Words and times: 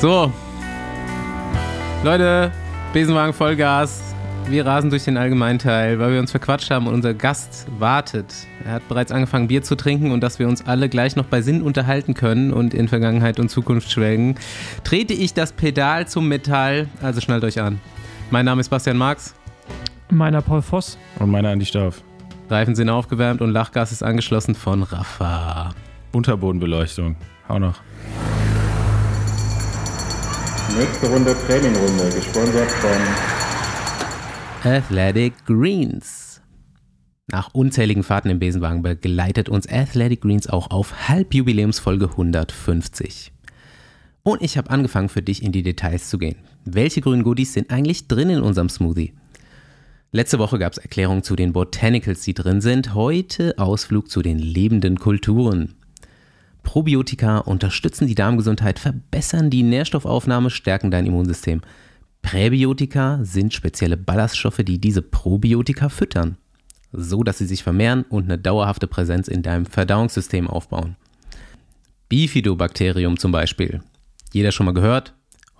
So. 0.00 0.32
Leute, 2.02 2.52
Besenwagen 2.92 3.32
Vollgas. 3.32 4.14
Wir 4.46 4.66
rasen 4.66 4.90
durch 4.90 5.04
den 5.04 5.16
Allgemeinteil, 5.16 5.98
weil 5.98 6.12
wir 6.12 6.20
uns 6.20 6.30
verquatscht 6.30 6.70
haben 6.70 6.86
und 6.86 6.94
unser 6.94 7.14
Gast 7.14 7.66
wartet. 7.78 8.26
Er 8.66 8.72
hat 8.72 8.88
bereits 8.88 9.10
angefangen, 9.10 9.48
Bier 9.48 9.62
zu 9.62 9.74
trinken 9.74 10.10
und 10.10 10.20
dass 10.20 10.38
wir 10.38 10.48
uns 10.48 10.66
alle 10.66 10.90
gleich 10.90 11.16
noch 11.16 11.24
bei 11.24 11.40
Sinn 11.40 11.62
unterhalten 11.62 12.12
können 12.12 12.52
und 12.52 12.74
in 12.74 12.88
Vergangenheit 12.88 13.40
und 13.40 13.48
Zukunft 13.48 13.90
schwelgen, 13.90 14.34
trete 14.84 15.14
ich 15.14 15.32
das 15.32 15.52
Pedal 15.52 16.06
zum 16.06 16.28
Metall. 16.28 16.88
Also 17.00 17.22
schnallt 17.22 17.42
euch 17.44 17.58
an. 17.58 17.80
Mein 18.30 18.44
Name 18.44 18.60
ist 18.60 18.68
Bastian 18.68 18.98
Marx. 18.98 19.34
Meiner 20.10 20.42
Paul 20.42 20.60
Voss. 20.60 20.98
Und 21.18 21.30
meiner 21.30 21.48
Andi 21.48 21.64
Stauf. 21.64 22.02
Reifen 22.50 22.74
sind 22.74 22.90
aufgewärmt 22.90 23.40
und 23.40 23.50
Lachgas 23.50 23.92
ist 23.92 24.02
angeschlossen 24.02 24.54
von 24.54 24.82
Rafa. 24.82 25.70
Unterbodenbeleuchtung. 26.12 27.16
Hau 27.48 27.58
noch. 27.58 27.80
Nächste 30.72 31.08
Runde 31.08 31.36
Trainingrunde, 31.46 32.10
gesponsert 32.14 32.70
von 32.70 32.90
Athletic 34.72 35.34
Greens. 35.46 36.40
Nach 37.30 37.52
unzähligen 37.52 38.02
Fahrten 38.02 38.30
im 38.30 38.38
Besenwagen 38.38 38.82
begleitet 38.82 39.48
uns 39.48 39.68
Athletic 39.68 40.22
Greens 40.22 40.48
auch 40.48 40.70
auf 40.70 41.08
Halbjubiläumsfolge 41.08 42.08
150. 42.10 43.32
Und 44.24 44.42
ich 44.42 44.56
habe 44.56 44.70
angefangen 44.70 45.10
für 45.10 45.22
dich 45.22 45.42
in 45.42 45.52
die 45.52 45.62
Details 45.62 46.08
zu 46.08 46.18
gehen. 46.18 46.36
Welche 46.64 47.02
grünen 47.02 47.22
Goodies 47.22 47.52
sind 47.52 47.70
eigentlich 47.70 48.08
drin 48.08 48.30
in 48.30 48.40
unserem 48.40 48.68
Smoothie? 48.68 49.12
Letzte 50.12 50.38
Woche 50.38 50.58
gab 50.58 50.72
es 50.72 50.78
Erklärungen 50.78 51.22
zu 51.22 51.36
den 51.36 51.52
Botanicals, 51.52 52.22
die 52.22 52.34
drin 52.34 52.60
sind. 52.60 52.94
Heute 52.94 53.58
Ausflug 53.58 54.10
zu 54.10 54.22
den 54.22 54.38
lebenden 54.38 54.98
Kulturen. 54.98 55.74
Probiotika 56.64 57.38
unterstützen 57.38 58.08
die 58.08 58.16
Darmgesundheit, 58.16 58.80
verbessern 58.80 59.50
die 59.50 59.62
Nährstoffaufnahme, 59.62 60.50
stärken 60.50 60.90
dein 60.90 61.06
Immunsystem. 61.06 61.62
Präbiotika 62.22 63.20
sind 63.22 63.54
spezielle 63.54 63.96
Ballaststoffe, 63.96 64.62
die 64.64 64.80
diese 64.80 65.02
Probiotika 65.02 65.88
füttern, 65.88 66.36
so 66.90 67.22
dass 67.22 67.38
sie 67.38 67.46
sich 67.46 67.62
vermehren 67.62 68.02
und 68.08 68.24
eine 68.24 68.38
dauerhafte 68.38 68.88
Präsenz 68.88 69.28
in 69.28 69.42
deinem 69.42 69.66
Verdauungssystem 69.66 70.48
aufbauen. 70.48 70.96
Bifidobakterium 72.08 73.18
zum 73.18 73.30
Beispiel. 73.30 73.80
Jeder 74.32 74.50
schon 74.50 74.66
mal 74.66 74.72
gehört? 74.72 75.14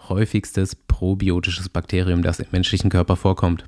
Häufigstes 0.09 0.75
probiotisches 0.75 1.69
Bakterium, 1.69 2.23
das 2.23 2.41
im 2.41 2.47
menschlichen 2.51 2.91
Körper 2.91 3.17
vorkommt. 3.17 3.65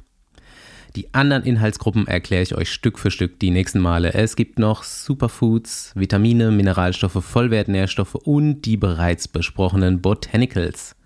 Die 0.97 1.13
anderen 1.13 1.43
Inhaltsgruppen 1.43 2.07
erkläre 2.07 2.43
ich 2.43 2.55
euch 2.55 2.73
Stück 2.73 2.99
für 2.99 3.11
Stück 3.11 3.39
die 3.39 3.51
nächsten 3.51 3.81
Male. 3.81 4.15
Es 4.15 4.35
gibt 4.35 4.59
noch 4.59 4.83
Superfoods, 4.83 5.93
Vitamine, 5.95 6.51
Mineralstoffe, 6.51 7.23
Vollwertnährstoffe 7.23 8.15
und 8.15 8.63
die 8.63 8.79
bereits 8.79 9.29
besprochenen 9.29 10.01
Botanicals. 10.01 10.97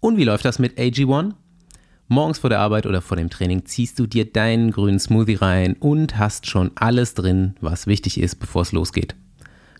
Und 0.00 0.16
wie 0.16 0.24
läuft 0.24 0.46
das 0.46 0.58
mit 0.58 0.78
AG1? 0.78 1.34
Morgens 2.08 2.38
vor 2.38 2.48
der 2.48 2.60
Arbeit 2.60 2.86
oder 2.86 3.02
vor 3.02 3.18
dem 3.18 3.28
Training 3.28 3.66
ziehst 3.66 3.98
du 3.98 4.06
dir 4.06 4.24
deinen 4.24 4.70
grünen 4.70 4.98
Smoothie 4.98 5.34
rein 5.34 5.76
und 5.78 6.16
hast 6.16 6.46
schon 6.46 6.70
alles 6.76 7.12
drin, 7.12 7.54
was 7.60 7.86
wichtig 7.86 8.18
ist, 8.18 8.36
bevor 8.36 8.62
es 8.62 8.72
losgeht. 8.72 9.14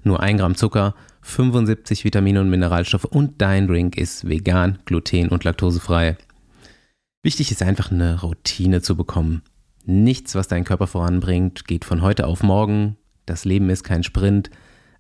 Nur 0.05 0.21
1 0.21 0.41
Gramm 0.41 0.57
Zucker, 0.57 0.95
75 1.23 2.05
Vitamine 2.05 2.43
und 2.43 2.51
Mineralstoffe 2.51 3.07
und 3.07 3.41
dein 3.41 3.67
Drink 3.67 3.97
ist 3.97 4.29
vegan, 4.29 4.79
gluten- 4.85 5.31
und 5.31 5.45
laktosefrei. 5.45 6.19
Wichtig 7.23 7.51
ist 7.51 7.63
einfach 7.63 7.91
eine 7.91 8.21
Routine 8.21 8.83
zu 8.83 8.97
bekommen. 8.97 9.43
Nichts, 9.85 10.35
was 10.35 10.49
deinen 10.49 10.65
Körper 10.65 10.87
voranbringt, 10.87 11.67
geht 11.67 11.85
von 11.85 12.03
heute 12.03 12.27
auf 12.27 12.43
morgen. 12.43 12.97
Das 13.27 13.45
Leben 13.45 13.71
ist 13.71 13.85
kein 13.85 14.03
Sprint. 14.03 14.51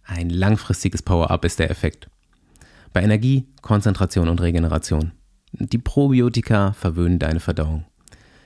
Ein 0.04 0.30
langfristiges 0.30 1.02
Power-up 1.02 1.44
ist 1.44 1.58
der 1.58 1.70
Effekt 1.70 2.08
bei 2.92 3.02
Energie, 3.02 3.46
Konzentration 3.62 4.28
und 4.28 4.40
Regeneration. 4.40 5.12
Die 5.52 5.78
Probiotika 5.78 6.72
verwöhnen 6.72 7.18
deine 7.18 7.40
Verdauung. 7.40 7.84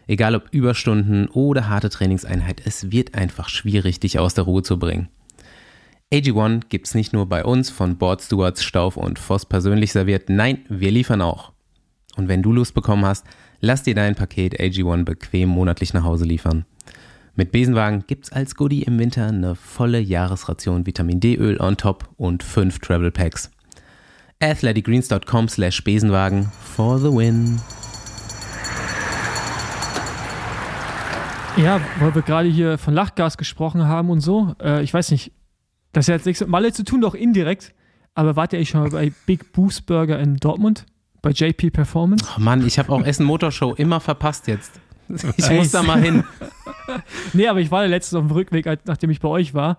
Egal 0.07 0.37
ob 0.37 0.49
Überstunden 0.53 1.29
oder 1.29 1.69
harte 1.69 1.91
Trainingseinheit, 1.91 2.63
es 2.65 2.93
wird 2.93 3.15
einfach 3.15 3.49
schwierig, 3.49 3.99
dich 4.01 4.19
aus 4.19 4.35
der 4.35 4.45
Ruhe 4.45 4.63
zu 4.63 4.79
bringen. 4.79 5.09
AG1 6.13 6.63
gibt's 6.69 6.95
nicht 6.95 7.13
nur 7.13 7.29
bei 7.29 7.45
uns 7.45 7.71
von 7.71 7.99
Board 7.99 8.23
Stewards, 8.23 8.63
Stauf 8.63 8.97
und 8.97 9.19
Voss 9.19 9.45
persönlich 9.45 9.91
serviert, 9.91 10.29
nein, 10.29 10.65
wir 10.69 10.93
liefern 10.93 11.21
auch. 11.21 11.53
Und 12.17 12.29
wenn 12.29 12.43
du 12.43 12.53
Lust 12.53 12.75
bekommen 12.75 13.05
hast, 13.05 13.27
lass 13.61 13.83
dir 13.83 13.95
dein 13.95 14.15
Paket 14.15 14.61
AG1 14.61 15.05
bequem 15.05 15.49
monatlich 15.49 15.95
nach 15.95 16.05
Hause 16.05 16.25
liefern. 16.25 16.65
Mit 17.35 17.53
Besenwagen 17.53 18.05
gibt's 18.07 18.33
als 18.33 18.55
Goodie 18.55 18.83
im 18.83 18.99
Winter 18.99 19.27
eine 19.27 19.55
volle 19.55 20.01
Jahresration 20.01 20.87
Vitamin 20.87 21.21
D-Öl 21.21 21.61
on 21.61 21.77
top 21.77 22.09
und 22.17 22.43
5 22.43 22.79
Travel 22.79 23.11
Packs 23.11 23.51
athleticgreens.com 24.41 25.49
slash 25.49 25.83
Besenwagen 25.83 26.51
for 26.61 26.99
the 26.99 27.11
win. 27.11 27.61
Ja, 31.57 31.81
weil 32.01 32.15
wir 32.15 32.23
gerade 32.23 32.49
hier 32.49 32.77
von 32.77 32.93
Lachgas 32.93 33.39
gesprochen 33.39 33.87
haben 33.87 34.11
und 34.11 34.21
so. 34.21 34.55
Äh, 34.61 34.83
ich 34.83 34.93
weiß 34.93 35.11
nicht, 35.11 35.33
das 35.93 36.07
hat 36.07 36.17
jetzt 36.17 36.27
nichts 36.27 36.41
mit 36.41 36.51
Malle 36.51 36.73
zu 36.73 36.85
tun, 36.85 37.01
doch 37.01 37.15
indirekt. 37.15 37.73
Aber 38.15 38.37
wart 38.37 38.53
ihr 38.53 38.59
eigentlich 38.59 38.71
schon 38.71 38.83
mal 38.83 38.91
bei 38.91 39.13
Big 39.25 39.53
Boost 39.53 39.87
Burger 39.87 40.19
in 40.19 40.37
Dortmund? 40.37 40.85
Bei 41.27 41.33
JP 41.33 41.71
Performance? 41.71 42.25
Oh 42.37 42.41
Mann, 42.41 42.65
ich 42.65 42.79
habe 42.79 42.93
auch 42.93 43.03
Essen 43.03 43.27
Motorshow 43.27 43.75
immer 43.75 43.99
verpasst 43.99 44.47
jetzt. 44.47 44.81
Ich 45.37 45.51
muss 45.51 45.73
da 45.73 45.83
mal 45.83 46.01
hin. 46.01 46.23
nee, 47.33 47.49
aber 47.49 47.59
ich 47.59 47.73
war 47.73 47.83
ja 47.83 47.89
letztens 47.89 48.21
auf 48.21 48.29
dem 48.29 48.31
Rückweg, 48.31 48.69
nachdem 48.85 49.11
ich 49.11 49.19
bei 49.19 49.27
euch 49.27 49.53
war 49.53 49.79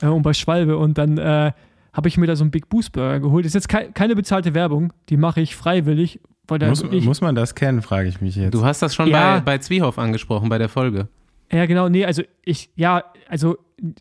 äh, 0.00 0.06
und 0.06 0.22
bei 0.22 0.32
Schwalbe 0.34 0.78
und 0.78 0.96
dann 0.96 1.18
äh, 1.18 1.50
habe 1.92 2.08
ich 2.08 2.16
mir 2.16 2.28
da 2.28 2.36
so 2.36 2.44
einen 2.44 2.52
Big 2.52 2.68
Boost 2.68 2.92
Burger 2.92 3.18
geholt. 3.18 3.44
Das 3.44 3.50
ist 3.50 3.54
jetzt 3.54 3.68
ke 3.68 3.90
keine 3.92 4.14
bezahlte 4.14 4.54
Werbung, 4.54 4.92
die 5.08 5.16
mache 5.16 5.40
ich 5.40 5.56
freiwillig. 5.56 6.20
Muss, 6.48 6.84
muss, 6.84 7.20
man 7.20 7.34
das 7.34 7.56
kennen, 7.56 7.82
frage 7.82 8.08
ich 8.08 8.20
mich 8.20 8.36
jetzt. 8.36 8.54
Du 8.54 8.64
hast 8.64 8.80
das 8.80 8.94
schon 8.94 9.08
ja. 9.08 9.38
bei, 9.38 9.40
bei 9.40 9.58
Zwiehoff 9.58 9.98
angesprochen, 9.98 10.48
bei 10.48 10.58
der 10.58 10.68
Folge. 10.68 11.08
Ja, 11.50 11.66
genau, 11.66 11.88
nee, 11.88 12.04
also 12.04 12.22
ich, 12.44 12.70
ja, 12.76 13.02
also 13.28 13.56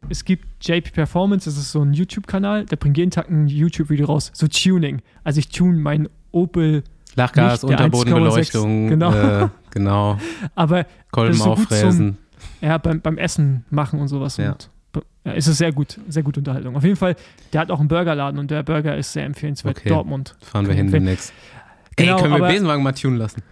es 0.09 0.25
gibt 0.25 0.45
JP 0.61 0.91
Performance, 0.91 1.49
das 1.49 1.57
ist 1.57 1.71
so 1.71 1.81
ein 1.81 1.93
YouTube-Kanal, 1.93 2.65
der 2.65 2.75
bringt 2.75 2.99
jeden 2.99 3.09
Tag 3.09 3.31
ein 3.31 3.47
YouTube-Video 3.47 4.05
raus, 4.05 4.31
so 4.35 4.47
Tuning. 4.47 5.01
Also 5.23 5.39
ich 5.39 5.49
tune 5.49 5.79
meinen 5.79 6.09
Opel 6.33 6.83
Lachgas, 7.15 7.63
Unterbodenbeleuchtung, 7.63 8.89
genau. 8.89 9.13
Äh, 9.13 9.49
genau. 9.71 10.17
Aber 10.55 10.85
Kolben 11.11 11.33
so 11.33 11.51
auffräsen. 11.51 12.17
Zum, 12.59 12.67
ja, 12.69 12.77
beim, 12.77 13.01
beim 13.01 13.17
Essen 13.17 13.65
machen 13.69 13.99
und 13.99 14.07
sowas. 14.07 14.37
Ja. 14.37 14.51
Und 14.51 14.69
ja, 15.25 15.31
ist 15.33 15.47
es 15.47 15.57
sehr 15.57 15.71
gut, 15.71 15.99
sehr 16.07 16.23
gute 16.23 16.39
Unterhaltung. 16.39 16.75
Auf 16.75 16.83
jeden 16.83 16.95
Fall, 16.95 17.15
der 17.53 17.61
hat 17.61 17.71
auch 17.71 17.79
einen 17.79 17.87
Burgerladen 17.87 18.39
und 18.39 18.51
der 18.51 18.63
Burger 18.63 18.97
ist 18.97 19.13
sehr 19.13 19.25
empfehlenswert. 19.25 19.77
Okay. 19.77 19.89
Dortmund. 19.89 20.35
Fahren 20.41 20.67
wir 20.67 20.73
hin 20.73 20.91
demnächst. 20.91 21.33
Genau, 21.95 22.15
Ey, 22.15 22.21
können 22.21 22.41
wir 22.41 22.47
Besenwagen 22.47 22.83
mal 22.83 22.93
tunen 22.93 23.17
lassen? 23.17 23.43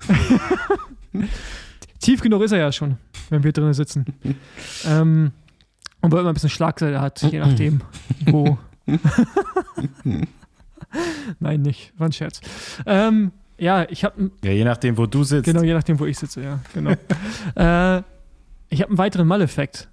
Tief 2.00 2.22
genug 2.22 2.42
ist 2.42 2.52
er 2.52 2.58
ja 2.58 2.72
schon, 2.72 2.96
wenn 3.28 3.44
wir 3.44 3.52
drinnen 3.52 3.74
sitzen. 3.74 4.06
ähm, 4.86 5.32
und 6.00 6.12
weil 6.12 6.22
man 6.22 6.28
ein 6.28 6.34
bisschen 6.34 6.48
Schlagseite 6.48 7.00
hat, 7.00 7.20
je 7.22 7.38
nachdem, 7.38 7.82
wo. 8.26 8.56
Nein, 11.38 11.62
nicht. 11.62 11.92
War 11.96 12.08
ein 12.08 12.12
Scherz. 12.12 12.40
Ähm, 12.86 13.32
ja, 13.58 13.86
ich 13.88 14.04
habe. 14.04 14.30
Ja, 14.42 14.52
je 14.52 14.64
nachdem, 14.64 14.96
wo 14.96 15.06
du 15.06 15.24
sitzt. 15.24 15.44
Genau, 15.44 15.62
je 15.62 15.74
nachdem, 15.74 15.98
wo 15.98 16.06
ich 16.06 16.18
sitze, 16.18 16.42
ja, 16.42 16.60
genau. 16.74 16.90
äh, 17.54 18.02
ich 18.68 18.80
habe 18.80 18.90
einen 18.90 18.98
weiteren 18.98 19.26
Mal-Effekt 19.26 19.88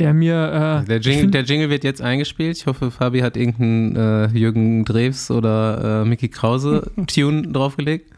der 0.00 0.14
mir. 0.14 0.82
Äh, 0.82 0.86
der, 0.86 0.98
Jingle, 0.98 1.20
find, 1.20 1.34
der, 1.34 1.42
Jingle, 1.42 1.70
wird 1.70 1.84
jetzt 1.84 2.02
eingespielt. 2.02 2.56
Ich 2.56 2.66
hoffe, 2.66 2.90
Fabi 2.90 3.20
hat 3.20 3.36
irgendeinen 3.36 3.96
äh, 3.96 4.26
Jürgen 4.36 4.84
Drews 4.84 5.30
oder 5.30 6.02
äh, 6.02 6.04
Mickey 6.04 6.28
Krause 6.28 6.90
Tune 7.06 7.42
draufgelegt. 7.42 8.10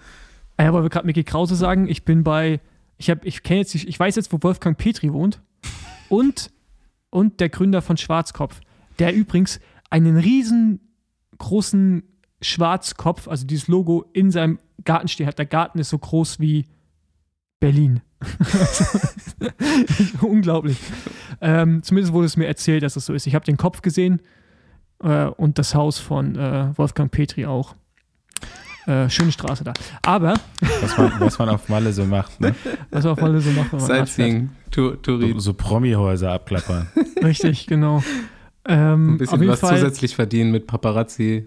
Ja, 0.59 0.73
weil 0.73 0.85
wir 0.85 0.91
gerade 0.91 1.07
Mickey 1.07 1.25
Krause 1.25 1.57
sagen, 1.57 1.89
ich 1.89 2.05
bin 2.05 2.23
bei. 2.23 2.61
Ich, 2.99 3.11
hab, 3.11 3.25
ich 3.25 3.43
kenne 3.43 3.61
jetzt, 3.61 3.75
ich 3.75 3.99
weiß 3.99 4.15
jetzt, 4.17 4.33
wo 4.33 4.39
Wolfgang 4.43 4.79
Petri 4.79 5.13
wohnt. 5.13 5.41
Und, 6.09 6.51
und 7.11 7.41
der 7.41 7.49
Gründer 7.49 7.83
von 7.83 7.97
Schwarzkopf, 7.97 8.61
der 8.99 9.13
übrigens 9.13 9.61
einen 9.91 10.19
riesengroßen 11.33 12.03
Schwarzkopf, 12.41 13.29
also 13.29 13.47
dieses 13.47 13.69
Logo, 13.69 14.05
in 14.13 14.31
seinem 14.31 14.59
Garten 14.85 15.09
steht 15.09 15.27
hat. 15.27 15.39
Der 15.39 15.47
Garten 15.47 15.79
ist 15.79 15.91
so 15.91 15.99
groß 15.99 16.41
wie 16.41 16.67
Berlin. 17.61 18.01
Unglaublich. 20.21 20.79
Ähm, 21.41 21.83
zumindest 21.83 22.13
wurde 22.13 22.27
es 22.27 22.37
mir 22.37 22.47
erzählt, 22.47 22.83
dass 22.83 22.97
es 22.97 23.07
so 23.07 23.15
ist. 23.15 23.27
Ich 23.27 23.35
habe 23.35 23.45
den 23.45 23.57
Kopf 23.57 23.83
gesehen 23.83 24.21
äh, 25.03 25.27
und 25.27 25.59
das 25.59 25.75
Haus 25.75 25.99
von 25.99 26.37
äh, 26.37 26.77
Wolfgang 26.77 27.11
Petri 27.11 27.47
auch. 27.47 27.75
Äh, 28.87 29.09
schöne 29.09 29.31
Straße 29.31 29.63
da. 29.63 29.73
Aber. 30.03 30.35
Was 30.81 30.99
man, 30.99 31.21
was 31.21 31.39
man 31.39 31.49
auf 31.51 31.69
Malle 31.69 31.93
so 31.93 32.05
macht, 32.05 32.41
ne? 32.41 32.55
Was 32.91 33.05
man 33.05 33.13
auf 33.13 33.21
Malle 33.21 33.41
so 33.41 33.51
macht, 33.51 33.73
wenn 33.73 33.79
man 33.79 33.87
Sightseeing, 33.87 34.51
so, 34.75 34.97
so 35.39 35.55
Promi-Häuser 35.55 36.33
abklappern. 36.33 36.89
Richtig, 37.23 37.69
genau. 37.69 38.03
Ähm, 38.67 39.15
Ein 39.15 39.19
bisschen 39.19 39.47
was 39.49 39.61
Fall, 39.61 39.77
zusätzlich 39.77 40.15
verdienen 40.15 40.53
mit 40.53 40.67
Paparazzi. 40.67 41.47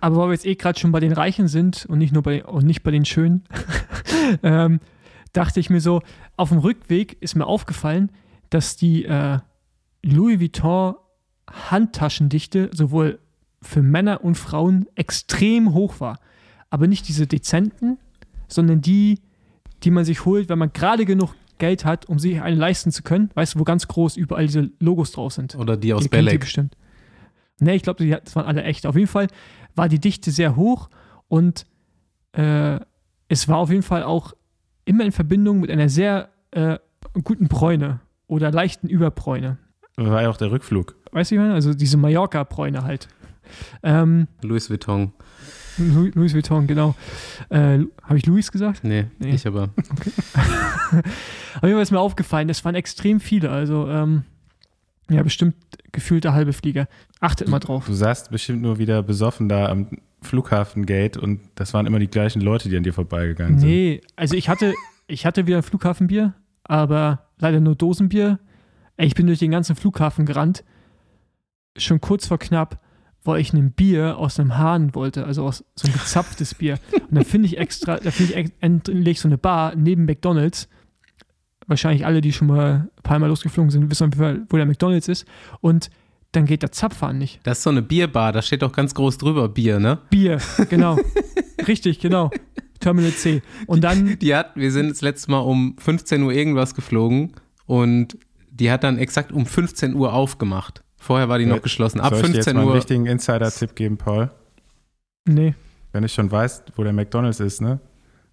Aber 0.00 0.16
weil 0.16 0.28
wir 0.28 0.32
jetzt 0.34 0.46
eh 0.46 0.54
gerade 0.54 0.78
schon 0.78 0.92
bei 0.92 1.00
den 1.00 1.12
Reichen 1.12 1.48
sind 1.48 1.86
und 1.86 1.98
nicht 1.98 2.12
nur 2.12 2.22
bei, 2.22 2.44
und 2.44 2.64
nicht 2.64 2.82
bei 2.82 2.90
den 2.90 3.04
Schönen, 3.04 3.44
ähm, 4.42 4.80
dachte 5.32 5.60
ich 5.60 5.70
mir 5.70 5.80
so, 5.80 6.02
auf 6.36 6.50
dem 6.50 6.58
Rückweg 6.58 7.16
ist 7.20 7.34
mir 7.34 7.46
aufgefallen, 7.46 8.12
dass 8.50 8.76
die 8.76 9.04
äh, 9.04 9.38
Louis 10.02 10.40
Vuitton 10.40 10.94
Handtaschendichte 11.50 12.70
sowohl 12.72 13.18
für 13.60 13.82
Männer 13.82 14.22
und 14.22 14.36
Frauen 14.36 14.86
extrem 14.94 15.74
hoch 15.74 16.00
war. 16.00 16.18
Aber 16.70 16.86
nicht 16.86 17.08
diese 17.08 17.26
dezenten, 17.26 17.98
sondern 18.46 18.80
die, 18.80 19.20
die 19.82 19.90
man 19.90 20.04
sich 20.04 20.24
holt, 20.24 20.48
wenn 20.48 20.58
man 20.58 20.72
gerade 20.72 21.04
genug 21.04 21.34
Geld 21.58 21.84
hat, 21.84 22.06
um 22.06 22.18
sich 22.18 22.40
einen 22.40 22.58
leisten 22.58 22.90
zu 22.92 23.02
können. 23.02 23.30
Weißt 23.34 23.54
du, 23.54 23.60
wo 23.60 23.64
ganz 23.64 23.88
groß 23.88 24.16
überall 24.16 24.46
diese 24.46 24.70
Logos 24.80 25.12
drauf 25.12 25.32
sind. 25.32 25.54
Oder 25.54 25.76
die 25.76 25.92
aus 25.92 26.08
Belek. 26.08 26.40
bestimmt. 26.40 26.76
Ne, 27.60 27.74
ich 27.74 27.82
glaube, 27.82 28.06
das 28.06 28.36
waren 28.36 28.46
alle 28.46 28.62
echt. 28.62 28.86
Auf 28.86 28.94
jeden 28.94 29.08
Fall 29.08 29.26
war 29.74 29.88
die 29.88 29.98
Dichte 29.98 30.30
sehr 30.30 30.56
hoch 30.56 30.88
und 31.26 31.66
äh, 32.32 32.78
es 33.28 33.48
war 33.48 33.58
auf 33.58 33.70
jeden 33.70 33.82
Fall 33.82 34.02
auch 34.04 34.32
immer 34.84 35.04
in 35.04 35.12
Verbindung 35.12 35.60
mit 35.60 35.70
einer 35.70 35.88
sehr 35.88 36.30
äh, 36.52 36.78
guten 37.24 37.48
Bräune 37.48 38.00
oder 38.26 38.50
leichten 38.50 38.88
Überbräune. 38.88 39.58
War 39.96 40.22
ja 40.22 40.30
auch 40.30 40.36
der 40.36 40.50
Rückflug. 40.52 40.94
Weißt 41.10 41.30
du, 41.30 41.34
ich 41.34 41.40
meine? 41.40 41.54
also 41.54 41.74
diese 41.74 41.96
Mallorca-Bräune 41.96 42.84
halt. 42.84 43.08
Ähm, 43.82 44.28
Louis 44.42 44.70
Vuitton. 44.70 45.12
Louis, 45.78 46.34
Vuitton, 46.34 46.66
genau. 46.66 46.94
Äh, 47.50 47.78
Habe 48.02 48.16
ich 48.16 48.26
Louis 48.26 48.50
gesagt? 48.52 48.84
Nee, 48.84 49.06
Nee. 49.18 49.30
ich 49.34 49.46
aber. 49.46 49.70
Auf 50.90 51.62
jeden 51.62 51.74
Fall 51.74 51.82
ist 51.82 51.90
mir 51.92 52.00
aufgefallen, 52.00 52.48
es 52.48 52.64
waren 52.64 52.74
extrem 52.74 53.20
viele. 53.20 53.50
Also, 53.50 53.88
ähm, 53.88 54.24
ja, 55.10 55.22
bestimmt 55.22 55.54
gefühlt 55.92 56.24
der 56.24 56.34
halbe 56.34 56.52
Flieger. 56.52 56.86
Achtet 57.20 57.48
mal 57.48 57.58
drauf. 57.60 57.86
Du 57.86 57.94
saßt 57.94 58.30
bestimmt 58.30 58.62
nur 58.62 58.78
wieder 58.78 59.02
besoffen 59.02 59.48
da 59.48 59.66
am 59.66 59.88
Flughafengate 60.20 61.20
und 61.20 61.40
das 61.54 61.72
waren 61.74 61.86
immer 61.86 61.98
die 61.98 62.08
gleichen 62.08 62.40
Leute, 62.40 62.68
die 62.68 62.76
an 62.76 62.82
dir 62.82 62.92
vorbeigegangen 62.92 63.58
sind. 63.58 63.68
Nee, 63.68 64.00
also 64.16 64.34
ich 64.34 64.48
hatte, 64.48 64.74
ich 65.06 65.24
hatte 65.24 65.46
wieder 65.46 65.58
ein 65.58 65.62
Flughafenbier, 65.62 66.34
aber 66.64 67.26
leider 67.38 67.60
nur 67.60 67.74
Dosenbier. 67.76 68.38
Ey, 68.96 69.06
Ich 69.06 69.14
bin 69.14 69.26
durch 69.28 69.38
den 69.38 69.50
ganzen 69.52 69.76
Flughafen 69.76 70.26
gerannt. 70.26 70.64
Schon 71.76 72.00
kurz 72.00 72.26
vor 72.26 72.38
knapp, 72.38 72.80
weil 73.28 73.42
ich 73.42 73.52
ein 73.52 73.72
Bier 73.72 74.16
aus 74.16 74.40
einem 74.40 74.56
Hahn 74.56 74.94
wollte, 74.94 75.26
also 75.26 75.44
aus 75.44 75.62
so 75.74 75.86
ein 75.86 75.92
gezapftes 75.92 76.54
Bier. 76.54 76.78
Und 76.92 77.14
dann 77.14 77.24
finde 77.24 77.46
ich 77.46 77.58
extra, 77.58 77.98
da 77.98 78.10
finde 78.10 78.32
ich 78.32 78.52
endlich 78.60 79.20
so 79.20 79.28
eine 79.28 79.36
Bar 79.36 79.74
neben 79.76 80.06
McDonalds. 80.06 80.68
Wahrscheinlich 81.66 82.06
alle, 82.06 82.22
die 82.22 82.32
schon 82.32 82.48
mal 82.48 82.88
ein 82.96 83.02
paar 83.02 83.18
Mal 83.18 83.26
losgeflogen 83.26 83.70
sind, 83.70 83.90
wissen, 83.90 84.46
wo 84.48 84.56
der 84.56 84.64
McDonalds 84.64 85.08
ist. 85.08 85.26
Und 85.60 85.90
dann 86.32 86.46
geht 86.46 86.62
der 86.62 86.72
Zapfer 86.72 87.08
an 87.08 87.18
nicht. 87.18 87.40
Das 87.42 87.58
ist 87.58 87.64
so 87.64 87.70
eine 87.70 87.82
Bierbar, 87.82 88.32
da 88.32 88.40
steht 88.40 88.62
doch 88.62 88.72
ganz 88.72 88.94
groß 88.94 89.18
drüber 89.18 89.50
Bier, 89.50 89.78
ne? 89.78 89.98
Bier, 90.08 90.38
genau. 90.70 90.98
Richtig, 91.66 92.00
genau. 92.00 92.30
Terminal 92.80 93.12
C. 93.12 93.42
Und 93.66 93.84
dann 93.84 94.18
Die 94.18 94.34
hat, 94.34 94.56
wir 94.56 94.72
sind 94.72 94.88
das 94.88 95.02
letzte 95.02 95.30
Mal 95.30 95.40
um 95.40 95.76
15 95.78 96.22
Uhr 96.22 96.32
irgendwas 96.32 96.74
geflogen 96.74 97.32
und 97.66 98.16
die 98.50 98.70
hat 98.70 98.84
dann 98.84 98.96
exakt 98.96 99.32
um 99.32 99.44
15 99.44 99.94
Uhr 99.94 100.14
aufgemacht. 100.14 100.82
Vorher 100.98 101.28
war 101.28 101.38
die 101.38 101.46
noch 101.46 101.56
Ja, 101.56 101.62
geschlossen. 101.62 102.00
Ab 102.00 102.10
Soll 102.14 102.18
ich 102.18 102.30
dir 102.30 102.36
jetzt 102.36 102.44
15 102.44 102.54
mal 102.54 102.60
einen 102.60 102.68
Uhr. 102.70 102.74
richtigen 102.76 103.06
Insider-Tipp 103.06 103.74
geben, 103.74 103.96
Paul? 103.96 104.30
Nee. 105.26 105.54
Wenn 105.92 106.02
du 106.02 106.08
schon 106.08 106.30
weißt, 106.30 106.72
wo 106.76 106.82
der 106.82 106.92
McDonalds 106.92 107.40
ist, 107.40 107.60
ne? 107.60 107.80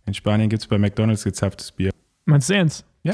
In 0.06 0.14
Spanien 0.14 0.50
gibt 0.50 0.62
es 0.62 0.68
bei 0.68 0.78
McDonalds 0.78 1.24
gezapftes 1.24 1.72
Bier. 1.72 1.92
Meinst 2.26 2.50
du 2.50 2.56
ernst? 2.56 2.86
Ja, 3.04 3.14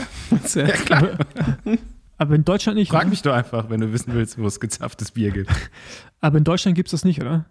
klar. 0.86 1.18
Aber 2.18 2.36
in 2.36 2.46
Deutschland 2.46 2.78
nicht. 2.78 2.90
Frag 2.92 3.02
oder? 3.02 3.10
mich 3.10 3.22
doch 3.24 3.34
einfach, 3.34 3.70
wenn 3.70 3.82
du 3.82 3.92
wissen 3.92 4.14
willst, 4.14 4.38
wo 4.38 4.46
es 4.46 4.60
gezapftes 4.60 5.12
Bier 5.12 5.32
gibt. 5.32 5.52
Aber 6.22 6.38
in 6.38 6.44
Deutschland 6.44 6.76
gibt 6.76 6.88
es 6.88 6.92
das 6.92 7.04
nicht, 7.04 7.20
oder? 7.20 7.46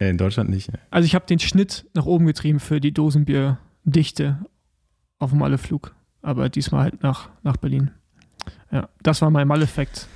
Ja, 0.00 0.08
in 0.08 0.18
Deutschland 0.18 0.50
nicht. 0.50 0.70
Ne? 0.72 0.78
Also 0.90 1.06
ich 1.06 1.14
habe 1.14 1.26
den 1.26 1.38
Schnitt 1.38 1.86
nach 1.94 2.04
oben 2.06 2.26
getrieben 2.26 2.60
für 2.60 2.80
die 2.80 2.92
Dosenbierdichte 2.92 4.38
auf 5.18 5.30
dem 5.30 5.38
Malleflug. 5.38 5.94
Aber 6.22 6.48
diesmal 6.48 6.82
halt 6.82 7.02
nach, 7.02 7.30
nach 7.42 7.56
Berlin. 7.56 7.92
Ja, 8.70 8.88
das 9.02 9.22
war 9.22 9.30
mein 9.30 9.46
Malleffekt. 9.48 10.06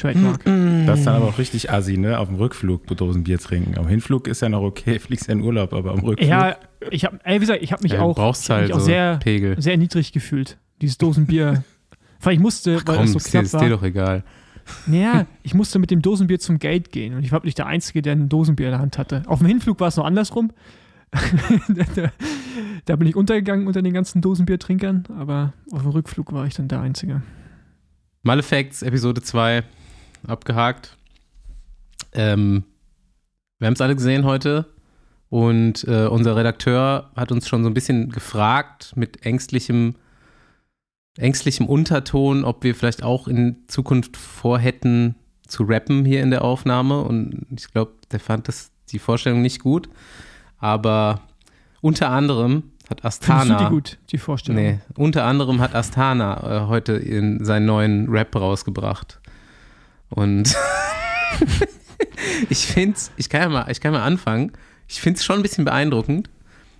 Trademark. 0.00 0.44
Das 0.86 0.98
ist 1.00 1.04
dann 1.06 1.16
aber 1.16 1.26
auch 1.26 1.38
richtig 1.38 1.70
assi, 1.70 1.96
ne? 1.96 2.18
Auf 2.18 2.28
dem 2.28 2.36
Rückflug 2.36 2.86
Dosenbier 2.86 3.38
trinken. 3.38 3.78
Am 3.78 3.88
Hinflug 3.88 4.28
ist 4.28 4.42
ja 4.42 4.48
noch 4.48 4.62
okay, 4.62 4.98
fliegst 5.00 5.28
ja 5.28 5.32
in 5.34 5.42
Urlaub, 5.42 5.72
aber 5.72 5.92
am 5.92 6.00
Rückflug. 6.00 6.28
Ja, 6.28 6.56
ich 6.90 7.04
habe, 7.04 7.18
ey, 7.24 7.36
wie 7.36 7.40
gesagt, 7.40 7.62
ich 7.62 7.72
habe 7.72 7.82
mich 7.82 7.92
Ja, 7.92 8.00
auch, 8.02 8.16
ich 8.16 8.22
hab 8.48 8.56
halt 8.56 8.66
mich 8.68 8.74
auch 8.74 8.80
so 8.80 8.86
sehr, 8.86 9.16
Pegel. 9.18 9.60
sehr 9.60 9.76
niedrig 9.76 10.12
gefühlt. 10.12 10.58
Dieses 10.80 10.98
Dosenbier. 10.98 11.64
Weil 12.20 12.34
ich 12.34 12.40
musste, 12.40 12.76
weil 12.86 12.96
Komm, 12.96 13.04
es 13.04 13.12
so 13.12 13.18
ist 13.18 13.26
dir, 13.26 13.30
knapp 13.32 13.44
ist 13.44 13.54
dir 13.54 13.60
war. 13.60 13.68
doch 13.68 13.82
egal. 13.82 14.24
Naja, 14.86 15.26
ich 15.42 15.54
musste 15.54 15.78
mit 15.78 15.90
dem 15.90 16.00
Dosenbier 16.02 16.38
zum 16.40 16.58
Gate 16.58 16.90
gehen 16.90 17.14
und 17.14 17.22
ich 17.24 17.30
war 17.30 17.44
nicht 17.44 17.58
der 17.58 17.66
Einzige, 17.66 18.00
der 18.02 18.12
ein 18.14 18.28
Dosenbier 18.28 18.68
in 18.68 18.72
der 18.72 18.80
Hand 18.80 18.96
hatte. 18.98 19.22
Auf 19.26 19.38
dem 19.40 19.48
Hinflug 19.48 19.78
war 19.80 19.88
es 19.88 19.96
noch 19.96 20.06
andersrum. 20.06 20.50
da, 21.68 22.10
da 22.84 22.96
bin 22.96 23.06
ich 23.06 23.16
untergegangen 23.16 23.66
unter 23.66 23.82
den 23.82 23.92
ganzen 23.92 24.22
Dosenbiertrinkern, 24.22 25.04
aber 25.18 25.52
auf 25.72 25.82
dem 25.82 25.90
Rückflug 25.92 26.32
war 26.32 26.46
ich 26.46 26.54
dann 26.54 26.68
der 26.68 26.80
Einzige. 26.80 27.22
Malefacts, 28.22 28.82
Episode 28.82 29.22
2, 29.22 29.62
abgehakt. 30.26 30.96
Ähm, 32.12 32.64
wir 33.58 33.66
haben 33.66 33.74
es 33.74 33.80
alle 33.80 33.96
gesehen 33.96 34.24
heute 34.24 34.66
und 35.28 35.84
äh, 35.84 36.06
unser 36.06 36.36
Redakteur 36.36 37.10
hat 37.16 37.32
uns 37.32 37.48
schon 37.48 37.62
so 37.62 37.70
ein 37.70 37.74
bisschen 37.74 38.10
gefragt 38.10 38.92
mit 38.96 39.24
ängstlichem, 39.24 39.94
ängstlichem 41.16 41.66
Unterton, 41.66 42.44
ob 42.44 42.64
wir 42.64 42.74
vielleicht 42.74 43.02
auch 43.02 43.28
in 43.28 43.64
Zukunft 43.66 44.16
vorhätten 44.16 45.16
zu 45.46 45.64
rappen 45.64 46.04
hier 46.04 46.22
in 46.22 46.30
der 46.30 46.42
Aufnahme 46.42 47.02
und 47.02 47.46
ich 47.56 47.72
glaube, 47.72 47.92
der 48.10 48.20
fand 48.20 48.48
das 48.48 48.70
die 48.90 48.98
Vorstellung 48.98 49.42
nicht 49.42 49.60
gut, 49.60 49.88
aber 50.58 51.20
unter 51.80 52.10
anderem 52.10 52.72
hat 52.88 53.04
Astana 53.04 53.40
Findest 53.40 53.60
du 53.60 53.64
die 53.64 53.70
gut, 53.70 53.98
die 54.10 54.18
Vorstellung? 54.18 54.62
Nee, 54.62 54.78
unter 54.96 55.24
anderem 55.24 55.60
hat 55.60 55.74
Astana 55.74 56.64
äh, 56.64 56.66
heute 56.66 56.92
in 56.92 57.44
seinen 57.44 57.66
neuen 57.66 58.08
Rap 58.08 58.34
rausgebracht. 58.36 59.20
Und 60.10 60.54
ich 62.50 62.66
finde 62.66 62.98
ich 63.16 63.28
kann 63.28 63.42
ja 63.42 63.48
mal, 63.48 63.70
ich 63.70 63.80
kann 63.80 63.92
mal 63.92 64.02
anfangen. 64.02 64.52
Ich 64.88 65.00
finde 65.00 65.18
es 65.18 65.24
schon 65.24 65.36
ein 65.36 65.42
bisschen 65.42 65.64
beeindruckend. 65.64 66.30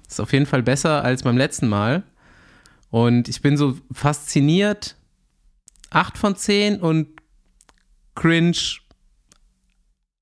Ist 0.08 0.20
auf 0.20 0.32
jeden 0.32 0.46
Fall 0.46 0.62
besser 0.62 1.04
als 1.04 1.22
beim 1.22 1.36
letzten 1.36 1.68
Mal. 1.68 2.04
Und 2.90 3.28
ich 3.28 3.42
bin 3.42 3.56
so 3.56 3.76
fasziniert. 3.92 4.96
8 5.90 6.18
von 6.18 6.36
10 6.36 6.80
und 6.80 7.08
cringe 8.14 8.56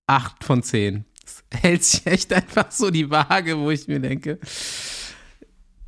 8 0.07 0.45
von 0.45 0.63
10. 0.63 1.05
Es 1.25 1.45
hält 1.53 1.85
sich 1.85 2.07
echt 2.07 2.33
einfach 2.33 2.71
so 2.71 2.91
die 2.91 3.11
Waage, 3.11 3.59
wo 3.59 3.71
ich 3.71 3.89
mir 3.89 4.01
denke, 4.01 4.39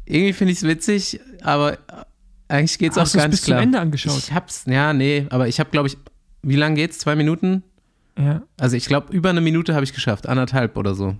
irgendwie 0.06 0.32
finde 0.32 0.52
ich 0.52 0.58
es 0.58 0.64
witzig, 0.64 1.20
aber 1.42 1.78
eigentlich 2.48 2.78
geht 2.78 2.92
es 2.92 2.98
auch 2.98 3.02
Hast 3.02 3.14
du 3.14 3.18
es 3.18 3.24
ganz 3.24 3.32
bis 3.36 3.44
klar. 3.44 3.58
zum 3.58 3.62
Ende 3.64 3.80
angeschaut? 3.80 4.18
Ich 4.18 4.32
hab's, 4.32 4.64
ja, 4.66 4.92
nee, 4.92 5.26
aber 5.30 5.48
ich 5.48 5.58
habe, 5.60 5.70
glaube 5.70 5.88
ich, 5.88 5.98
wie 6.42 6.56
lange 6.56 6.76
geht's? 6.76 6.98
Zwei 6.98 7.16
Minuten? 7.16 7.62
Ja. 8.18 8.42
Also 8.58 8.76
ich 8.76 8.86
glaube, 8.86 9.12
über 9.12 9.30
eine 9.30 9.40
Minute 9.40 9.74
habe 9.74 9.84
ich 9.84 9.92
geschafft, 9.92 10.28
anderthalb 10.28 10.76
oder 10.76 10.94
so. 10.94 11.16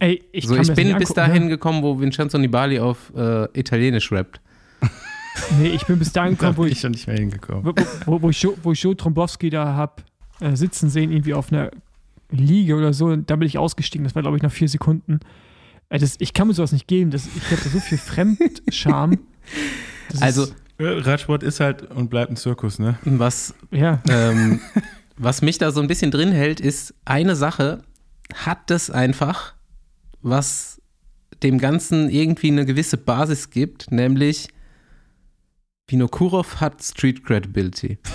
Ey, 0.00 0.22
ich, 0.32 0.46
so, 0.46 0.54
kann 0.54 0.64
ich 0.64 0.74
bin 0.74 0.88
nicht 0.88 0.98
bis 0.98 1.10
angucken, 1.10 1.28
dahin 1.28 1.42
ne? 1.44 1.48
gekommen, 1.50 1.82
wo 1.82 2.00
Vincenzo 2.00 2.36
Nibali 2.38 2.78
auf 2.80 3.12
äh, 3.16 3.44
Italienisch 3.58 4.10
rappt. 4.12 4.40
Nee, 5.58 5.70
ich 5.70 5.84
bin 5.84 5.98
bis 5.98 6.12
dahin 6.12 6.34
Da 6.36 6.38
gekommen, 6.38 6.56
wo 6.58 6.64
ich 6.64 6.72
ich, 6.72 6.80
schon 6.80 6.92
nicht 6.92 7.08
mehr 7.08 7.16
hingekommen. 7.16 7.64
wo, 7.64 7.72
wo, 8.06 8.22
wo 8.22 8.30
ich, 8.30 8.40
Joe, 8.40 8.54
wo 8.62 8.70
ich 8.70 8.80
Joe 8.80 8.96
Trombowski 8.96 9.50
da 9.50 9.74
hab 9.74 10.04
äh, 10.40 10.54
sitzen 10.54 10.88
sehen, 10.90 11.10
irgendwie 11.10 11.34
auf 11.34 11.52
einer 11.52 11.72
Liege 12.30 12.76
oder 12.76 12.92
so. 12.92 13.06
Und 13.06 13.28
da 13.30 13.34
bin 13.34 13.48
ich 13.48 13.58
ausgestiegen. 13.58 14.04
Das 14.04 14.14
war, 14.14 14.22
glaube 14.22 14.36
ich, 14.36 14.44
nach 14.44 14.52
vier 14.52 14.68
Sekunden. 14.68 15.18
Äh, 15.88 15.98
das, 15.98 16.14
ich 16.20 16.34
kann 16.34 16.46
mir 16.46 16.54
sowas 16.54 16.70
nicht 16.70 16.86
geben. 16.86 17.10
Das, 17.10 17.26
ich 17.26 17.50
habe 17.50 17.60
da 17.64 17.68
so 17.68 17.80
viel 17.80 17.98
Fremdscham. 17.98 19.18
Das 20.10 20.22
Also, 20.22 20.42
ist, 20.44 20.54
Radsport 20.78 21.42
ist 21.42 21.60
halt 21.60 21.82
und 21.90 22.10
bleibt 22.10 22.30
ein 22.30 22.36
Zirkus, 22.36 22.78
ne? 22.78 22.98
was, 23.04 23.54
ja. 23.70 24.02
ähm, 24.08 24.60
was 25.16 25.42
mich 25.42 25.58
da 25.58 25.70
so 25.70 25.80
ein 25.80 25.86
bisschen 25.86 26.10
drin 26.10 26.32
hält, 26.32 26.60
ist 26.60 26.94
eine 27.04 27.36
Sache, 27.36 27.82
hat 28.34 28.70
das 28.70 28.90
einfach, 28.90 29.54
was 30.22 30.80
dem 31.42 31.58
Ganzen 31.58 32.10
irgendwie 32.10 32.48
eine 32.48 32.64
gewisse 32.64 32.96
Basis 32.96 33.50
gibt, 33.50 33.92
nämlich 33.92 34.48
Vinokurov 35.86 36.60
hat 36.60 36.82
Street 36.82 37.24
Credibility. 37.24 37.98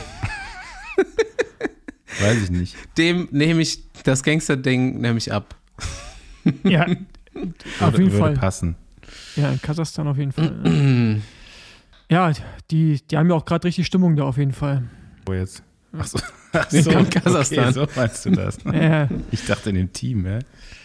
Weiß 2.19 2.43
ich 2.43 2.49
nicht. 2.49 2.75
Dem 2.97 3.27
nehme 3.31 3.61
ich 3.61 3.83
das 4.03 4.23
Gangster-Ding 4.23 4.99
nämlich 4.99 5.31
ab. 5.31 5.55
Ja, 6.63 6.81
auf 6.85 6.93
Würde, 7.35 7.97
jeden 7.97 8.11
würde 8.11 8.17
Fall. 8.17 8.33
passen. 8.33 8.75
Ja, 9.35 9.51
in 9.51 9.61
Kasachstan 9.61 10.07
auf 10.07 10.17
jeden 10.17 10.31
Fall. 10.31 11.21
ja, 12.09 12.31
die, 12.71 13.01
die 13.09 13.17
haben 13.17 13.29
ja 13.29 13.35
auch 13.35 13.45
gerade 13.45 13.65
richtig 13.65 13.85
Stimmung 13.85 14.15
da 14.15 14.23
auf 14.23 14.37
jeden 14.37 14.53
Fall. 14.53 14.83
Wo 15.25 15.33
jetzt? 15.33 15.63
Achso. 15.97 16.19
Nee, 16.71 16.79
in 16.93 17.09
Kasachstan. 17.09 17.59
Okay, 17.59 17.71
so 17.73 17.87
meinst 17.95 18.25
du 18.25 18.31
das. 18.31 18.57
Ja, 18.63 19.07
Ich 19.31 19.45
dachte 19.45 19.69
in 19.69 19.75
dem 19.75 19.93
Team, 19.93 20.25
ja? 20.25 20.39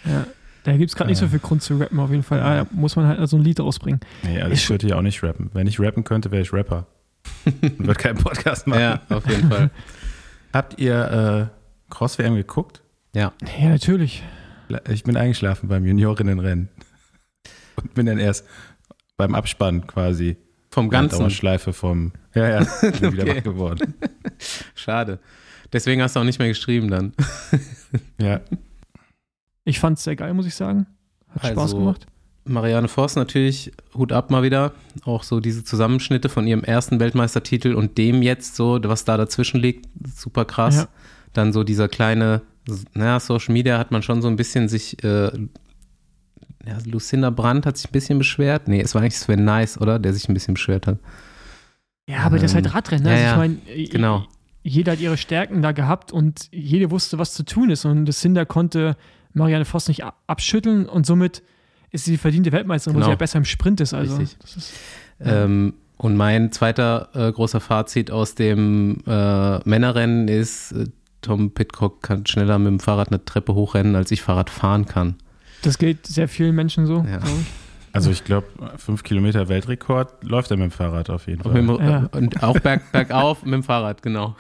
ja. 0.05 0.27
Da 0.65 0.77
gibt 0.77 0.91
es 0.91 0.97
gerade 0.97 1.11
nicht 1.11 1.19
so 1.19 1.29
viel 1.29 1.41
Grund 1.41 1.63
zu 1.63 1.77
rappen, 1.77 1.99
auf 2.01 2.11
jeden 2.11 2.23
Fall. 2.23 2.41
Ah, 2.41 2.65
da 2.65 2.67
muss 2.73 2.97
man 2.97 3.07
halt 3.07 3.29
so 3.29 3.37
ein 3.37 3.43
Lied 3.45 3.61
rausbringen. 3.61 4.01
Nee, 4.23 4.41
also 4.41 4.53
ich 4.55 4.69
würde 4.71 4.87
hier 4.87 4.97
auch 4.97 5.03
nicht 5.03 5.23
rappen. 5.23 5.51
Wenn 5.53 5.67
ich 5.67 5.79
rappen 5.79 6.05
könnte, 6.05 6.31
wäre 6.31 6.43
ich 6.43 6.53
Rapper. 6.53 6.87
Und 7.45 7.87
würde 7.87 8.01
keinen 8.01 8.17
Podcast 8.17 8.67
machen. 8.67 8.81
Ja, 8.81 9.01
auf 9.11 9.29
jeden 9.29 9.51
Fall. 9.51 9.71
Habt 10.55 10.79
ihr 10.79 11.51
äh, 11.51 11.93
Cross-WM 11.93 12.35
geguckt? 12.35 12.83
Ja. 13.15 13.33
Ja, 13.61 13.69
natürlich. 13.69 14.23
Ich 14.89 15.05
bin 15.05 15.17
eingeschlafen 15.17 15.69
beim 15.69 15.85
Juniorinnenrennen. 15.85 16.71
Und 17.77 17.95
bin 17.95 18.07
dann 18.07 18.19
erst 18.19 18.47
beim 19.19 19.35
Abspann 19.35 19.87
quasi. 19.87 20.37
Vom 20.75 20.91
Ganzen. 20.91 21.21
Dauerschleife 21.21 21.73
vom. 21.73 22.11
Ja, 22.35 22.49
ja. 22.61 22.67
Bin 23.01 23.13
wieder 23.13 23.23
Okay. 23.23 23.37
wach 23.37 23.43
geworden. 23.45 23.95
Schade. 24.75 25.21
Deswegen 25.73 26.03
hast 26.03 26.17
du 26.17 26.21
auch 26.21 26.25
nicht 26.25 26.41
mehr 26.41 26.49
geschrieben 26.49 26.89
dann. 26.91 27.13
Ja. 28.21 28.41
Ich 29.65 29.79
fand 29.79 29.99
es 29.99 30.05
sehr 30.05 30.17
geil, 30.17 30.35
muss 30.35 30.47
ich 30.47 30.55
sagen. 30.57 30.87
Hat 31.31 31.47
Spaß 31.53 31.59
Also, 31.59 31.79
gemacht. 31.79 32.07
Marianne 32.45 32.89
Voss 32.89 33.15
natürlich, 33.17 33.73
Hut 33.95 34.11
ab 34.13 34.31
mal 34.31 34.43
wieder. 34.43 34.73
Auch 35.05 35.23
so 35.23 35.39
diese 35.41 35.63
Zusammenschnitte 35.65 36.29
von 36.29 36.47
ihrem 36.47 36.63
ersten 36.65 36.99
Weltmeistertitel 37.01 37.75
und 37.75 37.97
dem 37.97 38.21
jetzt 38.23 38.57
so, 38.57 38.79
was 38.83 39.05
da 39.05 39.17
dazwischen 39.17 39.61
liegt, 39.61 39.89
super 40.15 40.45
krass. 40.45 40.77
Ja. 40.77 40.89
Dann 41.33 41.53
so 41.53 41.63
dieser 41.65 41.89
kleine, 41.89 42.43
naja, 42.93 43.19
Social 43.21 43.53
Media 43.53 43.79
hat 43.79 43.93
man 43.93 44.03
schon 44.03 44.23
so 44.23 44.29
ein 44.29 44.37
bisschen 44.37 44.69
sich, 44.69 45.03
äh, 45.05 45.31
ja, 46.67 46.79
Lucinda 46.87 47.31
Brandt 47.31 47.67
hat 47.67 47.77
sich 47.77 47.89
ein 47.89 47.93
bisschen 47.93 48.19
beschwert. 48.19 48.69
Nee, 48.69 48.81
es 48.81 48.95
war 48.95 49.03
eigentlich 49.03 49.19
Sven 49.19 49.45
Nice, 49.45 49.81
oder? 49.81 49.99
Der 49.99 50.13
sich 50.15 50.29
ein 50.29 50.35
bisschen 50.35 50.55
beschwert 50.55 50.87
hat. 50.87 50.99
Ja, 52.09 52.19
aber 52.21 52.37
das 52.39 52.53
ist 52.53 52.59
ähm, 52.59 52.65
halt 52.65 52.75
Radrennen. 52.75 53.05
Ne? 53.05 53.11
also 53.11 53.23
ja, 53.23 53.31
ich 53.33 53.37
meine, 53.39 53.87
genau. 53.89 54.25
jeder 54.63 54.93
hat 54.93 55.01
ihre 55.01 55.17
Stärken 55.17 55.63
da 55.63 55.73
gehabt 55.73 56.13
und 56.13 56.49
jede 56.53 56.91
wusste, 56.91 57.19
was 57.19 57.33
zu 57.35 57.45
tun 57.45 57.71
ist. 57.71 57.85
Und 57.85 58.07
Lucinda 58.07 58.45
konnte 58.45 58.97
Marianne 59.33 59.65
Voss 59.65 59.89
nicht 59.89 60.05
ab- 60.05 60.21
abschütteln 60.27 60.87
und 60.87 61.07
somit 61.07 61.43
ist 61.91 62.05
sie 62.07 62.13
die 62.13 62.17
verdiente 62.19 62.53
Weltmeisterin, 62.53 62.95
wo 62.95 62.99
Genau. 62.99 63.07
sie 63.07 63.13
ja 63.13 63.17
besser 63.17 63.39
im 63.39 63.45
Sprint 63.45 63.81
ist. 63.81 63.95
Also, 63.95 64.17
Richtig. 64.17 64.39
ist, 64.57 64.73
Ja. 65.25 65.45
Ähm, 65.45 65.75
und 65.97 66.17
mein 66.17 66.51
zweiter 66.51 67.09
äh, 67.15 67.31
großer 67.33 67.61
Fazit 67.61 68.11
aus 68.11 68.35
dem 68.35 68.99
äh, 69.07 69.59
Männerrennen 69.69 70.27
ist, 70.29 70.73
äh, 70.73 70.87
Tom 71.23 71.53
Pitcock 71.53 72.03
kann 72.03 72.27
schneller 72.27 72.59
mit 72.59 72.67
dem 72.67 72.81
Fahrrad 72.81 73.09
eine 73.09 73.25
Treppe 73.25 73.55
hochrennen, 73.55 73.95
als 73.97 74.11
ich 74.11 74.21
Fahrrad 74.21 74.51
fahren 74.51 74.87
kann. 74.87 75.15
Das 75.67 75.79
geht 75.79 76.07
sehr 76.07 76.29
vielen 76.29 76.55
Menschen 76.55 76.87
so, 76.87 77.05
Ja. 77.09 77.19
Also 77.93 78.11
ich 78.11 78.25
glaube, 78.25 78.49
fünf 78.77 79.05
Kilometer 79.05 79.49
Weltrekord 79.49 80.25
läuft 80.25 80.51
er 80.51 80.57
mit 80.57 80.65
dem 80.65 80.71
Fahrrad 80.73 81.11
auf 81.11 81.29
jeden 81.29 81.45
Fall. 81.45 81.55
dem- 81.55 81.69
Ja. 81.69 82.09
und 82.11 82.43
auch 82.43 82.59
berg, 82.59 82.91
bergauf 82.91 83.45
mit 83.45 83.55
dem 83.55 83.63
Fahrrad, 83.63 84.03
genau. 84.03 84.35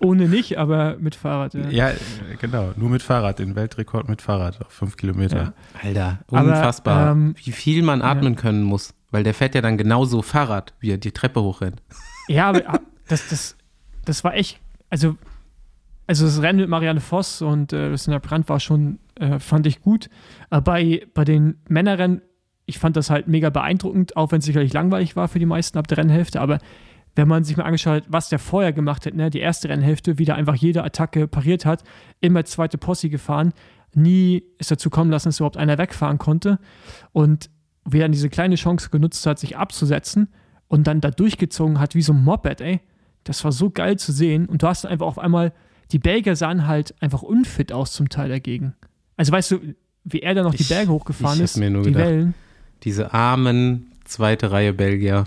Ohne 0.00 0.28
nicht, 0.28 0.58
aber 0.58 0.96
mit 0.98 1.14
Fahrrad. 1.14 1.54
Ja. 1.54 1.68
Ja, 1.70 1.92
genau. 2.40 2.72
Nur 2.74 2.90
mit 2.90 3.02
Fahrrad, 3.02 3.38
den 3.38 3.54
Weltrekord 3.54 4.08
mit 4.08 4.20
Fahrrad 4.22 4.60
auf 4.60 4.72
fünf 4.72 4.96
Kilometer. 4.96 5.36
Ja. 5.36 5.52
Alter, 5.84 6.18
Aber, 6.26 6.40
unfassbar. 6.48 7.12
ähm, 7.12 7.36
wie 7.44 7.52
viel 7.52 7.84
man 7.84 8.02
atmen 8.02 8.34
können 8.34 8.64
muss, 8.64 8.92
weil 9.12 9.22
der 9.22 9.34
fährt 9.34 9.54
ja 9.54 9.60
dann 9.60 9.78
genauso 9.78 10.22
Fahrrad, 10.22 10.74
wie 10.80 10.90
er 10.90 10.98
die 10.98 11.12
Treppe 11.12 11.40
hochrennt. 11.40 11.80
Ja, 12.26 12.48
aber 12.48 12.62
ah, 12.66 12.80
das, 13.06 13.28
das, 13.28 13.56
das 14.04 14.24
war 14.24 14.34
echt, 14.34 14.58
also, 14.90 15.16
also 16.08 16.26
das 16.26 16.42
Rennen 16.42 16.58
mit 16.58 16.68
Marianne 16.68 17.00
Voss 17.00 17.40
und 17.40 17.72
äh, 17.72 17.88
Lucinda 17.90 18.18
Brandt 18.18 18.48
war 18.48 18.58
schon, 18.58 18.98
äh, 19.16 19.38
fand 19.38 19.66
ich 19.66 19.80
gut. 19.80 20.08
Aber 20.50 20.62
bei, 20.62 21.06
bei 21.14 21.24
den 21.24 21.58
Männerrennen, 21.68 22.22
ich 22.66 22.78
fand 22.78 22.96
das 22.96 23.10
halt 23.10 23.28
mega 23.28 23.50
beeindruckend, 23.50 24.16
auch 24.16 24.32
wenn 24.32 24.38
es 24.38 24.44
sicherlich 24.44 24.72
langweilig 24.72 25.16
war 25.16 25.28
für 25.28 25.38
die 25.38 25.46
meisten 25.46 25.78
ab 25.78 25.88
der 25.88 25.98
Rennhälfte, 25.98 26.40
aber 26.40 26.58
wenn 27.14 27.28
man 27.28 27.44
sich 27.44 27.56
mal 27.56 27.64
angeschaut 27.64 28.02
hat, 28.02 28.12
was 28.12 28.28
der 28.28 28.38
vorher 28.38 28.72
gemacht 28.72 29.06
hat, 29.06 29.14
ne, 29.14 29.30
die 29.30 29.40
erste 29.40 29.70
Rennhälfte, 29.70 30.18
wie 30.18 30.26
der 30.26 30.34
einfach 30.34 30.54
jede 30.54 30.84
Attacke 30.84 31.26
pariert 31.26 31.64
hat, 31.64 31.82
immer 32.20 32.44
zweite 32.44 32.76
Posse 32.76 33.08
gefahren, 33.08 33.54
nie 33.94 34.44
ist 34.58 34.70
dazu 34.70 34.90
kommen 34.90 35.10
lassen, 35.10 35.28
dass 35.28 35.40
überhaupt 35.40 35.56
einer 35.56 35.78
wegfahren 35.78 36.18
konnte 36.18 36.58
und 37.12 37.48
wie 37.86 37.98
er 37.98 38.04
dann 38.04 38.12
diese 38.12 38.28
kleine 38.28 38.56
Chance 38.56 38.90
genutzt 38.90 39.24
hat, 39.26 39.38
sich 39.38 39.56
abzusetzen 39.56 40.28
und 40.68 40.86
dann 40.86 41.00
da 41.00 41.10
durchgezogen 41.10 41.80
hat 41.80 41.94
wie 41.94 42.02
so 42.02 42.12
ein 42.12 42.22
Moped, 42.22 42.60
ey. 42.60 42.80
Das 43.24 43.44
war 43.44 43.52
so 43.52 43.70
geil 43.70 43.98
zu 43.98 44.12
sehen. 44.12 44.46
Und 44.46 44.62
du 44.62 44.68
hast 44.68 44.86
einfach 44.86 45.06
auf 45.06 45.18
einmal, 45.18 45.52
die 45.92 45.98
Belgier 45.98 46.36
sahen 46.36 46.66
halt 46.66 46.94
einfach 47.00 47.22
unfit 47.22 47.72
aus 47.72 47.92
zum 47.92 48.08
Teil 48.08 48.28
dagegen. 48.28 48.74
Also 49.16 49.32
weißt 49.32 49.50
du, 49.52 49.60
wie 50.04 50.20
er 50.20 50.34
da 50.34 50.42
noch 50.42 50.54
die 50.54 50.62
Ich- 50.62 50.68
Berge 50.68 50.90
hochgefahren 50.90 51.40
ist, 51.40 51.56
mir 51.56 51.70
nur 51.70 51.82
die 51.82 51.92
gedacht, 51.92 52.06
Wellen. 52.08 52.34
Diese 52.84 53.12
armen 53.14 53.86
zweite 54.04 54.50
Reihe 54.52 54.72
Belgier 54.72 55.24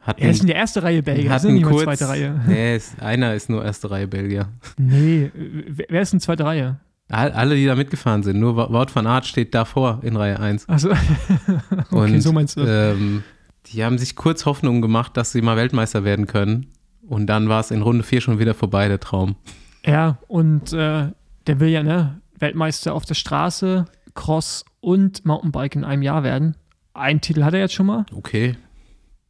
hatten, 0.00 0.22
Er 0.22 0.30
ist 0.30 0.40
in 0.40 0.46
der 0.46 0.56
ersten 0.56 0.78
Reihe 0.80 1.02
Belgier, 1.02 1.30
hatten 1.30 1.52
nicht 1.54 1.64
mal 1.64 1.70
kurz, 1.70 1.84
zweite 1.84 2.08
Reihe. 2.08 2.40
Nee, 2.46 2.76
ist, 2.76 3.00
einer 3.02 3.34
ist 3.34 3.50
nur 3.50 3.64
erste 3.64 3.90
Reihe 3.90 4.06
Belgier. 4.08 4.48
Nee, 4.78 5.30
wer 5.34 6.00
ist 6.00 6.12
in 6.14 6.20
zweite 6.20 6.44
Reihe? 6.44 6.78
All- 7.08 7.32
Alle, 7.32 7.54
die 7.54 7.66
da 7.66 7.74
mitgefahren 7.76 8.22
sind, 8.24 8.40
nur 8.40 8.56
Wout 8.56 8.86
van 8.94 9.06
Aert 9.06 9.26
steht 9.26 9.54
davor 9.54 10.00
in 10.02 10.16
Reihe 10.16 10.40
1. 10.40 10.68
Also, 10.68 10.90
okay, 11.90 12.14
Und 12.14 12.20
so 12.20 12.32
meinst 12.32 12.56
du. 12.56 12.64
das. 12.64 12.96
ähm, 12.96 13.22
die 13.66 13.84
haben 13.84 13.98
sich 13.98 14.16
kurz 14.16 14.46
Hoffnung 14.46 14.80
gemacht, 14.80 15.16
dass 15.16 15.32
sie 15.32 15.42
mal 15.42 15.56
Weltmeister 15.56 16.02
werden 16.04 16.26
können. 16.26 16.66
Und 17.06 17.26
dann 17.26 17.48
war 17.48 17.60
es 17.60 17.70
in 17.70 17.82
Runde 17.82 18.02
4 18.02 18.20
schon 18.20 18.38
wieder 18.40 18.54
vorbei, 18.54 18.88
der 18.88 18.98
Traum. 18.98 19.36
Ja, 19.84 20.18
und 20.26 20.72
äh, 20.72 21.10
der 21.46 21.60
will 21.60 21.68
ja, 21.68 21.82
ne, 21.84 22.20
Weltmeister 22.38 22.94
auf 22.94 23.04
der 23.04 23.14
Straße, 23.14 23.86
Cross 24.14 24.64
und 24.80 25.24
Mountainbike 25.24 25.76
in 25.76 25.84
einem 25.84 26.02
Jahr 26.02 26.22
werden. 26.22 26.56
Einen 26.94 27.20
Titel 27.20 27.42
hat 27.44 27.54
er 27.54 27.60
jetzt 27.60 27.74
schon 27.74 27.86
mal. 27.86 28.06
Okay. 28.14 28.56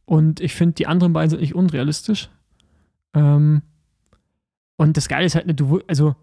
Und 0.05 0.39
ich 0.39 0.53
finde, 0.53 0.75
die 0.75 0.87
anderen 0.87 1.13
beiden 1.13 1.29
sind 1.29 1.41
nicht 1.41 1.55
unrealistisch. 1.55 2.29
Ähm, 3.13 3.61
und 4.77 4.95
das 4.95 5.07
Geile 5.09 5.25
ist 5.25 5.35
halt, 5.35 5.47
ne, 5.47 5.53
du, 5.53 5.81
also, 5.87 6.15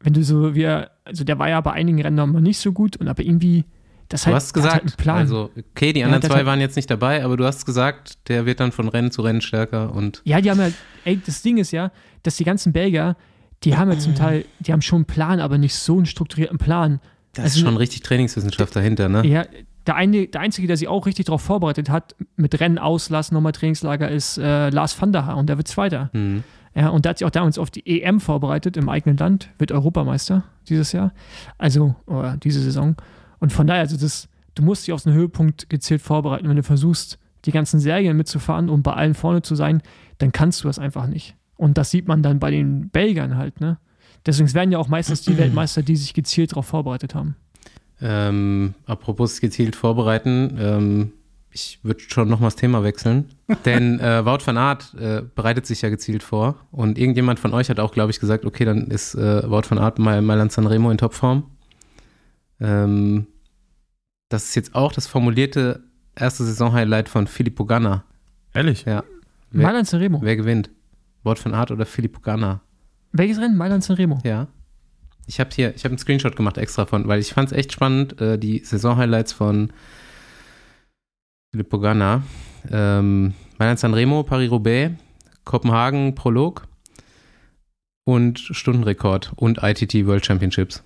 wenn 0.00 0.12
du 0.14 0.22
so, 0.22 0.54
wie 0.54 0.62
er, 0.62 0.90
also 1.04 1.24
der 1.24 1.38
war 1.38 1.48
ja 1.48 1.60
bei 1.60 1.72
einigen 1.72 2.00
Rennen 2.00 2.16
noch 2.16 2.26
mal 2.26 2.40
nicht 2.40 2.58
so 2.58 2.72
gut 2.72 2.96
und 2.96 3.08
aber 3.08 3.22
irgendwie, 3.22 3.64
das 4.08 4.22
Du 4.22 4.26
halt, 4.26 4.36
hast 4.36 4.48
hat 4.48 4.54
gesagt, 4.54 4.74
halt 4.74 4.82
einen 4.84 4.92
Plan. 4.96 5.16
also, 5.18 5.50
okay, 5.72 5.92
die 5.92 6.00
Ja, 6.00 6.06
anderen 6.06 6.22
das 6.22 6.30
zwei 6.30 6.46
waren 6.46 6.60
jetzt 6.60 6.76
nicht 6.76 6.88
dabei, 6.90 7.22
aber 7.24 7.36
du 7.36 7.44
hast 7.44 7.66
gesagt, 7.66 8.28
der 8.28 8.46
wird 8.46 8.60
dann 8.60 8.72
von 8.72 8.88
Rennen 8.88 9.10
zu 9.10 9.22
Rennen 9.22 9.40
stärker 9.42 9.92
und 9.94 10.22
ja, 10.24 10.40
die 10.40 10.50
haben 10.50 10.60
ja, 10.60 10.68
ey, 11.04 11.20
das 11.26 11.42
Ding 11.42 11.58
ist 11.58 11.72
ja, 11.72 11.90
dass 12.22 12.36
die 12.36 12.44
ganzen 12.44 12.72
Belgier, 12.72 13.16
die 13.64 13.76
haben 13.76 13.90
ja 13.90 13.98
zum 13.98 14.14
Teil, 14.14 14.44
die 14.60 14.72
haben 14.72 14.82
schon 14.82 14.98
einen 14.98 15.04
Plan, 15.06 15.40
aber 15.40 15.58
nicht 15.58 15.74
so 15.74 15.96
einen 15.96 16.06
strukturierten 16.06 16.58
Plan. 16.58 17.00
da 17.34 17.42
Also- 17.42 17.58
ist 17.58 17.64
schon 17.64 17.76
richtig 17.76 18.02
Trainingswissenschaft 18.02 18.74
dahinter, 18.74 19.08
ne? 19.08 19.26
Ja, 19.26 19.44
der, 19.86 19.96
eine, 19.96 20.26
der 20.26 20.40
Einzige, 20.40 20.66
der 20.66 20.76
sich 20.76 20.88
auch 20.88 21.06
richtig 21.06 21.26
darauf 21.26 21.42
vorbereitet 21.42 21.88
hat, 21.90 22.14
mit 22.36 22.58
Rennen 22.60 22.78
auslassen, 22.78 23.34
nochmal 23.34 23.52
Trainingslager, 23.52 24.10
ist 24.10 24.38
äh, 24.38 24.70
Lars 24.70 25.00
van 25.00 25.12
der 25.12 25.26
Haar 25.26 25.36
und 25.36 25.48
der 25.48 25.56
wird 25.56 25.68
Zweiter. 25.68 26.10
Hm. 26.12 26.42
Ja, 26.74 26.88
und 26.90 27.04
der 27.04 27.10
hat 27.10 27.18
sich 27.18 27.26
auch 27.26 27.30
damals 27.30 27.58
auf 27.58 27.70
die 27.70 27.84
EM 28.02 28.20
vorbereitet 28.20 28.76
im 28.76 28.88
eigenen 28.88 29.16
Land, 29.16 29.50
wird 29.58 29.72
Europameister 29.72 30.44
dieses 30.68 30.92
Jahr, 30.92 31.12
also 31.56 31.96
oder 32.06 32.36
diese 32.36 32.60
Saison. 32.60 32.96
Und 33.40 33.52
von 33.52 33.66
daher, 33.66 33.80
also 33.82 33.96
das, 33.96 34.28
du 34.54 34.62
musst 34.62 34.86
dich 34.86 34.92
auf 34.92 35.00
so 35.00 35.10
einen 35.10 35.18
Höhepunkt 35.18 35.70
gezielt 35.70 36.02
vorbereiten. 36.02 36.48
Wenn 36.48 36.56
du 36.56 36.62
versuchst, 36.62 37.18
die 37.46 37.52
ganzen 37.52 37.80
Serien 37.80 38.16
mitzufahren 38.16 38.68
und 38.68 38.82
bei 38.82 38.92
allen 38.92 39.14
vorne 39.14 39.42
zu 39.42 39.54
sein, 39.54 39.82
dann 40.18 40.32
kannst 40.32 40.62
du 40.62 40.68
das 40.68 40.78
einfach 40.78 41.06
nicht. 41.06 41.34
Und 41.58 41.76
das 41.76 41.90
sieht 41.90 42.08
man 42.08 42.22
dann 42.22 42.38
bei 42.38 42.50
den 42.50 42.88
Belgiern 42.88 43.36
halt, 43.36 43.60
ne? 43.60 43.78
Deswegen 44.24 44.52
werden 44.54 44.72
ja 44.72 44.78
auch 44.78 44.88
meistens 44.88 45.22
die 45.22 45.36
Weltmeister, 45.38 45.82
die 45.82 45.96
sich 45.96 46.14
gezielt 46.14 46.52
darauf 46.52 46.66
vorbereitet 46.66 47.14
haben. 47.14 47.36
Ähm, 48.00 48.74
apropos 48.86 49.40
gezielt 49.40 49.76
vorbereiten, 49.76 50.56
ähm, 50.58 51.12
ich 51.50 51.80
würde 51.82 52.00
schon 52.00 52.28
nochmal 52.28 52.48
das 52.48 52.56
Thema 52.56 52.84
wechseln. 52.84 53.26
Denn 53.64 53.98
äh, 53.98 54.24
Wout 54.24 54.46
van 54.46 54.56
Aert 54.56 54.94
äh, 54.94 55.22
bereitet 55.34 55.66
sich 55.66 55.82
ja 55.82 55.88
gezielt 55.88 56.22
vor. 56.22 56.56
Und 56.70 56.96
irgendjemand 56.96 57.40
von 57.40 57.52
euch 57.52 57.70
hat 57.70 57.80
auch, 57.80 57.92
glaube 57.92 58.10
ich, 58.10 58.20
gesagt, 58.20 58.44
okay, 58.44 58.64
dann 58.64 58.88
ist 58.88 59.14
äh, 59.14 59.50
Wout 59.50 59.68
van 59.68 59.78
Aert 59.78 59.98
mal 59.98 60.22
Mailand 60.22 60.52
Sanremo 60.52 60.90
in 60.90 60.98
Topform. 60.98 61.44
Ähm, 62.60 63.26
das 64.28 64.44
ist 64.44 64.54
jetzt 64.54 64.74
auch 64.74 64.92
das 64.92 65.06
formulierte 65.06 65.82
erste 66.14 66.44
Saisonhighlight 66.44 67.08
von 67.08 67.26
Filippo 67.26 67.64
Ganna. 67.64 68.04
Ehrlich? 68.54 68.84
Ja. 68.84 69.02
Wer, 69.50 69.66
Mailand 69.66 69.88
Sanremo. 69.88 70.20
wer 70.22 70.36
gewinnt? 70.36 70.70
Wout 71.22 71.36
van 71.42 71.54
Aert 71.54 71.70
oder 71.70 71.86
Filippo 71.86 72.20
Ganna? 72.20 72.60
Welches 73.12 73.38
Rennen? 73.38 73.56
Mailand 73.56 73.84
Sanremo. 73.84 74.20
Ja. 74.24 74.48
Ich 75.26 75.40
habe 75.40 75.50
hier, 75.52 75.74
ich 75.74 75.84
habe 75.84 75.92
einen 75.92 75.98
Screenshot 75.98 76.36
gemacht 76.36 76.56
extra 76.56 76.86
von, 76.86 77.06
weil 77.06 77.20
ich 77.20 77.32
fand 77.34 77.52
es 77.52 77.56
echt 77.56 77.72
spannend, 77.72 78.20
äh, 78.20 78.38
die 78.38 78.60
Saisonhighlights 78.64 79.32
von 79.32 79.72
Filippo 81.50 81.78
Ganna. 81.80 82.22
Ähm, 82.70 83.34
Mailand 83.58 83.78
Sanremo, 83.78 84.22
Paris-Roubaix, 84.22 84.94
Kopenhagen, 85.44 86.14
Prolog 86.14 86.66
und 88.04 88.38
Stundenrekord 88.38 89.32
und 89.36 89.62
ITT 89.62 90.06
World 90.06 90.24
Championships. 90.24 90.82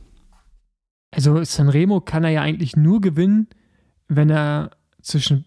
Also 1.12 1.44
Sanremo 1.44 2.00
kann 2.00 2.24
er 2.24 2.30
ja 2.30 2.42
eigentlich 2.42 2.74
nur 2.74 3.00
gewinnen, 3.00 3.48
wenn 4.08 4.30
er 4.30 4.70
zwischen 5.02 5.44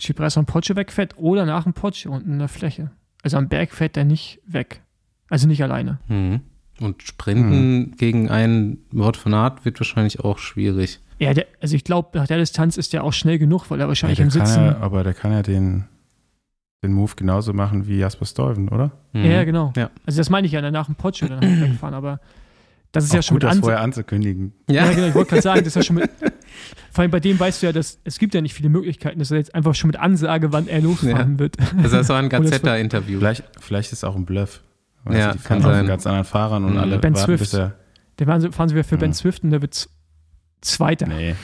Cipressa 0.00 0.40
und 0.40 0.46
Porsche 0.46 0.76
wegfährt 0.76 1.16
oder 1.16 1.46
nach 1.46 1.64
dem 1.64 1.72
Porsche 1.72 2.10
unten 2.10 2.32
in 2.32 2.38
der 2.38 2.48
Fläche. 2.48 2.90
Also 3.22 3.36
am 3.36 3.48
Berg 3.48 3.72
fährt 3.72 3.96
er 3.96 4.04
nicht 4.04 4.40
weg. 4.46 4.82
Also 5.28 5.46
nicht 5.46 5.62
alleine. 5.62 5.98
Mhm. 6.08 6.40
Und 6.80 7.02
Sprinten 7.02 7.94
gegen 7.96 8.30
einen 8.30 8.78
Wort 8.90 9.16
von 9.16 9.34
Art 9.34 9.64
wird 9.64 9.78
wahrscheinlich 9.78 10.20
auch 10.20 10.38
schwierig. 10.38 11.00
Ja, 11.18 11.34
der, 11.34 11.46
also 11.60 11.76
ich 11.76 11.84
glaube, 11.84 12.16
nach 12.18 12.26
der 12.26 12.38
Distanz 12.38 12.78
ist 12.78 12.94
er 12.94 13.04
auch 13.04 13.12
schnell 13.12 13.38
genug, 13.38 13.70
weil 13.70 13.80
er 13.80 13.88
wahrscheinlich 13.88 14.16
der 14.16 14.24
im 14.24 14.30
Sitzen. 14.30 14.64
ja, 14.64 14.78
aber 14.78 15.04
der 15.04 15.12
kann 15.12 15.32
ja 15.32 15.42
den, 15.42 15.84
den 16.82 16.94
Move 16.94 17.12
genauso 17.16 17.52
machen 17.52 17.86
wie 17.86 17.98
Jasper 17.98 18.24
Stuyven, 18.24 18.70
oder? 18.70 18.92
Mhm. 19.12 19.24
Ja, 19.26 19.44
genau. 19.44 19.72
Ja. 19.76 19.90
Also 20.06 20.18
das 20.18 20.30
meine 20.30 20.46
ich 20.46 20.54
ja, 20.54 20.70
nach 20.70 20.86
dem 20.86 20.94
Porsche 20.94 21.28
dann 21.28 21.40
halt 21.42 21.60
wegfahren, 21.60 21.94
aber 21.94 22.20
das 22.92 23.04
ist 23.04 23.12
ja 23.12 23.20
Auch 23.20 23.22
schon 23.22 23.34
gut, 23.36 23.44
mit 23.44 23.52
das 23.52 23.58
vorher 23.60 23.80
anzukündigen. 23.80 24.52
Ja, 24.68 24.86
Ja, 24.86 24.92
genau, 24.94 25.06
ich 25.08 25.14
wollte 25.14 25.30
gerade 25.30 25.42
sagen, 25.42 25.58
das 25.60 25.68
ist 25.68 25.74
ja 25.76 25.82
schon 25.82 25.96
mit. 25.96 26.10
Vor 26.92 27.02
allem 27.02 27.10
bei 27.10 27.20
dem 27.20 27.38
weißt 27.38 27.62
du 27.62 27.66
ja, 27.66 27.72
dass 27.72 28.00
es 28.04 28.18
gibt 28.18 28.34
ja 28.34 28.40
nicht 28.40 28.54
viele 28.54 28.68
Möglichkeiten, 28.68 29.18
dass 29.20 29.30
er 29.30 29.36
jetzt 29.38 29.54
einfach 29.54 29.74
schon 29.74 29.88
mit 29.88 29.96
Ansage, 29.98 30.52
wann 30.52 30.66
er 30.66 30.80
losfahren 30.80 31.38
wird. 31.38 31.56
also 31.82 31.96
das 31.96 32.08
war 32.08 32.18
ein 32.18 32.28
Gazetta-Interview. 32.30 33.18
Vielleicht, 33.20 33.44
vielleicht 33.60 33.92
ist 33.92 33.98
es 33.98 34.04
auch 34.04 34.16
ein 34.16 34.24
Bluff. 34.26 34.62
Ja, 35.10 35.32
die 35.32 35.38
kann 35.38 35.62
sein. 35.62 35.86
ganz 35.86 36.06
anderen 36.06 36.24
Fahrern 36.26 36.64
und 36.64 36.72
Mhm. 36.72 36.78
alle 36.78 36.98
Ben 36.98 37.14
warten, 37.14 37.36
Swift. 37.38 37.54
er. 37.54 37.74
Der 38.18 38.26
fahren 38.26 38.40
sie, 38.40 38.52
fahren 38.52 38.68
sie 38.68 38.74
wieder 38.74 38.84
für 38.84 38.96
Ja. 38.96 39.00
Ben 39.00 39.14
Swift 39.14 39.42
und 39.44 39.50
der 39.50 39.62
wird 39.62 39.88
Zweiter. 40.60 41.06
Nee, 41.06 41.30
Nee. 41.30 41.34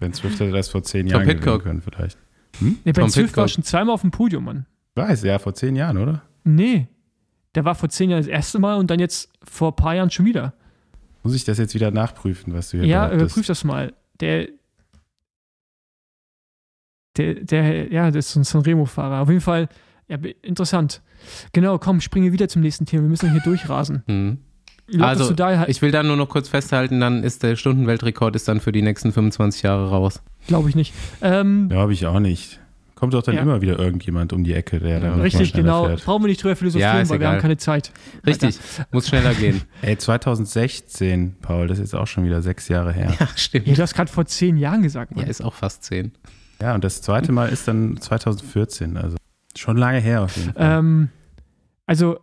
Ben 0.00 0.14
Swift 0.14 0.40
hätte 0.40 0.52
das 0.52 0.68
vor 0.68 0.82
zehn 0.82 1.06
Tom 1.06 1.20
Jahren 1.26 1.38
gewinnen 1.38 1.60
können, 1.60 1.82
vielleicht. 1.82 2.16
Ben 2.60 2.94
Tom 2.94 3.08
Swift 3.10 3.36
war 3.36 3.44
Pidcock. 3.44 3.50
schon 3.50 3.64
zweimal 3.64 3.94
auf 3.94 4.00
dem 4.00 4.10
Podium, 4.10 4.44
Mann. 4.44 4.64
Weiß, 4.94 5.22
ja, 5.24 5.38
vor 5.38 5.54
zehn 5.54 5.76
Jahren, 5.76 5.98
oder? 5.98 6.22
Nee. 6.44 6.88
Der 7.54 7.64
war 7.64 7.74
vor 7.74 7.88
zehn 7.90 8.08
Jahren 8.10 8.20
das 8.20 8.28
erste 8.28 8.58
Mal 8.58 8.76
und 8.76 8.90
dann 8.90 9.00
jetzt 9.00 9.30
vor 9.42 9.72
ein 9.72 9.76
paar 9.76 9.94
Jahren 9.96 10.10
schon 10.10 10.24
wieder. 10.24 10.54
Muss 11.22 11.34
ich 11.34 11.44
das 11.44 11.58
jetzt 11.58 11.74
wieder 11.74 11.90
nachprüfen, 11.90 12.54
was 12.54 12.70
du 12.70 12.78
hier 12.78 12.86
Ja, 12.86 13.12
überprüf 13.12 13.46
das 13.46 13.64
mal. 13.64 13.92
Der, 14.20 14.48
der, 17.16 17.34
der, 17.34 17.92
ja, 17.92 18.10
das 18.10 18.26
ist 18.26 18.32
so 18.32 18.40
ein 18.40 18.44
Sanremo-Fahrer. 18.44 19.20
Auf 19.20 19.28
jeden 19.28 19.40
Fall, 19.40 19.68
ja, 20.08 20.16
interessant. 20.42 21.02
Genau, 21.52 21.78
komm, 21.78 22.00
springe 22.00 22.32
wieder 22.32 22.48
zum 22.48 22.62
nächsten 22.62 22.86
Thema. 22.86 23.02
Wir 23.02 23.10
müssen 23.10 23.32
hier 23.32 23.40
durchrasen. 23.40 24.02
Hm. 24.06 24.38
Also, 25.00 25.34
Ich 25.66 25.82
will 25.82 25.90
dann 25.90 26.06
nur 26.06 26.16
noch 26.16 26.30
kurz 26.30 26.48
festhalten, 26.48 27.00
dann 27.00 27.22
ist 27.22 27.42
der 27.42 27.56
Stundenweltrekord 27.56 28.34
ist 28.34 28.48
dann 28.48 28.60
für 28.60 28.72
die 28.72 28.80
nächsten 28.80 29.12
25 29.12 29.62
Jahre 29.62 29.90
raus. 29.90 30.22
Glaube 30.46 30.70
ich 30.70 30.74
nicht. 30.74 30.94
Ähm, 31.20 31.68
Glaube 31.68 31.92
ich 31.92 32.06
auch 32.06 32.20
nicht. 32.20 32.58
Kommt 32.98 33.14
doch 33.14 33.22
dann 33.22 33.36
Ja. 33.36 33.42
immer 33.42 33.60
wieder 33.60 33.78
irgendjemand 33.78 34.32
um 34.32 34.42
die 34.42 34.52
Ecke, 34.54 34.80
der 34.80 34.98
dann 34.98 35.20
richtig, 35.20 35.52
genau. 35.52 35.86
Fährt. 35.86 36.04
Brauchen 36.04 36.24
wir 36.24 36.28
nicht 36.28 36.42
drüber 36.42 36.56
philosophieren, 36.56 36.96
Ja, 36.96 36.98
weil 37.02 37.08
wir 37.10 37.14
egal. 37.16 37.34
haben 37.34 37.40
keine 37.42 37.56
Zeit. 37.56 37.92
Richtig, 38.26 38.58
muss 38.90 39.06
schneller 39.06 39.34
gehen. 39.34 39.62
Ey, 39.82 39.96
2016, 39.96 41.36
Paul, 41.40 41.68
das 41.68 41.78
ist 41.78 41.92
jetzt 41.92 41.94
auch 41.94 42.08
schon 42.08 42.24
wieder 42.24 42.42
sechs 42.42 42.66
Jahre 42.66 42.92
her. 42.92 43.14
Ja, 43.20 43.28
stimmt. 43.36 43.68
Ja, 43.68 43.74
du 43.74 43.82
hast 43.82 43.94
gerade 43.94 44.10
vor 44.10 44.26
zehn 44.26 44.56
Jahren 44.56 44.82
gesagt, 44.82 45.12
Ja, 45.12 45.18
Mann. 45.18 45.26
ist 45.28 45.42
auch 45.44 45.54
fast 45.54 45.84
10. 45.84 46.10
Ja, 46.60 46.74
und 46.74 46.82
das 46.82 47.00
zweite 47.00 47.30
Mal 47.30 47.50
ist 47.50 47.68
dann 47.68 48.00
2014, 48.00 48.96
also 48.96 49.16
schon 49.56 49.76
lange 49.76 50.00
her 50.00 50.22
auf 50.22 50.36
jeden 50.36 50.52
Fall. 50.54 50.78
Ähm, 50.80 51.08
also, 51.86 52.18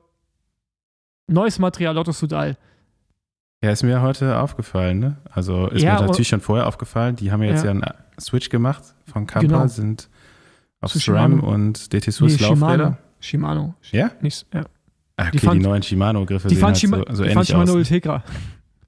neues 1.27 1.57
Material, 1.57 1.95
Lotus 1.95 2.19
Sudal. 2.19 2.57
Ja, 3.63 3.71
ist 3.71 3.83
mir 3.83 4.01
heute 4.01 4.37
aufgefallen, 4.39 4.99
ne? 4.99 5.17
Also 5.31 5.67
ist 5.67 5.81
Ja, 5.81 5.95
mir 6.01 6.07
natürlich 6.07 6.27
schon 6.27 6.41
vorher 6.41 6.67
aufgefallen. 6.67 7.15
Die 7.15 7.31
haben 7.31 7.41
ja 7.41 7.51
jetzt 7.51 7.63
Ja. 7.63 7.71
ja, 7.73 7.79
einen 7.79 7.93
Switch 8.19 8.49
gemacht 8.49 8.83
von 9.11 9.25
Kappa, 9.25 9.41
Genau. 9.47 9.67
sind 9.67 10.09
auf 10.81 10.91
Zu 10.91 10.99
SRAM 10.99 11.39
Shimano. 11.39 11.53
und 11.53 11.93
DT 11.93 12.11
Swiss 12.11 12.39
Nee, 12.39 12.45
Laufräder. 12.47 12.97
Shimano. 13.19 13.73
Ja? 13.91 14.11
Nicht, 14.21 14.45
ja. 14.53 14.63
Ah, 15.17 15.23
Die 15.31 15.37
okay, 15.37 15.45
fahren- 15.45 15.59
die 15.59 15.63
neuen 15.65 15.81
Shimano-Griffe 15.83 16.47
Die 16.49 16.55
sehen 16.55 16.65
halt 16.65 16.77
Shima 16.77 16.97
so, 17.09 17.15
so 17.15 17.23
die 17.23 17.29
ähnlich 17.29 17.47
Shimano 17.47 17.71
aus. 17.71 17.75
Ultegra. 17.77 18.23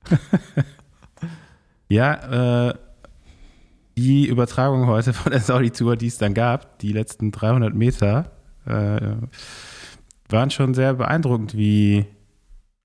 Ja, 1.89 2.67
äh, 2.69 2.73
die 3.97 4.27
Übertragung 4.27 4.87
heute 4.87 5.13
von 5.13 5.31
der 5.31 5.39
Saudi-Tour, 5.41 5.95
die 5.95 6.07
es 6.07 6.17
dann 6.17 6.33
gab, 6.33 6.79
die 6.79 6.91
letzten 6.91 7.31
300 7.31 7.73
Meter, 7.73 8.31
äh, 8.65 9.15
waren 10.29 10.51
schon 10.51 10.73
sehr 10.73 10.93
beeindruckend, 10.95 11.55
wie 11.55 12.05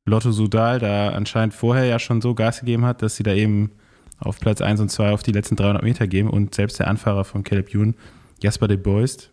Lotto 0.07 0.31
Sudal 0.31 0.79
da 0.79 1.09
anscheinend 1.11 1.53
vorher 1.55 1.85
ja 1.87 1.99
schon 1.99 2.21
so 2.21 2.35
Gas 2.35 2.61
gegeben 2.61 2.85
hat, 2.85 3.03
dass 3.03 3.17
sie 3.17 3.25
da 3.25 3.33
eben 3.35 3.73
auf 4.21 4.39
Platz 4.39 4.61
1 4.61 4.81
und 4.81 4.89
2 4.91 5.11
auf 5.11 5.25
die 5.25 5.33
letzten 5.33 5.57
300 5.57 5.83
Meter 5.83 6.07
gehen 6.07 6.29
und 6.29 6.55
selbst 6.55 6.79
der 6.79 6.87
Anfahrer 6.87 7.25
von 7.25 7.43
Caleb 7.43 7.75
Ewan, 7.75 7.95
Jasper 8.43 8.69
de 8.69 8.77
Boist, 8.77 9.31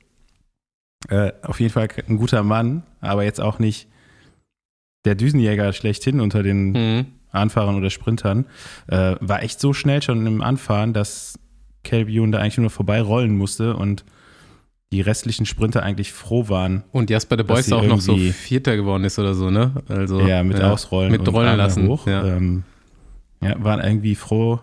äh, 1.09 1.31
auf 1.43 1.59
jeden 1.59 1.71
Fall 1.73 1.87
ein 2.07 2.17
guter 2.17 2.43
Mann, 2.43 2.83
aber 3.01 3.23
jetzt 3.23 3.41
auch 3.41 3.59
nicht 3.59 3.87
der 5.05 5.15
Düsenjäger 5.15 5.71
schlechthin 5.73 6.19
unter 6.19 6.43
den 6.43 6.71
Mhm. 6.71 7.05
Anfahrern 7.31 7.75
oder 7.75 7.89
Sprintern, 7.89 8.45
äh, 8.87 9.15
war 9.19 9.43
echt 9.43 9.59
so 9.59 9.71
schnell 9.73 10.01
schon 10.01 10.25
im 10.25 10.41
Anfahren, 10.41 10.93
dass 10.93 11.37
Caleb 11.83 12.09
Ewan 12.09 12.31
da 12.31 12.39
eigentlich 12.39 12.57
nur 12.57 12.69
vorbei 12.69 13.01
rollen 13.01 13.37
musste 13.37 13.75
und 13.75 14.03
die 14.91 15.01
restlichen 15.01 15.45
Sprinter 15.45 15.83
eigentlich 15.83 16.11
froh 16.11 16.49
waren, 16.49 16.83
Und 16.91 17.11
Jasper 17.11 17.37
de 17.37 17.61
sie 17.61 17.73
auch 17.73 17.83
noch 17.83 18.01
so 18.01 18.17
Vierter 18.17 18.75
geworden 18.75 19.03
ist 19.03 19.19
oder 19.19 19.35
so, 19.35 19.51
ne? 19.51 19.83
Also, 19.87 20.21
ja, 20.21 20.43
mit 20.43 20.59
Ausrollen 20.59 21.11
mit 21.11 21.21
und 21.21 21.27
rollen 21.27 21.55
lassen, 21.57 21.87
hoch, 21.87 22.07
ja. 22.07 22.25
ähm, 22.25 22.63
ja, 23.41 23.63
waren 23.63 23.79
irgendwie 23.79 24.15
froh, 24.15 24.59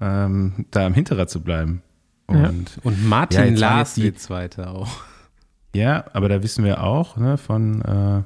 ähm, 0.00 0.66
da 0.70 0.84
am 0.84 0.92
Hinterrad 0.92 1.30
zu 1.30 1.40
bleiben. 1.40 1.82
Ja. 2.30 2.48
Und 2.48 2.78
Und 2.82 3.06
Martin 3.06 3.54
Ja, 3.56 3.60
Lars 3.60 3.88
jetzt 3.90 3.96
die- 3.96 4.02
wird 4.04 4.18
Zweiter 4.18 4.74
auch. 4.74 4.88
Ja, 5.74 6.04
aber 6.12 6.28
da 6.28 6.42
wissen 6.42 6.64
wir 6.64 6.82
auch 6.82 7.16
ne, 7.16 7.38
von, 7.38 7.80
äh, 7.82 8.22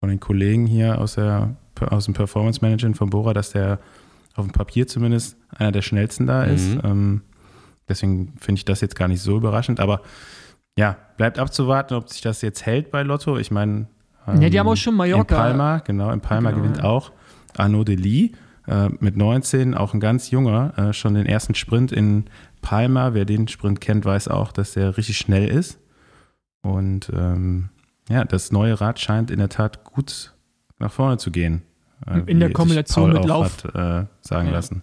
von 0.00 0.08
den 0.08 0.20
Kollegen 0.20 0.66
hier 0.66 0.98
aus, 1.00 1.14
der, 1.14 1.56
aus 1.80 2.04
dem 2.06 2.14
Performance 2.14 2.60
Management 2.62 2.96
von 2.96 3.10
Bora, 3.10 3.32
dass 3.34 3.50
der 3.50 3.78
auf 4.34 4.44
dem 4.46 4.52
Papier 4.52 4.86
zumindest 4.86 5.36
einer 5.50 5.72
der 5.72 5.82
schnellsten 5.82 6.26
da 6.26 6.46
Mhm. 6.46 6.52
ist. 6.54 6.78
Ähm, 6.84 7.22
deswegen 7.88 8.34
finde 8.40 8.58
ich 8.60 8.64
das 8.64 8.80
jetzt 8.80 8.94
gar 8.96 9.08
nicht 9.08 9.20
so 9.22 9.36
überraschend. 9.36 9.80
Aber 9.80 10.02
ja, 10.76 10.96
bleibt 11.16 11.38
abzuwarten, 11.38 11.94
ob 11.94 12.08
sich 12.08 12.20
das 12.22 12.42
jetzt 12.42 12.64
hält 12.66 12.90
bei 12.92 13.02
Lotto. 13.02 13.36
Ich 13.38 13.50
meine, 13.50 13.86
ähm, 14.28 14.40
Ja, 14.42 14.48
die 14.50 14.58
haben 14.60 14.68
auch 14.68 14.76
schon 14.76 14.94
Mallorca. 14.94 15.34
In 15.34 15.40
Palma, 15.42 15.78
genau, 15.78 16.10
in 16.12 16.20
Palma 16.20 16.50
Genau, 16.50 16.62
gewinnt 16.62 16.78
ja. 16.78 16.84
auch 16.84 17.10
Arnaud 17.56 17.88
Delis 17.88 18.30
äh, 18.68 18.88
mit 19.00 19.16
19, 19.16 19.74
auch 19.74 19.94
ein 19.94 20.00
ganz 20.00 20.30
junger, 20.30 20.72
äh, 20.78 20.92
schon 20.92 21.14
den 21.14 21.26
ersten 21.26 21.54
Sprint 21.54 21.90
in 21.92 22.24
Palma. 22.62 23.14
Wer 23.14 23.24
den 23.24 23.48
Sprint 23.48 23.80
kennt, 23.80 24.04
weiß 24.04 24.28
auch, 24.28 24.52
dass 24.52 24.72
der 24.74 24.96
richtig 24.96 25.18
schnell 25.18 25.48
ist. 25.48 25.78
Und 26.62 27.10
ähm, 27.14 27.70
ja, 28.08 28.24
das 28.24 28.52
neue 28.52 28.80
Rad 28.80 28.98
scheint 29.00 29.30
in 29.30 29.38
der 29.38 29.48
Tat 29.48 29.84
gut 29.84 30.34
nach 30.78 30.92
vorne 30.92 31.18
zu 31.18 31.30
gehen. 31.30 31.62
äh, 32.06 32.20
In 32.26 32.40
der 32.40 32.52
Kombination 32.52 33.12
mit 33.12 33.24
Lauf. 33.24 33.64
Hat, 33.64 33.74
äh, 33.74 34.06
sagen 34.20 34.46
Ja. 34.48 34.52
lassen. 34.52 34.82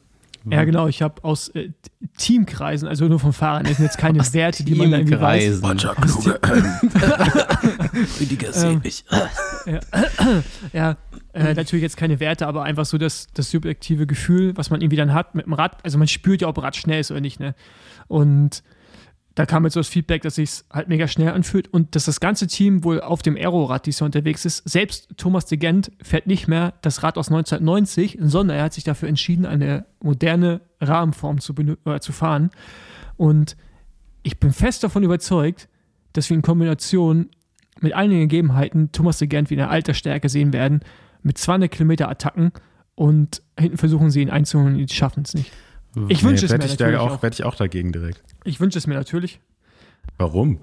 Ja, 0.49 0.63
genau. 0.63 0.87
Ich 0.87 1.01
habe 1.01 1.23
aus 1.23 1.49
äh, 1.49 1.69
Teamkreisen, 2.17 2.87
also 2.87 3.07
nur 3.07 3.19
vom 3.19 3.33
Fahrern, 3.33 3.63
das 3.63 3.77
sind 3.77 3.85
jetzt 3.85 3.97
keine 3.97 4.19
Aus 4.19 4.33
Werte, 4.33 4.63
die 4.63 4.75
man 4.75 4.91
irgendwie 4.93 5.19
weiß. 5.19 5.61
Teamkreisen. 5.61 6.31
Rüdiger 8.19 8.47
Ähm, 8.47 8.53
Seebig. 8.53 9.05
Ja, 10.73 10.97
äh, 11.33 11.53
natürlich 11.53 11.83
jetzt 11.83 11.97
keine 11.97 12.19
Werte, 12.19 12.47
aber 12.47 12.63
einfach 12.63 12.85
so 12.85 12.97
das, 12.97 13.27
das 13.33 13.49
subjektive 13.51 14.07
Gefühl, 14.07 14.55
was 14.55 14.69
man 14.69 14.81
irgendwie 14.81 14.97
dann 14.97 15.13
hat 15.13 15.35
mit 15.35 15.45
dem 15.45 15.53
Rad. 15.53 15.83
Also 15.83 15.97
man 15.97 16.07
spürt 16.07 16.41
ja, 16.41 16.47
ob 16.47 16.61
Rad 16.61 16.75
schnell 16.75 16.99
ist 16.99 17.11
oder 17.11 17.21
nicht, 17.21 17.39
ne? 17.39 17.55
Und 18.07 18.63
da 19.35 19.45
kam 19.45 19.65
jetzt 19.65 19.73
so 19.73 19.81
das 19.81 19.89
Feedback, 19.89 20.21
dass 20.21 20.35
sich 20.35 20.63
halt 20.71 20.87
mega 20.87 21.09
schnell 21.09 21.29
anfühlt 21.29 21.67
und 21.67 21.93
dass 21.95 22.05
das 22.05 22.21
ganze 22.21 22.47
Team 22.47 22.85
wohl 22.85 23.01
auf 23.01 23.21
dem 23.21 23.35
Aero-Rad 23.35 23.85
dieses 23.85 23.99
Jahr 23.99 24.05
unterwegs 24.05 24.45
ist. 24.45 24.67
Selbst 24.67 25.09
Thomas 25.17 25.45
de 25.45 25.57
Gent 25.57 25.91
fährt 26.01 26.25
nicht 26.25 26.47
mehr 26.47 26.73
das 26.81 27.03
Rad 27.03 27.17
aus 27.17 27.27
1990, 27.27 28.17
sondern 28.21 28.57
er 28.57 28.63
hat 28.63 28.73
sich 28.73 28.85
dafür 28.85 29.09
entschieden, 29.09 29.45
eine 29.45 29.85
moderne 30.01 30.61
Rahmenform 30.79 31.41
zu, 31.41 31.53
äh, 31.85 31.99
zu 31.99 32.13
fahren. 32.13 32.49
Und 33.17 33.57
ich 34.23 34.39
bin 34.39 34.53
fest 34.53 34.85
davon 34.85 35.03
überzeugt, 35.03 35.67
dass 36.13 36.29
wir 36.29 36.35
in 36.35 36.41
Kombination 36.41 37.29
mit 37.81 37.93
einigen 37.93 38.21
Gegebenheiten 38.21 38.93
Thomas 38.93 39.17
de 39.17 39.27
Gent 39.27 39.49
wieder 39.49 39.69
alter 39.69 39.93
Stärke 39.93 40.29
sehen 40.29 40.53
werden, 40.53 40.79
mit 41.23 41.37
200 41.37 41.69
Kilometer 41.69 42.09
Attacken 42.09 42.53
und 42.95 43.41
hinten 43.59 43.77
versuchen 43.77 44.11
sie 44.11 44.21
ihn 44.21 44.29
einzuholen 44.29 44.75
und 44.75 44.89
die 44.89 44.95
schaffen 44.95 45.23
es 45.25 45.33
nicht. 45.33 45.51
Ich 46.09 46.23
wünsche 46.23 46.45
es 46.45 46.51
mir 46.51 46.63
ich, 46.63 46.71
natürlich 46.71 46.97
auch, 46.97 47.11
auch. 47.11 47.23
wette 47.23 47.35
ich 47.35 47.43
auch 47.43 47.55
dagegen 47.55 47.91
direkt. 47.91 48.23
Ich 48.43 48.59
wünsche 48.59 48.77
es 48.77 48.87
mir 48.87 48.95
natürlich. 48.95 49.39
Warum? 50.17 50.59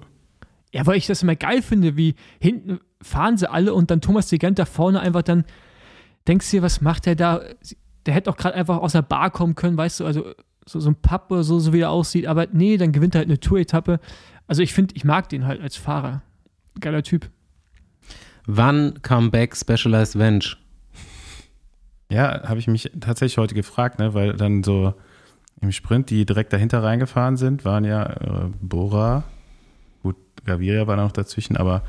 Ja, 0.71 0.85
weil 0.85 0.97
ich 0.97 1.07
das 1.07 1.21
immer 1.23 1.35
geil 1.35 1.61
finde, 1.61 1.97
wie 1.97 2.15
hinten 2.39 2.79
fahren 3.01 3.37
sie 3.37 3.49
alle 3.49 3.73
und 3.73 3.91
dann 3.91 4.01
Thomas 4.01 4.27
de 4.27 4.39
Gent 4.39 4.59
da 4.59 4.65
vorne 4.65 4.99
einfach 4.99 5.21
dann, 5.21 5.45
denkst 6.27 6.49
du 6.49 6.57
dir, 6.57 6.63
was 6.63 6.81
macht 6.81 7.05
der 7.05 7.15
da? 7.15 7.41
Der 8.05 8.13
hätte 8.13 8.29
auch 8.29 8.37
gerade 8.37 8.55
einfach 8.55 8.77
aus 8.77 8.93
der 8.93 9.01
Bar 9.01 9.31
kommen 9.31 9.55
können, 9.55 9.77
weißt 9.77 9.99
du, 9.99 10.05
also 10.05 10.33
so, 10.65 10.79
so 10.79 10.89
ein 10.89 10.95
Papp 10.95 11.31
oder 11.31 11.43
so, 11.43 11.59
so 11.59 11.73
wie 11.73 11.81
er 11.81 11.89
aussieht, 11.89 12.27
aber 12.27 12.47
nee, 12.51 12.77
dann 12.77 12.91
gewinnt 12.91 13.15
er 13.15 13.19
halt 13.19 13.29
eine 13.29 13.39
Tour-Etappe. 13.39 13.99
Also 14.47 14.61
ich 14.61 14.73
finde, 14.73 14.95
ich 14.95 15.03
mag 15.03 15.29
den 15.29 15.45
halt 15.45 15.61
als 15.61 15.77
Fahrer. 15.77 16.21
Geiler 16.79 17.03
Typ. 17.03 17.29
Wann 18.45 19.01
come 19.01 19.29
back 19.29 19.55
Specialized 19.55 20.17
Venge? 20.17 20.55
Ja, 22.09 22.47
habe 22.47 22.59
ich 22.59 22.67
mich 22.67 22.91
tatsächlich 22.99 23.37
heute 23.37 23.55
gefragt, 23.55 23.99
ne, 23.99 24.13
weil 24.13 24.33
dann 24.33 24.63
so 24.63 24.93
im 25.63 25.71
Sprint, 25.71 26.09
die 26.09 26.25
direkt 26.25 26.53
dahinter 26.53 26.83
reingefahren 26.83 27.37
sind, 27.37 27.65
waren 27.65 27.85
ja 27.85 28.03
äh, 28.05 28.49
Bora, 28.61 29.23
gut, 30.03 30.15
Gaviria 30.45 30.85
war 30.87 30.95
noch 30.97 31.11
dazwischen, 31.11 31.57
aber 31.57 31.83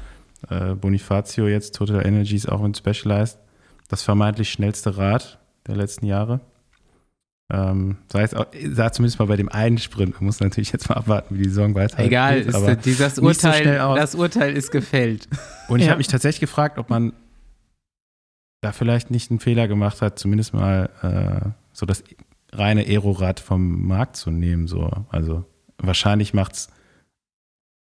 äh, 0.49 0.75
Bonifacio 0.75 1.47
jetzt, 1.49 1.75
Total 1.75 2.07
Energies 2.07 2.47
auch 2.47 2.61
mit 2.63 2.77
Specialized, 2.77 3.39
das 3.89 4.03
vermeintlich 4.03 4.51
schnellste 4.51 4.97
Rad 4.97 5.39
der 5.67 5.77
letzten 5.77 6.07
Jahre. 6.07 6.41
Ähm, 7.53 7.99
sah, 8.11 8.21
jetzt 8.21 8.35
auch, 8.35 8.47
sah 8.71 8.91
zumindest 8.91 9.19
mal 9.19 9.27
bei 9.27 9.37
dem 9.37 9.51
einen 9.51 9.77
Sprint, 9.77 10.15
man 10.15 10.25
muss 10.25 10.41
natürlich 10.41 10.73
jetzt 10.73 10.89
mal 10.89 10.95
abwarten, 10.97 11.35
wie 11.39 11.43
die 11.43 11.49
Saison 11.51 11.75
weitergeht. 11.75 12.07
Egal, 12.07 12.39
ist, 12.41 12.55
aber 12.55 12.75
dieses 12.77 13.21
nicht 13.21 13.41
so 13.41 13.49
Urteil, 13.49 13.81
aus. 13.81 13.99
das 13.99 14.15
Urteil 14.15 14.57
ist 14.57 14.71
gefällt. 14.71 15.29
Und 15.69 15.81
ich 15.81 15.85
Ja. 15.85 15.91
habe 15.91 15.99
mich 15.99 16.09
tatsächlich 16.09 16.41
gefragt, 16.41 16.79
ob 16.79 16.89
man 16.89 17.13
da 18.63 18.73
vielleicht 18.73 19.11
nicht 19.11 19.31
einen 19.31 19.41
Fehler 19.41 19.69
gemacht 19.69 20.01
hat, 20.01 20.19
zumindest 20.19 20.55
mal 20.55 20.89
äh, 21.03 21.51
so 21.75 21.85
das 21.85 22.03
reine 22.55 22.83
Aerorad 22.83 23.41
vom 23.41 23.87
Markt 23.87 24.17
zu 24.17 24.31
nehmen. 24.31 24.67
So. 24.69 24.91
Also 25.11 25.45
wahrscheinlich 25.79 26.35
macht 26.35 26.53
es 26.55 26.69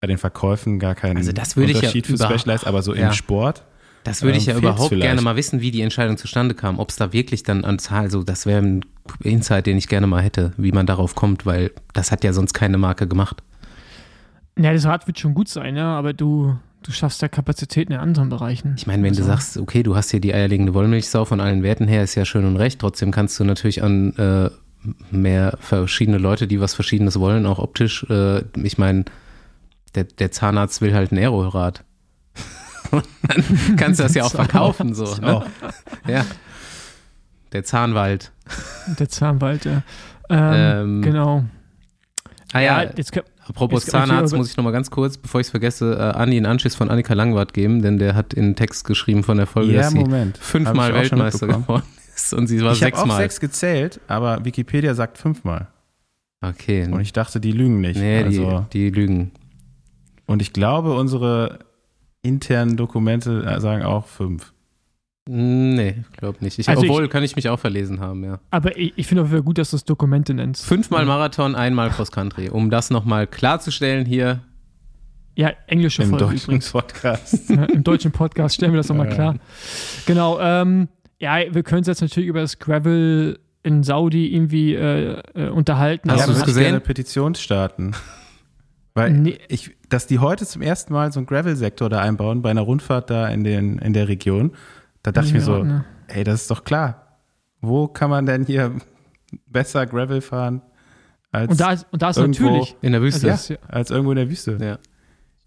bei 0.01 0.07
den 0.09 0.19
Verkäufen 0.19 0.79
gar 0.79 0.95
keinen 0.95 1.17
Also 1.17 1.33
das 1.33 1.57
würde 1.57 1.71
ich 1.73 1.77
ja 1.77 1.89
Unterschied 1.89 2.07
für 2.07 2.15
über- 2.15 2.25
Specialized, 2.27 2.67
aber 2.67 2.83
so 2.83 2.95
Ja. 2.95 3.09
im 3.09 3.13
Sport. 3.15 3.65
Das 4.05 4.21
würde 4.21 4.37
ich 4.37 4.45
Ähm, 4.49 4.57
ja 4.57 4.61
fehlt's 4.61 4.69
überhaupt 4.75 4.89
vielleicht. 4.91 5.03
gerne 5.09 5.23
mal 5.23 5.35
wissen, 5.37 5.63
wie 5.63 5.71
die 5.71 5.81
Entscheidung 5.81 6.19
zustande 6.19 6.55
kam. 6.55 6.79
Ob 6.79 6.91
es 6.91 6.97
da 6.97 7.15
wirklich 7.15 7.43
dann 7.43 7.65
an 7.65 7.79
Zahl, 7.79 8.03
also 8.03 8.23
das 8.23 8.45
wäre 8.45 8.61
ein 8.61 8.85
Insight, 9.23 9.65
den 9.67 9.79
ich 9.79 9.89
gerne 9.89 10.07
mal 10.07 10.23
hätte, 10.23 10.53
wie 10.59 10.73
man 10.73 10.85
darauf 10.87 11.15
kommt, 11.15 11.47
weil 11.47 11.71
das 11.95 12.13
hat 12.13 12.23
ja 12.23 12.35
sonst 12.35 12.53
keine 12.53 12.77
Marke 12.77 13.09
gemacht. 13.09 13.43
Ja, 14.59 14.73
das 14.73 14.85
Rad 14.85 15.07
wird 15.07 15.19
schon 15.19 15.33
gut 15.35 15.49
sein, 15.49 15.75
ja, 15.77 15.97
aber 15.97 16.13
du, 16.13 16.55
du 16.83 16.93
schaffst 16.93 17.23
ja 17.23 17.29
Kapazitäten 17.29 17.93
in 17.93 17.99
anderen 17.99 18.29
Bereichen. 18.29 18.75
Ich 18.77 18.87
meine, 18.87 19.03
wenn 19.03 19.15
du 19.15 19.21
Also, 19.21 19.31
sagst, 19.31 19.57
okay, 19.57 19.83
du 19.83 19.97
hast 19.97 20.11
hier 20.11 20.21
die 20.21 20.35
eierlegende 20.35 20.75
Wollmilchsau 20.75 21.25
von 21.25 21.41
allen 21.41 21.63
Werten 21.63 21.89
her, 21.89 22.03
ist 22.05 22.15
ja 22.15 22.27
schön 22.27 22.45
und 22.45 22.57
recht. 22.57 22.81
Trotzdem 22.81 23.11
kannst 23.11 23.41
du 23.41 23.45
natürlich 23.45 23.83
an 23.83 24.15
äh, 24.17 24.51
mehr 25.11 25.57
verschiedene 25.61 26.19
Leute, 26.19 26.47
die 26.47 26.61
was 26.61 26.75
Verschiedenes 26.75 27.19
wollen, 27.19 27.47
auch 27.47 27.59
optisch. 27.59 28.05
Äh, 28.11 28.43
ich 28.63 28.79
meine, 28.79 29.05
der, 29.95 30.05
der 30.05 30.31
Zahnarzt 30.31 30.81
will 30.83 30.95
halt 30.95 31.13
ein 31.13 31.19
Aerorad. 31.19 31.85
Und 32.91 33.05
dann 33.29 33.77
kannst 33.77 34.01
du 34.01 34.05
das 34.05 34.15
ja 34.15 34.25
auch 34.25 34.31
verkaufen, 34.35 34.95
so. 34.95 35.15
Ne? 35.17 35.35
Auch. 35.37 35.47
Ja. 36.07 36.25
der 37.53 37.65
Zahnwald. 37.65 38.33
Der 38.99 39.09
Zahnwald, 39.09 39.65
ja. 39.65 39.83
Ähm, 40.29 40.53
Ähm, 40.99 41.03
genau. 41.03 41.45
Ah 42.53 42.61
ja, 42.61 42.83
jetzt 42.97 43.11
können, 43.13 43.27
apropos 43.49 43.85
Zahnarzt, 43.85 44.31
hier- 44.33 44.39
muss 44.39 44.49
ich 44.49 44.57
nochmal 44.57 44.73
ganz 44.73 44.91
kurz, 44.91 45.17
bevor 45.19 45.41
ich 45.41 45.49
es 45.49 45.51
vergesse, 45.51 45.95
äh, 45.99 46.17
Andi 46.17 46.37
einen 46.37 46.47
Anschiss 46.47 46.77
von 46.77 46.89
Annika 46.89 47.13
Langwart 47.15 47.53
geben, 47.53 47.83
denn 47.83 47.99
der 47.99 48.15
hat 48.15 48.33
in 48.33 48.55
Text 48.55 48.85
geschrieben 48.87 49.25
von 49.25 49.39
der 49.39 49.47
Folge, 49.47 49.73
Ja, 49.73 49.83
dass 49.83 49.91
sie 49.91 49.99
Moment. 49.99 50.39
fünfmal 50.39 50.91
ich 50.91 50.97
auch 50.97 51.05
schon 51.05 51.19
Weltmeister 51.19 51.47
geworden 51.49 51.83
ist 52.15 52.35
und 52.35 52.47
sie 52.47 52.61
war 52.63 52.73
Ich 52.73 52.83
habe 52.83 52.95
auch 52.95 52.99
sechsmal. 53.01 53.19
sechs 53.23 53.41
gezählt, 53.41 54.01
aber 54.09 54.45
Wikipedia 54.45 54.95
sagt 54.95 55.19
fünfmal. 55.19 55.69
Okay. 56.45 56.87
Und 56.91 57.01
ich 57.01 57.13
dachte, 57.13 57.41
die 57.41 57.53
lügen 57.53 57.81
nicht. 57.81 57.99
nee, 57.99 58.23
also, 58.23 58.67
die, 58.73 58.91
die 58.91 59.01
lügen. 59.01 59.33
und 60.27 60.43
ich 60.43 60.53
glaube, 60.53 60.95
unsere 60.95 61.61
internen 62.23 62.77
Dokumente 62.77 63.45
äh, 63.45 63.61
sagen 63.61 63.83
auch 63.83 64.07
fünf. 64.07 64.53
Nee, 65.27 66.05
glaub 66.19 66.43
nicht. 66.43 66.59
Ich, 66.59 66.69
Also 66.69 66.83
ich- 66.83 66.91
obwohl, 66.91 67.09
kann 67.09 67.23
ich 67.23 67.35
mich 67.35 67.49
auch 67.49 67.59
verlesen 67.59 68.01
haben, 68.01 68.25
ja. 68.25 68.41
aber 68.51 68.77
ich, 68.77 68.93
ich 68.97 69.07
finde 69.07 69.23
auch 69.23 69.31
wieder 69.31 69.41
gut, 69.41 69.57
dass 69.57 69.71
du 69.71 69.77
es 69.77 69.85
Dokumente 69.85 70.35
nennst. 70.35 70.67
Fünfmal 70.67 71.07
Marathon, 71.07 71.55
einmal 71.55 71.89
Cross 71.91 72.13
Country. 72.13 72.51
Um 72.51 72.69
das 72.69 72.91
nochmal 72.91 73.27
klarzustellen 73.27 74.05
hier. 74.05 74.41
Ja, 75.37 75.51
englische 75.67 76.03
Im 76.03 76.11
Folge 76.11 76.27
deutschen 76.27 76.45
übrigens. 76.45 76.71
Podcast. 76.71 77.49
Ja, 77.51 77.65
Im 77.65 77.83
deutschen 77.83 78.13
Podcast 78.13 78.55
stellen 78.55 78.73
wir 78.73 78.77
das 78.79 78.89
nochmal 78.91 79.09
Ja. 79.09 79.15
klar. 79.15 79.35
Genau, 80.07 80.39
ähm, 80.41 80.89
ja, 81.25 81.55
wir 81.55 81.63
können 81.63 81.79
uns 81.79 81.87
jetzt 81.89 82.01
natürlich 82.03 82.29
über 82.29 82.41
das 82.41 82.59
Gravel 82.59 83.39
in 83.63 83.83
Saudi 83.83 84.35
irgendwie 84.35 84.75
äh, 84.75 85.21
äh, 85.35 85.49
unterhalten. 85.49 86.11
Hast 86.11 86.21
ja, 86.21 86.27
du 86.27 86.33
es 86.33 86.45
gesehen? 86.45 86.63
gerne 86.65 86.77
eine 86.77 86.81
Petition 86.81 87.35
starten. 87.35 87.93
Weil 88.95 89.11
Nee. 89.13 89.39
ich, 89.49 89.77
dass 89.89 90.07
die 90.07 90.21
heute 90.21 90.47
zum 90.47 90.63
ersten 90.63 90.93
Mal 90.93 91.11
so 91.13 91.19
einen 91.19 91.27
Gravel-Sektor 91.27 91.89
da 91.89 92.01
einbauen, 92.01 92.43
bei 92.43 92.51
einer 92.51 92.61
Rundfahrt 92.61 93.11
da 93.11 93.27
in, 93.29 93.43
den, 93.43 93.79
in 93.79 93.93
der 93.93 94.07
Region, 94.07 94.53
da 95.03 95.11
dachte 95.11 95.29
ich 95.29 95.35
mir 95.35 95.41
so, 95.41 95.65
ne? 95.65 95.85
ey, 96.07 96.23
das 96.23 96.43
ist 96.43 96.51
doch 96.51 96.63
klar. 96.65 97.19
Wo 97.61 97.89
kann 97.89 98.09
man 98.11 98.27
denn 98.27 98.45
hier 98.47 98.73
besser 99.49 99.87
Gravel 99.87 100.21
fahren 100.21 100.63
als, 101.33 101.51
Und 101.51 101.61
da 101.61 101.73
ist, 101.73 101.87
und 101.91 102.03
da 102.03 102.11
ist 102.11 102.19
irgendwo- 102.19 102.45
natürlich. 102.45 102.77
In 102.83 102.93
der 102.93 103.03
Wüste. 103.03 103.31
Also, 103.33 103.55
das- 103.55 103.69
als 103.71 103.91
irgendwo 103.91 104.13
in 104.13 104.17
der 104.19 104.31
Wüste? 104.31 104.59
ja. 104.61 104.79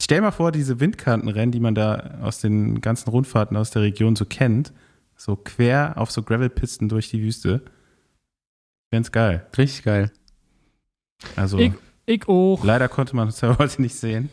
Stell 0.02 0.22
mal 0.22 0.32
vor, 0.32 0.52
diese 0.52 0.80
Windkantenrennen, 0.80 1.52
die 1.52 1.60
man 1.60 1.74
da 1.74 2.18
aus 2.22 2.40
den 2.42 2.82
ganzen 2.82 3.10
Rundfahrten 3.10 3.56
aus 3.58 3.72
der 3.72 3.82
Region 3.84 4.16
so 4.16 4.26
kennt, 4.26 4.74
so 5.18 5.36
quer 5.36 5.94
auf 5.98 6.12
so 6.12 6.22
Gravelpisten 6.24 6.88
durch 6.90 7.10
die 7.10 7.22
Wüste. 7.22 7.64
Ganz 8.92 9.12
geil. 9.12 9.46
Richtig 9.58 9.84
geil. 9.84 10.12
Also 11.36 11.58
Ich- 11.60 11.74
ich 12.06 12.28
auch. 12.30 12.64
leider 12.64 12.88
konnte 12.88 13.16
man 13.16 13.28
es 13.28 13.42
ja 13.42 13.58
heute 13.60 13.82
nicht 13.82 13.96
sehen. 13.96 14.30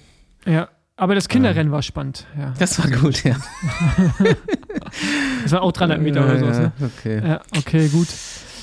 Ja. 0.47 0.69
Aber 0.97 1.17
das 1.17 1.29
Kinderrennen 1.29 1.73
war 1.73 1.83
spannend. 1.83 2.25
Ja. 2.39 2.55
Das 2.61 2.79
war 2.79 2.89
gut, 2.89 3.25
ja. 3.25 3.35
Das 5.43 5.51
war 5.53 5.63
auch 5.63 5.73
300 5.73 6.01
Meter 6.01 6.25
oder 6.25 6.39
sowas. 6.39 6.59
Ne? 6.59 6.73
Ja, 6.79 6.87
okay. 6.87 7.29
Ja, 7.29 7.41
okay, 7.57 7.89
gut. 7.89 8.07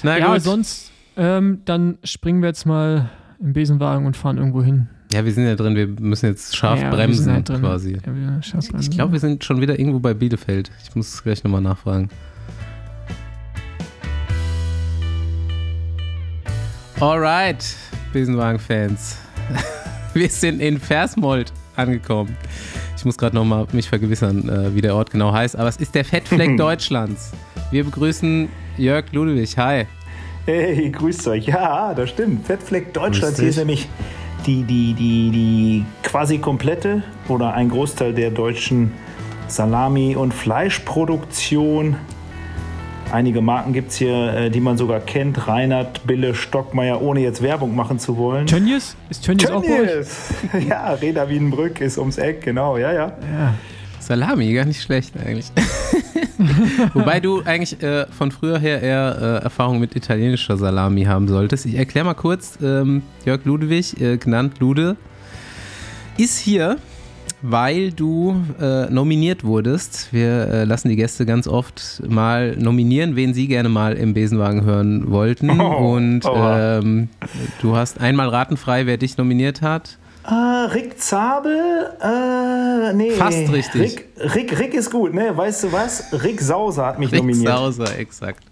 Na 0.04 0.18
ja, 0.18 0.34
gut. 0.34 0.42
sonst, 0.42 0.92
ähm, 1.18 1.62
dann 1.66 1.98
springen 2.06 2.42
wir 2.42 2.48
jetzt 2.48 2.66
mal 2.66 3.10
im 3.40 3.52
Besenwagen 3.52 4.06
und 4.06 4.16
fahren 4.16 4.38
irgendwo 4.38 4.64
hin. 4.64 4.88
Ja, 5.14 5.26
wir 5.26 5.34
sind 5.34 5.46
ja 5.46 5.56
drin, 5.56 5.76
wir 5.76 5.88
müssen 5.88 6.28
jetzt 6.28 6.56
scharf 6.56 6.80
Ja, 6.80 6.86
wir 6.86 6.92
sind 7.14 7.26
bremsen 7.26 7.34
halt 7.34 7.62
quasi. 7.62 7.98
Ja, 8.06 8.16
wir 8.16 8.42
schaffen 8.42 8.80
Ich 8.80 8.90
glaube, 8.90 9.12
wir 9.12 9.20
sind 9.20 9.44
schon 9.44 9.60
wieder 9.60 9.78
irgendwo 9.78 10.00
bei 10.00 10.14
Bielefeld. 10.14 10.72
Ich 10.88 10.96
muss 10.96 11.22
gleich 11.22 11.44
nochmal 11.44 11.62
nachfragen. 11.62 12.10
Alright, 17.02 17.76
Besenwagen-Fans. 18.14 19.18
Wir 20.14 20.30
sind 20.30 20.62
in 20.62 20.78
Versmold 20.78 21.52
angekommen. 21.76 22.38
Ich 22.96 23.06
muss 23.06 23.18
gerade 23.18 23.36
nochmal 23.36 23.66
mich 23.72 23.90
vergewissern, 23.90 24.48
äh, 24.48 24.76
wie 24.76 24.82
der 24.82 24.94
Ort 24.94 25.10
genau 25.10 25.34
heißt. 25.34 25.56
Aber 25.56 25.68
es 25.68 25.78
ist 25.78 25.96
der 25.96 26.06
Fettfleck 26.06 26.58
Deutschlands. 26.58 27.32
Wir 27.72 27.86
begrüßen 27.86 28.50
Jörg 28.78 29.06
Ludwig. 29.14 29.58
Hi. 29.58 29.88
Hey, 30.46 30.92
grüßt 30.92 31.28
euch. 31.30 31.48
Ja, 31.48 31.96
das 31.96 32.10
stimmt. 32.12 32.46
Fettfleck 32.46 32.94
Deutschland. 32.94 33.34
Grüß 33.34 33.40
Hier 33.40 33.50
ist 33.50 33.58
nämlich 33.58 33.88
die, 34.46 34.64
die, 34.64 34.94
die, 34.94 35.32
die 35.32 35.86
quasi 36.04 36.40
komplette 36.40 37.04
oder 37.28 37.54
ein 37.54 37.70
Großteil 37.70 38.14
der 38.14 38.32
deutschen 38.32 38.94
Salami- 39.48 40.16
und 40.16 40.34
Fleischproduktion. 40.34 41.96
Einige 43.12 43.42
Marken 43.42 43.74
gibt 43.74 43.92
es 43.92 43.98
hier, 43.98 44.34
äh, 44.34 44.50
die 44.50 44.62
man 44.62 44.78
sogar 44.78 45.02
kennt. 45.02 45.48
Reinhard, 45.48 46.08
Bille, 46.08 46.34
Stockmeier, 46.34 47.02
ohne 47.02 47.20
jetzt 47.20 47.42
Werbung 47.42 47.76
machen 47.76 48.00
zu 48.00 48.18
wollen. 48.18 48.48
Tönnies? 48.48 48.96
Ist 49.10 49.26
Tönnies 49.26 49.50
auch 49.52 49.62
bei 49.62 49.82
euch? 49.82 49.90
Tönnies! 49.90 50.34
Ja, 50.70 50.94
Reda 50.94 51.28
Wiedenbrück 51.28 51.82
ist 51.82 51.98
ums 51.98 52.18
Eck, 52.18 52.42
genau, 52.42 52.78
ja, 52.78 52.94
ja. 52.94 53.08
Ja. 53.08 53.54
Salami, 54.02 54.54
gar 54.54 54.66
nicht 54.66 54.82
schlecht 54.82 55.14
eigentlich. 55.18 55.52
Wobei 56.94 57.20
du 57.20 57.42
eigentlich 57.44 57.82
äh, 57.84 58.08
von 58.08 58.32
früher 58.32 58.60
her 58.60 58.82
eher 58.82 59.18
äh, 59.42 59.44
Erfahrung 59.44 59.80
mit 59.80 59.96
italienischer 59.96 60.58
Salami 60.58 61.04
haben 61.04 61.28
solltest. 61.28 61.66
Ich 61.66 61.76
erkläre 61.76 62.06
mal 62.06 62.14
kurz, 62.14 62.58
ähm, 62.62 63.04
Jörg 63.26 63.46
Ludwig, 63.46 64.00
äh, 64.02 64.18
genannt 64.18 64.60
Lude, 64.60 64.98
ist 66.18 66.40
hier, 66.40 66.78
weil 67.42 67.92
du 67.92 68.44
äh, 68.60 68.90
nominiert 68.90 69.44
wurdest. 69.44 70.10
Wir 70.12 70.48
äh, 70.48 70.64
lassen 70.64 70.90
die 70.90 70.96
Gäste 70.96 71.26
ganz 71.26 71.48
oft 71.48 72.04
mal 72.08 72.56
nominieren, 72.58 73.16
wen 73.16 73.34
sie 73.34 73.48
gerne 73.48 73.70
mal 73.70 73.94
im 73.94 74.14
Besenwagen 74.14 74.64
hören 74.64 75.10
wollten. 75.12 75.60
Oh, 75.60 75.94
Und 75.94 76.22
ähm, 76.26 77.10
du 77.62 77.76
hast 77.76 78.00
einmal 78.00 78.30
ratenfrei, 78.30 78.86
wer 78.86 78.98
dich 78.98 79.18
nominiert 79.18 79.62
hat. 79.62 79.98
Ah, 80.24 80.66
Rick 80.66 81.00
Zabel? 81.00 81.90
Äh, 82.02 82.94
nee. 82.94 83.12
Fast 83.12 83.52
richtig. 83.52 83.82
Rick, 83.82 84.36
Rick, 84.36 84.60
Rick 84.60 84.74
ist 84.74 84.92
gut, 84.92 85.14
ne? 85.14 85.36
Weißt 85.36 85.64
du 85.64 85.72
was? 85.72 86.06
Rick 86.24 86.42
Sauser 86.42 86.86
hat 86.86 87.00
mich 87.00 87.12
Rick 87.12 87.22
nominiert. 87.22 87.48
Sauser, 87.48 87.98
exakt. 87.98 88.44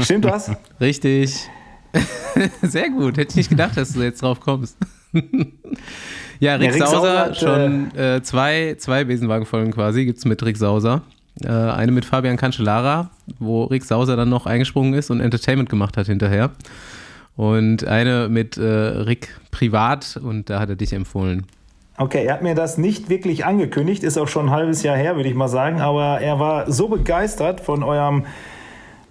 Stimmt 0.00 0.24
das? 0.24 0.50
Richtig. 0.80 1.48
Sehr 2.62 2.90
gut. 2.90 3.18
Hätte 3.18 3.30
ich 3.30 3.36
nicht 3.36 3.50
gedacht, 3.50 3.76
dass 3.76 3.92
du 3.92 4.02
jetzt 4.02 4.22
drauf 4.22 4.40
kommst. 4.40 4.76
ja, 6.40 6.54
Rick, 6.56 6.74
Rick 6.74 6.82
Sauser, 6.82 6.96
Sauser 6.96 7.20
hat, 7.20 7.36
schon 7.36 7.94
äh, 7.96 8.22
zwei, 8.22 8.76
zwei 8.78 9.04
Besenwagenfolgen 9.04 9.72
quasi 9.72 10.04
gibt 10.04 10.18
es 10.18 10.24
mit 10.24 10.42
Rick 10.42 10.56
Sauser. 10.56 11.02
Äh, 11.42 11.48
eine 11.48 11.92
mit 11.92 12.06
Fabian 12.06 12.38
Cancellara, 12.38 13.10
wo 13.38 13.64
Rick 13.64 13.84
Sauser 13.84 14.16
dann 14.16 14.30
noch 14.30 14.46
eingesprungen 14.46 14.94
ist 14.94 15.10
und 15.10 15.20
Entertainment 15.20 15.68
gemacht 15.68 15.96
hat 15.98 16.06
hinterher. 16.06 16.50
Und 17.36 17.86
eine 17.86 18.28
mit 18.28 18.56
äh, 18.56 18.62
Rick 18.62 19.38
privat 19.50 20.18
und 20.22 20.48
da 20.48 20.58
hat 20.58 20.70
er 20.70 20.76
dich 20.76 20.92
empfohlen. 20.92 21.46
Okay, 21.98 22.26
er 22.26 22.34
hat 22.34 22.42
mir 22.42 22.54
das 22.54 22.76
nicht 22.76 23.08
wirklich 23.08 23.46
angekündigt, 23.46 24.02
ist 24.02 24.18
auch 24.18 24.28
schon 24.28 24.46
ein 24.46 24.50
halbes 24.50 24.82
Jahr 24.82 24.96
her, 24.96 25.16
würde 25.16 25.30
ich 25.30 25.34
mal 25.34 25.48
sagen, 25.48 25.80
aber 25.80 26.20
er 26.20 26.38
war 26.38 26.70
so 26.70 26.88
begeistert 26.88 27.60
von 27.60 27.82
eurem, 27.82 28.26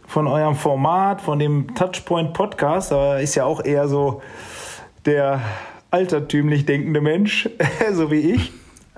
von 0.06 0.28
eurem 0.28 0.56
Format, 0.56 1.22
von 1.22 1.40
dem 1.40 1.74
Touchpoint 1.74 2.34
Podcast, 2.34 2.92
er 2.92 3.22
ist 3.22 3.34
ja 3.34 3.46
auch 3.46 3.64
eher 3.64 3.88
so 3.88 4.22
der 5.06 5.42
altertümlich 5.90 6.66
denkende 6.66 7.02
Mensch, 7.02 7.50
so 7.94 8.12
wie 8.12 8.34
ich. 8.34 8.52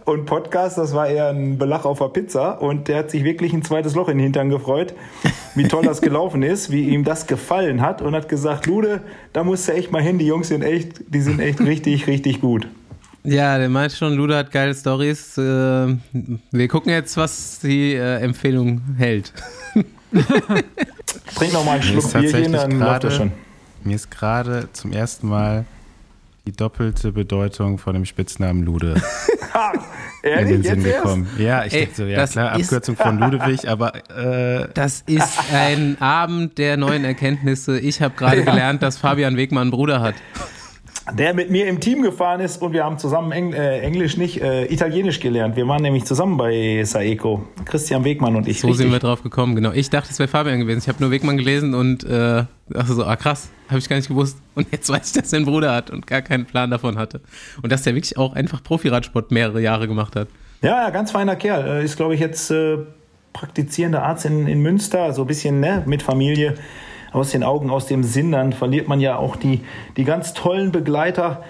Und 0.08 0.26
Podcast, 0.26 0.78
das 0.78 0.94
war 0.94 1.10
eher 1.10 1.28
ein 1.32 1.58
Belach 1.58 1.84
auf 1.84 2.00
der 2.00 2.06
Pizza 2.06 2.62
und 2.62 2.88
der 2.88 3.00
hat 3.00 3.12
sich 3.12 3.26
wirklich 3.26 3.52
ein 3.52 3.62
zweites 3.62 3.94
Loch 3.94 4.08
in 4.08 4.18
den 4.18 4.24
Hintern 4.24 4.50
gefreut, 4.50 4.94
wie 5.54 5.68
toll 5.68 5.84
das 5.84 6.00
gelaufen 6.00 6.44
ist, 6.44 6.72
wie 6.72 6.88
ihm 6.88 7.04
das 7.04 7.28
gefallen 7.28 7.82
hat 7.82 8.02
und 8.02 8.16
hat 8.16 8.30
gesagt, 8.30 8.68
Lude, 8.68 9.02
da 9.34 9.44
musst 9.44 9.68
du 9.68 9.74
echt 9.74 9.92
mal 9.92 10.02
hin, 10.02 10.18
die 10.18 10.26
Jungs 10.26 10.48
sind 10.48 10.62
echt, 10.62 11.02
die 11.14 11.20
sind 11.20 11.42
echt 11.42 11.60
richtig, 11.60 12.08
richtig 12.08 12.40
gut. 12.40 12.70
Ja, 13.26 13.58
der 13.58 13.68
meint 13.68 13.92
schon, 13.92 14.14
Luda 14.14 14.38
hat 14.38 14.52
geile 14.52 14.74
Stories. 14.74 15.38
Äh, 15.38 15.42
wir 15.42 16.68
gucken 16.70 16.90
jetzt, 16.94 17.18
was 17.18 17.60
die 17.60 17.96
äh, 17.96 18.22
Empfehlung 18.22 18.80
hält. 18.96 19.34
Trink 21.36 21.52
noch 21.52 21.66
mal 21.66 21.74
einen 21.74 21.84
Schluck 21.84 22.14
Bierchen, 22.14 22.54
dann 22.54 22.72
läuft 22.72 22.80
gerade 22.80 23.08
das 23.08 23.16
schon. 23.18 23.32
mir 23.84 23.96
ist 23.96 24.10
gerade 24.10 24.70
zum 24.72 24.94
ersten 24.94 25.28
Mal 25.28 25.66
die 26.48 26.54
doppelte 26.54 27.12
Bedeutung 27.12 27.78
von 27.78 27.94
dem 27.94 28.06
Spitznamen 28.06 28.64
Lude 28.64 28.96
Ha, 29.54 29.74
in 30.24 30.48
den 30.48 30.64
Sinn 30.64 30.82
jetzt 30.82 30.86
erst? 30.86 31.04
gekommen. 31.04 31.28
Ja, 31.38 31.66
ich 31.66 31.74
Ey, 31.74 31.82
dachte 31.88 31.96
so, 31.98 32.04
ja 32.06 32.26
klar, 32.26 32.56
ist- 32.58 32.64
Abkürzung 32.68 32.96
von 32.96 33.20
Ludwig, 33.20 33.68
aber 33.68 33.94
äh, 34.10 34.70
Das 34.74 35.04
ist 35.08 35.40
ein 35.54 35.98
Abend 36.02 36.58
der 36.58 36.78
neuen 36.78 37.04
Erkenntnisse. 37.04 37.78
Ich 37.80 38.02
habe 38.02 38.16
gerade 38.16 38.44
gelernt, 38.46 38.82
dass 38.82 38.98
Fabian 38.98 39.36
Wegmann 39.36 39.64
einen 39.64 39.72
Bruder 39.72 40.00
hat. 40.00 40.16
Der 41.14 41.34
mit 41.34 41.50
mir 41.50 41.68
im 41.68 41.80
Team 41.80 42.02
gefahren 42.02 42.42
ist 42.42 42.62
und 42.62 42.74
wir 42.74 42.84
haben 42.84 43.00
zusammen 43.00 43.32
Eng 43.32 43.54
äh, 43.54 43.80
Englisch, 43.80 44.18
nicht 44.18 44.42
äh, 44.42 44.66
Italienisch 44.66 45.22
gelernt. 45.22 45.56
Wir 45.56 45.68
waren 45.68 45.82
nämlich 45.82 46.04
zusammen 46.04 46.36
bei 46.36 46.84
Saeco. 46.84 47.48
Christian 47.66 48.04
Wegmann 48.04 48.36
und 48.36 48.48
ich. 48.48 48.60
So 48.60 48.68
richtig. 48.68 48.84
sind 48.84 48.92
wir 48.92 49.00
drauf 49.00 49.24
gekommen, 49.24 49.56
genau. 49.56 49.72
Ich 49.72 49.90
dachte, 49.90 50.10
es 50.12 50.20
wäre 50.20 50.28
Fabian 50.28 50.60
gewesen. 50.60 50.80
Ich 50.80 50.90
habe 50.90 51.02
nur 51.02 51.10
Wegmann 51.10 51.38
gelesen 51.38 51.74
und 51.74 52.04
äh, 52.04 52.44
dachte 52.70 52.94
so, 52.94 53.06
ah 53.06 53.16
krass, 53.16 53.50
habe 53.70 53.80
ich 53.80 53.88
gar 53.88 53.96
nicht 53.96 54.10
gewusst. 54.10 54.38
Und 54.56 54.68
jetzt 54.72 54.90
weiß 54.90 55.08
ich, 55.08 55.22
dass 55.22 55.32
er 55.32 55.38
einen 55.38 55.46
Bruder 55.46 55.74
hat 55.74 55.90
und 55.90 56.08
gar 56.08 56.22
keinen 56.22 56.46
Plan 56.46 56.70
davon 56.70 56.98
hatte. 56.98 57.22
Und 57.62 57.72
dass 57.72 57.84
der 57.84 57.96
wirklich 57.96 58.18
auch 58.18 58.34
einfach 58.34 58.62
Profiradsport 58.62 59.32
mehrere 59.32 59.62
Jahre 59.62 59.88
gemacht 59.88 60.16
hat. 60.16 60.28
Ja, 60.62 60.84
ja, 60.84 60.90
ganz 60.90 61.12
feiner 61.12 61.36
Kerl. 61.36 61.84
Ist, 61.84 61.96
glaube 61.96 62.16
ich, 62.16 62.20
jetzt 62.20 62.52
äh, 62.52 62.80
praktizierender 63.32 64.04
Arzt 64.04 64.26
in, 64.26 64.48
in 64.48 64.62
Münster, 64.62 65.14
so 65.14 65.22
ein 65.22 65.28
bisschen 65.28 65.60
ne, 65.60 65.84
mit 65.86 66.02
Familie. 66.02 66.56
Aus 67.18 67.32
den 67.32 67.44
Augen, 67.44 67.70
aus 67.70 67.88
dem 67.88 68.04
Sinn, 68.04 68.32
dann 68.32 68.54
verliert 68.54 68.88
man 68.88 69.00
ja 69.00 69.18
auch 69.18 69.36
die, 69.36 69.62
die 69.98 70.04
ganz 70.04 70.34
tollen 70.34 70.72
Begleiter, 70.72 71.44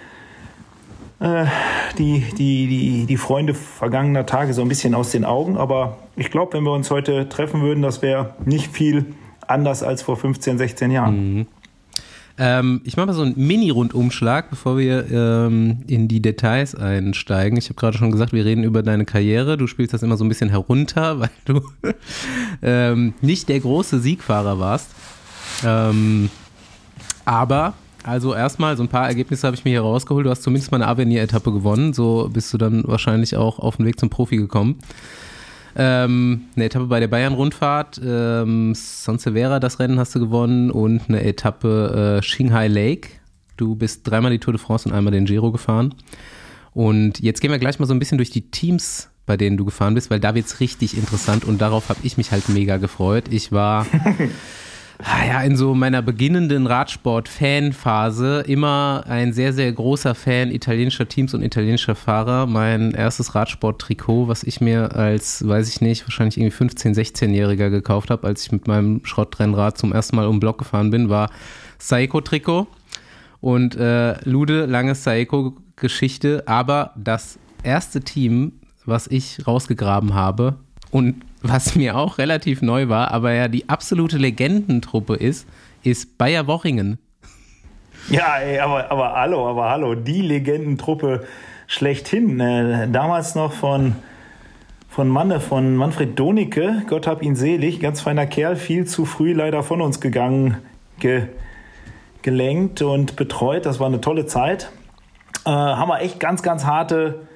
äh, 1.20 1.46
die, 1.98 2.22
die, 2.38 2.68
die, 2.68 3.06
die 3.06 3.18
Freunde 3.18 3.54
vergangener 3.54 4.26
Tage 4.26 4.54
so 4.54 4.62
ein 4.62 4.70
bisschen 4.70 4.96
aus 4.96 5.12
den 5.12 5.26
Augen. 5.26 5.58
Aber 5.58 5.98
ich 6.16 6.32
glaube, 6.32 6.54
wenn 6.54 6.64
wir 6.64 6.74
uns 6.74 6.90
heute 6.90 7.28
treffen 7.30 7.62
würden, 7.62 7.82
das 7.82 8.02
wäre 8.02 8.36
nicht 8.46 8.72
viel 8.72 9.06
anders 9.46 9.84
als 9.84 10.02
vor 10.02 10.18
15, 10.18 10.58
16 10.58 10.92
Jahren. 10.92 11.48
Ähm, 12.40 12.82
ich 12.84 12.98
mache 12.98 13.08
mal 13.08 13.14
so 13.14 13.24
einen 13.24 13.34
Mini-Rundumschlag, 13.36 14.52
bevor 14.52 14.78
wir 14.78 15.10
ähm, 15.10 15.80
in 15.88 16.08
die 16.08 16.22
Details 16.22 16.76
einsteigen. 16.76 17.58
Ich 17.58 17.66
habe 17.66 17.76
gerade 17.76 17.98
schon 17.98 18.12
gesagt, 18.12 18.32
wir 18.32 18.46
reden 18.46 18.64
über 18.64 18.84
deine 18.84 19.06
Karriere. 19.06 19.58
Du 19.58 19.66
spielst 19.66 19.94
das 19.94 20.04
immer 20.04 20.18
so 20.18 20.26
ein 20.26 20.30
bisschen 20.30 20.50
herunter, 20.50 21.20
weil 21.20 21.30
du 21.46 21.62
ähm, 22.62 23.16
nicht 23.22 23.50
der 23.50 23.60
große 23.60 24.00
Siegfahrer 24.00 24.60
warst. 24.60 24.92
Ähm, 25.66 26.30
aber, 27.26 27.74
also 28.04 28.34
erstmal, 28.34 28.78
so 28.78 28.84
ein 28.84 28.90
paar 28.90 29.08
Ergebnisse 29.08 29.48
habe 29.48 29.56
ich 29.56 29.66
mir 29.66 29.72
hier 29.72 29.82
rausgeholt. 29.82 30.26
Du 30.26 30.30
hast 30.30 30.44
zumindest 30.44 30.72
mal 30.72 30.82
eine 30.82 30.88
Avenir-Etappe 30.88 31.52
gewonnen. 31.52 31.94
So 31.94 32.30
bist 32.32 32.54
du 32.54 32.58
dann 32.58 32.84
wahrscheinlich 32.88 33.36
auch 33.36 33.60
auf 33.60 33.78
den 33.78 33.86
Weg 33.86 34.00
zum 34.00 34.10
Profi 34.10 34.38
gekommen. 34.38 34.80
Ähm, 35.80 36.46
eine 36.56 36.66
Etappe 36.66 36.88
bei 36.88 37.00
der 37.00 37.08
Bayern-Rundfahrt, 37.08 38.02
ähm, 38.04 38.74
Sansevera, 38.74 39.60
das 39.60 39.80
Rennen 39.80 40.00
hast 40.00 40.16
du 40.16 40.20
gewonnen 40.20 40.72
und 40.72 41.04
eine 41.08 41.24
Etappe 41.24 42.18
äh, 42.18 42.24
Shanghai 42.24 42.68
Lake. 42.68 43.10
Du 43.58 43.76
bist 43.76 44.10
dreimal 44.10 44.32
die 44.32 44.40
Tour 44.40 44.54
de 44.54 44.62
France 44.62 44.90
und 44.90 44.96
einmal 44.96 45.12
den 45.12 45.26
Giro 45.26 45.52
gefahren. 45.52 45.94
Und 46.74 47.20
jetzt 47.20 47.42
gehen 47.42 47.52
wir 47.52 47.60
gleich 47.60 47.78
mal 47.78 47.86
so 47.86 47.94
ein 47.94 48.00
bisschen 48.00 48.18
durch 48.18 48.32
die 48.32 48.50
Teams, 48.50 49.10
bei 49.28 49.38
denen 49.38 49.58
du 49.58 49.66
gefahren 49.66 49.94
bist, 49.94 50.10
weil 50.10 50.20
da 50.20 50.34
wird 50.34 50.48
es 50.48 50.60
richtig 50.60 50.98
interessant 50.98 51.46
und 51.46 51.62
darauf 51.62 51.90
habe 51.90 52.00
ich 52.04 52.18
mich 52.18 52.32
halt 52.32 52.50
mega 52.50 52.78
gefreut. 52.78 53.26
Ich 53.30 53.52
war 53.52 53.86
ja, 55.04 55.42
in 55.44 55.56
so 55.56 55.76
meiner 55.76 56.02
beginnenden 56.02 56.66
Radsport-Fan-Phase 56.66 58.44
immer 58.48 59.04
ein 59.08 59.32
sehr, 59.32 59.54
sehr 59.54 59.72
großer 59.72 60.16
Fan 60.16 60.50
italienischer 60.50 61.08
Teams 61.08 61.36
und 61.36 61.44
italienischer 61.44 61.94
Fahrer. 61.94 62.48
Mein 62.48 62.92
erstes 62.92 63.36
Radsport-Trikot, 63.36 64.28
was 64.28 64.44
ich 64.44 64.60
mir 64.60 64.96
als, 64.96 65.48
weiß 65.48 65.70
ich 65.70 65.82
nicht, 65.82 66.04
wahrscheinlich 66.04 66.40
irgendwie 66.40 66.56
15-, 66.56 66.96
16-Jähriger 66.96 67.70
gekauft 67.70 68.10
habe, 68.10 68.26
als 68.26 68.44
ich 68.44 68.52
mit 68.52 68.68
meinem 68.68 69.06
Schrottrennrad 69.06 69.78
zum 69.78 69.94
ersten 69.94 70.16
Mal 70.16 70.26
um 70.26 70.38
den 70.38 70.40
Block 70.40 70.58
gefahren 70.58 70.90
bin, 70.90 71.10
war 71.10 71.30
Saiko-Trikot. 71.78 72.68
Und 73.40 73.76
äh, 73.76 74.20
Lude, 74.28 74.66
lange 74.66 74.96
Saiko-Geschichte, 74.96 76.44
aber 76.48 76.94
das 76.96 77.38
erste 77.62 78.02
Team, 78.02 78.54
was 78.86 79.06
ich 79.06 79.46
rausgegraben 79.46 80.16
habe 80.16 80.56
und 80.90 81.24
was 81.42 81.76
mir 81.76 81.98
auch 81.98 82.18
relativ 82.18 82.62
neu 82.62 82.90
war, 82.90 83.12
aber 83.12 83.34
ja 83.34 83.48
die 83.48 83.70
absolute 83.70 84.18
Legendentruppe 84.18 85.16
ist, 85.16 85.48
ist 85.84 86.18
Bayer 86.18 86.48
Wochingen. 86.48 86.98
Ja, 88.10 88.38
ey, 88.38 88.60
aber, 88.60 88.90
aber 88.90 89.14
hallo, 89.14 89.50
aber 89.50 89.70
hallo, 89.70 89.96
die 89.96 90.22
Legendentruppe 90.22 91.26
schlechthin. 91.68 92.40
Äh, 92.40 92.88
damals 92.90 93.36
noch 93.36 93.52
von, 93.52 93.96
von 94.90 95.10
Manne, 95.10 95.40
von 95.42 95.76
Manfred 95.76 96.18
Donicke, 96.18 96.84
Gott 96.88 97.06
hab 97.06 97.22
ihn 97.22 97.36
selig, 97.36 97.80
ganz 97.82 98.02
feiner 98.02 98.26
Kerl, 98.26 98.56
viel 98.56 98.86
zu 98.86 99.06
früh 99.06 99.34
leider 99.34 99.62
von 99.62 99.82
uns 99.82 100.00
gegangen, 100.00 100.58
ge, 101.00 101.24
gelenkt 102.22 102.82
und 102.82 103.18
betreut. 103.18 103.66
Das 103.66 103.80
war 103.80 103.88
eine 103.88 104.00
tolle 104.00 104.26
Zeit. 104.26 104.72
Äh, 105.46 105.50
haben 105.50 105.90
wir 105.90 106.00
echt 106.00 106.20
ganz, 106.20 106.42
ganz 106.42 106.66
harte 106.66 107.28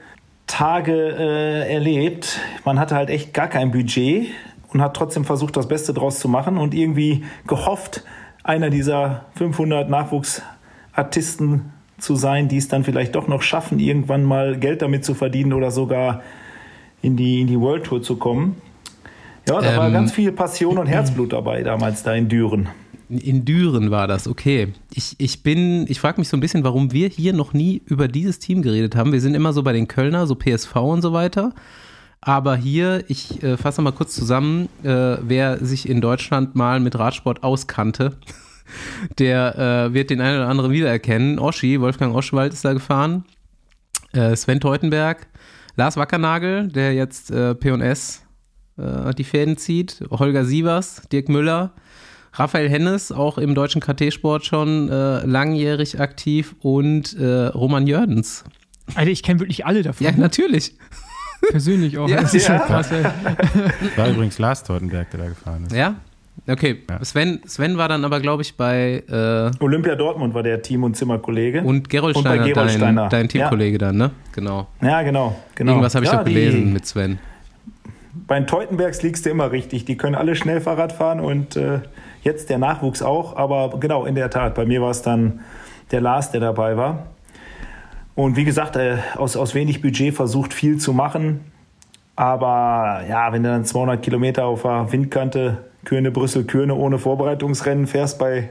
Tage 0.52 1.16
äh, 1.18 1.74
erlebt. 1.74 2.42
Man 2.66 2.78
hatte 2.78 2.96
halt 2.96 3.10
echt 3.10 3.34
gar 3.34 3.48
kein 3.48 3.72
Budget 3.72 4.28
und 4.74 4.82
hat 4.82 4.96
trotzdem 4.98 5.24
versucht, 5.24 5.56
das 5.56 5.70
Beste 5.70 5.94
draus 5.94 6.20
zu 6.20 6.28
machen 6.28 6.58
und 6.58 6.74
irgendwie 6.74 7.24
gehofft, 7.48 8.04
einer 8.44 8.70
dieser 8.70 9.26
500 9.36 9.90
Nachwuchsartisten 9.90 11.72
zu 12.00 12.16
sein, 12.16 12.50
die 12.50 12.58
es 12.58 12.68
dann 12.68 12.84
vielleicht 12.84 13.16
doch 13.16 13.30
noch 13.30 13.44
schaffen, 13.44 13.80
irgendwann 13.80 14.26
mal 14.26 14.58
Geld 14.58 14.82
damit 14.82 15.06
zu 15.06 15.14
verdienen 15.14 15.54
oder 15.54 15.72
sogar 15.72 16.22
in 17.02 17.16
die, 17.16 17.40
in 17.40 17.48
die 17.48 17.60
World 17.60 17.86
Tour 17.86 18.02
zu 18.02 18.18
kommen. 18.18 18.62
Ja, 19.48 19.62
da 19.62 19.78
war 19.78 19.88
Ähm, 19.88 19.94
ganz 19.94 20.12
viel 20.12 20.34
Passion 20.34 20.78
und 20.78 20.88
Herzblut 20.88 21.32
dabei 21.34 21.64
damals 21.64 22.04
da 22.04 22.14
in 22.14 22.28
Düren. 22.28 22.68
In 23.20 23.46
Düren 23.46 23.92
war 23.92 24.08
das, 24.08 24.28
okay. 24.28 24.74
Ich, 24.94 25.16
ich 25.18 25.44
bin, 25.44 25.86
ich 25.90 26.00
frage 26.00 26.20
mich 26.20 26.30
so 26.30 26.38
ein 26.38 26.40
bisschen, 26.40 26.64
warum 26.64 26.94
wir 26.94 27.10
hier 27.10 27.34
noch 27.34 27.54
nie 27.54 27.82
über 27.86 28.08
dieses 28.08 28.40
Team 28.40 28.62
geredet 28.62 28.96
haben. 28.96 29.12
Wir 29.12 29.20
sind 29.22 29.36
immer 29.36 29.52
so 29.52 29.64
bei 29.64 29.74
den 29.74 29.88
Kölner, 29.88 30.28
so 30.28 30.36
PSV 30.36 30.76
und 30.78 31.02
so 31.02 31.12
weiter. 31.12 31.54
Aber 32.22 32.56
hier, 32.56 33.04
ich 33.08 33.42
äh, 33.44 33.58
fasse 33.58 33.82
mal 33.82 33.92
kurz 33.92 34.16
zusammen, 34.16 34.70
äh, 34.84 35.18
wer 35.22 35.58
sich 35.66 35.90
in 35.90 36.02
Deutschland 36.02 36.56
mal 36.56 36.80
mit 36.80 36.98
Radsport 36.98 37.44
auskannte, 37.44 38.18
der 39.20 39.58
äh, 39.90 39.94
wird 39.94 40.10
den 40.12 40.22
einen 40.22 40.38
oder 40.38 40.48
anderen 40.48 40.72
wiedererkennen. 40.72 41.40
Oschi, 41.40 41.82
Wolfgang 41.82 42.16
Oschwald 42.16 42.54
ist 42.54 42.64
da 42.64 42.74
gefahren. 42.74 43.26
Äh, 44.14 44.36
Sven 44.36 44.60
Teutenberg, 44.60 45.28
Lars 45.76 45.98
Wackernagel, 45.98 46.68
der 46.68 46.94
jetzt 46.94 47.32
äh, 47.32 47.56
P&S 47.56 48.22
äh, 48.78 49.14
die 49.16 49.24
Fäden 49.24 49.58
zieht, 49.58 50.04
Holger 50.12 50.46
Sievers, 50.46 51.04
Dirk 51.12 51.28
Müller, 51.28 51.74
Raphael 52.34 52.70
Hennes, 52.70 53.12
auch 53.12 53.38
im 53.38 53.56
deutschen 53.56 53.82
KT-Sport 53.82 54.46
schon 54.46 54.90
äh, 54.90 55.26
langjährig 55.26 56.00
aktiv 56.00 56.56
und 56.62 57.18
äh, 57.20 57.48
Roman 57.48 57.88
Jördens. 57.88 58.44
Alter, 58.96 59.12
ich 59.12 59.24
kenne 59.24 59.40
wirklich 59.42 59.66
alle 59.66 59.82
davon. 59.84 60.06
Ja, 60.06 60.14
natürlich. 60.16 60.76
Persönlich 61.50 61.98
auch. 61.98 62.08
Ja. 62.08 62.22
das 62.22 62.34
ist 62.34 62.48
Ja. 62.48 62.58
schon 62.60 62.68
krass, 62.68 62.92
ey. 62.92 63.04
War 63.98 64.10
übrigens 64.10 64.38
Lars 64.40 64.64
Teutenberg, 64.64 65.10
der 65.12 65.20
da 65.22 65.28
gefahren 65.28 65.64
ist. 65.66 65.76
Ja? 65.76 65.96
Okay. 66.48 66.84
Ja. 66.90 67.04
Sven, 67.04 67.42
Sven 67.46 67.78
war 67.78 67.90
dann 67.90 68.06
aber, 68.06 68.20
glaube 68.20 68.42
ich, 68.44 68.56
bei 68.56 69.04
äh, 69.10 69.64
Olympia 69.64 69.96
Dortmund 69.96 70.34
war 70.34 70.44
der 70.44 70.62
Team- 70.62 70.84
und 70.84 70.96
Zimmerkollege. 70.96 71.62
und 71.62 71.90
Gerold 71.90 72.16
Und 72.16 72.22
Steiner, 72.24 72.46
Gerold 72.48 72.70
dein, 72.70 72.78
Steiner. 72.78 73.10
dein 73.10 73.28
Teamkollege 73.30 73.78
dann, 73.78 73.98
ne? 73.98 74.12
Genau. 74.34 74.68
ja, 74.82 75.02
genau. 75.04 75.36
genau. 75.56 75.72
Irgendwas 75.74 75.96
habe 75.96 76.06
ich 76.06 76.12
ja, 76.12 76.18
doch 76.20 76.26
gelesen 76.26 76.66
Die, 76.68 76.72
mit 76.72 76.86
Sven. 76.86 77.20
bei 78.28 78.40
den 78.40 78.48
Teutenbergs 78.48 79.02
liegst 79.04 79.26
du 79.26 79.30
immer 79.30 79.52
richtig. 79.52 79.86
Die 79.86 79.98
können 79.98 80.16
alle 80.16 80.36
schnell 80.36 80.62
Fahrrad 80.62 80.94
fahren 80.94 81.20
und 81.20 81.56
äh, 81.58 81.80
jetzt 82.22 82.50
der 82.50 82.58
Nachwuchs 82.58 83.02
auch. 83.02 83.36
Aber 83.36 83.80
genau, 83.80 84.06
in 84.06 84.16
der 84.16 84.30
Tat, 84.30 84.56
bei 84.56 84.66
mir 84.66 84.82
war 84.82 84.92
es 84.92 85.02
dann 85.02 85.42
der 85.92 86.02
Lars, 86.02 86.32
der 86.32 86.42
dabei 86.42 86.78
war. 86.78 87.08
Und 88.16 88.36
wie 88.36 88.44
gesagt, 88.44 88.76
äh, 88.76 88.98
aus, 89.16 89.36
aus 89.36 89.56
wenig 89.56 89.82
Budget 89.82 90.14
versucht 90.14 90.54
viel 90.54 90.78
zu 90.78 90.94
machen. 90.94 91.42
Aber 92.16 93.02
ja, 93.10 93.32
wenn 93.32 93.44
du 93.44 93.50
dann 93.50 93.66
200 93.66 94.02
Kilometer 94.02 94.46
auf 94.46 94.64
der 94.64 94.92
Windkante 94.92 95.66
Kürne, 95.86 96.12
Brüssel, 96.12 96.44
Kürne 96.44 96.76
ohne 96.76 97.00
Vorbereitungsrennen 97.00 97.88
fährst 97.88 98.20
bei 98.20 98.50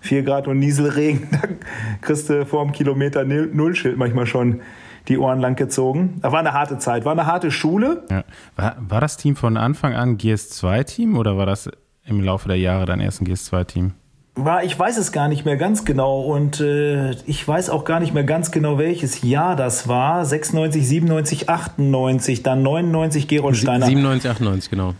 4 0.00 0.22
Grad 0.22 0.46
und 0.48 0.58
Nieselregen, 0.58 1.28
dann 1.40 1.56
kriegst 2.02 2.28
du 2.28 2.44
vor 2.44 2.64
dem 2.64 2.72
Kilometer 2.72 3.24
Null- 3.24 3.50
Nullschild 3.52 3.96
manchmal 3.96 4.26
schon 4.26 4.60
die 5.08 5.18
Ohren 5.18 5.40
lang 5.40 5.54
gezogen. 5.54 6.18
Das 6.20 6.32
war 6.32 6.40
eine 6.40 6.52
harte 6.52 6.78
Zeit, 6.78 7.04
war 7.04 7.12
eine 7.12 7.26
harte 7.26 7.50
Schule. 7.50 8.04
Ja. 8.10 8.24
War, 8.56 8.76
war 8.80 9.00
das 9.00 9.16
Team 9.16 9.36
von 9.36 9.56
Anfang 9.56 9.94
an 9.94 10.18
GS2-Team 10.18 11.16
oder 11.16 11.38
war 11.38 11.46
das 11.46 11.70
im 12.06 12.20
Laufe 12.22 12.48
der 12.48 12.58
Jahre 12.58 12.86
dann 12.86 13.00
erst 13.00 13.20
ein 13.20 13.26
GS2-Team? 13.26 13.92
War, 14.38 14.64
ich 14.64 14.78
weiß 14.78 14.98
es 14.98 15.12
gar 15.12 15.28
nicht 15.28 15.46
mehr 15.46 15.56
ganz 15.56 15.84
genau 15.86 16.20
und 16.20 16.60
äh, 16.60 17.12
ich 17.24 17.46
weiß 17.48 17.70
auch 17.70 17.84
gar 17.86 18.00
nicht 18.00 18.12
mehr 18.12 18.24
ganz 18.24 18.50
genau, 18.50 18.76
welches 18.78 19.22
Jahr 19.22 19.56
das 19.56 19.88
war. 19.88 20.24
96, 20.26 20.86
97, 20.86 21.48
98, 21.48 22.42
dann 22.42 22.62
99 22.62 23.28
Gerold 23.28 23.56
Steiner. 23.56 23.86
97, 23.86 24.30
98, 24.30 24.70
genau. 24.70 24.92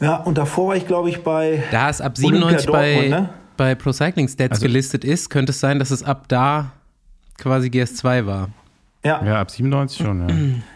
Ja, 0.00 0.16
und 0.16 0.38
davor 0.38 0.68
war 0.68 0.76
ich, 0.76 0.86
glaube 0.86 1.10
ich, 1.10 1.22
bei 1.22 1.62
Da 1.70 1.90
es 1.90 2.00
ab 2.00 2.14
Olympia 2.18 2.58
97 2.58 2.70
bei, 2.72 3.08
ne? 3.08 3.28
bei 3.58 3.74
Pro 3.74 3.92
Cycling 3.92 4.26
Stats 4.26 4.52
Also- 4.52 4.66
gelistet 4.66 5.04
ist, 5.04 5.28
könnte 5.28 5.50
es 5.52 5.60
sein, 5.60 5.78
dass 5.78 5.90
es 5.90 6.02
ab 6.02 6.24
da 6.28 6.72
quasi 7.38 7.68
GS2 7.68 8.24
war. 8.26 8.48
ja. 9.04 9.22
Ja, 9.22 9.40
ab 9.40 9.50
97 9.50 9.98
schon, 10.04 10.28
ja. 10.28 10.34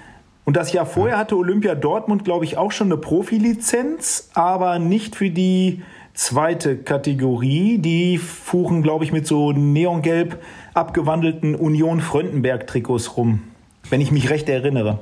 Und 0.47 0.57
das 0.57 0.73
Jahr 0.73 0.87
vorher 0.87 1.19
hatte 1.19 1.37
Olympia 1.37 1.75
Dortmund, 1.75 2.25
glaube 2.25 2.45
ich, 2.45 2.57
auch 2.57 2.71
schon 2.71 2.87
eine 2.87 2.97
Profilizenz, 2.97 4.31
aber 4.33 4.79
nicht 4.79 5.17
für 5.17 5.29
die 5.29 5.83
zweite 6.15 6.77
Kategorie. 6.77 7.79
Die 7.79 8.17
fuhren, 8.17 8.81
glaube 8.85 9.03
ich, 9.03 9.11
mit 9.11 9.27
so 9.27 9.51
neongelb 9.51 10.41
abgewandelten 10.73 11.57
Union 11.57 12.01
Fröndenberg-Trikots 12.01 13.17
rum. 13.17 13.43
Wenn 13.91 14.01
ich 14.01 14.13
mich 14.13 14.31
recht 14.31 14.49
erinnere. 14.49 15.01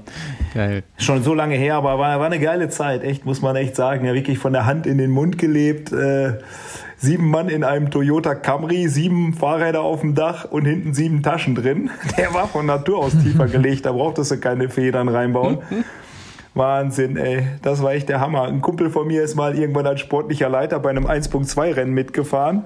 Geil. 0.54 0.83
Schon 0.96 1.22
so 1.22 1.35
lange 1.35 1.57
her, 1.57 1.74
aber 1.74 1.98
war, 1.98 2.18
war 2.18 2.26
eine 2.26 2.40
geile 2.40 2.70
Zeit, 2.70 3.04
echt, 3.04 3.26
muss 3.26 3.42
man 3.42 3.54
echt 3.54 3.76
sagen. 3.76 4.07
Ja, 4.07 4.14
wirklich 4.14 4.38
von 4.38 4.54
der 4.54 4.64
Hand 4.64 4.87
in 4.87 4.96
den 4.96 5.11
Mund 5.11 5.37
gelebt. 5.37 5.92
Äh, 5.92 6.38
sieben 7.05 7.31
Mann 7.31 7.49
in 7.49 7.62
einem 7.62 7.90
Toyota 7.90 8.35
Camry, 8.35 8.88
sieben 8.88 9.35
Fahrräder 9.35 9.83
auf 9.83 10.01
dem 10.01 10.14
Dach 10.14 10.47
und 10.51 10.64
hinten 10.64 10.95
sieben 10.95 11.23
Taschen 11.23 11.55
drin. 11.55 11.90
Der 12.19 12.35
war 12.35 12.49
von 12.49 12.67
Natur 12.67 12.99
aus 12.99 13.12
tiefer 13.12 13.47
gelegt, 13.47 13.87
da 13.87 13.93
brauchtest 13.93 14.33
du 14.33 14.38
keine 14.38 14.69
Federn 14.69 15.09
reinbauen. 15.09 15.59
Wahnsinn, 16.55 17.17
ey. 17.17 17.47
Das 17.62 17.83
war 17.83 17.93
echt 17.93 18.09
der 18.09 18.21
Hammer. 18.21 18.45
Ein 18.45 18.61
Kumpel 18.61 18.88
von 18.88 19.07
mir 19.07 19.23
ist 19.23 19.35
mal 19.35 19.59
irgendwann 19.59 19.87
als 19.87 20.01
sportlicher 20.01 20.49
Leiter 20.49 20.79
bei 20.79 20.90
einem 20.90 21.07
1.2-Rennen 21.07 21.93
mitgefahren, 21.93 22.64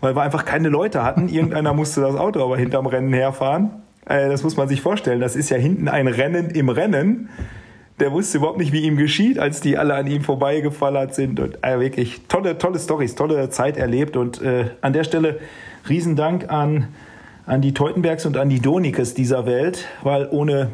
weil 0.00 0.16
wir 0.16 0.22
einfach 0.22 0.46
keine 0.46 0.68
Leute 0.68 1.04
hatten. 1.04 1.28
Irgendeiner 1.28 1.74
musste 1.74 2.00
das 2.00 2.16
Auto 2.16 2.42
aber 2.42 2.56
hinterm 2.56 2.86
Rennen 2.86 3.12
herfahren. 3.12 3.70
Äh, 4.06 4.28
das 4.28 4.42
muss 4.42 4.56
man 4.56 4.66
sich 4.68 4.80
vorstellen. 4.80 5.20
Das 5.20 5.36
ist 5.36 5.50
ja 5.50 5.58
hinten 5.58 5.88
ein 5.88 6.08
Rennen 6.08 6.50
im 6.50 6.68
Rennen. 6.70 7.28
Der 8.02 8.10
wusste 8.10 8.38
überhaupt 8.38 8.58
nicht, 8.58 8.72
wie 8.72 8.80
ihm 8.80 8.96
geschieht, 8.96 9.38
als 9.38 9.60
die 9.60 9.78
alle 9.78 9.94
an 9.94 10.08
ihm 10.08 10.22
vorbeigefallert 10.22 11.14
sind. 11.14 11.38
Und 11.38 11.62
äh, 11.62 11.78
wirklich 11.78 12.22
tolle, 12.26 12.58
tolle 12.58 12.80
Stories, 12.80 13.14
tolle 13.14 13.48
Zeit 13.50 13.76
erlebt. 13.76 14.16
Und 14.16 14.42
äh, 14.42 14.70
an 14.80 14.92
der 14.92 15.04
Stelle 15.04 15.38
Riesendank 15.88 16.50
an, 16.50 16.88
an 17.46 17.60
die 17.60 17.72
Teutenbergs 17.72 18.26
und 18.26 18.36
an 18.36 18.48
die 18.48 18.60
Donikes 18.60 19.14
dieser 19.14 19.46
Welt, 19.46 19.86
weil 20.02 20.28
ohne, 20.30 20.70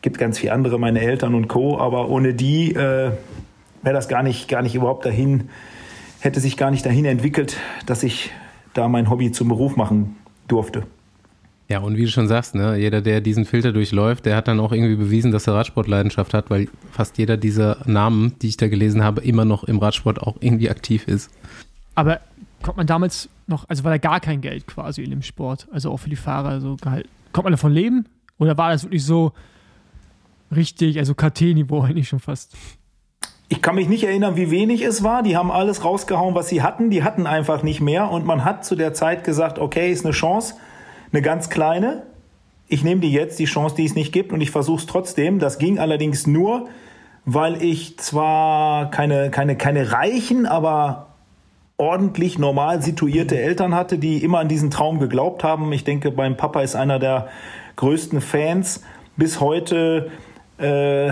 gibt 0.00 0.18
ganz 0.18 0.38
viele 0.38 0.52
andere, 0.52 0.78
meine 0.78 1.00
Eltern 1.00 1.34
und 1.34 1.48
Co., 1.48 1.76
aber 1.76 2.08
ohne 2.08 2.34
die 2.34 2.72
äh, 2.72 3.10
wäre 3.82 3.94
das 3.94 4.08
gar 4.08 4.22
nicht, 4.22 4.48
gar 4.48 4.62
nicht 4.62 4.76
überhaupt 4.76 5.04
dahin 5.04 5.50
hätte 6.20 6.40
sich 6.40 6.56
gar 6.56 6.70
nicht 6.70 6.84
dahin 6.84 7.04
entwickelt, 7.04 7.56
dass 7.86 8.02
ich 8.02 8.30
da 8.74 8.88
mein 8.88 9.10
Hobby 9.10 9.32
zum 9.32 9.48
Beruf 9.48 9.76
machen 9.76 10.16
durfte. 10.46 10.84
Ja, 11.68 11.80
und 11.80 11.98
wie 11.98 12.04
du 12.04 12.10
schon 12.10 12.28
sagst, 12.28 12.54
ne, 12.54 12.76
jeder, 12.76 13.02
der 13.02 13.20
diesen 13.20 13.44
Filter 13.44 13.72
durchläuft, 13.72 14.24
der 14.24 14.36
hat 14.36 14.48
dann 14.48 14.58
auch 14.58 14.72
irgendwie 14.72 14.96
bewiesen, 14.96 15.32
dass 15.32 15.46
er 15.46 15.54
Radsportleidenschaft 15.54 16.32
hat, 16.32 16.48
weil 16.48 16.68
fast 16.92 17.18
jeder 17.18 17.36
dieser 17.36 17.76
Namen, 17.84 18.34
die 18.40 18.48
ich 18.48 18.56
da 18.56 18.68
gelesen 18.68 19.04
habe, 19.04 19.20
immer 19.20 19.44
noch 19.44 19.64
im 19.64 19.78
Radsport 19.78 20.18
auch 20.22 20.36
irgendwie 20.40 20.70
aktiv 20.70 21.06
ist. 21.06 21.30
Aber 21.94 22.20
kommt 22.62 22.78
man 22.78 22.86
damals 22.86 23.28
noch, 23.46 23.68
also 23.68 23.84
war 23.84 23.90
da 23.90 23.98
gar 23.98 24.20
kein 24.20 24.40
Geld 24.40 24.66
quasi 24.66 25.02
in 25.02 25.10
dem 25.10 25.22
Sport, 25.22 25.68
also 25.70 25.90
auch 25.90 25.98
für 25.98 26.08
die 26.08 26.16
Fahrer 26.16 26.60
so 26.60 26.76
Gehalt. 26.76 27.06
Kommt 27.32 27.44
man 27.44 27.52
davon 27.52 27.72
leben? 27.72 28.06
Oder 28.38 28.56
war 28.56 28.70
das 28.70 28.84
wirklich 28.84 29.04
so 29.04 29.32
richtig, 30.54 30.98
also 30.98 31.14
KT-Niveau 31.14 31.82
eigentlich 31.82 32.08
schon 32.08 32.20
fast? 32.20 32.56
Ich 33.50 33.60
kann 33.60 33.74
mich 33.74 33.88
nicht 33.88 34.04
erinnern, 34.04 34.36
wie 34.36 34.50
wenig 34.50 34.82
es 34.82 35.02
war. 35.02 35.22
Die 35.22 35.36
haben 35.36 35.50
alles 35.50 35.84
rausgehauen, 35.84 36.34
was 36.34 36.48
sie 36.48 36.62
hatten. 36.62 36.90
Die 36.90 37.02
hatten 37.02 37.26
einfach 37.26 37.62
nicht 37.62 37.80
mehr. 37.80 38.10
Und 38.10 38.26
man 38.26 38.44
hat 38.44 38.64
zu 38.64 38.76
der 38.76 38.94
Zeit 38.94 39.24
gesagt, 39.24 39.58
okay, 39.58 39.90
ist 39.90 40.04
eine 40.04 40.12
Chance, 40.12 40.54
eine 41.12 41.22
ganz 41.22 41.50
kleine. 41.50 42.04
Ich 42.68 42.84
nehme 42.84 43.00
die 43.00 43.12
jetzt, 43.12 43.38
die 43.38 43.46
Chance, 43.46 43.76
die 43.76 43.84
es 43.84 43.94
nicht 43.94 44.12
gibt. 44.12 44.32
Und 44.32 44.40
ich 44.40 44.50
versuche 44.50 44.80
es 44.80 44.86
trotzdem. 44.86 45.38
Das 45.38 45.58
ging 45.58 45.78
allerdings 45.78 46.26
nur, 46.26 46.68
weil 47.24 47.62
ich 47.62 47.98
zwar 47.98 48.90
keine, 48.90 49.30
keine, 49.30 49.56
keine 49.56 49.92
reichen, 49.92 50.46
aber 50.46 51.08
ordentlich 51.78 52.38
normal 52.38 52.82
situierte 52.82 53.40
Eltern 53.40 53.74
hatte, 53.74 53.98
die 53.98 54.22
immer 54.22 54.40
an 54.40 54.48
diesen 54.48 54.70
Traum 54.70 54.98
geglaubt 54.98 55.44
haben. 55.44 55.72
Ich 55.72 55.84
denke, 55.84 56.10
mein 56.10 56.36
Papa 56.36 56.60
ist 56.60 56.74
einer 56.74 56.98
der 56.98 57.28
größten 57.76 58.20
Fans. 58.20 58.82
Bis 59.16 59.40
heute 59.40 60.10
äh, 60.58 61.10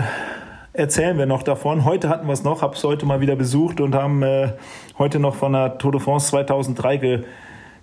erzählen 0.73 1.17
wir 1.17 1.25
noch 1.25 1.43
davon. 1.43 1.85
Heute 1.85 2.09
hatten 2.09 2.27
wir 2.27 2.33
es 2.33 2.43
noch, 2.43 2.61
habe 2.61 2.75
es 2.75 2.83
heute 2.83 3.05
mal 3.05 3.21
wieder 3.21 3.35
besucht 3.35 3.79
und 3.79 3.95
haben 3.95 4.21
äh, 4.23 4.53
heute 4.97 5.19
noch 5.19 5.35
von 5.35 5.53
der 5.53 5.77
Tour 5.77 5.93
de 5.93 6.01
France 6.01 6.27
2003 6.27 6.97
ge 6.97 7.23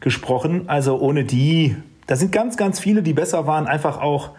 gesprochen. 0.01 0.69
Also 0.69 0.99
ohne 0.99 1.25
die, 1.25 1.77
da 2.07 2.17
sind 2.17 2.33
ganz, 2.33 2.57
ganz 2.57 2.81
viele, 2.81 3.03
die 3.03 3.13
besser 3.13 3.47
waren, 3.47 3.67
einfach 3.67 4.01
auch 4.01 4.31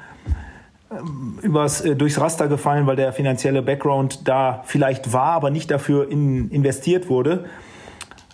ähm, 0.92 1.40
übers, 1.42 1.82
äh, 1.82 1.96
durchs 1.96 2.20
Raster 2.20 2.48
gefallen, 2.48 2.86
weil 2.88 2.96
der 2.96 3.12
finanzielle 3.14 3.62
Background 3.62 4.28
da 4.28 4.62
vielleicht 4.66 5.14
war, 5.14 5.32
aber 5.32 5.50
nicht 5.50 5.72
dafür 5.72 6.10
in, 6.10 6.50
investiert 6.50 7.10
wurde. 7.10 7.46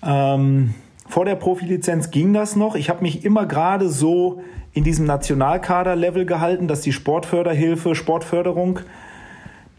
Ähm, 0.03 0.73
vor 1.07 1.25
der 1.25 1.35
Profilizenz 1.35 2.11
ging 2.11 2.33
das 2.33 2.55
noch. 2.55 2.75
Ich 2.75 2.89
habe 2.89 3.01
mich 3.01 3.25
immer 3.25 3.45
gerade 3.45 3.89
so 3.89 4.41
in 4.73 4.83
diesem 4.83 5.05
Nationalkader-Level 5.05 6.25
gehalten, 6.25 6.67
dass 6.67 6.81
die 6.81 6.93
Sportförderhilfe, 6.93 7.95
Sportförderung, 7.95 8.79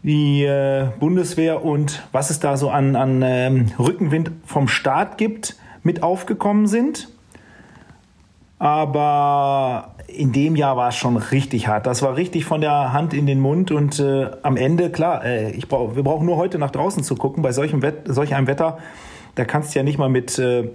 die 0.03 0.43
äh, 0.43 0.87
Bundeswehr 0.99 1.63
und 1.63 2.03
was 2.11 2.29
es 2.29 2.39
da 2.39 2.57
so 2.57 2.69
an, 2.69 2.95
an 2.95 3.21
ähm, 3.23 3.65
Rückenwind 3.79 4.31
vom 4.45 4.67
Staat 4.67 5.17
gibt, 5.17 5.55
mit 5.81 6.03
aufgekommen 6.03 6.67
sind. 6.67 7.09
Aber 8.63 9.95
in 10.07 10.31
dem 10.31 10.55
Jahr 10.55 10.77
war 10.77 10.87
es 10.87 10.95
schon 10.95 11.17
richtig 11.17 11.67
hart. 11.67 11.85
Das 11.85 12.01
war 12.01 12.15
richtig 12.15 12.45
von 12.45 12.61
der 12.61 12.93
Hand 12.93 13.13
in 13.13 13.25
den 13.25 13.41
Mund 13.41 13.71
und 13.71 13.99
äh, 13.99 14.31
am 14.41 14.55
Ende, 14.55 14.89
klar, 14.89 15.25
äh, 15.25 15.51
ich 15.51 15.67
brauch, 15.67 15.97
wir 15.97 16.03
brauchen 16.03 16.25
nur 16.25 16.37
heute 16.37 16.57
nach 16.59 16.71
draußen 16.71 17.03
zu 17.03 17.15
gucken. 17.17 17.43
Bei 17.43 17.51
solchem 17.51 17.81
Wett, 17.81 18.03
solch 18.05 18.33
einem 18.33 18.47
Wetter, 18.47 18.77
da 19.35 19.43
kannst 19.43 19.75
du 19.75 19.79
ja 19.79 19.83
nicht 19.83 19.97
mal 19.97 20.07
mit 20.07 20.39
äh, 20.39 20.69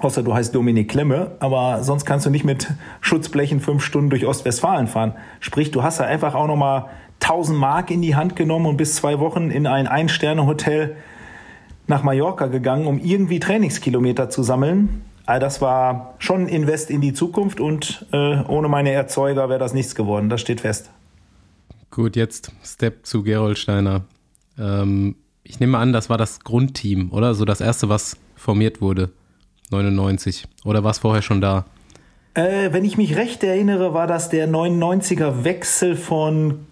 außer 0.00 0.24
du 0.24 0.34
heißt 0.34 0.52
Dominik 0.56 0.90
Klemme, 0.90 1.36
aber 1.38 1.84
sonst 1.84 2.04
kannst 2.04 2.26
du 2.26 2.30
nicht 2.30 2.44
mit 2.44 2.72
Schutzblechen 3.00 3.60
fünf 3.60 3.84
Stunden 3.84 4.10
durch 4.10 4.26
Ostwestfalen 4.26 4.88
fahren. 4.88 5.14
Sprich, 5.38 5.70
du 5.70 5.84
hast 5.84 6.00
da 6.00 6.06
einfach 6.06 6.34
auch 6.34 6.48
nochmal 6.48 6.86
1000 7.22 7.56
Mark 7.56 7.92
in 7.92 8.02
die 8.02 8.16
Hand 8.16 8.34
genommen 8.34 8.66
und 8.66 8.76
bis 8.76 8.96
zwei 8.96 9.20
Wochen 9.20 9.52
in 9.52 9.68
ein 9.68 9.86
Ein-Sterne-Hotel 9.86 10.96
nach 11.86 12.02
Mallorca 12.02 12.48
gegangen, 12.48 12.88
um 12.88 12.98
irgendwie 12.98 13.38
Trainingskilometer 13.38 14.30
zu 14.30 14.42
sammeln. 14.42 15.04
All 15.26 15.40
das 15.40 15.60
war 15.60 16.14
schon 16.18 16.42
ein 16.42 16.48
Invest 16.48 16.90
in 16.90 17.00
die 17.00 17.14
Zukunft 17.14 17.58
und 17.60 18.06
äh, 18.12 18.42
ohne 18.42 18.68
meine 18.68 18.92
Erzeuger 18.92 19.48
wäre 19.48 19.58
das 19.58 19.72
nichts 19.72 19.94
geworden. 19.94 20.28
Das 20.28 20.40
steht 20.40 20.60
fest. 20.60 20.90
Gut, 21.90 22.16
jetzt 22.16 22.52
Step 22.62 23.06
zu 23.06 23.22
Gerold 23.22 23.58
Steiner. 23.58 24.02
Ähm, 24.58 25.16
ich 25.42 25.60
nehme 25.60 25.78
an, 25.78 25.92
das 25.92 26.10
war 26.10 26.18
das 26.18 26.40
Grundteam, 26.40 27.10
oder? 27.12 27.34
So 27.34 27.44
das 27.44 27.60
erste, 27.60 27.88
was 27.88 28.16
formiert 28.34 28.80
wurde. 28.80 29.10
99. 29.70 30.46
Oder 30.64 30.84
war 30.84 30.90
es 30.90 30.98
vorher 30.98 31.22
schon 31.22 31.40
da? 31.40 31.64
Äh, 32.34 32.72
wenn 32.72 32.84
ich 32.84 32.96
mich 32.98 33.16
recht 33.16 33.42
erinnere, 33.44 33.94
war 33.94 34.06
das 34.06 34.28
der 34.28 34.48
99er 34.48 35.44
Wechsel 35.44 35.96
von 35.96 36.66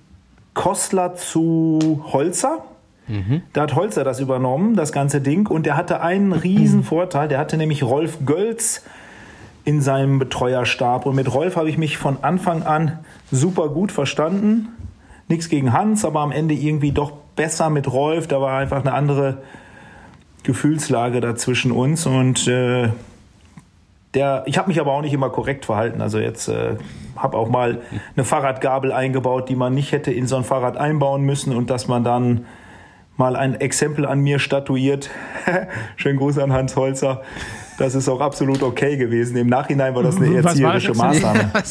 Kostler 0.55 1.15
zu 1.15 2.05
Holzer. 2.13 2.65
Mhm. 3.13 3.43
Da 3.53 3.63
hat 3.63 3.75
Holzer 3.75 4.05
das 4.05 4.21
übernommen, 4.21 4.75
das 4.75 4.91
ganze 4.91 5.21
Ding. 5.21 5.47
Und 5.47 5.67
der 5.67 5.77
hatte 5.77 6.01
einen 6.01 6.33
riesen 6.33 6.83
Vorteil. 6.83 7.29
Der 7.29 7.39
hatte 7.39 7.59
nämlich 7.59 7.83
Rolf 7.83 8.25
Gölz 8.25 8.83
in 9.65 9.83
seinem 9.83 10.19
Betreuerstab. 10.19 11.05
Und 11.05 11.15
mit 11.15 11.33
Rolf 11.33 11.57
habe 11.57 11.69
ich 11.69 11.77
mich 11.77 11.99
von 11.99 12.19
Anfang 12.23 12.63
an 12.63 12.99
super 13.31 13.69
gut 13.69 13.93
verstanden. 13.93 14.69
Nichts 15.29 15.49
gegen 15.49 15.73
Hans, 15.73 16.05
aber 16.05 16.21
am 16.21 16.33
Ende 16.33 16.55
irgendwie 16.55 16.93
doch 16.93 17.13
besser 17.37 17.71
mit 17.71 17.93
Rolf. 17.93 18.27
Da 18.27 18.41
war 18.41 18.59
einfach 18.59 18.81
eine 18.81 18.95
andere 18.95 19.43
Gefühlslage 20.43 21.21
da 21.21 21.37
zwischen 21.37 21.71
uns 21.71 22.07
und 22.07 22.49
äh, 22.49 22.89
der, 24.15 24.43
ich 24.47 24.59
habe 24.59 24.69
mich 24.69 24.81
aber 24.81 24.93
auch 24.93 25.01
nicht 25.01 25.13
immer 25.13 25.31
korrekt 25.31 25.65
verhalten. 25.65 26.03
Also 26.03 26.19
jetzt 26.19 26.49
äh, 26.49 26.77
habe 27.17 27.37
auch 27.39 27.49
mal 27.49 27.81
eine 28.15 28.25
Fahrradgabel 28.25 28.93
eingebaut, 28.93 29.49
die 29.49 29.57
man 29.57 29.75
nicht 29.75 29.93
hätte 29.93 30.11
in 30.11 30.27
so 30.27 30.37
ein 30.37 30.45
Fahrrad 30.45 30.77
einbauen 30.77 31.23
müssen 31.23 31.55
und 31.55 31.71
dass 31.71 31.89
man 31.89 32.05
dann 32.05 32.45
mal 33.17 33.37
ein 33.37 33.61
Exempel 33.61 34.07
an 34.07 34.21
mir 34.21 34.39
statuiert. 34.39 35.11
Schönen 35.97 36.19
Gruß 36.19 36.39
an 36.39 36.53
Hans 36.53 36.77
Holzer. 36.77 37.23
Das 37.79 37.95
ist 37.95 38.09
auch 38.09 38.21
absolut 38.21 38.63
okay 38.63 38.97
gewesen. 38.97 39.37
Im 39.37 39.49
Nachhinein 39.49 39.95
war 39.95 40.03
das 40.03 40.17
eine 40.17 40.35
erzieherische 40.37 40.95
Maßnahme. 40.95 41.51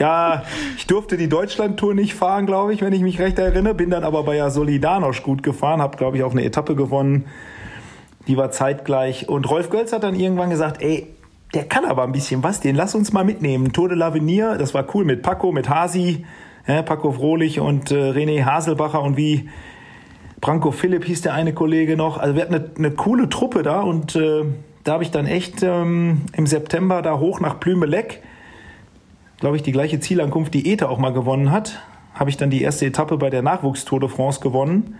Ja, 0.00 0.44
ich 0.76 0.86
durfte 0.86 1.16
die 1.16 1.28
Deutschland-Tour 1.28 1.92
nicht 1.92 2.14
fahren, 2.14 2.46
glaube 2.46 2.72
ich, 2.72 2.82
wenn 2.82 2.92
ich 2.92 3.02
mich 3.02 3.18
recht 3.18 3.36
erinnere. 3.36 3.74
Bin 3.74 3.90
dann 3.90 4.04
aber 4.04 4.22
bei 4.22 4.36
der 4.36 4.52
Solidarność 4.52 5.24
gut 5.24 5.42
gefahren, 5.42 5.82
habe, 5.82 5.96
glaube 5.96 6.16
ich, 6.16 6.22
auch 6.22 6.30
eine 6.30 6.44
Etappe 6.44 6.76
gewonnen 6.76 7.24
die 8.28 8.36
war 8.36 8.50
zeitgleich. 8.50 9.28
Und 9.28 9.50
Rolf 9.50 9.70
Gölz 9.70 9.92
hat 9.92 10.04
dann 10.04 10.14
irgendwann 10.14 10.50
gesagt, 10.50 10.82
ey, 10.82 11.06
der 11.54 11.64
kann 11.64 11.86
aber 11.86 12.04
ein 12.04 12.12
bisschen 12.12 12.42
was, 12.42 12.60
den 12.60 12.76
lass 12.76 12.94
uns 12.94 13.12
mal 13.12 13.24
mitnehmen. 13.24 13.72
Tour 13.72 13.88
de 13.88 13.96
l'Avenir, 13.96 14.56
das 14.56 14.74
war 14.74 14.84
cool 14.94 15.04
mit 15.04 15.22
Paco, 15.22 15.50
mit 15.50 15.68
Hasi, 15.70 16.26
ja, 16.66 16.82
Paco 16.82 17.12
Frohlich 17.12 17.58
und 17.58 17.90
äh, 17.90 18.10
René 18.10 18.44
Haselbacher 18.44 19.02
und 19.02 19.16
wie 19.16 19.48
Branko 20.40 20.70
Philipp 20.70 21.04
hieß 21.04 21.22
der 21.22 21.34
eine 21.34 21.52
Kollege 21.52 21.96
noch. 21.96 22.18
Also 22.18 22.34
wir 22.34 22.42
hatten 22.42 22.54
eine, 22.54 22.70
eine 22.76 22.90
coole 22.92 23.28
Truppe 23.28 23.62
da 23.62 23.80
und 23.80 24.14
äh, 24.16 24.44
da 24.84 24.92
habe 24.92 25.02
ich 25.02 25.10
dann 25.10 25.26
echt 25.26 25.62
ähm, 25.62 26.22
im 26.32 26.46
September 26.46 27.02
da 27.02 27.18
hoch 27.18 27.40
nach 27.40 27.60
Plümelec, 27.60 28.22
glaube 29.38 29.56
ich, 29.56 29.62
die 29.62 29.72
gleiche 29.72 30.00
Zielankunft, 30.00 30.54
die 30.54 30.70
Ete 30.70 30.88
auch 30.88 30.98
mal 30.98 31.12
gewonnen 31.12 31.50
hat, 31.50 31.80
habe 32.14 32.30
ich 32.30 32.36
dann 32.36 32.50
die 32.50 32.62
erste 32.62 32.86
Etappe 32.86 33.18
bei 33.18 33.30
der 33.30 33.42
Nachwuchstour 33.42 34.00
de 34.00 34.08
France 34.08 34.40
gewonnen. 34.40 34.96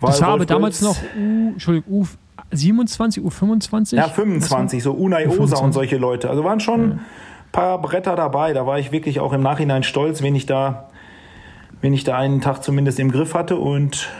Das 0.00 0.20
war 0.20 0.28
aber 0.28 0.46
damals 0.46 0.82
noch 0.82 0.96
U, 1.16 1.52
Entschuldigung, 1.52 2.08
U27, 2.52 3.20
U25? 3.20 3.96
Ja, 3.96 4.08
25, 4.08 4.82
so 4.82 4.92
Unai 4.92 5.28
Osa 5.28 5.58
und 5.58 5.72
solche 5.72 5.96
Leute. 5.96 6.28
Also 6.28 6.44
waren 6.44 6.60
schon 6.60 6.80
ein 6.92 7.00
paar 7.52 7.80
Bretter 7.80 8.16
dabei. 8.16 8.52
Da 8.52 8.66
war 8.66 8.78
ich 8.78 8.92
wirklich 8.92 9.20
auch 9.20 9.32
im 9.32 9.42
Nachhinein 9.42 9.82
stolz, 9.82 10.22
wenn 10.22 10.34
ich 10.34 10.46
da, 10.46 10.90
wenn 11.80 11.94
ich 11.94 12.04
da 12.04 12.18
einen 12.18 12.40
Tag 12.40 12.62
zumindest 12.62 12.98
im 12.98 13.10
Griff 13.10 13.34
hatte. 13.34 13.56
Und 13.56 14.10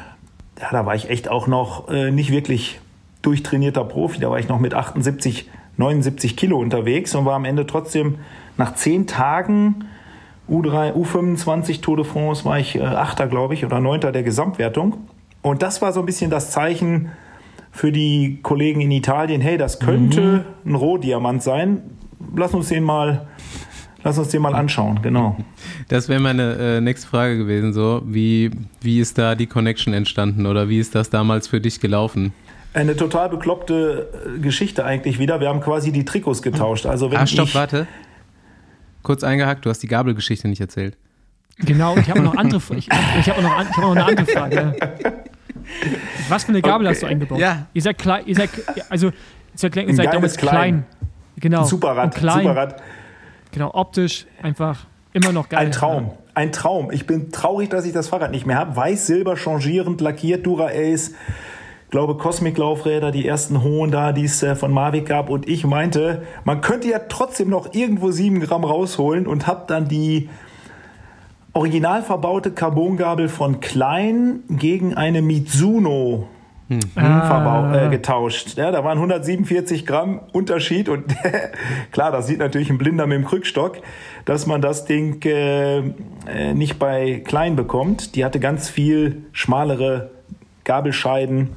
ja, 0.61 0.69
da 0.71 0.87
war 0.87 0.95
ich 0.95 1.11
echt 1.11 1.29
auch 1.29 1.47
noch 1.47 1.89
äh, 1.89 2.11
nicht 2.11 2.31
wirklich 2.31 2.81
durchtrainierter 3.23 3.85
Profi. 3.85 4.21
Da 4.21 4.31
war 4.31 4.39
ich 4.39 4.49
noch 4.49 4.61
mit 4.61 4.75
78, 4.75 5.51
79 5.77 6.37
Kilo 6.37 6.59
unterwegs 6.59 7.15
und 7.15 7.25
war 7.25 7.35
am 7.35 7.45
Ende 7.45 7.67
trotzdem 7.67 8.17
nach 8.57 8.75
zehn 8.75 9.07
Tagen 9.07 9.87
U3, 10.49 10.93
U25 10.93 11.81
Tour 11.81 11.97
de 11.97 12.05
France 12.05 12.45
war 12.45 12.59
ich 12.59 12.77
äh, 12.77 12.83
Achter, 12.83 13.27
glaube 13.27 13.55
ich, 13.55 13.65
oder 13.65 13.81
Neunter 13.81 14.13
der 14.13 14.23
Gesamtwertung. 14.23 15.09
Und 15.43 15.63
das 15.63 15.83
war 15.83 15.93
so 15.93 16.01
ein 16.01 16.07
bisschen 16.07 16.31
das 16.31 16.51
Zeichen 16.51 17.11
für 17.73 17.91
die 17.91 18.39
Kollegen 18.43 18.81
in 18.81 18.91
Italien, 18.93 19.41
hey, 19.41 19.59
das 19.59 19.81
könnte 19.81 20.45
mhm. 20.65 20.73
ein 20.73 20.75
Rohdiamant 20.77 21.43
sein. 21.43 21.83
Lass 22.37 22.55
uns 22.55 22.69
den 22.69 22.85
mal, 22.85 23.27
lass 24.05 24.19
uns 24.19 24.29
den 24.29 24.43
mal 24.43 24.55
anschauen, 24.55 25.01
genau. 25.03 25.37
Das 25.89 26.09
wäre 26.09 26.21
meine 26.21 26.57
äh, 26.57 26.81
nächste 26.81 27.09
Frage 27.09 27.39
gewesen, 27.39 27.73
so 27.73 28.03
wie, 28.05 28.51
wie 28.81 29.01
ist 29.01 29.19
da 29.19 29.35
die 29.35 29.47
Connection 29.47 29.95
entstanden 29.95 30.47
oder 30.47 30.69
wie 30.69 30.79
ist 30.79 30.95
das 30.95 31.11
damals 31.11 31.49
für 31.49 31.61
dich 31.61 31.81
gelaufen? 31.81 32.33
Eine 32.75 32.97
total 32.97 33.29
bekloppte 33.29 34.09
äh, 34.37 34.39
Geschichte 34.41 34.85
eigentlich 34.85 35.19
wieder. 35.19 35.41
Wir 35.41 35.49
haben 35.49 35.61
quasi 35.61 35.93
die 35.93 36.05
Trikots 36.05 36.43
getauscht. 36.43 36.87
Also 36.87 37.11
wenn 37.11 37.19
ah, 37.19 37.27
stopp, 37.27 37.49
ich, 37.49 37.55
warte. 37.55 37.87
Kurz 39.03 39.23
eingehakt, 39.23 39.65
du 39.65 39.71
hast 39.71 39.81
die 39.81 39.87
Gabelgeschichte 39.87 40.49
nicht 40.49 40.61
erzählt. 40.61 40.97
Genau, 41.59 41.97
ich 41.97 42.11
habe 42.11 42.21
noch 42.21 42.37
andere, 42.37 42.61
ich, 42.77 42.89
ich 43.21 43.31
habe 43.31 43.43
noch, 43.43 43.57
hab 43.57 43.79
noch 43.79 43.93
eine 43.93 44.05
andere 44.05 44.27
Frage. 44.27 44.75
Was 46.29 46.45
für 46.45 46.51
eine 46.51 46.63
Gabel 46.63 46.87
okay. 46.87 46.95
hast 46.95 47.03
du 47.03 47.07
eingebaut? 47.07 47.39
Ja. 47.39 47.67
Ihr 47.73 47.83
seid 47.83 47.97
klein, 47.97 48.25
ihr 48.27 48.35
seid, 48.35 48.51
also, 48.89 49.07
ihr 49.07 49.95
seid 49.95 50.13
damals 50.13 50.37
klein. 50.37 50.51
klein. 50.51 50.87
Genau. 51.37 51.61
Ein 51.61 51.67
Superrad, 51.67 52.05
Und 52.07 52.15
klein. 52.15 52.41
Superrad. 52.41 52.83
Genau, 53.55 53.71
optisch 53.73 54.27
einfach 54.43 54.85
immer 55.13 55.31
noch 55.31 55.49
geil. 55.49 55.61
Ein 55.61 55.71
Traum. 55.71 56.11
Ein 56.35 56.51
Traum. 56.51 56.91
Ich 56.91 57.07
bin 57.07 57.31
traurig, 57.31 57.71
dass 57.71 57.87
ich 57.87 57.93
das 57.93 58.09
Fahrrad 58.09 58.33
nicht 58.33 58.47
mehr 58.47 58.59
habe. 58.59 58.75
Weiß, 58.75 59.07
silber, 59.07 59.37
changierend, 59.37 60.01
lackiert, 60.01 60.45
Dura 60.45 60.71
Ace. 60.75 61.15
glaube, 61.89 62.17
Cosmic-Laufräder, 62.17 63.13
die 63.13 63.25
ersten 63.25 63.63
hohen 63.63 63.93
da, 63.93 64.11
die 64.11 64.25
es 64.25 64.43
äh, 64.43 64.57
von 64.57 64.73
Mavic 64.73 65.07
gab. 65.07 65.31
Und 65.31 65.49
ich 65.49 65.65
meinte, 65.65 66.25
man 66.43 66.63
könnte 66.63 66.89
ja 66.89 66.99
trotzdem 67.09 67.49
noch 67.49 67.75
irgendwo 67.75 68.11
sieben 68.11 68.41
Gramm 68.41 68.65
rausholen 68.65 69.29
und 69.29 69.47
hab 69.47 69.69
dann 69.69 69.87
die 69.87 70.29
original 71.53 72.03
verbaute 72.03 72.51
Carbongabel 72.51 73.29
von 73.29 73.61
Klein 73.61 74.43
gegen 74.49 74.95
eine 74.95 75.23
Mizuno 75.23 76.27
verbau- 76.81 77.87
äh, 77.87 77.89
getauscht. 77.91 78.57
Ja, 78.57 78.71
da 78.71 78.85
waren 78.85 78.99
147 78.99 79.87
Gramm 79.87 80.21
Unterschied 80.33 80.89
und 80.89 81.05
klar, 81.93 82.13
das 82.13 82.27
sieht 82.27 82.39
natürlich 82.39 82.71
ein 82.71 82.79
Blinder 82.79 83.07
mit 83.07 83.19
dem 83.19 83.25
Krückstock, 83.25 83.79
dass 84.25 84.47
man 84.47 84.61
das 84.63 84.85
Ding 84.85 85.23
äh, 85.25 85.79
äh, 85.79 86.55
nicht 86.55 86.79
bei 86.79 87.23
klein 87.25 87.57
bekommt. 87.57 88.15
Die 88.17 88.25
hatte 88.25 88.41
ganz 88.41 88.69
viel 88.69 89.23
schmalere 89.33 90.11
Gabelscheiden. 90.65 91.51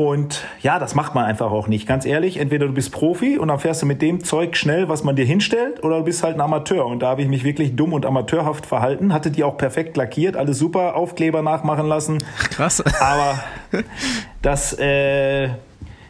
Und 0.00 0.44
ja, 0.62 0.78
das 0.78 0.94
macht 0.94 1.14
man 1.14 1.26
einfach 1.26 1.50
auch 1.50 1.68
nicht. 1.68 1.86
Ganz 1.86 2.06
ehrlich, 2.06 2.38
entweder 2.38 2.66
du 2.66 2.72
bist 2.72 2.90
Profi 2.90 3.36
und 3.36 3.48
dann 3.48 3.58
fährst 3.58 3.82
du 3.82 3.86
mit 3.86 4.00
dem 4.00 4.24
Zeug 4.24 4.56
schnell, 4.56 4.88
was 4.88 5.04
man 5.04 5.14
dir 5.14 5.26
hinstellt, 5.26 5.84
oder 5.84 5.98
du 5.98 6.04
bist 6.04 6.24
halt 6.24 6.36
ein 6.36 6.40
Amateur. 6.40 6.86
Und 6.86 7.00
da 7.00 7.08
habe 7.08 7.20
ich 7.20 7.28
mich 7.28 7.44
wirklich 7.44 7.76
dumm 7.76 7.92
und 7.92 8.06
amateurhaft 8.06 8.64
verhalten. 8.64 9.12
Hatte 9.12 9.30
die 9.30 9.44
auch 9.44 9.58
perfekt 9.58 9.98
lackiert, 9.98 10.38
alles 10.38 10.58
super, 10.58 10.96
Aufkleber 10.96 11.42
nachmachen 11.42 11.86
lassen. 11.86 12.16
Krass. 12.48 12.82
Aber 12.98 13.40
das 14.40 14.72
äh, 14.78 15.50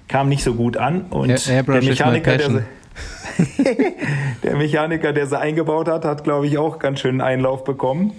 kam 0.07 0.29
nicht 0.29 0.45
so 0.45 0.55
gut 0.55 0.77
an. 0.77 1.07
Und 1.11 1.49
Air- 1.49 1.65
der 1.65 1.83
Mechaniker, 1.83 2.37
der 2.37 2.49
sie, 2.49 2.63
der 4.45 4.55
Mechaniker, 4.57 5.13
der 5.13 5.27
sie 5.27 5.37
eingebaut 5.37 5.89
hat, 5.89 6.05
hat, 6.05 6.23
glaube 6.23 6.47
ich, 6.47 6.59
auch 6.59 6.79
ganz 6.79 7.01
schön 7.01 7.21
Einlauf 7.21 7.65
bekommen. 7.65 8.13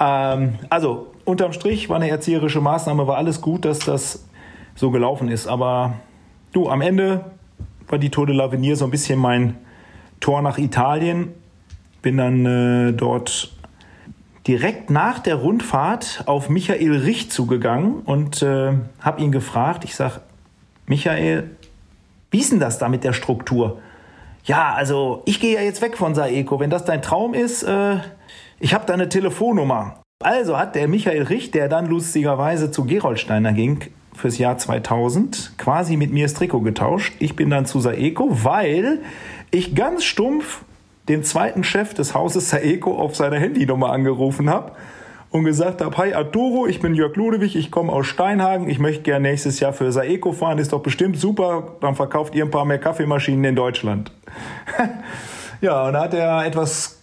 Ähm, 0.00 0.54
also, 0.70 1.08
unterm 1.26 1.52
Strich 1.52 1.90
war 1.90 1.96
eine 1.96 2.08
erzieherische 2.08 2.62
Maßnahme, 2.62 3.06
war 3.06 3.18
alles 3.18 3.42
gut, 3.42 3.66
dass 3.66 3.80
das 3.80 4.24
so 4.78 4.90
gelaufen 4.90 5.28
ist. 5.28 5.46
Aber 5.46 5.94
du, 6.52 6.68
am 6.68 6.80
Ende 6.80 7.24
war 7.88 7.98
die 7.98 8.10
Tour 8.10 8.26
de 8.26 8.36
l'Avenir 8.36 8.76
so 8.76 8.84
ein 8.84 8.90
bisschen 8.90 9.18
mein 9.18 9.56
Tor 10.20 10.40
nach 10.40 10.58
Italien. 10.58 11.32
Bin 12.00 12.16
dann 12.16 12.46
äh, 12.46 12.92
dort 12.92 13.52
direkt 14.46 14.88
nach 14.88 15.18
der 15.18 15.34
Rundfahrt 15.34 16.22
auf 16.26 16.48
Michael 16.48 16.96
Rich 16.96 17.30
zugegangen 17.30 18.00
und 18.04 18.40
äh, 18.42 18.72
habe 19.00 19.20
ihn 19.20 19.32
gefragt. 19.32 19.84
Ich 19.84 19.96
sag, 19.96 20.20
Michael, 20.86 21.50
wie 22.30 22.38
ist 22.38 22.52
denn 22.52 22.60
das 22.60 22.78
da 22.78 22.88
mit 22.88 23.04
der 23.04 23.12
Struktur? 23.12 23.80
Ja, 24.44 24.72
also 24.74 25.22
ich 25.26 25.40
gehe 25.40 25.54
ja 25.56 25.60
jetzt 25.60 25.82
weg 25.82 25.96
von 25.96 26.14
Saeco. 26.14 26.60
Wenn 26.60 26.70
das 26.70 26.84
dein 26.84 27.02
Traum 27.02 27.34
ist, 27.34 27.64
äh, 27.64 27.96
ich 28.60 28.74
habe 28.74 28.86
da 28.86 28.94
eine 28.94 29.08
Telefonnummer. 29.08 30.02
Also 30.22 30.56
hat 30.56 30.74
der 30.74 30.88
Michael 30.88 31.24
Rich, 31.24 31.50
der 31.50 31.68
dann 31.68 31.86
lustigerweise 31.86 32.70
zu 32.70 32.84
Geroldsteiner 32.84 33.52
ging 33.52 33.82
fürs 34.18 34.38
Jahr 34.38 34.58
2000, 34.58 35.52
quasi 35.58 35.96
mit 35.96 36.12
mir 36.12 36.24
das 36.24 36.34
Trikot 36.34 36.60
getauscht. 36.60 37.14
Ich 37.18 37.36
bin 37.36 37.50
dann 37.50 37.66
zu 37.66 37.80
Saeco, 37.80 38.44
weil 38.44 39.00
ich 39.50 39.74
ganz 39.74 40.04
stumpf 40.04 40.62
den 41.08 41.24
zweiten 41.24 41.64
Chef 41.64 41.94
des 41.94 42.14
Hauses 42.14 42.50
Saeco 42.50 42.98
auf 42.98 43.16
seine 43.16 43.38
Handynummer 43.38 43.90
angerufen 43.90 44.50
habe 44.50 44.72
und 45.30 45.44
gesagt 45.44 45.80
habe, 45.80 45.96
hi 45.96 46.14
Arturo, 46.14 46.66
ich 46.66 46.80
bin 46.80 46.94
Jörg 46.94 47.14
Ludewig, 47.16 47.54
ich 47.56 47.70
komme 47.70 47.92
aus 47.92 48.06
Steinhagen, 48.06 48.68
ich 48.68 48.78
möchte 48.78 49.02
gerne 49.02 49.28
nächstes 49.28 49.60
Jahr 49.60 49.72
für 49.72 49.92
Saeco 49.92 50.32
fahren, 50.32 50.58
ist 50.58 50.72
doch 50.72 50.82
bestimmt 50.82 51.18
super, 51.18 51.76
dann 51.80 51.94
verkauft 51.94 52.34
ihr 52.34 52.44
ein 52.44 52.50
paar 52.50 52.64
mehr 52.64 52.78
Kaffeemaschinen 52.78 53.44
in 53.44 53.56
Deutschland. 53.56 54.10
ja, 55.60 55.86
und 55.86 55.92
da 55.94 56.02
hat 56.02 56.14
er 56.14 56.44
etwas 56.44 56.98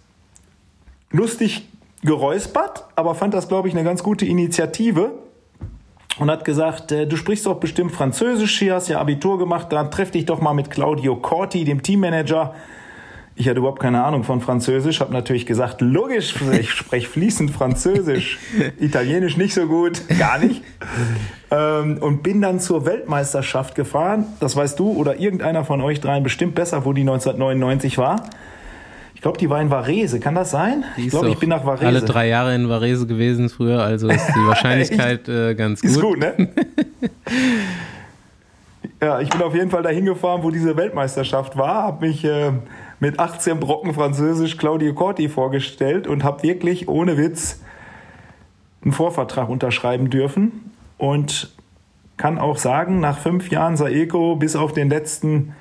lustig 1.11 1.67
geräuspert, 2.03 2.85
aber 2.95 3.15
fand 3.15 3.33
das, 3.33 3.47
glaube 3.47 3.67
ich, 3.67 3.73
eine 3.73 3.83
ganz 3.83 4.03
gute 4.03 4.25
Initiative 4.25 5.11
und 6.17 6.31
hat 6.31 6.45
gesagt, 6.45 6.91
äh, 6.91 7.07
du 7.07 7.17
sprichst 7.17 7.45
doch 7.45 7.55
bestimmt 7.55 7.91
Französisch, 7.91 8.59
hier 8.59 8.75
hast 8.75 8.87
ja 8.87 8.99
Abitur 8.99 9.37
gemacht, 9.37 9.67
dann 9.71 9.91
treff 9.91 10.11
dich 10.11 10.25
doch 10.25 10.41
mal 10.41 10.53
mit 10.53 10.69
Claudio 10.69 11.15
Corti, 11.15 11.63
dem 11.65 11.81
Teammanager. 11.81 12.53
Ich 13.37 13.49
hatte 13.49 13.59
überhaupt 13.59 13.81
keine 13.81 14.01
Ahnung 14.01 14.23
von 14.23 14.39
Französisch, 14.39 15.01
habe 15.01 15.11
natürlich 15.11 15.45
gesagt, 15.45 15.81
logisch, 15.81 16.35
ich 16.57 16.71
spreche 16.71 17.07
fließend 17.07 17.51
Französisch, 17.51 18.39
Italienisch 18.79 19.35
nicht 19.35 19.53
so 19.53 19.67
gut, 19.67 20.01
gar 20.17 20.37
nicht. 20.39 20.63
ähm, 21.51 21.97
und 21.99 22.23
bin 22.23 22.41
dann 22.41 22.61
zur 22.61 22.85
Weltmeisterschaft 22.85 23.75
gefahren. 23.75 24.25
Das 24.39 24.55
weißt 24.55 24.79
du 24.79 24.89
oder 24.93 25.19
irgendeiner 25.19 25.65
von 25.65 25.81
euch 25.81 25.99
dreien 25.99 26.23
bestimmt 26.23 26.55
besser, 26.55 26.85
wo 26.85 26.93
die 26.93 27.01
1999 27.01 27.97
war. 27.97 28.29
Ich 29.25 29.27
glaube, 29.27 29.39
die 29.39 29.49
war 29.49 29.59
in 29.59 29.71
Varese, 29.71 30.19
kann 30.19 30.35
das 30.35 30.51
sein? 30.51 30.83
Die 30.97 31.05
Ich 31.05 31.09
glaube, 31.09 31.29
ich 31.29 31.39
bin 31.39 31.49
nach 31.49 31.65
Varese. 31.65 31.87
Alle 31.87 32.01
drei 32.01 32.27
Jahre 32.27 32.53
in 32.53 32.69
Varese 32.69 33.07
gewesen 33.07 33.49
früher, 33.49 33.81
also 33.81 34.07
ist 34.07 34.27
die 34.27 34.39
Wahrscheinlichkeit 34.47 35.27
äh, 35.27 35.55
ganz 35.55 35.81
gut. 35.81 35.89
Ist 35.89 35.99
gut, 35.99 36.19
ne? 36.19 36.33
ja, 39.01 39.19
ich 39.21 39.29
bin 39.29 39.41
auf 39.41 39.55
jeden 39.55 39.71
Fall 39.71 39.81
dahin 39.81 40.05
gefahren, 40.05 40.43
wo 40.43 40.51
diese 40.51 40.77
Weltmeisterschaft 40.77 41.57
war, 41.57 41.81
habe 41.81 42.05
mich 42.05 42.23
äh, 42.23 42.51
mit 42.99 43.19
18 43.19 43.59
Brocken 43.59 43.95
Französisch 43.95 44.57
Claudio 44.57 44.93
Corti 44.93 45.27
vorgestellt 45.27 46.05
und 46.05 46.23
habe 46.23 46.43
wirklich 46.43 46.87
ohne 46.87 47.17
Witz 47.17 47.61
einen 48.83 48.91
Vorvertrag 48.91 49.49
unterschreiben 49.49 50.11
dürfen 50.11 50.71
und 50.99 51.49
kann 52.17 52.37
auch 52.37 52.57
sagen, 52.57 52.99
nach 52.99 53.17
fünf 53.17 53.49
Jahren 53.49 53.75
Saeco, 53.75 54.35
bis 54.35 54.55
auf 54.55 54.71
den 54.71 54.87
letzten 54.87 55.55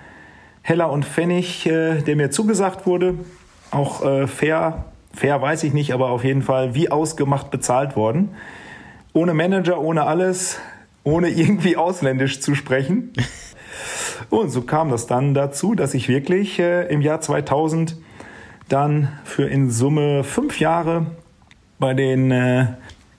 Heller 0.61 0.93
und 0.93 1.07
Pfennig, 1.07 1.65
äh, 1.65 2.03
der 2.03 2.17
mir 2.17 2.31
zugesagt 2.31 2.87
wurde, 2.87 3.15
auch 3.75 4.05
äh, 4.05 4.27
fair, 4.27 4.85
fair 5.13 5.41
weiß 5.41 5.65
ich 5.65 5.73
nicht, 5.73 5.93
aber 5.93 6.11
auf 6.11 6.25
jeden 6.25 6.43
Fall 6.43 6.75
wie 6.75 6.91
ausgemacht 6.91 7.51
bezahlt 7.51 7.97
worden. 7.97 8.31
Ohne 9.13 9.35
Manager, 9.35 9.81
ohne 9.81 10.05
alles, 10.05 10.59
ohne 11.05 11.29
irgendwie 11.29 11.77
ausländisch 11.77 12.41
zu 12.41 12.55
sprechen. 12.55 13.13
Und 14.31 14.51
so 14.51 14.63
kam 14.63 14.91
das 14.91 15.07
dann 15.07 15.35
dazu, 15.35 15.75
dass 15.75 15.95
ich 15.95 16.09
wirklich 16.09 16.59
äh, 16.59 16.89
im 16.89 17.01
Jahr 17.03 17.21
2000 17.21 17.97
dann 18.69 19.09
für 19.25 19.47
in 19.47 19.71
Summe 19.71 20.25
fünf 20.25 20.59
Jahre 20.59 21.07
bei 21.79 21.95
den 21.95 22.31
äh, 22.31 22.67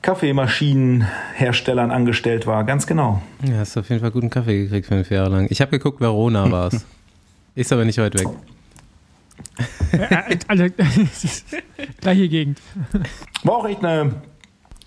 Kaffeemaschinenherstellern 0.02 1.92
angestellt 1.92 2.48
war. 2.48 2.64
Ganz 2.64 2.88
genau. 2.88 3.22
Ja, 3.44 3.58
hast 3.58 3.76
du 3.76 3.82
auf 3.82 3.90
jeden 3.90 4.02
Fall 4.02 4.12
guten 4.12 4.30
Kaffee 4.30 4.64
gekriegt 4.64 4.88
fünf 4.88 5.10
Jahre 5.10 5.30
lang. 5.30 5.48
Ich 5.50 5.62
habe 5.62 5.72
geguckt, 5.72 6.00
Verona 6.02 6.52
war 6.52 6.68
es. 6.68 6.86
Ist 7.56 7.72
aber 7.72 7.86
nicht 7.86 7.98
weit 7.98 8.20
weg. 8.20 8.28
Alle, 10.48 10.72
gleiche 12.02 12.30
Gegend. 12.30 12.62
War 13.44 13.56
auch 13.58 13.68
echt 13.68 13.84
eine, 13.84 14.16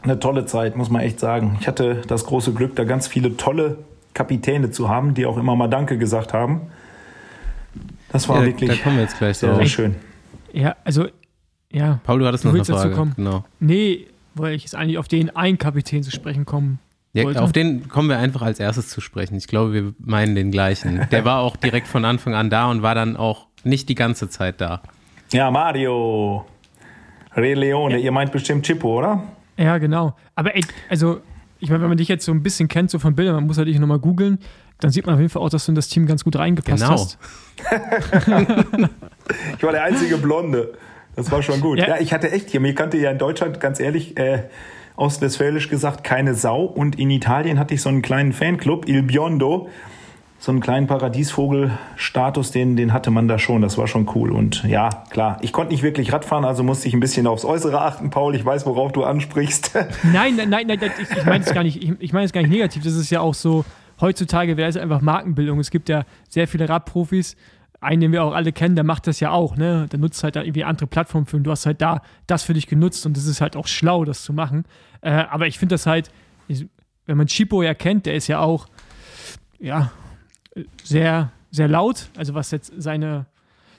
eine 0.02 0.18
tolle 0.20 0.46
Zeit, 0.46 0.76
muss 0.76 0.90
man 0.90 1.02
echt 1.02 1.20
sagen. 1.20 1.56
Ich 1.60 1.66
hatte 1.68 2.02
das 2.06 2.24
große 2.26 2.52
Glück, 2.52 2.76
da 2.76 2.84
ganz 2.84 3.08
viele 3.08 3.36
tolle 3.36 3.78
Kapitäne 4.14 4.70
zu 4.70 4.88
haben, 4.88 5.14
die 5.14 5.26
auch 5.26 5.36
immer 5.38 5.56
mal 5.56 5.68
Danke 5.68 5.98
gesagt 5.98 6.32
haben. 6.32 6.62
Das 8.10 8.28
war 8.28 8.40
Ja, 8.40 8.46
wirklich 8.46 8.70
da 8.70 8.76
kommen 8.82 8.96
wir 8.96 9.02
jetzt 9.02 9.18
gleich 9.18 9.38
sehr, 9.38 9.54
sehr 9.54 9.66
schön. 9.66 9.94
Ja, 10.52 10.76
also, 10.84 11.06
ja. 11.70 12.00
Paul, 12.04 12.20
du 12.20 12.26
hattest 12.26 12.44
Du 12.44 12.48
noch 12.48 12.54
eine 12.54 12.62
dazu 12.62 12.72
Frage. 12.72 12.94
kommen? 12.94 13.12
Genau. 13.16 13.44
Nee, 13.60 14.06
weil 14.34 14.54
ich 14.54 14.62
jetzt 14.62 14.74
eigentlich 14.74 14.98
auf 14.98 15.08
den 15.08 15.34
einen 15.36 15.58
Kapitän 15.58 16.02
zu 16.02 16.10
sprechen 16.10 16.46
kommen 16.46 16.78
Ja, 17.12 17.24
wollte. 17.24 17.42
auf 17.42 17.52
den 17.52 17.88
kommen 17.88 18.08
wir 18.08 18.18
einfach 18.18 18.42
als 18.42 18.60
erstes 18.60 18.88
zu 18.88 19.00
sprechen. 19.00 19.36
Ich 19.36 19.46
glaube, 19.46 19.72
wir 19.74 19.94
meinen 19.98 20.34
den 20.34 20.50
gleichen. 20.50 21.06
Der 21.10 21.24
war 21.24 21.40
auch 21.40 21.56
direkt 21.56 21.86
von 21.86 22.04
Anfang 22.04 22.34
an 22.34 22.48
da 22.48 22.70
und 22.70 22.82
war 22.82 22.94
dann 22.94 23.16
auch 23.16 23.47
nicht 23.68 23.88
die 23.88 23.94
ganze 23.94 24.28
Zeit 24.28 24.60
da. 24.60 24.82
Ja, 25.32 25.50
Mario. 25.50 26.44
Re 27.36 27.54
Leone, 27.54 27.98
ihr 27.98 28.10
meint 28.10 28.32
bestimmt 28.32 28.64
Chippo, 28.66 28.98
oder? 28.98 29.22
Ja, 29.56 29.78
genau. 29.78 30.14
Aber 30.34 30.56
ey, 30.56 30.64
also, 30.88 31.20
ich 31.60 31.68
meine, 31.70 31.82
wenn 31.82 31.88
man 31.90 31.98
dich 31.98 32.08
jetzt 32.08 32.24
so 32.24 32.32
ein 32.32 32.42
bisschen 32.42 32.68
kennt, 32.68 32.90
so 32.90 32.98
von 32.98 33.14
Bildern, 33.14 33.34
man 33.36 33.46
muss 33.46 33.58
halt 33.58 33.68
dich 33.68 33.78
nochmal 33.78 33.98
googeln, 33.98 34.38
dann 34.80 34.90
sieht 34.90 35.06
man 35.06 35.14
auf 35.16 35.20
jeden 35.20 35.30
Fall 35.30 35.42
auch, 35.42 35.50
dass 35.50 35.66
du 35.66 35.72
in 35.72 35.76
das 35.76 35.88
Team 35.88 36.06
ganz 36.06 36.24
gut 36.24 36.36
reingepasst 36.36 36.82
Genau. 36.82 36.92
hast. 36.92 37.18
Ich 39.56 39.62
war 39.62 39.72
der 39.72 39.82
einzige 39.84 40.16
Blonde. 40.16 40.72
Das 41.16 41.30
war 41.30 41.42
schon 41.42 41.60
gut. 41.60 41.78
Ja. 41.78 41.88
Ja, 41.88 41.96
ich 42.00 42.12
hatte 42.12 42.30
echt 42.30 42.48
hier, 42.50 42.60
mir 42.60 42.74
kannte 42.74 42.96
ja 42.96 43.10
in 43.10 43.18
Deutschland, 43.18 43.60
ganz 43.60 43.80
ehrlich, 43.80 44.16
äh, 44.16 44.44
ostwestfälisch 44.96 45.68
gesagt, 45.68 46.04
keine 46.04 46.34
Sau. 46.34 46.62
Und 46.64 46.98
in 46.98 47.10
Italien 47.10 47.58
hatte 47.58 47.74
ich 47.74 47.82
so 47.82 47.88
einen 47.88 48.02
kleinen 48.02 48.32
Fanclub, 48.32 48.88
Il 48.88 49.02
Biondo. 49.02 49.68
So 50.40 50.52
einen 50.52 50.60
kleinen 50.60 50.86
Paradiesvogel-Status, 50.86 52.52
den, 52.52 52.76
den 52.76 52.92
hatte 52.92 53.10
man 53.10 53.26
da 53.26 53.40
schon. 53.40 53.60
Das 53.60 53.76
war 53.76 53.88
schon 53.88 54.08
cool. 54.14 54.30
Und 54.30 54.62
ja, 54.62 54.88
klar, 55.10 55.38
ich 55.40 55.52
konnte 55.52 55.72
nicht 55.72 55.82
wirklich 55.82 56.12
Radfahren, 56.12 56.44
also 56.44 56.62
musste 56.62 56.86
ich 56.86 56.94
ein 56.94 57.00
bisschen 57.00 57.26
aufs 57.26 57.44
Äußere 57.44 57.80
achten, 57.80 58.10
Paul. 58.10 58.36
Ich 58.36 58.44
weiß, 58.44 58.64
worauf 58.64 58.92
du 58.92 59.02
ansprichst. 59.02 59.74
Nein, 60.12 60.36
nein, 60.36 60.48
nein, 60.48 60.66
nein 60.68 60.78
ich, 60.80 61.16
ich 61.16 61.24
meine 61.24 61.44
es 61.44 61.52
gar 61.52 61.64
nicht, 61.64 61.82
ich, 61.82 61.92
ich 61.98 62.12
meine 62.12 62.24
es 62.24 62.32
gar 62.32 62.40
nicht 62.42 62.50
negativ. 62.50 62.84
Das 62.84 62.94
ist 62.94 63.10
ja 63.10 63.20
auch 63.20 63.34
so, 63.34 63.64
heutzutage 64.00 64.56
wäre 64.56 64.68
es 64.68 64.76
einfach 64.76 65.00
Markenbildung. 65.00 65.58
Es 65.58 65.70
gibt 65.70 65.88
ja 65.88 66.04
sehr 66.28 66.46
viele 66.46 66.68
Radprofis, 66.68 67.34
einen, 67.80 68.00
den 68.00 68.12
wir 68.12 68.22
auch 68.22 68.32
alle 68.32 68.52
kennen, 68.52 68.74
der 68.74 68.84
macht 68.84 69.06
das 69.06 69.20
ja 69.20 69.30
auch, 69.30 69.56
ne? 69.56 69.86
Der 69.90 69.98
nutzt 69.98 70.22
halt 70.24 70.36
da 70.36 70.42
irgendwie 70.42 70.64
andere 70.64 70.86
Plattformen 70.86 71.26
für 71.26 71.36
und 71.36 71.44
du 71.44 71.50
hast 71.50 71.66
halt 71.66 71.80
da 71.80 72.02
das 72.26 72.42
für 72.42 72.54
dich 72.54 72.66
genutzt 72.66 73.06
und 73.06 73.16
das 73.16 73.26
ist 73.26 73.40
halt 73.40 73.56
auch 73.56 73.66
schlau, 73.66 74.04
das 74.04 74.22
zu 74.22 74.32
machen. 74.32 74.64
Äh, 75.00 75.10
aber 75.10 75.46
ich 75.46 75.58
finde 75.58 75.74
das 75.74 75.86
halt, 75.86 76.10
wenn 76.48 77.16
man 77.16 77.26
Chipo 77.26 77.62
ja 77.62 77.74
kennt, 77.74 78.06
der 78.06 78.14
ist 78.14 78.26
ja 78.26 78.40
auch, 78.40 78.66
ja, 79.60 79.92
sehr, 80.82 81.32
sehr 81.50 81.68
laut, 81.68 82.08
also 82.16 82.34
was 82.34 82.50
jetzt 82.50 82.72
seine, 82.76 83.26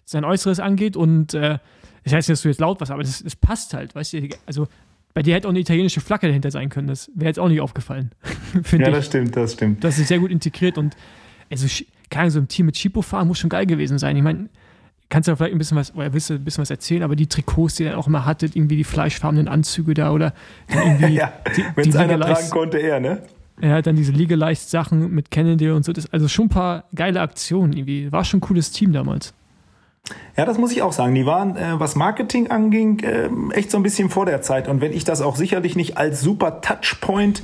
sein 0.06 0.24
Äußeres 0.24 0.60
angeht 0.60 0.96
und 0.98 1.34
äh, 1.34 1.60
das 2.04 2.14
heißt 2.14 2.30
nicht, 2.30 2.38
dass 2.38 2.42
du 2.42 2.48
jetzt 2.50 2.60
laut 2.60 2.80
warst, 2.80 2.92
aber 2.92 3.04
das, 3.04 3.24
das 3.24 3.36
passt 3.36 3.74
halt, 3.74 3.94
weißt 3.96 4.14
du, 4.14 4.30
also 4.46 4.68
bei 5.14 5.22
dir 5.24 5.36
hätte 5.36 5.48
auch 5.48 5.52
eine 5.52 5.60
italienische 5.60 6.02
Flagge 6.02 6.28
dahinter 6.28 6.52
sein 6.52 6.70
können, 6.70 6.88
das 6.88 7.12
wäre 7.14 7.28
jetzt 7.28 7.40
auch 7.40 7.50
nicht 7.50 7.62
aufgefallen. 7.62 8.12
finde 8.64 8.86
Ja, 8.86 8.90
ich. 8.90 8.96
das 8.98 9.06
stimmt, 9.08 9.36
das 9.36 9.54
stimmt. 9.54 9.84
Das 9.84 10.00
ist 10.00 10.08
sehr 10.08 10.20
gut 10.20 10.32
integriert 10.32 10.78
und 10.78 10.96
also, 11.52 11.68
Ahnung, 12.14 12.30
so 12.30 12.40
ein 12.40 12.48
Team 12.48 12.68
mit 12.68 12.76
Chipo 12.76 13.02
fahren 13.02 13.28
muss 13.28 13.40
schon 13.40 13.50
geil 13.50 13.66
gewesen 13.66 13.98
sein. 13.98 14.16
Ich 14.16 14.24
meine, 14.24 14.50
kannst 15.10 15.28
du 15.28 15.32
ja 15.32 15.36
vielleicht 15.36 15.54
ein 15.54 15.58
bisschen 15.58 15.78
was, 15.78 15.94
oder 15.96 16.14
willst 16.14 16.30
du 16.30 16.36
ein 16.36 16.44
bisschen 16.44 16.62
was 16.62 16.70
erzählen, 16.70 17.04
aber 17.04 17.16
die 17.16 17.28
Trikots, 17.28 17.76
die 17.76 17.86
er 17.86 17.98
auch 17.98 18.08
immer 18.08 18.26
hattet, 18.26 18.56
irgendwie 18.56 18.78
die 18.78 18.84
fleischfarbenen 18.84 19.48
Anzüge 19.48 19.94
da 19.94 20.12
oder 20.12 20.34
irgendwie 20.70 21.06
Ja, 21.16 21.34
wenn 21.76 21.90
es 21.90 21.96
einer 21.96 22.20
tragen 22.20 22.50
konnte, 22.50 22.78
er, 22.78 23.00
ne? 23.00 23.24
Ja, 23.62 23.82
dann 23.82 23.96
diese 23.96 24.12
Legalized 24.12 24.70
Sachen 24.70 25.12
mit 25.12 25.32
Cannondale 25.32 25.76
und 25.76 25.84
so. 25.84 25.92
Das, 25.92 26.12
also 26.14 26.28
schon 26.28 26.46
ein 26.46 26.50
paar 26.50 26.86
geile 26.96 27.22
Aktionen 27.22 27.74
irgendwie. 27.74 28.12
War 28.12 28.24
schon 28.24 28.38
ein 28.38 28.42
cooles 28.42 28.72
Team 28.72 28.94
damals. 28.94 29.34
Ja, 30.38 30.46
das 30.46 30.58
muss 30.58 30.72
ich 30.72 30.82
auch 30.82 30.94
sagen. 30.94 31.14
Die 31.14 31.26
waren, 31.26 31.56
äh, 31.56 31.80
was 31.80 31.96
Marketing 31.96 32.50
anging, 32.50 33.02
ähm, 33.04 33.52
echt 33.52 33.70
so 33.72 33.78
ein 33.78 33.84
bisschen 33.84 34.10
vor 34.10 34.26
der 34.26 34.42
Zeit. 34.42 34.68
Und 34.68 34.82
wenn 34.82 34.94
ich 34.94 35.04
das 35.04 35.22
auch 35.22 35.36
sicherlich 35.36 35.76
nicht 35.76 35.98
als 35.98 36.22
super 36.22 36.62
Touchpoint 36.62 37.44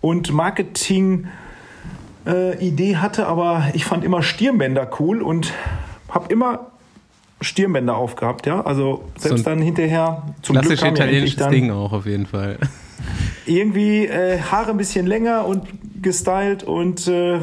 und 0.00 0.32
Marketing 0.32 1.28
äh, 2.26 2.56
Idee 2.64 2.96
hatte, 2.96 3.26
aber 3.26 3.68
ich 3.72 3.84
fand 3.84 4.04
immer 4.04 4.22
Stirnbänder 4.22 4.88
cool 5.00 5.22
und 5.22 5.52
habe 6.08 6.32
immer 6.32 6.70
Stirnbänder 7.40 7.96
aufgehabt, 7.96 8.46
ja. 8.46 8.60
Also 8.60 9.04
selbst 9.16 9.44
So 9.44 9.50
dann 9.50 9.60
hinterher 9.60 10.22
zum 10.42 10.54
Glück 10.54 10.66
Klassisch 10.66 10.80
kam 10.80 10.96
ja 10.96 11.04
endlich 11.04 11.34
italienisches 11.34 11.36
dann 11.36 11.50
Ding 11.50 11.70
auch 11.70 11.92
auf 11.92 12.06
jeden 12.06 12.26
Fall. 12.26 12.58
Irgendwie 13.46 14.06
äh, 14.06 14.38
Haare 14.40 14.70
ein 14.70 14.76
bisschen 14.76 15.06
länger 15.06 15.46
und 15.46 15.66
gestylt 16.02 16.62
und 16.64 17.06
äh, 17.08 17.38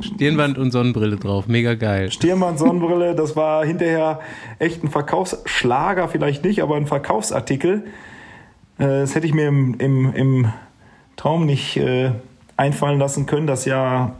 Stirnband 0.00 0.56
und 0.56 0.70
Sonnenbrille 0.70 1.16
drauf, 1.16 1.46
mega 1.48 1.74
geil. 1.74 2.10
Stirnband, 2.10 2.58
Sonnenbrille, 2.58 3.14
das 3.14 3.36
war 3.36 3.64
hinterher 3.64 4.20
echt 4.58 4.82
ein 4.84 4.88
Verkaufsschlager, 4.88 6.08
vielleicht 6.08 6.44
nicht, 6.44 6.62
aber 6.62 6.76
ein 6.76 6.86
Verkaufsartikel. 6.86 7.84
Äh, 8.78 8.84
Das 9.00 9.14
hätte 9.14 9.26
ich 9.26 9.34
mir 9.34 9.48
im, 9.48 9.74
im, 9.78 10.14
im 10.14 10.52
Traum 11.16 11.44
nicht 11.44 11.76
äh, 11.76 12.12
einfallen 12.56 12.98
lassen 12.98 13.26
können, 13.26 13.46
dass 13.46 13.64
ja, 13.64 14.12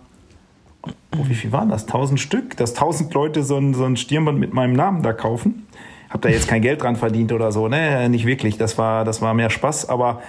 oh, 0.85 1.25
wie 1.29 1.35
viel 1.35 1.53
waren 1.53 1.69
das? 1.69 1.85
1000 1.87 2.19
Stück? 2.19 2.57
Dass 2.57 2.75
1000 2.75 3.15
Leute 3.15 3.43
so 3.43 3.57
ein, 3.57 3.75
so 3.75 3.85
ein 3.85 3.97
Stirnband 3.97 4.39
mit 4.39 4.53
meinem 4.53 4.73
Namen 4.75 5.03
da 5.03 5.13
kaufen. 5.13 5.67
Hab 6.11 6.23
da 6.23 6.29
jetzt 6.29 6.49
kein 6.49 6.61
Geld 6.61 6.83
dran 6.83 6.97
verdient 6.97 7.31
oder 7.33 7.53
so, 7.53 7.69
ne? 7.69 8.09
Nicht 8.09 8.27
wirklich. 8.27 8.59
Das 8.59 8.77
war, 8.77 9.05
das 9.05 9.23
war 9.23 9.33
mehr 9.33 9.49
Spaß, 9.49 9.89
aber 9.89 10.21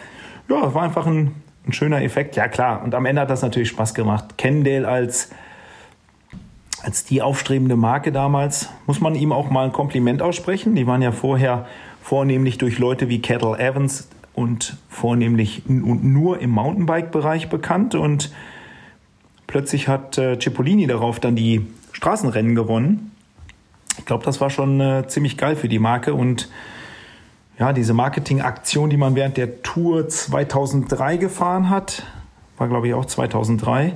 ja, 0.52 0.68
es 0.68 0.74
war 0.74 0.84
einfach 0.84 1.08
ein, 1.08 1.36
ein 1.66 1.74
schöner 1.74 2.02
Effekt. 2.02 2.36
Ja, 2.36 2.48
klar. 2.48 2.84
Und 2.84 2.94
am 2.94 3.06
Ende 3.06 3.22
hat 3.22 3.30
das 3.30 3.42
natürlich 3.42 3.70
Spaß 3.70 3.94
gemacht. 3.94 4.38
Kendall 4.38 4.86
als 4.86 5.30
als 6.84 7.06
die 7.06 7.22
aufstrebende 7.22 7.76
Marke 7.76 8.12
damals, 8.12 8.70
muss 8.88 9.02
man 9.02 9.14
ihm 9.14 9.32
auch 9.32 9.52
mal 9.52 9.66
ein 9.66 9.72
Kompliment 9.72 10.22
aussprechen. 10.22 10.76
Die 10.76 10.88
waren 10.88 11.02
ja 11.02 11.12
vorher 11.12 11.68
vornehmlich 12.02 12.58
durch 12.58 12.80
Leute 12.80 13.08
wie 13.08 13.22
Kettle 13.22 13.58
Evans 13.60 14.10
und 14.34 14.78
vornehmlich 14.90 15.64
und 15.68 16.04
nur 16.04 16.40
im 16.40 16.50
Mountainbike-Bereich 16.50 17.50
bekannt. 17.50 17.94
Und 17.94 18.32
plötzlich 19.46 19.88
hat 19.88 20.18
äh, 20.18 20.40
Cipollini 20.40 20.88
darauf 20.88 21.20
dann 21.20 21.36
die 21.36 21.68
Straßenrennen 21.92 22.56
gewonnen. 22.56 23.12
Ich 24.00 24.06
glaube, 24.06 24.26
das 24.26 24.42
war 24.42 24.50
schon 24.50 24.82
äh, 24.82 25.08
ziemlich 25.08 25.38
geil 25.38 25.56
für 25.56 25.70
die 25.70 25.80
Marke. 25.80 26.16
Und 26.16 26.50
ja, 27.62 27.74
diese 27.74 27.94
Marketingaktion, 27.94 28.90
die 28.90 28.98
man 28.98 29.14
während 29.14 29.38
der 29.38 29.62
Tour 29.62 30.10
2003 30.10 31.18
gefahren 31.18 31.70
hat, 31.70 32.02
war 32.58 32.68
glaube 32.68 32.88
ich 32.88 32.96
auch 32.96 33.06
2003. 33.06 33.94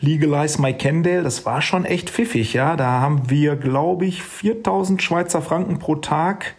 Legalize 0.00 0.60
My 0.60 0.74
Kendale, 0.74 1.22
das 1.22 1.46
war 1.46 1.62
schon 1.62 1.84
echt 1.84 2.10
pfiffig, 2.10 2.54
ja. 2.54 2.74
Da 2.74 3.00
haben 3.00 3.30
wir, 3.30 3.54
glaube 3.54 4.06
ich, 4.06 4.24
4000 4.24 5.00
Schweizer 5.00 5.40
Franken 5.42 5.78
pro 5.78 5.94
Tag. 5.94 6.56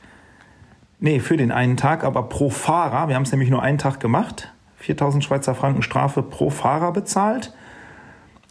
Nee, 1.02 1.20
für 1.20 1.36
den 1.36 1.52
einen 1.52 1.76
Tag, 1.76 2.06
aber 2.06 2.24
pro 2.30 2.50
Fahrer. 2.50 3.10
Wir 3.10 3.16
haben 3.16 3.24
es 3.24 3.32
nämlich 3.32 3.50
nur 3.50 3.62
einen 3.62 3.80
Tag 3.80 4.00
gemacht. 4.00 4.54
4000 4.78 5.26
Schweizer 5.26 5.56
Franken 5.56 5.82
Strafe 5.82 6.24
pro 6.24 6.50
Fahrer 6.52 6.94
bezahlt. 6.94 7.54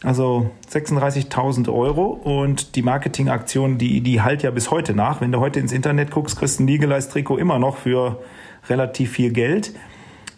Also 0.01 0.49
36.000 0.71 1.71
Euro. 1.73 2.07
Und 2.07 2.75
die 2.75 2.81
Marketingaktion, 2.81 3.77
die, 3.77 4.01
die 4.01 4.21
halt 4.21 4.43
ja 4.43 4.51
bis 4.51 4.71
heute 4.71 4.93
nach. 4.93 5.21
Wenn 5.21 5.31
du 5.31 5.39
heute 5.39 5.59
ins 5.59 5.71
Internet 5.71 6.11
guckst, 6.11 6.37
kriegst 6.37 6.59
du 6.59 6.63
ein 6.63 6.67
Legalize 6.67 7.09
Trikot 7.09 7.37
immer 7.37 7.59
noch 7.59 7.77
für 7.77 8.21
relativ 8.69 9.11
viel 9.11 9.31
Geld. 9.31 9.73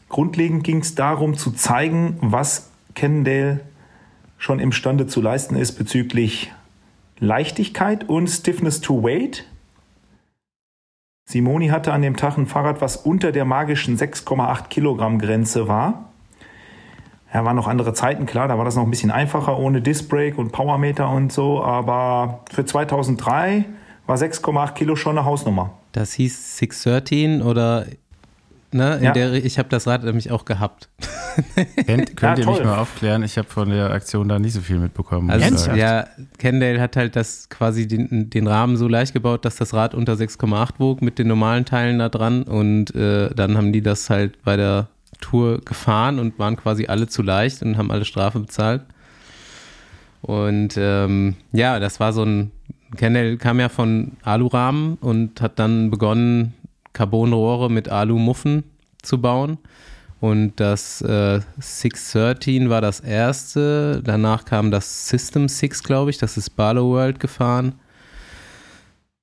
Grundlegend 0.09 0.64
ging 0.64 0.80
es 0.80 0.95
darum 0.95 1.38
zu 1.38 1.51
zeigen, 1.51 2.18
was 2.22 2.70
Cannondale 2.95 3.62
schon 4.38 4.59
imstande 4.59 5.07
zu 5.07 5.22
leisten 5.22 5.55
ist 5.55 5.74
bezüglich 5.74 6.51
Leichtigkeit 7.20 8.09
und 8.09 8.28
Stiffness 8.28 8.82
to 8.82 9.03
Weight. 9.03 9.45
Simoni 11.30 11.68
hatte 11.68 11.93
an 11.93 12.01
dem 12.01 12.18
Tag 12.18 12.38
ein 12.38 12.47
Fahrrad, 12.47 12.82
was 12.82 12.97
unter 12.97 13.32
der 13.32 13.45
magischen 13.45 13.97
6,8 13.97 14.68
Kilogramm 14.70 15.20
Grenze 15.20 15.68
war. 15.68 16.11
Ja, 17.34 17.45
waren 17.45 17.55
noch 17.55 17.67
andere 17.67 17.93
Zeiten, 17.93 18.25
klar, 18.25 18.47
da 18.47 18.57
war 18.57 18.65
das 18.65 18.75
noch 18.75 18.84
ein 18.84 18.89
bisschen 18.89 19.11
einfacher 19.11 19.57
ohne 19.57 19.82
Disc-Brake 19.82 20.36
und 20.36 20.51
Powermeter 20.51 21.09
und 21.09 21.32
so, 21.32 21.63
aber 21.63 22.41
für 22.51 22.65
2003 22.65 23.65
war 24.05 24.17
6,8 24.17 24.73
Kilo 24.73 24.95
schon 24.97 25.17
eine 25.17 25.25
Hausnummer. 25.25 25.71
Das 25.93 26.13
hieß 26.13 26.57
613 26.57 27.41
oder 27.41 27.86
ne, 28.73 28.95
in 28.97 29.03
Ja. 29.03 29.11
der 29.11 29.34
ich 29.34 29.57
habe 29.59 29.69
das 29.69 29.88
Rad 29.88 30.03
nämlich 30.03 30.32
auch 30.32 30.43
gehabt. 30.45 30.89
Könnt, 31.88 32.17
könnt 32.17 32.39
ihr 32.39 32.45
mich 32.45 32.61
mal 32.63 32.77
aufklären? 32.79 33.23
Ich 33.23 33.38
habe 33.38 33.47
von 33.47 33.69
der 33.69 33.91
Aktion 33.91 34.27
da 34.27 34.38
nicht 34.38 34.51
so 34.51 34.59
viel 34.59 34.79
mitbekommen. 34.79 35.29
Also 35.32 35.71
ja, 35.71 36.05
Kendale 36.38 36.82
hat 36.82 36.97
halt 36.97 37.15
das 37.15 37.47
quasi 37.47 37.88
den, 37.88 38.29
den 38.29 38.47
Rahmen 38.47 38.75
so 38.75 38.89
leicht 38.89 39.13
gebaut, 39.13 39.45
dass 39.45 39.55
das 39.55 39.73
Rad 39.73 39.93
unter 39.95 40.13
6,8 40.13 40.71
wog 40.79 41.01
mit 41.01 41.17
den 41.19 41.27
normalen 41.29 41.63
Teilen 41.63 41.99
da 41.99 42.09
dran 42.09 42.43
und 42.43 42.93
äh, 42.95 43.34
dann 43.34 43.55
haben 43.55 43.71
die 43.71 43.82
das 43.82 44.09
halt 44.09 44.43
bei 44.43 44.57
der 44.57 44.88
Tour 45.22 45.61
gefahren 45.61 46.19
und 46.19 46.38
waren 46.38 46.57
quasi 46.57 46.88
alle 46.88 47.07
zu 47.07 47.22
leicht 47.22 47.61
und 47.61 47.78
haben 47.78 47.91
alle 47.91 48.05
Strafe 48.05 48.39
bezahlt. 48.39 48.82
Und 50.22 50.76
ähm, 50.78 51.36
ja, 51.51 51.80
das 51.80 51.99
war 51.99 52.13
so 52.13 52.24
ein, 52.24 52.51
Kendall 52.97 53.38
kam 53.38 53.59
ja 53.59 53.69
von 53.69 54.17
Alurahmen 54.24 54.95
und 54.95 55.41
hat 55.41 55.57
dann 55.57 55.89
begonnen, 55.89 56.53
Carbonrohre 56.93 57.72
mit 57.72 57.89
Alumuffen 57.89 58.63
zu 59.01 59.22
bauen. 59.22 59.57
Und 60.19 60.59
das 60.59 61.01
äh, 61.01 61.39
613 61.59 62.69
war 62.69 62.82
das 62.82 62.99
erste. 62.99 64.03
Danach 64.03 64.45
kam 64.45 64.69
das 64.69 65.07
System 65.07 65.47
6, 65.47 65.82
glaube 65.82 66.11
ich. 66.11 66.19
Das 66.19 66.38
ist 66.38 66.51
Barlow 66.51 66.91
World 66.91 67.19
gefahren. 67.19 67.74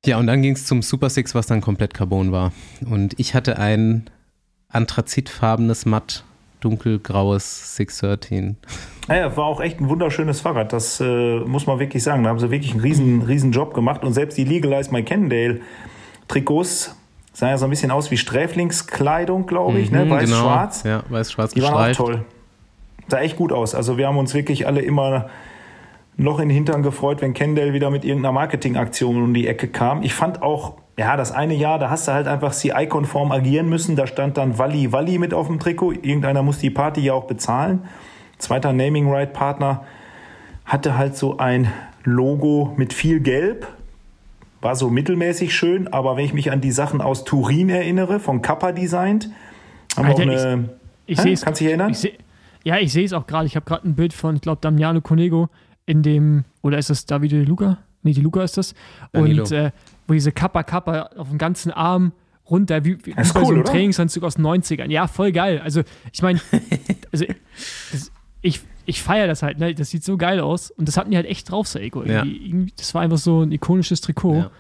Ja, 0.04 0.18
und 0.18 0.26
dann 0.26 0.42
ging 0.42 0.54
es 0.54 0.64
zum 0.66 0.82
Super 0.82 1.10
Six, 1.10 1.34
was 1.36 1.46
dann 1.46 1.60
komplett 1.60 1.94
Carbon 1.94 2.32
war. 2.32 2.52
Und 2.88 3.14
ich 3.18 3.34
hatte 3.34 3.58
ein 3.58 4.10
anthrazitfarbenes, 4.70 5.86
matt, 5.86 6.24
dunkelgraues 6.60 7.76
613. 7.76 8.56
Naja, 9.08 9.34
war 9.36 9.46
auch 9.46 9.60
echt 9.60 9.80
ein 9.80 9.88
wunderschönes 9.88 10.40
Fahrrad, 10.40 10.72
das 10.72 11.00
äh, 11.00 11.38
muss 11.40 11.66
man 11.66 11.78
wirklich 11.78 12.02
sagen. 12.02 12.24
Da 12.24 12.30
haben 12.30 12.38
sie 12.38 12.50
wirklich 12.50 12.72
einen 12.72 12.80
riesen, 12.80 13.22
riesen 13.22 13.52
Job 13.52 13.74
gemacht 13.74 14.04
und 14.04 14.12
selbst 14.12 14.36
die 14.36 14.44
Legalize 14.44 14.90
My 14.92 15.02
Cannondale 15.02 15.60
Trikots 16.26 16.94
sahen 17.32 17.50
ja 17.50 17.58
so 17.58 17.64
ein 17.66 17.70
bisschen 17.70 17.90
aus 17.90 18.10
wie 18.10 18.16
Sträflingskleidung, 18.16 19.46
glaube 19.46 19.78
ich, 19.78 19.90
ne? 19.90 20.04
Mhm, 20.04 20.10
weiß-schwarz. 20.10 20.82
Ja, 20.82 21.02
weiß-schwarz 21.08 21.54
Die 21.54 21.62
waren 21.62 21.74
auch 21.74 21.86
gestreift. 21.86 22.00
toll. 22.00 22.24
Sah 23.06 23.20
echt 23.20 23.36
gut 23.36 23.52
aus. 23.52 23.74
Also 23.74 23.96
wir 23.96 24.08
haben 24.08 24.18
uns 24.18 24.34
wirklich 24.34 24.66
alle 24.66 24.82
immer 24.82 25.30
noch 26.16 26.40
in 26.40 26.48
den 26.48 26.54
Hintern 26.54 26.82
gefreut, 26.82 27.22
wenn 27.22 27.32
Kendall 27.32 27.72
wieder 27.72 27.90
mit 27.90 28.04
irgendeiner 28.04 28.32
Marketingaktion 28.32 29.22
um 29.22 29.32
die 29.32 29.46
Ecke 29.46 29.68
kam. 29.68 30.02
Ich 30.02 30.12
fand 30.14 30.42
auch, 30.42 30.74
ja, 30.98 31.16
das 31.16 31.30
eine 31.30 31.54
Jahr, 31.54 31.78
da 31.78 31.90
hast 31.90 32.08
du 32.08 32.12
halt 32.12 32.26
einfach 32.26 32.52
CI-konform 32.52 33.30
agieren 33.30 33.68
müssen. 33.68 33.94
Da 33.94 34.08
stand 34.08 34.36
dann 34.36 34.58
Walli 34.58 34.90
Walli 34.90 35.18
mit 35.18 35.32
auf 35.32 35.46
dem 35.46 35.60
Trikot. 35.60 35.92
Irgendeiner 35.92 36.42
muss 36.42 36.58
die 36.58 36.70
Party 36.70 37.00
ja 37.02 37.12
auch 37.12 37.28
bezahlen. 37.28 37.84
Zweiter 38.38 38.72
Naming 38.72 39.08
Right 39.08 39.32
Partner 39.32 39.84
hatte 40.64 40.98
halt 40.98 41.16
so 41.16 41.38
ein 41.38 41.72
Logo 42.02 42.74
mit 42.76 42.92
viel 42.92 43.20
Gelb. 43.20 43.68
War 44.60 44.74
so 44.74 44.90
mittelmäßig 44.90 45.54
schön, 45.54 45.86
aber 45.86 46.16
wenn 46.16 46.24
ich 46.24 46.34
mich 46.34 46.50
an 46.50 46.60
die 46.60 46.72
Sachen 46.72 47.00
aus 47.00 47.22
Turin 47.22 47.68
erinnere, 47.68 48.18
von 48.18 48.42
Kappa 48.42 48.72
designt, 48.72 49.30
haben 49.96 50.08
wir 50.08 50.14
auch 50.14 50.18
Alter, 50.18 50.32
eine. 50.32 50.68
Ich 51.06 51.18
Hä? 51.18 51.22
sehe 51.22 51.32
es. 51.34 51.42
Kannst 51.42 51.60
du 51.60 51.64
dich 51.64 51.70
erinnern? 51.70 51.92
Ich 51.92 51.98
seh, 51.98 52.12
ja, 52.64 52.76
ich 52.78 52.92
sehe 52.92 53.04
es 53.04 53.12
auch 53.12 53.28
gerade. 53.28 53.46
Ich 53.46 53.54
habe 53.54 53.64
gerade 53.64 53.86
ein 53.86 53.94
Bild 53.94 54.12
von, 54.12 54.34
ich 54.34 54.42
glaube, 54.42 54.58
Damiano 54.60 55.00
Conego 55.00 55.48
in 55.86 56.02
dem, 56.02 56.44
oder 56.60 56.76
ist 56.76 56.90
das 56.90 57.06
Davide 57.06 57.36
De 57.36 57.44
Luca? 57.44 57.78
Nee, 58.02 58.14
De 58.14 58.22
Luca 58.22 58.42
ist 58.42 58.56
das. 58.56 58.74
Danilo. 59.12 59.44
Und 59.44 59.52
äh, 59.52 59.70
wo 60.08 60.14
diese 60.14 60.32
Kappa 60.32 60.64
Kappa 60.64 61.10
auf 61.16 61.28
dem 61.28 61.38
ganzen 61.38 61.70
Arm 61.70 62.12
runter, 62.50 62.84
wie, 62.84 62.98
wie 63.04 63.12
Das 63.14 63.28
ist 63.28 63.34
bei 63.34 63.40
so 63.40 63.46
cool, 63.46 63.52
einem 63.54 63.62
oder? 63.62 63.70
Trainingsanzug 63.72 64.24
aus 64.24 64.34
den 64.34 64.46
90ern. 64.46 64.90
Ja, 64.90 65.06
voll 65.06 65.30
geil. 65.32 65.60
Also, 65.62 65.82
ich 66.12 66.22
meine, 66.22 66.40
also, 67.12 67.26
das, 67.92 68.10
ich, 68.40 68.60
ich 68.86 69.02
feiere 69.02 69.26
das 69.26 69.42
halt, 69.42 69.58
ne? 69.58 69.74
Das 69.74 69.90
sieht 69.90 70.02
so 70.02 70.16
geil 70.16 70.40
aus. 70.40 70.70
Und 70.70 70.88
das 70.88 70.96
hatten 70.96 71.10
die 71.10 71.16
halt 71.16 71.26
echt 71.26 71.50
drauf, 71.50 71.68
Seiko. 71.68 72.02
Ja. 72.02 72.24
Das 72.76 72.94
war 72.94 73.02
einfach 73.02 73.18
so 73.18 73.42
ein 73.42 73.52
ikonisches 73.52 74.00
Trikot. 74.00 74.34
Ja. 74.34 74.50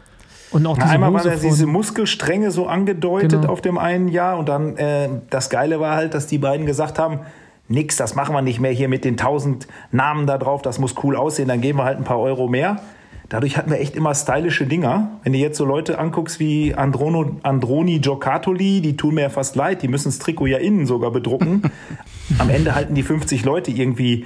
Und 0.50 0.66
auch 0.66 0.76
Na, 0.76 0.84
diese 0.84 0.94
einmal 0.94 1.12
war 1.12 1.20
Hose 1.20 1.30
da 1.30 1.36
diese 1.36 1.66
Muskelstränge 1.66 2.50
so 2.50 2.66
angedeutet 2.66 3.32
Genau. 3.32 3.48
auf 3.52 3.60
dem 3.60 3.76
einen 3.78 4.08
Jahr 4.08 4.38
und 4.38 4.48
dann 4.48 4.76
äh, 4.76 5.08
das 5.28 5.50
Geile 5.50 5.78
war 5.78 5.94
halt, 5.94 6.14
dass 6.14 6.26
die 6.26 6.38
beiden 6.38 6.64
gesagt 6.64 6.98
haben, 6.98 7.20
nix, 7.68 7.96
das 7.96 8.14
machen 8.14 8.34
wir 8.34 8.40
nicht 8.40 8.58
mehr 8.58 8.70
hier 8.70 8.88
mit 8.88 9.04
den 9.04 9.18
tausend 9.18 9.68
Namen 9.92 10.26
da 10.26 10.38
drauf, 10.38 10.62
das 10.62 10.78
muss 10.78 10.94
cool 11.02 11.16
aussehen, 11.16 11.48
dann 11.48 11.60
geben 11.60 11.78
wir 11.78 11.84
halt 11.84 11.98
ein 11.98 12.04
paar 12.04 12.18
Euro 12.18 12.48
mehr. 12.48 12.80
Dadurch 13.28 13.58
hatten 13.58 13.70
wir 13.70 13.78
echt 13.78 13.94
immer 13.94 14.14
stylische 14.14 14.66
Dinger. 14.66 15.10
Wenn 15.22 15.34
du 15.34 15.38
jetzt 15.38 15.58
so 15.58 15.66
Leute 15.66 15.98
anguckst 15.98 16.40
wie 16.40 16.74
Androno, 16.74 17.36
Androni 17.42 17.98
Giocattoli, 17.98 18.80
die 18.80 18.96
tun 18.96 19.14
mir 19.14 19.22
ja 19.22 19.28
fast 19.28 19.54
leid, 19.54 19.82
die 19.82 19.88
müssen 19.88 20.08
das 20.08 20.18
Trikot 20.18 20.46
ja 20.46 20.58
innen 20.58 20.86
sogar 20.86 21.10
bedrucken. 21.10 21.62
am 22.38 22.48
Ende 22.48 22.74
halten 22.74 22.94
die 22.94 23.02
50 23.02 23.44
Leute 23.44 23.70
irgendwie 23.70 24.24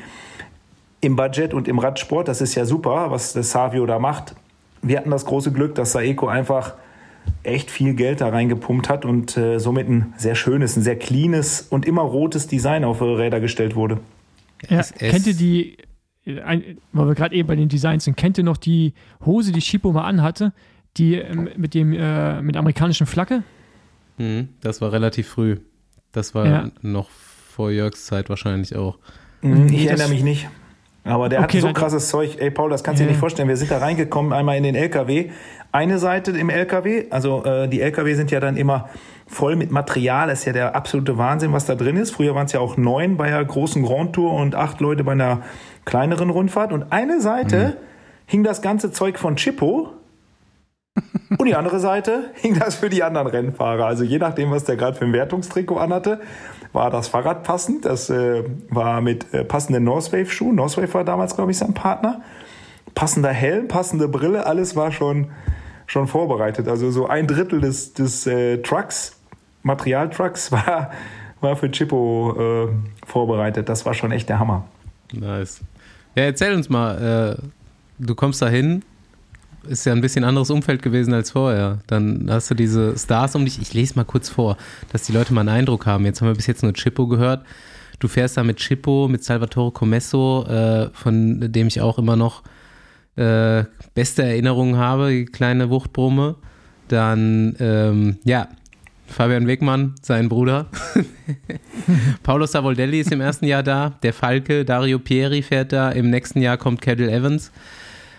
im 1.00 1.16
Budget 1.16 1.52
und 1.52 1.66
im 1.66 1.80
Radsport. 1.80 2.28
Das 2.28 2.40
ist 2.40 2.54
ja 2.54 2.64
super, 2.64 3.10
was 3.10 3.32
das 3.32 3.50
Savio 3.50 3.86
da 3.86 3.98
macht. 3.98 4.36
Wir 4.82 4.98
hatten 4.98 5.10
das 5.10 5.24
große 5.24 5.50
Glück, 5.50 5.74
dass 5.74 5.92
Saeco 5.92 6.28
einfach 6.28 6.74
echt 7.42 7.70
viel 7.70 7.94
Geld 7.94 8.20
da 8.20 8.28
reingepumpt 8.28 8.88
hat 8.88 9.04
und 9.04 9.36
äh, 9.36 9.58
somit 9.58 9.88
ein 9.88 10.14
sehr 10.16 10.36
schönes, 10.36 10.76
ein 10.76 10.82
sehr 10.82 10.96
cleanes 10.96 11.66
und 11.70 11.86
immer 11.86 12.02
rotes 12.02 12.46
Design 12.46 12.84
auf 12.84 13.00
Räder 13.00 13.40
gestellt 13.40 13.74
wurde. 13.74 13.98
Ja, 14.68 14.82
kennt 14.82 15.26
ihr 15.26 15.34
die, 15.34 15.76
ein, 16.26 16.78
weil 16.92 17.06
wir 17.08 17.14
gerade 17.14 17.34
eben 17.34 17.48
bei 17.48 17.56
den 17.56 17.68
Designs 17.68 18.04
sind, 18.04 18.16
kennt 18.16 18.38
ihr 18.38 18.44
noch 18.44 18.56
die 18.56 18.94
Hose, 19.24 19.52
die 19.52 19.60
Chipo 19.60 19.92
mal 19.92 20.04
anhatte, 20.04 20.52
die 20.96 21.16
ähm, 21.16 21.48
mit 21.56 21.74
dem 21.74 21.92
äh, 21.92 22.40
mit 22.42 22.54
der 22.54 22.60
amerikanischen 22.60 23.06
Flagge? 23.06 23.42
Mhm, 24.18 24.48
das 24.60 24.80
war 24.80 24.92
relativ 24.92 25.28
früh. 25.28 25.56
Das 26.12 26.34
war 26.34 26.46
Ja. 26.46 26.70
noch 26.82 27.08
vor 27.10 27.70
Jörgs 27.70 28.06
Zeit 28.06 28.28
wahrscheinlich 28.28 28.76
auch. 28.76 28.98
Mhm, 29.40 29.68
Ich 29.72 29.86
erinnere 29.86 30.08
mich 30.10 30.22
nicht. 30.22 30.48
Aber 31.04 31.28
der 31.28 31.40
Okay, 31.40 31.56
hat 31.56 31.60
so 31.62 31.66
dann- 31.66 31.74
krasses 31.74 32.08
Zeug. 32.08 32.36
Ey, 32.38 32.52
Paul, 32.52 32.70
das 32.70 32.84
kannst 32.84 33.00
du 33.00 33.02
Ja. 33.02 33.08
dir 33.08 33.12
nicht 33.12 33.18
vorstellen. 33.18 33.48
Wir 33.48 33.56
sind 33.56 33.72
da 33.72 33.78
reingekommen, 33.78 34.32
einmal 34.32 34.56
in 34.56 34.62
den 34.62 34.76
LKW. 34.76 35.30
Eine 35.72 35.98
Seite 35.98 36.30
im 36.32 36.48
LKW, 36.48 37.06
also 37.10 37.44
äh, 37.44 37.66
die 37.68 37.80
LKW 37.80 38.14
sind 38.14 38.30
ja 38.30 38.38
dann 38.38 38.56
immer 38.56 38.88
voll 39.26 39.56
mit 39.56 39.72
Material. 39.72 40.28
Das 40.28 40.40
ist 40.40 40.44
ja 40.44 40.52
der 40.52 40.76
absolute 40.76 41.18
Wahnsinn, 41.18 41.52
was 41.52 41.64
da 41.66 41.74
drin 41.74 41.96
ist. 41.96 42.12
Früher 42.12 42.34
waren 42.36 42.46
es 42.46 42.52
ja 42.52 42.60
auch 42.60 42.76
neun 42.76 43.16
bei 43.16 43.30
der 43.30 43.44
großen 43.44 43.82
Grand 43.82 44.12
Tour 44.14 44.32
und 44.34 44.54
acht 44.54 44.80
Leute 44.80 45.02
bei 45.02 45.12
einer 45.12 45.42
kleineren 45.84 46.30
Rundfahrt. 46.30 46.72
Und 46.72 46.92
eine 46.92 47.20
Seite 47.20 47.76
hing 48.26 48.44
das 48.44 48.62
ganze 48.62 48.92
Zeug 48.92 49.18
von 49.18 49.36
Chippo. 49.36 49.90
Und 51.38 51.46
die 51.46 51.54
andere 51.54 51.80
Seite 51.80 52.30
hing 52.34 52.58
das 52.58 52.74
für 52.74 52.90
die 52.90 53.02
anderen 53.02 53.26
Rennfahrer. 53.26 53.86
Also 53.86 54.04
je 54.04 54.18
nachdem, 54.18 54.50
was 54.50 54.64
der 54.64 54.76
gerade 54.76 54.96
für 54.96 55.04
ein 55.04 55.12
Wertungstrikot 55.12 55.78
anhatte, 55.78 56.20
war 56.72 56.90
das 56.90 57.08
Fahrrad 57.08 57.42
passend. 57.42 57.84
Das 57.84 58.10
äh, 58.10 58.44
war 58.68 59.00
mit 59.00 59.32
äh, 59.32 59.44
passenden 59.44 59.84
Northwave-Schuhen. 59.84 60.54
Northwave 60.54 60.92
war 60.94 61.04
damals, 61.04 61.34
glaube 61.34 61.50
ich, 61.50 61.58
sein 61.58 61.74
Partner. 61.74 62.22
Passender 62.94 63.30
Helm, 63.30 63.68
passende 63.68 64.08
Brille, 64.08 64.46
alles 64.46 64.76
war 64.76 64.92
schon, 64.92 65.30
schon 65.86 66.08
vorbereitet. 66.08 66.68
Also 66.68 66.90
so 66.90 67.06
ein 67.06 67.26
Drittel 67.26 67.60
des, 67.60 67.94
des 67.94 68.26
äh, 68.26 68.58
Trucks, 68.58 69.16
Materialtrucks, 69.62 70.52
war, 70.52 70.90
war 71.40 71.56
für 71.56 71.70
Chippo 71.70 72.68
äh, 72.68 73.06
vorbereitet. 73.06 73.68
Das 73.68 73.86
war 73.86 73.94
schon 73.94 74.12
echt 74.12 74.28
der 74.28 74.38
Hammer. 74.38 74.64
Nice. 75.12 75.60
Ja, 76.14 76.24
erzähl 76.24 76.54
uns 76.54 76.68
mal, 76.68 77.38
äh, 77.40 77.42
du 77.98 78.14
kommst 78.14 78.42
da 78.42 78.48
hin, 78.48 78.82
ist 79.66 79.86
ja 79.86 79.92
ein 79.92 80.00
bisschen 80.00 80.24
anderes 80.24 80.50
Umfeld 80.50 80.82
gewesen 80.82 81.14
als 81.14 81.30
vorher. 81.30 81.78
Dann 81.86 82.28
hast 82.28 82.50
du 82.50 82.54
diese 82.54 82.98
Stars 82.98 83.34
um 83.34 83.44
dich. 83.44 83.60
Ich 83.60 83.72
lese 83.72 83.94
mal 83.96 84.04
kurz 84.04 84.28
vor, 84.28 84.56
dass 84.92 85.04
die 85.04 85.12
Leute 85.12 85.32
mal 85.32 85.42
einen 85.42 85.50
Eindruck 85.50 85.86
haben. 85.86 86.04
Jetzt 86.04 86.20
haben 86.20 86.28
wir 86.28 86.34
bis 86.34 86.46
jetzt 86.46 86.62
nur 86.62 86.74
Chippo 86.74 87.06
gehört. 87.06 87.44
Du 87.98 88.08
fährst 88.08 88.36
da 88.36 88.42
mit 88.42 88.56
Chippo, 88.56 89.06
mit 89.08 89.22
Salvatore 89.22 89.70
Comesso, 89.70 90.44
äh, 90.48 90.90
von 90.92 91.52
dem 91.52 91.68
ich 91.68 91.80
auch 91.80 91.98
immer 91.98 92.16
noch 92.16 92.42
äh, 93.16 93.64
beste 93.94 94.22
Erinnerungen 94.24 94.76
habe, 94.76 95.10
die 95.10 95.24
kleine 95.26 95.70
Wuchtbrumme. 95.70 96.34
Dann, 96.88 97.54
ähm, 97.60 98.18
ja, 98.24 98.48
Fabian 99.06 99.46
Wegmann, 99.46 99.94
sein 100.00 100.28
Bruder. 100.28 100.66
Paulo 102.22 102.46
Savoldelli 102.46 103.00
ist 103.00 103.12
im 103.12 103.20
ersten 103.20 103.46
Jahr 103.46 103.62
da. 103.62 103.90
Der 104.02 104.12
Falke, 104.12 104.64
Dario 104.64 104.98
Pieri 104.98 105.42
fährt 105.42 105.72
da. 105.72 105.90
Im 105.90 106.10
nächsten 106.10 106.40
Jahr 106.40 106.56
kommt 106.56 106.80
Cadel 106.80 107.08
Evans. 107.08 107.52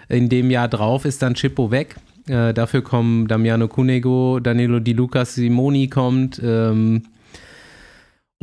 In 0.10 0.30
dem 0.30 0.52
Jahr 0.52 0.68
drauf 0.68 1.06
ist 1.06 1.22
dann 1.22 1.34
Chippo 1.34 1.72
weg. 1.72 1.96
Äh, 2.28 2.54
dafür 2.54 2.84
kommen 2.84 3.28
Damiano 3.28 3.68
Cunego, 3.68 4.40
Danilo 4.40 4.80
Di 4.80 4.94
Lucas, 4.94 5.36
Simoni 5.36 5.88
kommt. 5.88 6.40
Ähm, 6.44 7.04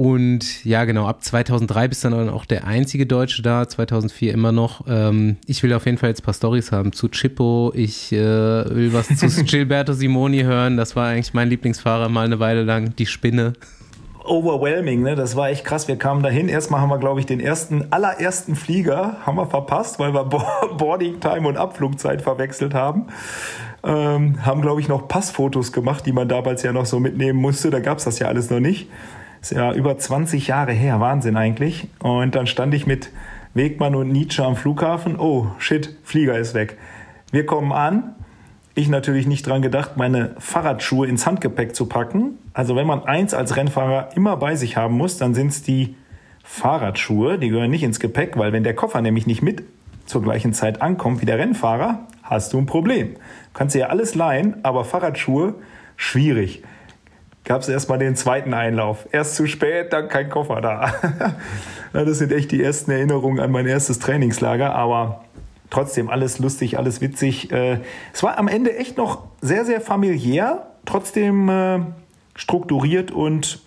und 0.01 0.64
ja, 0.64 0.86
genau, 0.86 1.07
ab 1.07 1.22
2003 1.22 1.88
bist 1.88 2.05
dann 2.07 2.30
auch 2.30 2.46
der 2.46 2.66
einzige 2.66 3.05
Deutsche 3.05 3.42
da, 3.42 3.68
2004 3.68 4.32
immer 4.32 4.51
noch. 4.51 4.86
Ähm, 4.88 5.36
ich 5.44 5.62
will 5.62 5.74
auf 5.74 5.84
jeden 5.84 5.98
Fall 5.98 6.09
jetzt 6.09 6.22
ein 6.22 6.24
paar 6.24 6.32
Storys 6.32 6.72
haben 6.72 6.92
zu 6.94 7.09
Chippo. 7.09 7.70
Ich 7.74 8.11
äh, 8.11 8.16
will 8.18 8.94
was 8.94 9.09
zu 9.09 9.26
Gilberto 9.44 9.92
Simoni 9.92 10.40
hören. 10.40 10.78
Das 10.78 10.96
war 10.96 11.09
eigentlich 11.09 11.34
mein 11.34 11.51
Lieblingsfahrer 11.51 12.09
mal 12.09 12.24
eine 12.24 12.40
Weile 12.40 12.62
lang. 12.62 12.96
Die 12.96 13.05
Spinne. 13.05 13.53
overwhelming, 14.24 15.03
ne? 15.03 15.16
Das 15.16 15.36
war 15.36 15.51
echt 15.51 15.64
krass. 15.66 15.86
Wir 15.86 15.96
kamen 15.96 16.22
dahin. 16.22 16.48
Erstmal 16.48 16.80
haben 16.80 16.88
wir, 16.88 16.98
glaube 16.98 17.20
ich, 17.20 17.26
den 17.26 17.40
ersten, 17.40 17.92
allerersten 17.92 18.57
Flieger 18.57 19.18
haben 19.26 19.36
wir 19.36 19.46
verpasst, 19.48 19.98
weil 19.98 20.14
wir 20.14 20.24
Bo- 20.24 20.42
Boarding 20.78 21.20
Time 21.20 21.46
und 21.46 21.59
Abflugzeit 21.59 22.22
verwechselt 22.22 22.72
haben. 22.72 23.09
Ähm, 23.82 24.44
haben, 24.46 24.62
glaube 24.62 24.80
ich, 24.80 24.88
noch 24.88 25.09
Passfotos 25.09 25.72
gemacht, 25.72 26.07
die 26.07 26.12
man 26.12 26.26
damals 26.28 26.62
ja 26.62 26.72
noch 26.72 26.86
so 26.86 27.01
mitnehmen 27.01 27.38
musste. 27.38 27.68
Da 27.70 27.80
gab's 27.80 28.05
das 28.05 28.18
ja 28.18 28.28
alles 28.28 28.48
noch 28.51 28.61
nicht. 28.61 28.88
Ist 29.41 29.53
ja 29.53 29.72
über 29.72 29.97
20 29.97 30.47
Jahre 30.47 30.72
her. 30.72 31.01
Wahnsinn 31.01 31.36
eigentlich. 31.36 31.88
Und 32.01 32.34
dann 32.34 32.47
stand 32.47 32.74
ich 32.74 32.86
mit 32.86 33.11
Wegmann 33.55 33.95
und 33.95 34.12
Nietzsche 34.12 34.45
am 34.45 34.57
Flughafen. 34.57 35.18
Oh, 35.18 35.49
shit, 35.59 35.97
Flieger 36.05 36.38
ist 36.38 36.55
weg. 36.55 36.76
Wir 37.30 37.47
kommen 37.47 37.72
an. 37.72 38.14
Ich 38.74 38.88
natürlich 38.88 39.26
nicht 39.26 39.47
dran 39.47 39.62
gedacht, 39.62 39.97
meine 39.97 40.36
Fahrradschuhe 40.38 41.07
ins 41.07 41.26
Handgepäck 41.26 41.74
zu 41.74 41.86
packen. 41.86 42.38
Also 42.55 42.76
wenn 42.76 42.86
man 42.86 43.05
eins 43.05 43.34
als 43.34 43.57
Rennfahrer 43.57 44.11
immer 44.14 44.36
bei 44.36 44.55
sich 44.55 44.76
haben 44.76 44.97
muss, 44.97 45.18
dann 45.18 45.34
sind 45.34 45.49
es 45.49 45.62
die 45.62 45.97
Fahrradschuhe. 46.45 47.38
Die 47.38 47.49
gehören 47.49 47.70
nicht 47.70 47.82
ins 47.82 47.99
Gepäck, 47.99 48.36
weil 48.36 48.53
wenn 48.53 48.62
der 48.62 48.74
Koffer 48.74 49.01
nämlich 49.01 49.26
nicht 49.26 49.43
mit 49.43 49.64
zur 50.07 50.22
gleichen 50.22 50.53
Zeit 50.53 50.82
ankommt 50.82 51.20
wie 51.20 51.26
der 51.26 51.38
Rennfahrer, 51.38 52.07
hast 52.22 52.53
du 52.53 52.59
ein 52.59 52.66
Problem. 52.66 53.14
Du 53.14 53.18
kannst 53.55 53.74
dir 53.74 53.80
ja 53.80 53.86
alles 53.86 54.14
leihen, 54.14 54.64
aber 54.64 54.84
Fahrradschuhe, 54.84 55.55
schwierig. 55.97 56.62
Gab 57.51 57.62
es 57.62 57.68
erstmal 57.68 57.98
den 57.98 58.14
zweiten 58.14 58.55
Einlauf. 58.55 59.09
Erst 59.11 59.34
zu 59.34 59.48
spät, 59.48 59.92
dann 59.92 60.07
kein 60.07 60.30
Koffer 60.30 60.61
da. 60.61 60.94
Das 61.92 62.18
sind 62.18 62.30
echt 62.30 62.53
die 62.53 62.62
ersten 62.62 62.92
Erinnerungen 62.92 63.40
an 63.40 63.51
mein 63.51 63.66
erstes 63.66 63.98
Trainingslager, 63.98 64.72
aber 64.72 65.24
trotzdem 65.68 66.09
alles 66.09 66.38
lustig, 66.38 66.78
alles 66.78 67.01
witzig. 67.01 67.51
Äh, 67.51 67.80
Es 68.12 68.22
war 68.22 68.38
am 68.38 68.46
Ende 68.46 68.76
echt 68.76 68.96
noch 68.96 69.24
sehr, 69.40 69.64
sehr 69.64 69.80
familiär, 69.80 70.68
trotzdem 70.84 71.48
äh, 71.48 71.80
strukturiert 72.36 73.11
und 73.11 73.59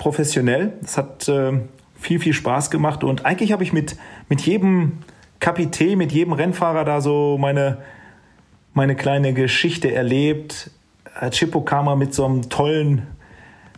professionell. 0.00 0.72
Es 0.82 0.98
hat 0.98 1.28
äh, 1.28 1.60
viel, 2.00 2.18
viel 2.18 2.32
Spaß 2.32 2.72
gemacht 2.72 3.04
und 3.04 3.24
eigentlich 3.24 3.52
habe 3.52 3.62
ich 3.62 3.72
mit, 3.72 3.94
mit 4.28 4.40
jedem 4.40 5.04
Kapitän, 5.38 5.98
mit 5.98 6.10
jedem 6.10 6.32
Rennfahrer 6.32 6.84
da 6.84 7.00
so 7.00 7.38
meine, 7.38 7.78
meine 8.74 8.96
kleine 8.96 9.34
Geschichte 9.34 9.94
erlebt. 9.94 10.72
Chippo 11.30 11.62
kam 11.62 11.86
mal 11.86 11.96
mit 11.96 12.14
so 12.14 12.24
einem 12.24 12.48
tollen 12.48 13.06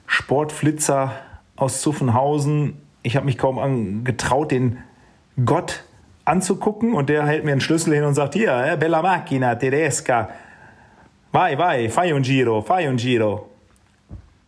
Sportflitzer 0.07 1.13
aus 1.57 1.81
Zuffenhausen. 1.81 2.81
Ich 3.03 3.17
habe 3.17 3.27
mich 3.27 3.39
kaum 3.39 4.05
getraut, 4.05 4.51
den 4.51 4.79
Gott 5.45 5.85
anzugucken 6.25 6.95
und 6.95 7.09
der 7.09 7.27
hält 7.27 7.45
mir 7.45 7.53
einen 7.53 7.61
Schlüssel 7.61 7.95
hin 7.95 8.05
und 8.05 8.15
sagt, 8.15 8.35
hier, 8.35 8.53
eh, 8.53 8.77
bella 8.77 9.03
macchina 9.03 9.55
tedesca, 9.55 10.29
vai, 11.33 11.57
vai, 11.57 11.89
fai 11.89 12.13
un 12.13 12.23
giro, 12.23 12.61
fai 12.63 12.89
un 12.89 12.97
giro. 12.97 13.49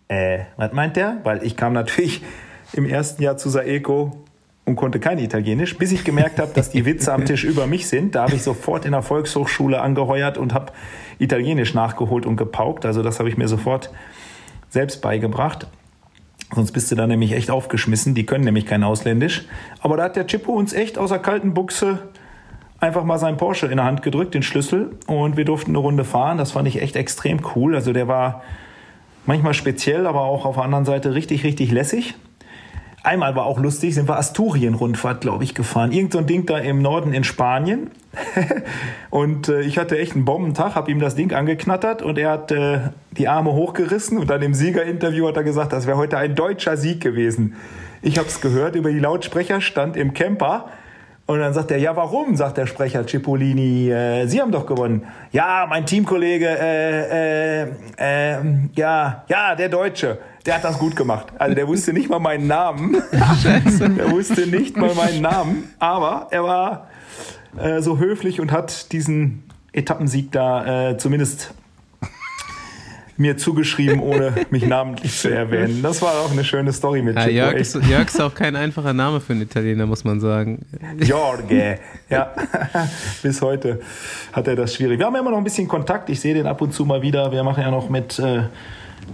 Äh, 0.09 0.41
was 0.57 0.73
meint 0.73 0.97
der? 0.97 1.19
Weil 1.23 1.43
ich 1.45 1.57
kam 1.57 1.73
natürlich 1.73 2.23
im 2.73 2.85
ersten 2.85 3.23
Jahr 3.23 3.37
zu 3.37 3.49
Saeco 3.49 4.25
und 4.65 4.77
konnte 4.77 5.01
kein 5.01 5.19
Italienisch, 5.19 5.79
bis 5.79 5.93
ich 5.93 6.05
gemerkt 6.05 6.39
habe, 6.39 6.53
dass 6.53 6.71
die 6.71 6.85
Witze 6.85 7.13
am 7.13 7.25
Tisch 7.25 7.45
über 7.53 7.67
mich 7.67 7.89
sind. 7.89 8.15
Da 8.15 8.23
habe 8.25 8.35
ich 8.35 8.43
sofort 8.43 8.85
in 8.85 8.93
der 8.93 9.03
Volkshochschule 9.03 9.81
angeheuert 9.81 10.37
und 10.37 10.53
habe 10.53 10.73
Italienisch 11.21 11.75
nachgeholt 11.75 12.27
und 12.27 12.37
gepaukt. 12.37 12.85
Also 12.85 13.03
das 13.03 13.19
habe 13.19 13.29
ich 13.29 13.37
mir 13.37 13.47
sofort 13.47 13.91
selbst 14.69 15.03
beigebracht. 15.03 15.67
Sonst 16.55 16.73
bist 16.73 16.91
du 16.91 16.97
da 16.97 17.07
nämlich 17.07 17.33
echt 17.33 17.51
aufgeschmissen. 17.51 18.15
Die 18.15 18.27
können 18.27 18.45
nämlich 18.45 18.67
kein 18.67 18.83
Ausländisch. 18.83 19.45
Aber 19.81 19.97
da 19.97 20.05
hat 20.05 20.17
der 20.17 20.27
Chippo 20.27 20.53
uns 20.53 20.73
echt 20.73 20.99
aus 20.99 21.11
der 21.11 21.21
kalten 21.21 21.55
Buchse 21.55 22.01
einfach 22.81 23.05
mal 23.05 23.19
seinen 23.19 23.37
Porsche 23.37 23.67
in 23.67 23.77
der 23.77 23.85
Hand 23.85 24.03
gedrückt, 24.03 24.35
den 24.35 24.43
Schlüssel. 24.43 24.97
Und 25.07 25.37
wir 25.37 25.45
durften 25.45 25.73
eine 25.73 25.79
Runde 25.79 26.05
fahren. 26.05 26.39
Das 26.39 26.53
fand 26.53 26.67
ich 26.67 26.81
echt 26.81 26.97
extrem 26.97 27.41
cool. 27.55 27.75
Also 27.75 27.93
der 27.93 28.09
war 28.09 28.43
manchmal 29.27 29.55
speziell, 29.55 30.07
aber 30.07 30.23
auch 30.23 30.45
auf 30.45 30.57
der 30.57 30.65
anderen 30.65 30.85
Seite 30.85 31.15
richtig, 31.15 31.45
richtig 31.45 31.71
lässig. 31.71 32.15
Einmal 33.03 33.35
war 33.35 33.47
auch 33.47 33.59
lustig, 33.59 33.95
sind 33.95 34.09
wir 34.09 34.19
Asturien-Rundfahrt, 34.19 35.23
glaube 35.23 35.43
ich, 35.45 35.55
gefahren. 35.55 35.91
Irgend 35.91 36.13
so 36.13 36.19
ein 36.19 36.27
Ding 36.27 36.45
da 36.45 36.59
im 36.59 36.83
Norden 36.83 37.15
in 37.15 37.25
Spanien. 37.25 37.91
und 39.11 39.49
äh, 39.49 39.63
ich 39.63 39.79
hatte 39.79 39.99
echt 39.99 40.15
einen 40.15 40.27
Bombentag, 40.27 40.75
habe 40.75 40.91
ihm 40.91 41.01
das 41.01 41.15
Ding 41.15 41.33
angeknattert 41.33 42.03
und 42.03 42.19
er 42.19 42.33
hat 42.33 42.53
äh, 42.53 42.81
die 43.13 43.29
Arme 43.29 43.53
hochgerissen 43.53 44.19
und 44.19 44.29
dann 44.29 44.43
im 44.43 44.53
Siegerinterview 44.53 45.29
hat 45.29 45.37
er 45.37 45.45
gesagt, 45.45 45.73
das 45.73 45.87
wäre 45.87 45.97
heute 45.97 46.19
ein 46.19 46.35
deutscher 46.35 46.77
Sieg 46.77 47.01
gewesen. 47.01 47.55
Ich 48.03 48.19
habe 48.19 48.29
es 48.29 48.41
gehört 48.41 48.75
über 48.75 48.91
die 48.91 48.99
Lautsprecher, 48.99 49.61
stand 49.61 49.97
im 49.97 50.13
Camper 50.13 50.67
und 51.31 51.39
dann 51.39 51.55
sagt 51.55 51.71
er, 51.71 51.79
ja, 51.79 51.95
warum? 51.95 52.35
sagt 52.35 52.59
der 52.59 52.67
Sprecher 52.67 53.07
Cipollini. 53.07 53.89
Äh, 53.89 54.27
Sie 54.27 54.41
haben 54.41 54.51
doch 54.51 54.67
gewonnen. 54.67 55.07
Ja, 55.31 55.65
mein 55.71 55.87
Teamkollege, 55.87 56.49
äh, 56.49 57.63
äh, 57.63 57.69
äh, 57.99 58.39
ja, 58.75 59.25
ja, 59.29 59.55
der 59.55 59.69
Deutsche, 59.69 60.19
der 60.47 60.57
hat 60.57 60.65
das 60.65 60.79
gut 60.79 60.97
gemacht. 60.97 61.27
Also 61.39 61.55
der 61.55 61.69
wusste 61.69 61.93
nicht 61.93 62.09
mal 62.09 62.19
meinen 62.19 62.47
Namen. 62.47 62.93
der 63.13 64.11
wusste 64.11 64.47
nicht 64.47 64.77
mal 64.77 64.95
meinen 64.95 65.21
Namen, 65.21 65.65
aber 65.79 66.29
er 66.31 66.45
war 66.45 66.89
äh, 67.59 67.83
so 67.83 67.99
höflich 67.99 68.41
und 68.41 68.53
hat 68.53 68.93
diesen 68.93 69.43
Etappensieg 69.73 70.33
da 70.33 70.91
äh, 70.91 70.99
zumindest 70.99 71.55
mir 73.21 73.37
zugeschrieben, 73.37 74.01
ohne 74.01 74.33
mich 74.51 74.67
namentlich 74.67 75.15
zu 75.15 75.29
erwähnen. 75.29 75.83
Das 75.83 76.01
war 76.01 76.21
auch 76.21 76.33
eine 76.33 76.43
schöne 76.43 76.73
Story 76.73 77.03
mit 77.03 77.17
Ja, 77.17 77.25
Chico. 77.25 77.37
Jörg, 77.37 77.55
ist, 77.55 77.75
Jörg 77.75 78.07
ist 78.07 78.19
auch 78.19 78.35
kein 78.35 78.57
einfacher 78.57 78.95
Name 78.95 79.21
für 79.21 79.35
einen 79.35 79.43
Italiener, 79.43 79.85
muss 79.85 80.05
man 80.05 80.21
sagen. 80.21 80.65
Jorge. 80.99 81.79
Ja, 82.09 82.33
bis 83.23 83.41
heute 83.41 83.81
hat 84.33 84.49
er 84.49 84.57
das 84.57 84.75
schwierig. 84.75 84.99
Wir 84.99 85.07
haben 85.07 85.15
immer 85.15 85.31
noch 85.31 85.39
ein 85.39 85.45
bisschen 85.45 85.69
Kontakt. 85.69 86.11
Ich 86.11 86.19
sehe 86.19 86.35
den 86.35 86.49
ab 86.49 86.61
und 86.61 86.75
zu 86.75 86.85
mal 86.85 87.03
wieder. 87.03 87.31
Wir 87.31 87.45
machen 87.45 87.63
ja 87.63 87.71
noch 87.71 87.89
mit 87.89 88.19
äh, 88.19 88.43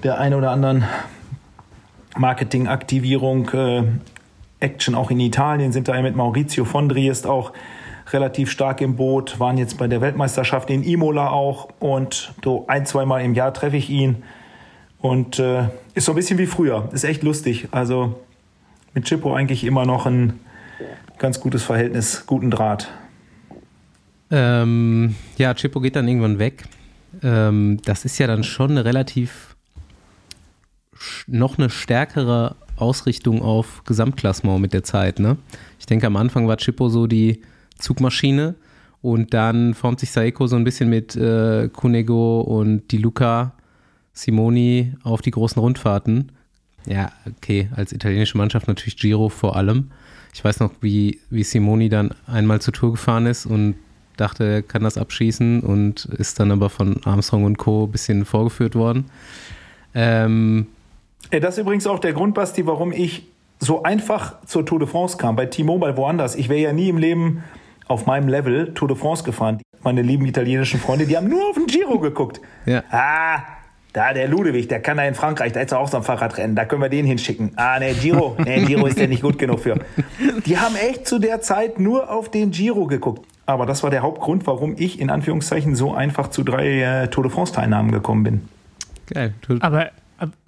der 0.02 0.18
einen 0.18 0.34
oder 0.34 0.50
anderen 0.50 0.84
Marketingaktivierung 2.16 3.50
äh, 3.50 3.82
Action 4.60 4.94
auch 4.94 5.10
in 5.10 5.20
Italien. 5.20 5.72
Sind 5.72 5.88
da 5.88 6.00
mit 6.00 6.16
Maurizio 6.16 6.64
von 6.64 6.88
Driest 6.88 7.26
auch 7.26 7.52
relativ 8.12 8.50
stark 8.50 8.80
im 8.80 8.96
Boot. 8.96 9.38
Waren 9.40 9.58
jetzt 9.58 9.78
bei 9.78 9.88
der 9.88 10.00
Weltmeisterschaft 10.00 10.70
in 10.70 10.82
Imola 10.82 11.30
auch. 11.30 11.68
Und 11.78 12.34
so 12.42 12.66
ein, 12.68 12.86
zweimal 12.86 13.22
im 13.22 13.34
Jahr 13.34 13.52
treffe 13.52 13.76
ich 13.76 13.90
ihn. 13.90 14.22
Und 14.98 15.38
äh, 15.38 15.68
ist 15.94 16.06
so 16.06 16.12
ein 16.12 16.16
bisschen 16.16 16.38
wie 16.38 16.46
früher. 16.46 16.88
Ist 16.92 17.04
echt 17.04 17.22
lustig. 17.22 17.68
Also 17.70 18.18
mit 18.94 19.04
Chippo 19.04 19.34
eigentlich 19.34 19.64
immer 19.64 19.84
noch 19.84 20.06
ein 20.06 20.40
ganz 21.18 21.40
gutes 21.40 21.62
Verhältnis, 21.62 22.24
guten 22.26 22.50
Draht. 22.50 22.88
Ähm, 24.30 25.14
ja, 25.36 25.54
Chippo 25.54 25.80
geht 25.80 25.96
dann 25.96 26.08
irgendwann 26.08 26.38
weg. 26.38 26.64
Ähm, 27.22 27.78
das 27.84 28.04
ist 28.04 28.18
ja 28.18 28.26
dann 28.26 28.42
schon 28.42 28.72
eine 28.72 28.84
relativ 28.84 29.45
noch 31.26 31.58
eine 31.58 31.70
stärkere 31.70 32.56
Ausrichtung 32.76 33.42
auf 33.42 33.82
Gesamtklassement 33.84 34.60
mit 34.60 34.72
der 34.72 34.84
Zeit. 34.84 35.18
Ne? 35.18 35.36
Ich 35.78 35.86
denke, 35.86 36.06
am 36.06 36.16
Anfang 36.16 36.46
war 36.46 36.56
Chippo 36.56 36.88
so 36.88 37.06
die 37.06 37.40
Zugmaschine 37.78 38.54
und 39.02 39.34
dann 39.34 39.74
formt 39.74 40.00
sich 40.00 40.10
Saeko 40.10 40.46
so 40.46 40.56
ein 40.56 40.64
bisschen 40.64 40.88
mit 40.88 41.16
äh, 41.16 41.68
Cunego 41.68 42.40
und 42.40 42.90
Di 42.92 42.98
Luca 42.98 43.52
Simoni 44.12 44.94
auf 45.02 45.22
die 45.22 45.30
großen 45.30 45.60
Rundfahrten. 45.60 46.32
Ja, 46.86 47.12
okay, 47.26 47.68
als 47.74 47.92
italienische 47.92 48.38
Mannschaft 48.38 48.68
natürlich 48.68 48.96
Giro 48.96 49.28
vor 49.28 49.56
allem. 49.56 49.90
Ich 50.32 50.44
weiß 50.44 50.60
noch, 50.60 50.70
wie, 50.80 51.20
wie 51.30 51.44
Simoni 51.44 51.88
dann 51.88 52.10
einmal 52.26 52.60
zur 52.60 52.74
Tour 52.74 52.92
gefahren 52.92 53.26
ist 53.26 53.46
und 53.46 53.74
dachte, 54.16 54.44
er 54.44 54.62
kann 54.62 54.82
das 54.82 54.96
abschießen 54.96 55.60
und 55.60 56.06
ist 56.06 56.40
dann 56.40 56.50
aber 56.50 56.70
von 56.70 57.00
Armstrong 57.04 57.44
und 57.44 57.58
Co. 57.58 57.84
ein 57.84 57.90
bisschen 57.90 58.24
vorgeführt 58.24 58.74
worden. 58.74 59.06
Ähm, 59.94 60.66
Äh, 60.68 60.75
Das 61.30 61.56
ist 61.56 61.58
übrigens 61.58 61.86
auch 61.86 61.98
der 61.98 62.12
Grund, 62.12 62.34
Basti, 62.34 62.66
warum 62.66 62.92
ich 62.92 63.26
so 63.58 63.82
einfach 63.82 64.34
zur 64.44 64.64
Tour 64.66 64.78
de 64.78 64.88
France 64.88 65.16
kam. 65.16 65.36
Bei 65.36 65.46
T-Mobile 65.46 65.96
woanders. 65.96 66.34
Ich 66.34 66.48
wäre 66.48 66.60
ja 66.60 66.72
nie 66.72 66.88
im 66.88 66.98
Leben 66.98 67.42
auf 67.88 68.06
meinem 68.06 68.28
Level 68.28 68.74
Tour 68.74 68.88
de 68.88 68.96
France 68.96 69.24
gefahren. 69.24 69.60
Meine 69.82 70.02
lieben 70.02 70.26
italienischen 70.26 70.80
Freunde, 70.80 71.06
die 71.06 71.16
haben 71.16 71.28
nur 71.28 71.50
auf 71.50 71.54
den 71.54 71.66
Giro 71.66 71.98
geguckt. 71.98 72.40
Ja. 72.64 72.82
Ah, 72.90 73.38
da 73.92 74.12
der 74.12 74.28
Ludwig, 74.28 74.68
der 74.68 74.80
kann 74.80 74.98
da 74.98 75.04
in 75.04 75.14
Frankreich, 75.14 75.52
da 75.52 75.60
ist 75.60 75.72
er 75.72 75.78
auch 75.78 75.88
so 75.88 75.96
ein 75.96 76.02
Fahrradrennen, 76.02 76.54
da 76.54 76.64
können 76.66 76.82
wir 76.82 76.88
den 76.88 77.06
hinschicken. 77.06 77.52
Ah, 77.56 77.78
ne, 77.78 77.94
Giro, 77.94 78.36
ne, 78.38 78.62
Giro 78.66 78.86
ist 78.86 78.98
der 78.98 79.08
nicht 79.08 79.22
gut 79.22 79.38
genug 79.38 79.60
für. 79.60 79.78
Die 80.44 80.58
haben 80.58 80.74
echt 80.76 81.06
zu 81.06 81.18
der 81.18 81.40
Zeit 81.40 81.78
nur 81.78 82.10
auf 82.10 82.30
den 82.30 82.50
Giro 82.50 82.86
geguckt. 82.86 83.24
Aber 83.46 83.64
das 83.64 83.82
war 83.82 83.90
der 83.90 84.02
Hauptgrund, 84.02 84.46
warum 84.46 84.74
ich 84.76 85.00
in 85.00 85.08
Anführungszeichen 85.08 85.76
so 85.76 85.94
einfach 85.94 86.28
zu 86.28 86.42
drei 86.42 86.82
äh, 86.82 87.08
Tour 87.08 87.24
de 87.24 87.32
France-Teilnahmen 87.32 87.92
gekommen 87.92 88.24
bin. 88.24 88.48
geil. 89.06 89.32
Aber 89.60 89.90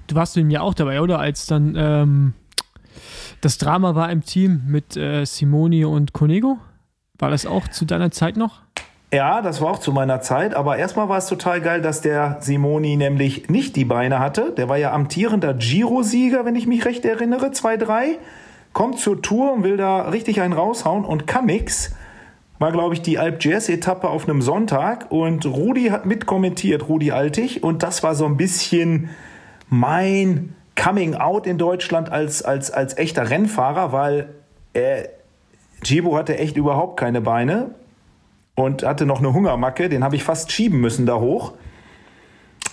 du 0.08 0.14
warst 0.14 0.36
in 0.36 0.48
mir 0.48 0.62
auch 0.62 0.74
dabei, 0.74 1.00
oder? 1.00 1.18
Als 1.18 1.46
dann 1.46 1.74
ähm, 1.76 2.34
das 3.40 3.58
Drama 3.58 3.94
war 3.94 4.10
im 4.10 4.24
Team 4.24 4.62
mit 4.66 4.96
äh, 4.96 5.24
Simoni 5.24 5.84
und 5.84 6.12
Conego? 6.12 6.58
War 7.18 7.30
das 7.30 7.46
auch 7.46 7.68
zu 7.68 7.84
deiner 7.84 8.10
Zeit 8.10 8.36
noch? 8.36 8.62
Ja, 9.12 9.40
das 9.40 9.60
war 9.62 9.70
auch 9.70 9.78
zu 9.78 9.92
meiner 9.92 10.20
Zeit, 10.20 10.54
aber 10.54 10.76
erstmal 10.76 11.08
war 11.08 11.16
es 11.16 11.26
total 11.26 11.62
geil, 11.62 11.80
dass 11.80 12.02
der 12.02 12.38
Simoni 12.40 12.96
nämlich 12.96 13.48
nicht 13.48 13.74
die 13.76 13.86
Beine 13.86 14.18
hatte. 14.18 14.52
Der 14.56 14.68
war 14.68 14.76
ja 14.76 14.92
amtierender 14.92 15.54
Giro-Sieger, 15.54 16.44
wenn 16.44 16.56
ich 16.56 16.66
mich 16.66 16.84
recht 16.84 17.06
erinnere, 17.06 17.46
2-3. 17.46 18.16
Kommt 18.74 18.98
zur 18.98 19.22
Tour 19.22 19.54
und 19.54 19.62
will 19.62 19.78
da 19.78 20.10
richtig 20.10 20.42
einen 20.42 20.52
raushauen 20.52 21.06
und 21.06 21.26
Kamix 21.26 21.94
war, 22.58 22.72
glaube 22.72 22.94
ich, 22.94 23.02
die 23.02 23.18
Alp 23.18 23.42
Jazz-Etappe 23.42 24.08
auf 24.08 24.28
einem 24.28 24.42
Sonntag 24.42 25.10
und 25.10 25.46
Rudi 25.46 25.86
hat 25.86 26.06
mitkommentiert, 26.06 26.88
Rudi 26.88 27.12
Altig, 27.12 27.62
und 27.62 27.82
das 27.82 28.02
war 28.02 28.14
so 28.14 28.26
ein 28.26 28.36
bisschen 28.36 29.10
mein 29.68 30.54
Coming 30.76 31.14
Out 31.14 31.46
in 31.46 31.58
Deutschland 31.58 32.10
als, 32.10 32.42
als, 32.42 32.70
als 32.70 32.96
echter 32.96 33.30
Rennfahrer, 33.30 33.92
weil 33.92 34.34
äh, 34.74 35.04
Gibo 35.82 36.16
hatte 36.16 36.38
echt 36.38 36.56
überhaupt 36.56 36.98
keine 36.98 37.20
Beine 37.20 37.74
und 38.54 38.84
hatte 38.84 39.06
noch 39.06 39.18
eine 39.18 39.32
Hungermacke. 39.32 39.88
Den 39.88 40.04
habe 40.04 40.16
ich 40.16 40.24
fast 40.24 40.52
schieben 40.52 40.80
müssen 40.80 41.06
da 41.06 41.16
hoch. 41.16 41.52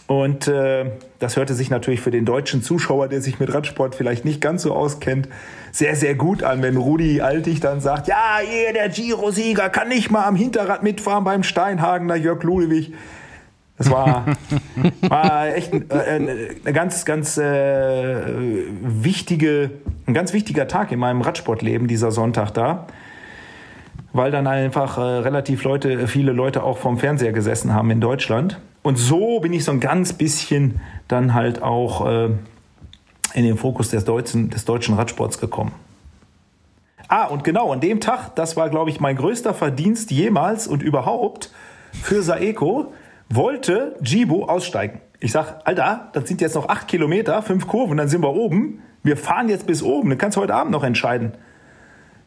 Und 0.08 0.48
äh, 0.48 0.91
das 1.18 1.36
hörte 1.36 1.56
sich 1.56 1.72
natürlich 1.72 2.00
für 2.00 2.12
den 2.12 2.26
deutschen 2.26 2.62
Zuschauer, 2.62 3.08
der 3.08 3.22
sich 3.22 3.39
mit 3.39 3.52
Radsport 3.52 3.96
vielleicht 3.96 4.24
nicht 4.24 4.39
ganz 4.39 4.62
so 4.62 4.74
auskennt, 4.74 5.28
sehr, 5.72 5.96
sehr 5.96 6.14
gut 6.14 6.43
an, 6.43 6.62
wenn 6.62 6.78
Rudi 6.78 7.22
Altig 7.22 7.60
dann 7.60 7.82
sagt, 7.82 8.08
ja, 8.08 8.39
ihr, 8.41 8.72
der 8.74 8.89
Giro-Sieger, 8.89 9.70
kann 9.70 9.88
nicht 9.88 10.12
mal 10.12 10.26
am 10.26 10.36
Hinterrad 10.36 10.84
mitfahren 10.84 11.24
beim 11.24 11.41
Steinhagener 11.41 12.16
Jörg 12.16 12.43
Ludwig. 12.43 12.93
Das 13.78 13.91
war, 13.91 14.26
war 15.01 15.55
echt 15.55 15.73
ein, 15.73 15.89
äh, 15.89 16.57
eine 16.63 16.73
ganz, 16.73 17.05
ganz 17.05 17.38
äh, 17.38 18.21
wichtige, 18.82 19.71
ein 20.05 20.13
ganz 20.13 20.34
wichtiger 20.34 20.67
Tag 20.67 20.91
in 20.91 20.99
meinem 20.99 21.21
Radsportleben, 21.21 21.88
dieser 21.88 22.11
Sonntag 22.11 22.51
da 22.51 22.88
weil 24.15 24.32
dann 24.32 24.47
einfach 24.47 24.97
äh, 24.97 25.01
relativ 25.01 25.63
Leute, 25.65 26.07
viele 26.07 26.32
Leute 26.32 26.63
auch 26.63 26.78
vom 26.78 26.97
Fernseher 26.97 27.34
gesessen 27.34 27.73
haben 27.73 27.91
in 27.91 27.99
Deutschland. 27.99 28.61
Und 28.82 28.95
so 28.95 29.41
bin 29.41 29.51
ich 29.51 29.65
so 29.65 29.73
ein 29.73 29.82
ganz 29.82 30.13
bisschen 30.13 30.80
dann 31.09 31.34
halt 31.34 31.61
auch 31.61 32.07
äh, 32.07 32.30
in 33.34 33.43
den 33.43 33.57
Fokus 33.57 33.89
des 33.89 34.05
deutschen, 34.05 34.49
des 34.49 34.63
deutschen 34.63 34.95
Radsports 34.95 35.38
gekommen. 35.39 35.73
Ah, 37.09 37.26
und 37.26 37.43
genau, 37.43 37.73
an 37.73 37.82
dem 37.82 37.99
Tag, 37.99 38.36
das 38.36 38.55
war, 38.55 38.69
glaube 38.69 38.89
ich, 38.89 39.01
mein 39.01 39.17
größter 39.17 39.53
Verdienst 39.53 40.11
jemals 40.11 40.65
und 40.65 40.82
überhaupt 40.82 41.51
für 41.91 42.23
Saeco, 42.23 42.93
wollte 43.30 43.95
Jibo 44.01 44.45
aussteigen. 44.45 45.01
Ich 45.19 45.32
sag, 45.32 45.61
Alter, 45.63 46.09
das 46.13 46.28
sind 46.28 46.41
jetzt 46.41 46.55
noch 46.55 46.69
acht 46.69 46.88
Kilometer, 46.88 47.41
fünf 47.41 47.67
Kurven, 47.67 47.97
dann 47.97 48.07
sind 48.07 48.21
wir 48.21 48.34
oben. 48.34 48.82
Wir 49.03 49.17
fahren 49.17 49.49
jetzt 49.49 49.67
bis 49.67 49.82
oben, 49.82 50.09
dann 50.09 50.17
kannst 50.17 50.38
du 50.38 50.41
heute 50.41 50.53
Abend 50.53 50.71
noch 50.71 50.84
entscheiden. 50.84 51.34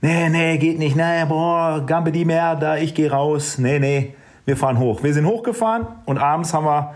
Nee, 0.00 0.28
nee, 0.28 0.58
geht 0.58 0.78
nicht. 0.78 0.96
Nee, 0.96 1.24
boah, 1.28 1.82
Gambe 1.84 2.12
die 2.12 2.24
mehr, 2.24 2.54
da 2.54 2.76
ich 2.76 2.94
gehe 2.94 3.10
raus. 3.10 3.58
Nee, 3.58 3.78
nee, 3.80 4.14
wir 4.46 4.56
fahren 4.56 4.78
hoch. 4.78 5.02
Wir 5.02 5.12
sind 5.12 5.26
hochgefahren 5.26 5.86
und 6.04 6.18
abends 6.18 6.54
haben 6.54 6.64
wir 6.64 6.94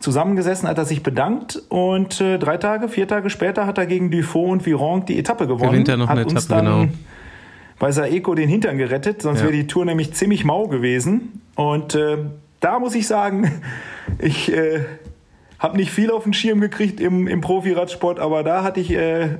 zusammengesessen, 0.00 0.68
hat 0.68 0.78
er 0.78 0.84
sich 0.84 1.02
bedankt 1.02 1.60
und 1.68 2.20
äh, 2.20 2.38
drei 2.38 2.56
Tage, 2.56 2.88
vier 2.88 3.08
Tage 3.08 3.30
später 3.30 3.66
hat 3.66 3.78
er 3.78 3.86
gegen 3.86 4.10
Dufaux 4.10 4.50
und 4.50 4.64
Viron 4.64 5.04
die 5.04 5.18
Etappe 5.18 5.46
gewonnen. 5.46 5.72
Gewinnt 5.72 5.88
er 5.88 5.96
noch 5.96 6.08
hat 6.08 6.18
eine 6.18 6.26
uns 6.26 6.46
Etappe, 6.46 6.64
dann 6.64 6.82
genau. 6.82 6.94
bei 7.78 7.90
Saeco 7.90 8.34
den 8.34 8.48
Hintern 8.48 8.78
gerettet, 8.78 9.22
sonst 9.22 9.40
Ja. 9.40 9.46
wäre 9.46 9.56
die 9.56 9.66
Tour 9.66 9.84
nämlich 9.84 10.14
ziemlich 10.14 10.44
mau 10.44 10.68
gewesen. 10.68 11.42
Und 11.56 11.96
äh, 11.96 12.18
da 12.60 12.78
muss 12.78 12.94
ich 12.94 13.06
sagen, 13.06 13.60
ich 14.18 14.52
äh, 14.52 14.84
habe 15.58 15.76
nicht 15.76 15.90
viel 15.90 16.10
auf 16.10 16.24
den 16.24 16.32
Schirm 16.32 16.60
gekriegt 16.60 17.00
im, 17.00 17.26
im 17.26 17.40
Profiradsport, 17.40 18.18
aber 18.18 18.42
da 18.42 18.62
hatte 18.62 18.80
ich 18.80 18.92
äh, 18.92 19.36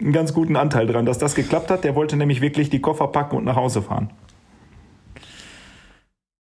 einen 0.00 0.12
ganz 0.12 0.32
guten 0.32 0.56
Anteil 0.56 0.86
dran, 0.86 1.06
dass 1.06 1.18
das 1.18 1.34
geklappt 1.34 1.70
hat. 1.70 1.84
Der 1.84 1.94
wollte 1.94 2.16
nämlich 2.16 2.40
wirklich 2.40 2.70
die 2.70 2.80
Koffer 2.80 3.08
packen 3.08 3.36
und 3.36 3.44
nach 3.44 3.56
Hause 3.56 3.82
fahren. 3.82 4.10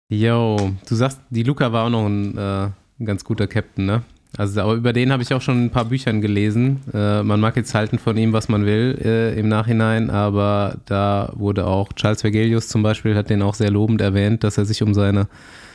Yo, 0.09 0.57
du 0.88 0.94
sagst, 0.94 1.20
die 1.30 1.42
Luca 1.42 1.72
war 1.72 1.86
auch 1.86 1.90
noch 1.90 2.07
ein, 2.07 2.36
äh, 2.36 2.68
ein 3.00 3.07
ganz 3.07 3.24
guter 3.24 3.46
Captain, 3.46 3.86
ne? 3.86 4.02
Also, 4.36 4.61
aber 4.61 4.74
über 4.74 4.92
den 4.92 5.12
habe 5.12 5.22
ich 5.22 5.32
auch 5.32 5.40
schon 5.40 5.64
ein 5.66 5.70
paar 5.70 5.84
Büchern 5.84 6.20
gelesen. 6.20 6.80
Äh, 6.92 7.22
man 7.22 7.38
mag 7.38 7.57
jetzt 7.57 7.74
halten 7.74 7.98
von 7.98 8.16
ihm, 8.16 8.32
was 8.32 8.48
man 8.48 8.66
will 8.66 8.98
äh, 9.02 9.38
im 9.38 9.48
Nachhinein, 9.48 10.11
aber 10.11 10.76
da 10.86 11.32
wurde 11.36 11.66
auch 11.66 11.92
Charles 11.92 12.22
Vergelius 12.22 12.68
zum 12.68 12.82
Beispiel, 12.82 13.14
hat 13.14 13.30
den 13.30 13.42
auch 13.42 13.55
sehr 13.55 13.70
lobend 13.70 14.00
erwähnt, 14.00 14.42
dass 14.42 14.59
er 14.59 14.64
sich 14.64 14.82
um 14.82 14.92
seine 14.92 15.28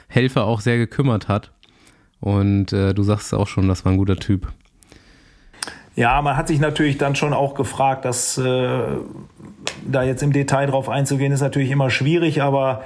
Helfer 0.10 0.46
auch 0.46 0.60
sehr 0.60 0.78
gekümmert 0.78 1.28
hat. 1.28 1.52
Und 2.20 2.74
äh, 2.74 2.94
du 2.94 3.04
sagst 3.04 3.34
auch 3.34 3.48
schon, 3.48 3.68
das 3.70 3.86
war 3.86 3.94
ein 3.94 3.98
guter 3.98 4.18
Typ. 4.18 4.52
Ja, 5.96 6.22
man 6.22 6.36
hat 6.38 6.48
sich 6.48 6.60
natürlich 6.60 6.98
dann 6.98 7.16
schon 7.16 7.34
auch 7.34 7.56
gefragt, 7.56 8.06
dass 8.06 8.38
äh, 8.38 8.72
da 9.86 10.04
jetzt 10.04 10.24
im 10.24 10.34
Detail 10.34 10.68
drauf 10.68 10.90
einzugehen, 10.90 11.32
ist 11.32 11.42
natürlich 11.42 11.72
immer 11.72 11.90
schwierig, 11.90 12.42
aber 12.42 12.84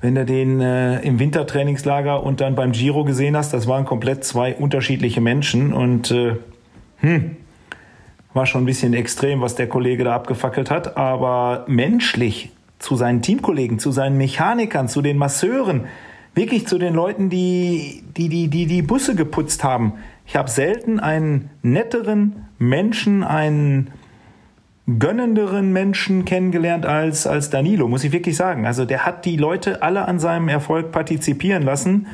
wenn 0.00 0.14
du 0.14 0.24
den 0.24 0.60
äh, 0.60 1.00
im 1.00 1.18
Wintertrainingslager 1.18 2.22
und 2.22 2.40
dann 2.40 2.54
beim 2.54 2.72
Giro 2.72 3.04
gesehen 3.04 3.36
hast, 3.36 3.52
das 3.52 3.66
waren 3.66 3.84
komplett 3.84 4.24
zwei 4.24 4.54
unterschiedliche 4.54 5.20
Menschen 5.20 5.72
und 5.72 6.10
äh, 6.10 6.36
hm, 6.98 7.36
war 8.34 8.46
schon 8.46 8.62
ein 8.62 8.66
bisschen 8.66 8.94
extrem, 8.94 9.40
was 9.40 9.54
der 9.54 9.68
Kollege 9.68 10.04
da 10.04 10.14
abgefackelt 10.14 10.70
hat, 10.70 10.96
aber 10.96 11.64
menschlich 11.66 12.50
zu 12.78 12.94
seinen 12.96 13.22
Teamkollegen, 13.22 13.78
zu 13.78 13.90
seinen 13.90 14.18
Mechanikern, 14.18 14.88
zu 14.88 15.02
den 15.02 15.16
Masseuren, 15.16 15.86
wirklich 16.38 16.66
zu 16.66 16.78
den 16.78 16.94
Leuten, 16.94 17.28
die 17.28 18.02
die, 18.16 18.28
die, 18.28 18.48
die, 18.48 18.66
die 18.66 18.82
Busse 18.82 19.14
geputzt 19.14 19.62
haben. 19.64 19.94
Ich 20.26 20.36
habe 20.36 20.48
selten 20.48 21.00
einen 21.00 21.50
netteren 21.62 22.46
Menschen, 22.58 23.24
einen 23.24 23.90
gönnenderen 24.98 25.72
Menschen 25.72 26.24
kennengelernt 26.24 26.86
als, 26.86 27.26
als 27.26 27.50
Danilo, 27.50 27.88
muss 27.88 28.04
ich 28.04 28.12
wirklich 28.12 28.36
sagen. 28.36 28.64
Also 28.64 28.86
der 28.86 29.04
hat 29.04 29.24
die 29.26 29.36
Leute 29.36 29.82
alle 29.82 30.08
an 30.08 30.18
seinem 30.18 30.48
Erfolg 30.48 30.92
partizipieren 30.92 31.62
lassen. 31.62 32.06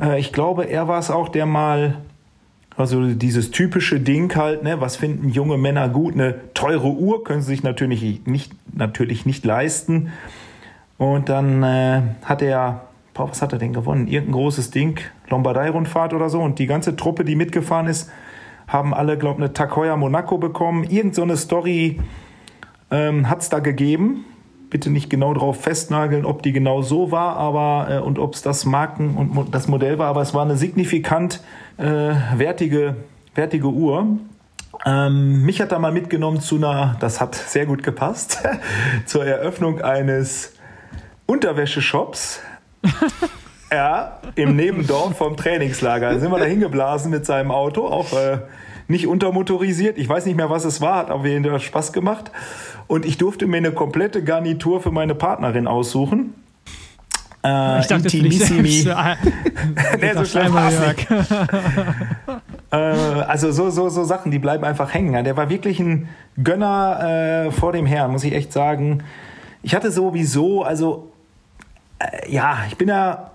Äh, 0.00 0.20
ich 0.20 0.32
glaube, 0.32 0.64
er 0.64 0.86
war 0.86 1.00
es 1.00 1.10
auch, 1.10 1.28
der 1.28 1.46
mal 1.46 1.96
Also 2.76 3.06
dieses 3.14 3.50
typische 3.50 4.00
Ding 4.00 4.34
halt, 4.36 4.62
ne, 4.62 4.80
was 4.80 4.96
finden 4.96 5.30
junge 5.30 5.56
Männer 5.56 5.88
gut? 5.88 6.14
Eine 6.14 6.52
teure 6.52 6.88
Uhr 6.88 7.24
können 7.24 7.40
sie 7.40 7.48
sich 7.48 7.62
natürlich 7.62 8.26
nicht, 8.26 8.52
natürlich 8.74 9.24
nicht 9.24 9.44
leisten. 9.44 10.12
Und 10.98 11.28
dann 11.28 11.62
äh, 11.62 12.02
hat 12.22 12.42
er, 12.42 12.85
boah, 13.16 13.30
was 13.30 13.42
hat 13.42 13.52
er 13.52 13.58
denn 13.58 13.72
gewonnen? 13.72 14.06
Irgendein 14.06 14.34
großes 14.34 14.70
Ding, 14.70 15.00
Lombardei-Rundfahrt 15.28 16.12
oder 16.12 16.28
so. 16.28 16.40
Und 16.40 16.58
die 16.58 16.66
ganze 16.66 16.96
Truppe, 16.96 17.24
die 17.24 17.34
mitgefahren 17.34 17.86
ist, 17.86 18.10
haben 18.68 18.92
alle, 18.92 19.16
glaube 19.16 19.40
ich, 19.40 19.44
eine 19.44 19.52
Takoya 19.52 19.96
Monaco 19.96 20.38
bekommen. 20.38 20.84
Irgend 20.84 21.14
so 21.14 21.22
eine 21.22 21.36
Story 21.36 22.00
ähm, 22.90 23.28
hat 23.28 23.40
es 23.40 23.48
da 23.48 23.60
gegeben. 23.60 24.24
Bitte 24.68 24.90
nicht 24.90 25.08
genau 25.08 25.32
darauf 25.32 25.60
festnageln, 25.60 26.24
ob 26.24 26.42
die 26.42 26.52
genau 26.52 26.82
so 26.82 27.10
war, 27.10 27.36
aber 27.36 27.86
äh, 27.90 27.98
und 28.00 28.18
ob 28.18 28.34
es 28.34 28.42
das 28.42 28.64
Marken 28.64 29.16
und 29.16 29.32
mo 29.32 29.44
das 29.44 29.68
Modell 29.68 29.98
war, 29.98 30.08
aber 30.08 30.22
es 30.22 30.34
war 30.34 30.42
eine 30.42 30.56
signifikant 30.56 31.40
äh, 31.78 31.84
wertige, 32.36 32.96
wertige 33.34 33.68
Uhr. 33.68 34.18
Ähm, 34.84 35.42
mich 35.44 35.60
hat 35.60 35.72
da 35.72 35.78
mal 35.78 35.92
mitgenommen 35.92 36.40
zu 36.40 36.56
einer, 36.56 36.96
das 36.98 37.20
hat 37.20 37.36
sehr 37.36 37.64
gut 37.64 37.84
gepasst, 37.84 38.42
zur 39.06 39.24
Eröffnung 39.24 39.80
eines 39.80 40.52
Unterwäscheshops. 41.26 42.40
Ja, 43.72 44.18
im 44.34 44.56
Nebendorf 44.56 45.16
vom 45.16 45.36
Trainingslager. 45.36 46.12
Da 46.12 46.18
sind 46.18 46.30
wir 46.30 46.38
da 46.38 46.44
hingeblasen 46.44 47.10
mit 47.10 47.26
seinem 47.26 47.50
Auto, 47.50 47.86
auch 47.86 48.12
äh, 48.12 48.38
nicht 48.88 49.06
untermotorisiert. 49.06 49.98
Ich 49.98 50.08
weiß 50.08 50.26
nicht 50.26 50.36
mehr, 50.36 50.50
was 50.50 50.64
es 50.64 50.80
war, 50.80 50.96
hat 50.96 51.10
aber 51.10 51.26
jeden 51.26 51.58
Spaß 51.58 51.92
gemacht. 51.92 52.30
Und 52.86 53.04
ich 53.04 53.18
durfte 53.18 53.46
mir 53.46 53.56
eine 53.56 53.72
komplette 53.72 54.22
Garnitur 54.22 54.80
für 54.80 54.92
meine 54.92 55.14
Partnerin 55.14 55.66
aussuchen. 55.66 56.34
Äh, 57.44 57.80
Ich 57.80 57.86
dachte, 57.86 58.04
Intimissimi. 58.04 58.68
selbst. 58.70 58.88
Ah, 58.98 59.16
Nee, 60.00 60.12
so 60.14 60.24
schlimm 60.24 60.52
war's 60.54 60.78
nicht. 60.80 61.06
Äh, 62.72 62.76
also 62.76 63.52
so, 63.52 63.70
so, 63.70 63.88
so 63.88 64.02
Sachen, 64.02 64.32
die 64.32 64.40
bleiben 64.40 64.64
einfach 64.64 64.92
hängen. 64.92 65.24
Der 65.24 65.36
war 65.36 65.48
wirklich 65.48 65.78
ein 65.78 66.08
Gönner 66.42 67.46
äh, 67.46 67.52
vor 67.52 67.70
dem 67.70 67.86
Herrn, 67.86 68.10
muss 68.10 68.24
ich 68.24 68.34
echt 68.34 68.52
sagen. 68.52 69.04
Ich 69.62 69.72
hatte 69.72 69.92
sowieso, 69.92 70.64
also 70.64 71.12
äh, 71.98 72.30
ja, 72.30 72.58
ich 72.68 72.76
bin 72.76 72.88
ja 72.88 73.30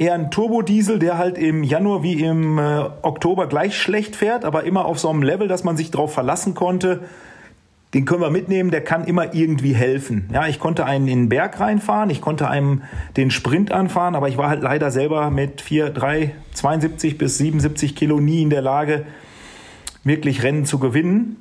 eher 0.00 0.14
ein 0.14 0.30
Turbodiesel, 0.30 0.98
der 0.98 1.18
halt 1.18 1.36
im 1.36 1.62
Januar 1.62 2.02
wie 2.02 2.22
im 2.22 2.58
äh, 2.58 2.84
Oktober 3.02 3.46
gleich 3.46 3.76
schlecht 3.76 4.16
fährt, 4.16 4.46
aber 4.46 4.64
immer 4.64 4.86
auf 4.86 4.98
so 4.98 5.10
einem 5.10 5.22
Level, 5.22 5.46
dass 5.46 5.62
man 5.62 5.76
sich 5.76 5.90
darauf 5.90 6.14
verlassen 6.14 6.54
konnte. 6.54 7.02
Den 7.92 8.06
können 8.06 8.22
wir 8.22 8.30
mitnehmen, 8.30 8.70
der 8.70 8.82
kann 8.82 9.04
immer 9.04 9.34
irgendwie 9.34 9.74
helfen. 9.74 10.30
Ja, 10.32 10.46
ich 10.46 10.58
konnte 10.58 10.86
einen 10.86 11.06
in 11.08 11.22
den 11.22 11.28
Berg 11.28 11.60
reinfahren, 11.60 12.08
ich 12.08 12.22
konnte 12.22 12.48
einem 12.48 12.82
den 13.16 13.30
Sprint 13.30 13.72
anfahren, 13.72 14.14
aber 14.14 14.28
ich 14.28 14.38
war 14.38 14.48
halt 14.48 14.62
leider 14.62 14.90
selber 14.90 15.30
mit 15.30 15.60
4, 15.60 15.90
3, 15.90 16.34
72 16.54 17.18
bis 17.18 17.36
77 17.36 17.94
Kilo 17.94 18.20
nie 18.20 18.42
in 18.42 18.50
der 18.50 18.62
Lage, 18.62 19.06
wirklich 20.04 20.42
Rennen 20.42 20.64
zu 20.64 20.78
gewinnen. 20.78 21.36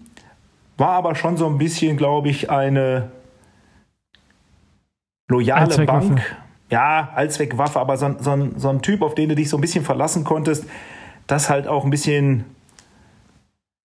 War 0.76 0.92
aber 0.92 1.16
schon 1.16 1.38
so 1.38 1.46
ein 1.46 1.60
bisschen, 1.60 1.98
glaube 1.98 2.30
ich, 2.30 2.50
eine 2.50 3.12
loyale. 5.30 5.62
Bank. 6.18 6.22
Ja, 6.70 7.10
Allzweckwaffe, 7.16 7.80
aber 7.80 7.98
so, 7.98 8.06
ein- 8.06 8.18
so, 8.20 8.50
so 8.58 8.70
ein 8.70 8.82
Typ, 8.82 9.02
auf 9.02 9.16
den 9.16 9.30
du 9.30 9.36
dich 9.36 9.50
so 9.50 9.58
ein 9.58 9.62
bisschen 9.62 9.84
verlassen 9.86 10.24
konntest, 10.24 10.66
das 11.26 11.50
halt 11.50 11.68
auch 11.68 11.84
ein 11.84 11.90
bisschen 11.90 12.46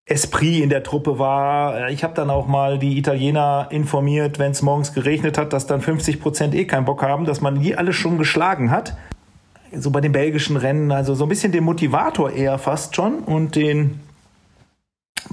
Esprit 0.07 0.63
in 0.63 0.69
der 0.69 0.83
Truppe 0.83 1.19
war. 1.19 1.89
Ich 1.89 2.05
habe 2.05 2.13
dann 2.15 2.29
auch 2.29 2.47
mal 2.47 2.79
die 2.79 2.99
Italiener 2.99 3.69
informiert, 3.71 4.39
wenn 4.39 4.51
es 4.53 4.61
morgens 4.61 4.93
geregnet 4.93 5.39
hat, 5.39 5.55
dass 5.55 5.67
dann 5.67 5.81
50 5.81 6.21
Prozent 6.21 6.55
eh 6.55 6.67
keinen 6.67 6.85
Bock 6.85 7.03
haben, 7.03 7.25
dass 7.25 7.41
man 7.41 7.61
die 7.61 7.75
alle 7.77 7.95
schon 7.95 8.19
geschlagen 8.19 8.71
hat. 8.71 8.97
So 9.73 9.91
bei 9.91 10.03
den 10.03 10.13
belgischen 10.13 10.57
Rennen, 10.59 10.93
also 10.93 11.15
so 11.15 11.25
ein 11.25 11.29
bisschen 11.31 11.53
den 11.53 11.65
Motivator 11.65 12.31
eher 12.31 12.59
fast 12.59 12.95
schon 12.95 13.21
und 13.21 13.57
den 13.57 14.01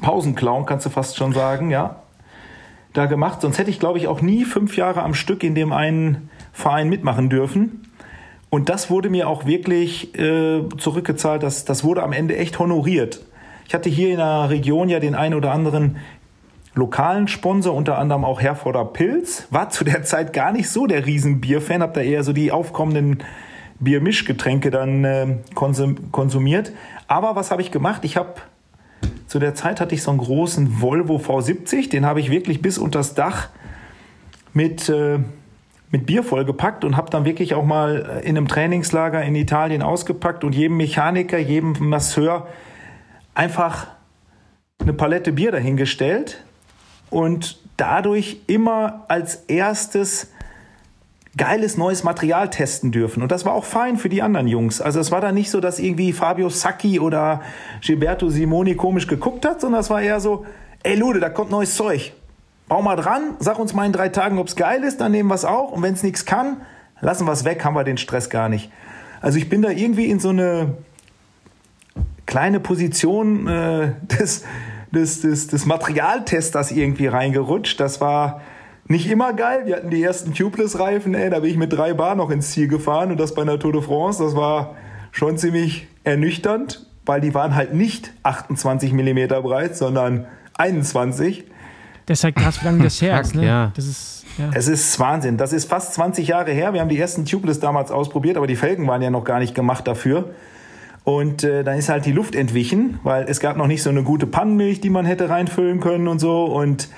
Pausenclown, 0.02 0.66
kannst 0.66 0.86
du 0.86 0.90
fast 0.90 1.18
schon 1.18 1.34
sagen, 1.34 1.70
ja, 1.70 1.98
da 2.94 3.06
gemacht. 3.06 3.42
Sonst 3.42 3.58
hätte 3.58 3.70
ich, 3.70 3.80
glaube 3.80 3.98
ich, 3.98 4.08
auch 4.08 4.22
nie 4.22 4.46
fünf 4.46 4.78
Jahre 4.78 5.04
am 5.04 5.14
Stück 5.14 5.44
in 5.44 5.56
dem 5.56 5.74
einen 5.74 6.30
Verein 6.52 6.90
mitmachen 6.90 7.30
dürfen. 7.30 7.88
Und 8.50 8.68
das 8.68 8.90
wurde 8.90 9.10
mir 9.10 9.30
auch 9.30 9.46
wirklich 9.46 10.18
äh, 10.20 10.64
zurückgezahlt. 10.78 11.42
Das, 11.42 11.64
das 11.64 11.84
wurde 11.84 12.04
am 12.04 12.12
Ende 12.12 12.36
echt 12.38 12.60
honoriert. 12.60 13.22
Ich 13.68 13.74
hatte 13.74 13.90
hier 13.90 14.10
in 14.10 14.18
der 14.18 14.50
Region 14.50 14.90
ja 14.90 15.00
den 15.00 15.16
einen 15.16 15.36
oder 15.36 15.52
anderen 15.54 15.98
lokalen 16.74 17.28
Sponsor, 17.28 17.74
unter 17.74 17.98
anderem 17.98 18.26
auch 18.26 18.42
Herforder 18.42 18.84
Pilz. 18.84 19.48
War 19.52 19.70
zu 19.70 19.84
der 19.84 20.04
Zeit 20.04 20.34
gar 20.34 20.52
nicht 20.52 20.70
so 20.70 20.88
der 20.88 21.06
Riesenbierfan, 21.06 21.82
hab 21.82 21.94
da 21.94 22.02
eher 22.02 22.24
so 22.24 22.34
die 22.34 22.52
aufkommenden 22.52 23.20
Biermischgetränke 23.80 24.70
dann 24.70 25.04
äh, 25.06 25.38
konsum 25.56 26.12
konsumiert. 26.12 26.74
Aber 27.08 27.36
was 27.36 27.52
habe 27.52 27.62
ich 27.62 27.72
gemacht? 27.72 28.04
Ich 28.04 28.18
habe 28.18 28.36
zu 29.32 29.40
der 29.40 29.56
Zeit 29.56 29.80
hatte 29.80 29.96
ich 29.96 30.04
so 30.04 30.12
einen 30.12 30.20
großen 30.20 30.82
Volvo 30.82 31.16
V70, 31.16 31.90
den 31.90 32.06
habe 32.06 32.20
ich 32.20 32.30
wirklich 32.30 32.62
bis 32.62 32.78
unters 32.78 33.14
Dach 33.14 33.48
mit, 34.52 34.90
äh, 34.90 35.20
mit 35.90 36.06
Bier 36.06 36.26
vollgepackt 36.26 36.84
und 36.84 36.98
habe 36.98 37.10
dann 37.10 37.24
wirklich 37.24 37.54
auch 37.54 37.64
mal 37.64 38.22
in 38.26 38.36
einem 38.36 38.50
Trainingslager 38.50 39.24
in 39.24 39.34
Italien 39.36 39.84
ausgepackt 39.84 40.44
und 40.44 40.54
jedem 40.54 40.76
Mechaniker, 40.76 41.38
jedem 41.38 41.78
Masseur 41.80 42.50
einfach 43.34 43.88
eine 44.80 44.92
Palette 44.92 45.32
Bier 45.32 45.54
dahingestellt 45.54 46.44
und 47.10 47.58
dadurch 47.78 48.42
immer 48.48 49.06
als 49.08 49.46
erstes 49.48 50.30
geiles 51.38 51.78
neues 51.78 52.04
Material 52.04 52.50
testen 52.50 52.92
dürfen. 52.92 53.24
Und 53.24 53.32
das 53.32 53.46
war 53.46 53.54
auch 53.54 53.64
fein 53.64 53.98
für 53.98 54.10
die 54.10 54.22
anderen 54.22 54.48
Jungs. 54.48 54.82
Also 54.82 55.00
es 55.00 55.12
war 55.12 55.22
dann 55.22 55.36
nicht 55.36 55.50
so, 55.50 55.62
dass 55.62 55.80
irgendwie 55.80 56.12
Fabio 56.12 56.50
Sacchi 56.50 57.00
oder 57.00 57.42
Gilberto 57.82 58.30
Simoni 58.30 58.76
komisch 58.76 59.08
geguckt 59.08 59.46
hat, 59.46 59.62
sondern 59.62 59.82
es 59.82 59.90
war 59.90 60.02
eher 60.02 60.20
so, 60.20 60.46
ey 60.84 60.96
Lude, 60.96 61.20
da 61.20 61.30
kommt 61.30 61.52
neues 61.52 61.76
Zeug. 61.76 62.14
Bau 62.68 62.82
mal 62.82 62.96
dran, 62.96 63.36
sag 63.40 63.60
uns 63.60 63.74
mal 63.74 63.86
in 63.86 63.94
drei 63.94 64.10
Tagen, 64.10 64.38
ob's 64.40 64.56
geil 64.56 64.84
ist, 64.84 65.02
dann 65.02 65.12
nehmen 65.12 65.30
wir 65.30 65.36
es 65.36 65.46
auch. 65.46 65.72
Und 65.72 65.84
wenn 65.84 65.94
es 65.94 66.04
nichts 66.04 66.26
kann, 66.26 66.62
lassen 67.00 67.26
wir 67.26 67.32
es 67.32 67.46
weg, 67.46 67.64
haben 67.64 67.76
wir 67.76 67.84
den 67.84 67.98
Stress 67.98 68.30
gar 68.30 68.50
nicht. 68.50 68.72
Also 69.22 69.38
ich 69.38 69.50
bin 69.50 69.62
da 69.62 69.70
irgendwie 69.70 70.10
in 70.10 70.20
so 70.20 70.30
eine 70.30 70.76
kleine 72.26 72.60
Position 72.60 73.48
äh, 73.48 73.94
des, 74.20 74.44
des, 74.92 75.22
des, 75.22 75.48
des 75.48 75.66
Materialtesters 75.66 76.72
irgendwie 76.72 77.08
reingerutscht. 77.08 77.80
Das 77.80 78.02
war 78.02 78.42
nicht 78.92 79.10
immer 79.10 79.34
geil. 79.34 79.62
Wir 79.66 79.78
hatten 79.78 79.90
die 79.90 80.04
ersten 80.04 80.34
Tubeless-Reifen, 80.34 81.16
ey, 81.16 81.30
da 81.30 81.40
bin 81.40 81.50
ich 81.50 81.58
mit 81.58 81.74
drei 81.74 81.94
Bar 81.94 82.16
noch 82.16 82.30
ins 82.30 82.52
Ziel 82.52 82.68
gefahren 82.68 83.12
und 83.12 83.20
das 83.20 83.34
bei 83.34 83.42
einer 83.42 83.58
Tour 83.58 83.74
de 83.74 83.82
France. 83.82 84.24
Das 84.24 84.36
war 84.36 84.76
schon 85.12 85.38
ziemlich 85.38 85.88
ernüchternd, 86.04 86.86
weil 87.06 87.22
die 87.22 87.34
waren 87.34 87.56
halt 87.56 87.74
nicht 87.74 88.14
28 88.24 88.94
Millimeter 88.94 89.42
breit, 89.42 89.76
sondern 89.76 90.28
21. 90.58 91.46
Das 92.06 92.20
ist 92.20 92.24
halt 92.24 92.36
krass, 92.36 92.62
wie 92.62 92.66
lange 92.66 92.84
das 92.84 93.02
her 93.02 93.20
ist. 93.22 93.36
Ne? 93.36 93.46
ja. 93.46 93.72
Das 93.76 93.86
ist, 93.86 94.26
ja. 94.38 94.50
Es 94.54 94.68
ist 94.68 95.00
Wahnsinn. 95.00 95.38
Das 95.38 95.54
ist 95.54 95.70
fast 95.70 95.94
20 95.94 96.28
Jahre 96.28 96.52
her. 96.52 96.74
Wir 96.74 96.82
haben 96.82 96.90
die 96.90 97.00
ersten 97.00 97.26
Tubeless 97.26 97.60
damals 97.60 97.92
ausprobiert, 97.92 98.38
aber 98.38 98.48
die 98.48 98.56
Felgen 98.56 98.88
waren 98.88 99.02
ja 99.02 99.10
noch 99.10 99.24
gar 99.24 99.40
nicht 99.40 99.56
gemacht 99.56 99.88
dafür. 99.88 100.32
Und 101.04 101.44
äh, 101.44 101.64
dann 101.64 101.78
ist 101.78 101.90
halt 101.90 102.06
die 102.06 102.12
Luft 102.12 102.36
entwichen, 102.36 103.00
weil 103.04 103.26
es 103.28 103.40
gab 103.40 103.58
noch 103.58 103.68
nicht 103.68 103.82
so 103.82 103.90
eine 103.90 104.04
gute 104.04 104.28
Pannenmilch, 104.28 104.82
die 104.82 104.90
man 104.90 105.06
hätte 105.06 105.30
reinfüllen 105.30 105.80
können 105.80 106.08
und 106.08 106.20
so. 106.20 106.46
Und 106.46 106.90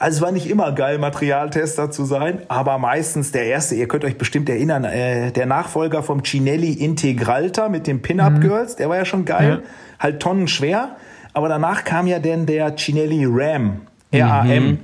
also 0.00 0.16
es 0.16 0.22
war 0.22 0.32
nicht 0.32 0.48
immer 0.48 0.72
geil, 0.72 0.96
Materialtester 0.98 1.90
zu 1.90 2.06
sein, 2.06 2.40
aber 2.48 2.78
meistens 2.78 3.32
der 3.32 3.44
erste, 3.44 3.74
ihr 3.74 3.86
könnt 3.86 4.04
euch 4.04 4.16
bestimmt 4.16 4.48
erinnern, 4.48 4.84
äh, 4.84 5.30
der 5.30 5.44
Nachfolger 5.44 6.02
vom 6.02 6.24
Cinelli 6.24 6.72
Integralta 6.72 7.68
mit 7.68 7.86
den 7.86 8.00
Pin-Up 8.00 8.40
Girls, 8.40 8.76
der 8.76 8.88
war 8.88 8.96
ja 8.96 9.04
schon 9.04 9.26
geil, 9.26 9.62
halt 9.98 10.20
tonnenschwer. 10.20 10.96
Aber 11.34 11.48
danach 11.48 11.84
kam 11.84 12.06
ja 12.06 12.18
dann 12.18 12.46
der 12.46 12.74
Cinelli 12.76 13.26
Ram, 13.28 13.82
RAM, 14.12 14.78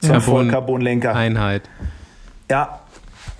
zum 0.00 0.10
Carbon- 0.12 0.20
Vollcarbonlenker. 0.22 1.14
Einheit. 1.16 1.68
Ja, 2.48 2.80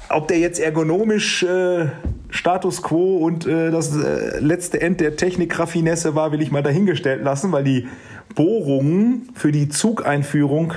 ob 0.09 0.27
der 0.27 0.41
jetzt 0.41 0.59
ergonomisch 0.59 1.45
äh, 1.45 1.87
Status 2.29 2.83
quo 2.83 3.19
und 3.19 3.47
äh, 3.47 3.71
das 3.71 3.97
äh, 3.97 4.41
letzte 4.41 4.81
End 4.81 5.01
der 5.01 5.17
Technikraffinesse 5.17 6.17
war, 6.17 6.33
will 6.33 6.43
ich 6.43 6.51
mal 6.51 6.63
dahingestellt 6.63 7.23
lassen, 7.23 7.53
weil 7.53 7.63
die 7.63 7.89
Bohrungen 8.35 9.29
für 9.35 9.53
die 9.53 9.69
Zugeinführung 9.69 10.75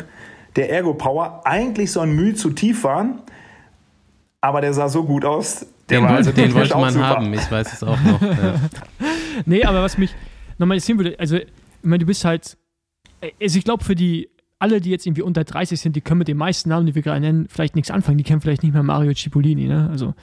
der 0.55 0.71
Ergo 0.71 0.93
Power 0.93 1.41
eigentlich 1.45 1.91
so 1.91 1.99
ein 2.01 2.15
Mühe 2.15 2.33
zu 2.35 2.51
tief 2.51 2.83
waren. 2.83 3.21
Aber 4.41 4.61
der 4.61 4.73
sah 4.73 4.89
so 4.89 5.03
gut 5.03 5.23
aus. 5.25 5.65
Der 5.89 5.99
Den, 5.99 6.03
war 6.03 6.15
wollte, 6.15 6.29
also 6.29 6.31
den 6.41 6.53
wollte 6.53 6.75
auch 6.75 6.81
man 6.81 6.93
super. 6.93 7.07
haben, 7.07 7.33
ich 7.33 7.49
weiß 7.51 7.73
es 7.73 7.83
auch 7.83 7.99
noch. 8.01 8.21
Ja. 8.21 8.55
Nee, 9.45 9.63
aber 9.63 9.81
was 9.81 9.97
mich 9.97 10.13
nochmal 10.57 10.75
interessieren 10.77 10.97
würde, 10.99 11.15
also, 11.19 11.37
ich 11.37 11.45
meine, 11.81 11.99
du 11.99 12.05
bist 12.05 12.23
halt, 12.25 12.57
also 13.41 13.57
ich 13.57 13.63
glaube, 13.63 13.83
für 13.83 13.95
die, 13.95 14.29
alle, 14.59 14.79
die 14.79 14.89
jetzt 14.91 15.05
irgendwie 15.05 15.23
unter 15.23 15.43
30 15.43 15.79
sind, 15.79 15.95
die 15.95 16.01
können 16.01 16.19
mit 16.19 16.27
den 16.27 16.37
meisten 16.37 16.69
Namen, 16.69 16.85
die 16.85 16.95
wir 16.95 17.01
gerade 17.01 17.19
nennen, 17.19 17.47
vielleicht 17.49 17.75
nichts 17.75 17.89
anfangen. 17.91 18.17
Die 18.17 18.23
kennen 18.23 18.41
vielleicht 18.41 18.63
nicht 18.63 18.73
mehr 18.73 18.83
Mario 18.83 19.13
Cipollini, 19.13 19.67
ne? 19.67 19.89
Also, 19.91 20.13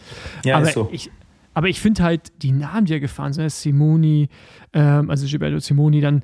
Ja, 0.45 0.57
aber 0.57 0.69
ist 0.69 0.75
so. 0.75 0.89
ich, 0.93 1.11
aber 1.53 1.69
ich 1.69 1.81
finde 1.81 2.03
halt 2.03 2.43
die 2.43 2.53
Namen, 2.53 2.87
die 2.87 2.93
er 2.95 3.01
gefahren 3.01 3.33
sind, 3.33 3.51
Simoni, 3.51 4.29
ähm, 4.73 5.11
also 5.11 5.27
Gilberto 5.27 5.59
Simoni, 5.59 6.01
dann 6.01 6.23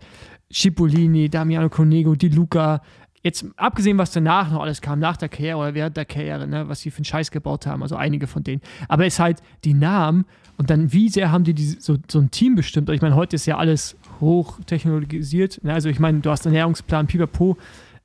Cipollini, 0.52 1.28
Damiano 1.28 1.68
Conego, 1.68 2.14
Di 2.14 2.28
Luca, 2.28 2.80
jetzt 3.26 3.44
abgesehen, 3.56 3.98
was 3.98 4.12
danach 4.12 4.50
noch 4.50 4.62
alles 4.62 4.80
kam, 4.80 5.00
nach 5.00 5.16
der 5.16 5.28
Karriere 5.28 5.58
oder 5.58 5.74
während 5.74 5.96
der 5.96 6.04
Karriere, 6.04 6.46
ne, 6.46 6.68
was 6.68 6.80
sie 6.80 6.90
für 6.90 6.98
einen 6.98 7.04
Scheiß 7.04 7.30
gebaut 7.30 7.66
haben, 7.66 7.82
also 7.82 7.96
einige 7.96 8.26
von 8.26 8.44
denen. 8.44 8.62
Aber 8.88 9.04
es 9.04 9.14
ist 9.14 9.20
halt 9.20 9.42
die 9.64 9.74
Namen 9.74 10.24
und 10.56 10.70
dann, 10.70 10.92
wie 10.92 11.08
sehr 11.08 11.32
haben 11.32 11.44
die, 11.44 11.52
die 11.52 11.64
so, 11.66 11.96
so 12.08 12.20
ein 12.20 12.30
Team 12.30 12.54
bestimmt? 12.54 12.88
Ich 12.88 13.02
meine, 13.02 13.16
heute 13.16 13.36
ist 13.36 13.44
ja 13.44 13.58
alles 13.58 13.96
hochtechnologisiert. 14.20 15.62
Ne? 15.64 15.74
Also 15.74 15.88
ich 15.88 15.98
meine, 15.98 16.20
du 16.20 16.30
hast 16.30 16.46
einen 16.46 16.54
Ernährungsplan, 16.54 17.08
pipapo. 17.08 17.58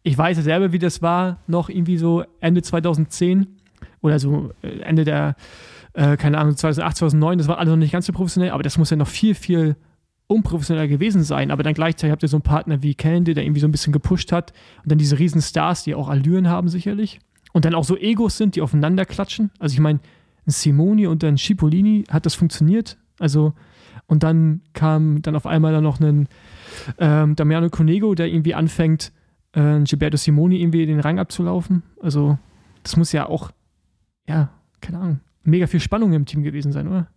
Ich 0.03 0.17
weiß 0.17 0.37
ja 0.37 0.43
selber, 0.43 0.71
wie 0.71 0.79
das 0.79 1.01
war, 1.01 1.37
noch 1.47 1.69
irgendwie 1.69 1.97
so 1.97 2.25
Ende 2.39 2.63
2010 2.63 3.47
oder 4.01 4.17
so 4.17 4.51
äh, 4.63 4.79
Ende 4.79 5.05
der, 5.05 5.35
äh, 5.93 6.17
keine 6.17 6.39
Ahnung, 6.39 6.57
2008, 6.57 6.97
2009. 6.97 7.37
Das 7.37 7.47
war 7.47 7.59
alles 7.59 7.69
noch 7.69 7.77
nicht 7.77 7.93
ganz 7.93 8.07
so 8.07 8.13
professionell, 8.13 8.51
aber 8.51 8.63
das 8.63 8.79
muss 8.79 8.89
ja 8.89 8.97
noch 8.97 9.07
viel, 9.07 9.35
viel 9.35 9.75
unprofessioneller 10.31 10.87
gewesen 10.87 11.23
sein, 11.23 11.51
aber 11.51 11.63
dann 11.63 11.73
gleichzeitig 11.73 12.11
habt 12.11 12.23
ihr 12.23 12.29
so 12.29 12.37
einen 12.37 12.43
Partner 12.43 12.81
wie 12.81 12.95
Kennedy, 12.95 13.33
der 13.33 13.43
irgendwie 13.43 13.61
so 13.61 13.67
ein 13.67 13.71
bisschen 13.71 13.93
gepusht 13.93 14.31
hat 14.31 14.53
und 14.83 14.91
dann 14.91 14.97
diese 14.97 15.19
riesen 15.19 15.41
Stars, 15.41 15.83
die 15.83 15.95
auch 15.95 16.09
Allüren 16.09 16.47
haben 16.47 16.69
sicherlich 16.69 17.19
und 17.53 17.65
dann 17.65 17.75
auch 17.75 17.83
so 17.83 17.97
Egos 17.97 18.37
sind, 18.37 18.55
die 18.55 18.61
aufeinander 18.61 19.05
klatschen. 19.05 19.51
Also 19.59 19.73
ich 19.73 19.79
meine, 19.79 19.99
ein 20.47 20.51
Simoni 20.51 21.07
und 21.07 21.23
dann 21.23 21.37
Cipollini 21.37 22.05
hat 22.09 22.25
das 22.25 22.35
funktioniert, 22.35 22.97
also 23.19 23.53
und 24.07 24.23
dann 24.23 24.61
kam 24.73 25.21
dann 25.21 25.35
auf 25.35 25.45
einmal 25.45 25.71
dann 25.71 25.83
noch 25.83 25.99
ein 25.99 26.27
ähm, 26.97 27.35
Damiano 27.35 27.69
Conego, 27.69 28.13
der 28.13 28.27
irgendwie 28.27 28.53
anfängt, 28.53 29.11
äh, 29.53 29.79
Gilberto 29.81 30.17
Simoni 30.17 30.61
irgendwie 30.61 30.85
den 30.85 30.99
Rang 30.99 31.19
abzulaufen. 31.19 31.83
Also 32.01 32.37
das 32.83 32.97
muss 32.97 33.11
ja 33.11 33.27
auch, 33.27 33.51
ja, 34.27 34.49
keine 34.81 34.99
Ahnung, 34.99 35.19
mega 35.43 35.67
viel 35.67 35.79
Spannung 35.79 36.13
im 36.13 36.25
Team 36.25 36.43
gewesen 36.43 36.71
sein, 36.71 36.87
oder? 36.87 37.07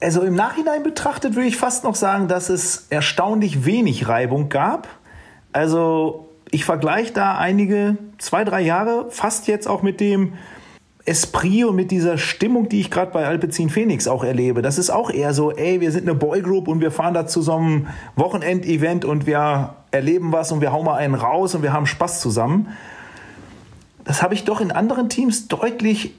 Also 0.00 0.22
im 0.22 0.34
Nachhinein 0.34 0.82
betrachtet 0.82 1.34
würde 1.36 1.48
ich 1.48 1.58
fast 1.58 1.84
noch 1.84 1.94
sagen, 1.94 2.26
dass 2.26 2.48
es 2.48 2.86
erstaunlich 2.88 3.66
wenig 3.66 4.08
Reibung 4.08 4.48
gab. 4.48 4.88
Also 5.52 6.28
ich 6.50 6.64
vergleiche 6.64 7.12
da 7.12 7.36
einige, 7.36 7.98
zwei, 8.18 8.44
drei 8.44 8.62
Jahre 8.62 9.06
fast 9.10 9.46
jetzt 9.46 9.68
auch 9.68 9.82
mit 9.82 10.00
dem 10.00 10.32
Esprit 11.04 11.64
und 11.64 11.76
mit 11.76 11.90
dieser 11.90 12.18
Stimmung, 12.18 12.68
die 12.68 12.80
ich 12.80 12.90
gerade 12.90 13.12
bei 13.12 13.26
Alpecin 13.26 13.68
Phoenix 13.68 14.08
auch 14.08 14.24
erlebe. 14.24 14.62
Das 14.62 14.78
ist 14.78 14.90
auch 14.90 15.10
eher 15.10 15.34
so, 15.34 15.50
ey, 15.50 15.80
wir 15.80 15.92
sind 15.92 16.08
eine 16.08 16.14
Boygroup 16.14 16.68
und 16.68 16.80
wir 16.80 16.90
fahren 16.90 17.14
da 17.14 17.26
zu 17.26 17.42
so 17.42 17.54
einem 17.56 17.88
Wochenendevent 18.16 19.04
und 19.04 19.26
wir 19.26 19.74
erleben 19.90 20.32
was 20.32 20.52
und 20.52 20.60
wir 20.60 20.72
hauen 20.72 20.84
mal 20.84 20.96
einen 20.96 21.14
raus 21.14 21.54
und 21.54 21.62
wir 21.62 21.72
haben 21.72 21.86
Spaß 21.86 22.20
zusammen. 22.20 22.68
Das 24.04 24.22
habe 24.22 24.34
ich 24.34 24.44
doch 24.44 24.60
in 24.60 24.72
anderen 24.72 25.08
Teams 25.08 25.48
deutlich 25.48 26.14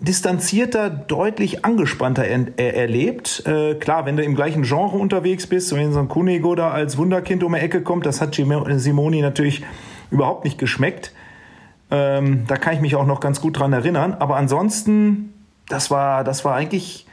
distanzierter, 0.00 0.88
deutlich 0.88 1.64
angespannter 1.64 2.24
er, 2.24 2.46
er, 2.56 2.74
erlebt. 2.76 3.44
Äh, 3.46 3.74
klar, 3.74 4.06
wenn 4.06 4.16
du 4.16 4.22
im 4.22 4.34
gleichen 4.34 4.62
Genre 4.62 4.96
unterwegs 4.96 5.46
bist, 5.46 5.74
wenn 5.74 5.92
so 5.92 6.00
ein 6.00 6.08
Kunego 6.08 6.54
da 6.54 6.70
als 6.70 6.96
Wunderkind 6.96 7.44
um 7.44 7.52
die 7.52 7.60
Ecke 7.60 7.82
kommt, 7.82 8.06
das 8.06 8.20
hat 8.20 8.34
Simoni 8.34 9.20
natürlich 9.20 9.62
überhaupt 10.10 10.44
nicht 10.44 10.58
geschmeckt. 10.58 11.12
Ähm, 11.90 12.44
da 12.46 12.56
kann 12.56 12.74
ich 12.74 12.80
mich 12.80 12.96
auch 12.96 13.06
noch 13.06 13.20
ganz 13.20 13.40
gut 13.40 13.58
dran 13.58 13.72
erinnern. 13.72 14.14
Aber 14.18 14.36
ansonsten, 14.36 15.34
das 15.68 15.90
war, 15.90 16.24
das 16.24 16.44
war 16.44 16.54
eigentlich 16.54 17.06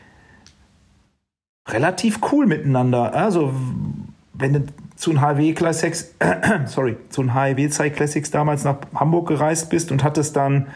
relativ 1.67 2.19
cool 2.31 2.45
miteinander. 2.45 3.13
Also, 3.13 3.53
wenn 4.33 4.53
du 4.53 4.63
zu 4.95 5.11
den 5.11 5.21
HW 5.21 5.53
Classics, 5.53 6.15
sorry, 6.65 6.95
zu 7.09 7.23
den 7.23 7.33
HW 7.33 7.67
Classics 7.89 8.31
damals 8.31 8.63
nach 8.63 8.77
Hamburg 8.95 9.27
gereist 9.27 9.69
bist 9.69 9.91
und 9.91 10.03
hattest 10.03 10.35
dann 10.35 10.67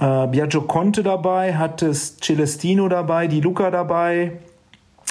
äh, 0.00 0.26
Biagio 0.28 0.62
Conte 0.62 1.02
dabei, 1.02 1.56
hattest 1.56 2.24
Celestino 2.24 2.88
dabei, 2.88 3.26
die 3.26 3.40
Luca 3.40 3.70
dabei. 3.70 4.38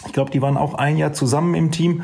Ich 0.06 0.14
glaube, 0.14 0.32
die 0.32 0.42
waren 0.42 0.58
auch 0.58 0.76
ein 0.76 0.98
Jahr 0.98 1.14
zusammen 1.14 1.56
im 1.56 1.72
Team. 1.72 2.04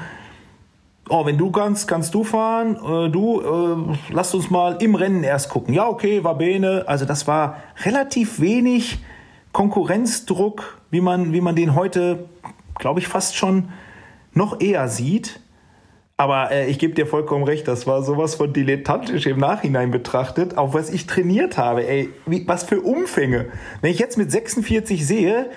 Oh, 1.10 1.26
wenn 1.26 1.38
du 1.38 1.52
kannst, 1.52 1.88
kannst 1.88 2.14
du 2.14 2.24
fahren. 2.24 2.76
Äh, 2.76 3.10
du, 3.10 3.42
äh, 3.42 3.98
lass 4.10 4.34
uns 4.34 4.50
mal 4.50 4.78
im 4.82 4.96
Rennen 4.96 5.24
erst 5.24 5.50
gucken. 5.50 5.74
Ja, 5.74 5.88
okay, 5.88 6.24
war 6.24 6.38
Bene. 6.38 6.86
Also 6.88 7.06
das 7.06 7.28
war 7.28 7.58
relativ 7.84 8.40
wenig 8.40 9.00
Konkurrenzdruck, 9.52 10.80
wie 10.90 11.02
man, 11.02 11.34
wie 11.34 11.42
man 11.42 11.56
den 11.56 11.76
heute, 11.76 12.30
glaube 12.80 13.00
ich, 13.00 13.08
fast 13.08 13.36
schon 13.36 13.70
noch 14.34 14.62
eher 14.62 14.88
sieht. 14.88 15.40
Aber 16.24 16.52
äh, 16.52 16.68
ich 16.70 16.80
gebe 16.80 16.94
dir 16.94 17.06
vollkommen 17.06 17.44
recht, 17.44 17.68
das 17.68 17.86
war 17.86 18.02
sowas 18.02 18.36
von 18.36 18.54
dilettantisch 18.54 19.26
im 19.26 19.40
Nachhinein 19.40 19.92
betrachtet, 19.92 20.58
auch 20.58 20.74
was 20.74 20.90
ich 20.90 21.06
trainiert 21.06 21.58
habe. 21.58 21.86
Ey, 21.86 22.12
wie, 22.26 22.48
was 22.48 22.64
für 22.64 22.80
Umfänge. 22.80 23.48
Wenn 23.82 23.92
ich 23.92 24.00
jetzt 24.00 24.18
mit 24.18 24.32
46 24.32 25.06
sehe, 25.06 25.50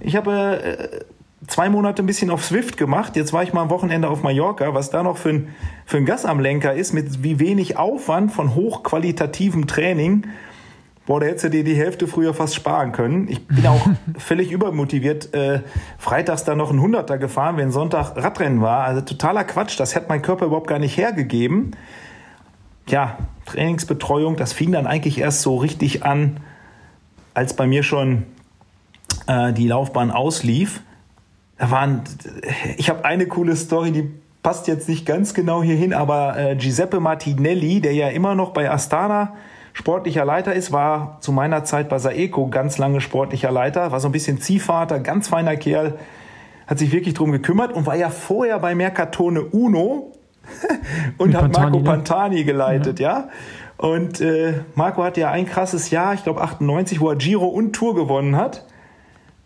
ich 0.00 0.16
habe 0.16 0.62
äh, 0.62 1.04
zwei 1.48 1.68
Monate 1.68 2.02
ein 2.02 2.06
bisschen 2.06 2.30
auf 2.30 2.42
Swift 2.42 2.78
gemacht, 2.78 3.14
jetzt 3.14 3.34
war 3.34 3.42
ich 3.42 3.52
mal 3.52 3.60
am 3.60 3.68
Wochenende 3.68 4.08
auf 4.08 4.22
Mallorca, 4.22 4.72
was 4.72 4.88
da 4.88 5.02
noch 5.02 5.18
für 5.18 5.28
ein, 5.28 5.54
für 5.84 5.98
ein 5.98 6.06
Gas 6.06 6.24
am 6.24 6.40
Lenker 6.40 6.72
ist, 6.72 6.94
mit 6.94 7.22
wie 7.22 7.38
wenig 7.38 7.76
Aufwand 7.76 8.32
von 8.32 8.54
hochqualitativem 8.54 9.66
Training 9.66 10.28
boah, 11.06 11.20
da 11.20 11.26
hättest 11.26 11.44
du 11.44 11.50
dir 11.50 11.64
die 11.64 11.74
Hälfte 11.74 12.06
früher 12.06 12.34
fast 12.34 12.54
sparen 12.54 12.92
können. 12.92 13.28
Ich 13.28 13.46
bin 13.46 13.66
auch 13.66 13.86
völlig 14.18 14.52
übermotiviert, 14.52 15.34
äh, 15.34 15.60
freitags 15.98 16.44
dann 16.44 16.58
noch 16.58 16.70
ein 16.70 16.80
Hunderter 16.80 17.18
gefahren, 17.18 17.56
wenn 17.56 17.72
Sonntag 17.72 18.16
Radrennen 18.16 18.60
war. 18.60 18.84
Also 18.84 19.00
totaler 19.00 19.44
Quatsch, 19.44 19.78
das 19.78 19.96
hat 19.96 20.08
mein 20.08 20.22
Körper 20.22 20.46
überhaupt 20.46 20.68
gar 20.68 20.78
nicht 20.78 20.96
hergegeben. 20.96 21.72
Ja, 22.88 23.18
Trainingsbetreuung, 23.46 24.36
das 24.36 24.52
fing 24.52 24.72
dann 24.72 24.86
eigentlich 24.86 25.18
erst 25.18 25.42
so 25.42 25.56
richtig 25.56 26.04
an, 26.04 26.38
als 27.34 27.54
bei 27.54 27.66
mir 27.66 27.82
schon 27.82 28.24
äh, 29.26 29.52
die 29.52 29.68
Laufbahn 29.68 30.10
auslief. 30.10 30.82
Da 31.58 31.70
waren, 31.70 32.02
ich 32.76 32.88
habe 32.88 33.04
eine 33.04 33.26
coole 33.26 33.54
Story, 33.54 33.92
die 33.92 34.10
passt 34.42 34.66
jetzt 34.66 34.88
nicht 34.88 35.06
ganz 35.06 35.34
genau 35.34 35.62
hierhin, 35.62 35.92
aber 35.92 36.38
äh, 36.38 36.56
Giuseppe 36.56 37.00
Martinelli, 37.00 37.80
der 37.80 37.92
ja 37.92 38.08
immer 38.08 38.34
noch 38.34 38.50
bei 38.50 38.70
Astana 38.70 39.34
sportlicher 39.80 40.26
Leiter 40.26 40.52
ist, 40.52 40.72
war 40.72 41.16
zu 41.20 41.32
meiner 41.32 41.64
Zeit 41.64 41.88
bei 41.88 41.98
Saeco 41.98 42.48
ganz 42.48 42.76
lange 42.76 43.00
sportlicher 43.00 43.50
Leiter, 43.50 43.92
war 43.92 43.98
so 43.98 44.08
ein 44.08 44.12
bisschen 44.12 44.38
Ziehvater, 44.38 45.00
ganz 45.00 45.28
feiner 45.28 45.56
Kerl, 45.56 45.98
hat 46.66 46.78
sich 46.78 46.92
wirklich 46.92 47.14
drum 47.14 47.32
gekümmert 47.32 47.72
und 47.72 47.86
war 47.86 47.96
ja 47.96 48.10
vorher 48.10 48.58
bei 48.58 48.74
Mercatone 48.74 49.40
Uno 49.40 50.12
und 51.16 51.28
Mit 51.28 51.36
hat 51.36 51.44
Pantani, 51.44 51.64
Marco 51.64 51.78
ne? 51.78 51.84
Pantani 51.84 52.44
geleitet, 52.44 53.00
ja. 53.00 53.10
ja? 53.10 53.28
Und 53.78 54.20
äh, 54.20 54.60
Marco 54.74 55.02
hatte 55.02 55.22
ja 55.22 55.30
ein 55.30 55.46
krasses 55.46 55.88
Jahr, 55.88 56.12
ich 56.12 56.24
glaube 56.24 56.42
98, 56.42 57.00
wo 57.00 57.08
er 57.08 57.16
Giro 57.16 57.46
und 57.46 57.72
Tour 57.72 57.94
gewonnen 57.94 58.36
hat. 58.36 58.66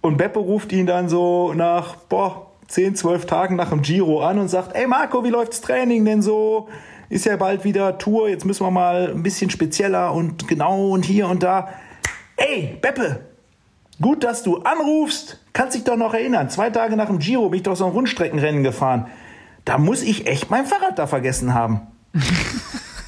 Und 0.01 0.17
Beppe 0.17 0.41
ruft 0.41 0.73
ihn 0.73 0.87
dann 0.87 1.09
so 1.09 1.53
nach, 1.55 1.95
boah, 1.95 2.49
10, 2.67 2.97
12 2.97 3.27
Tagen 3.27 3.55
nach 3.55 3.71
dem 3.71 3.83
Giro 3.83 4.21
an 4.21 4.41
und 4.41 4.49
sagt, 4.49 4.75
ey 4.75 4.89
Marco, 4.89 5.23
wie 5.23 5.31
läuft's 5.31 5.61
Training 5.61 6.05
denn 6.05 6.23
so? 6.23 6.69
Ist 7.09 7.25
ja 7.27 7.37
bald 7.37 7.65
wieder 7.65 7.99
Tour, 7.99 8.29
jetzt 8.29 8.45
müssen 8.45 8.65
wir 8.65 8.71
mal 8.71 9.11
ein 9.11 9.23
bisschen 9.23 9.51
spezieller 9.51 10.13
und 10.13 10.49
genau 10.49 10.91
und 10.91 11.05
hier 11.05 11.29
und 11.29 11.43
da. 11.43 11.69
Ey, 12.37 12.79
Beppe, 12.81 13.21
gut, 14.01 14.25
dass 14.25 14.43
du 14.43 14.59
anrufst. 14.59 15.41
Kannst 15.53 15.77
dich 15.77 15.85
doch 15.85 15.97
noch 15.97 16.15
erinnern, 16.15 16.51
zwei 16.51 16.71
Tage 16.71 16.97
nach 16.97 17.07
dem 17.07 17.19
Giro 17.19 17.49
bin 17.49 17.59
ich 17.59 17.63
doch 17.63 17.77
so 17.77 17.87
ein 17.87 17.93
Rundstreckenrennen 17.93 18.63
gefahren. 18.63 19.07
Da 19.65 19.79
muss 19.79 20.03
ich 20.03 20.27
echt 20.27 20.51
mein 20.51 20.67
Fahrrad 20.67 20.99
da 20.99 21.07
vergessen 21.07 21.55
haben. 21.55 21.81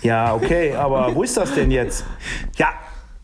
ja, 0.03 0.35
okay, 0.35 0.75
aber 0.75 1.15
wo 1.15 1.23
ist 1.23 1.37
das 1.37 1.55
denn 1.55 1.71
jetzt? 1.71 2.05
Ja, 2.57 2.69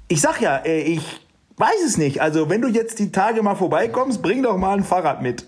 ich 0.09 0.21
sag 0.21 0.41
ja, 0.41 0.65
ich 0.65 1.23
weiß 1.57 1.85
es 1.87 1.97
nicht. 1.97 2.21
Also, 2.21 2.51
wenn 2.51 2.61
du 2.61 2.69
jetzt 2.69 2.99
die 2.99 3.13
Tage 3.13 3.43
mal 3.43 3.55
vorbeikommst, 3.55 4.21
bring 4.23 4.43
doch 4.43 4.57
mal 4.57 4.77
ein 4.77 4.85
Fahrrad 4.85 5.23
mit. 5.23 5.47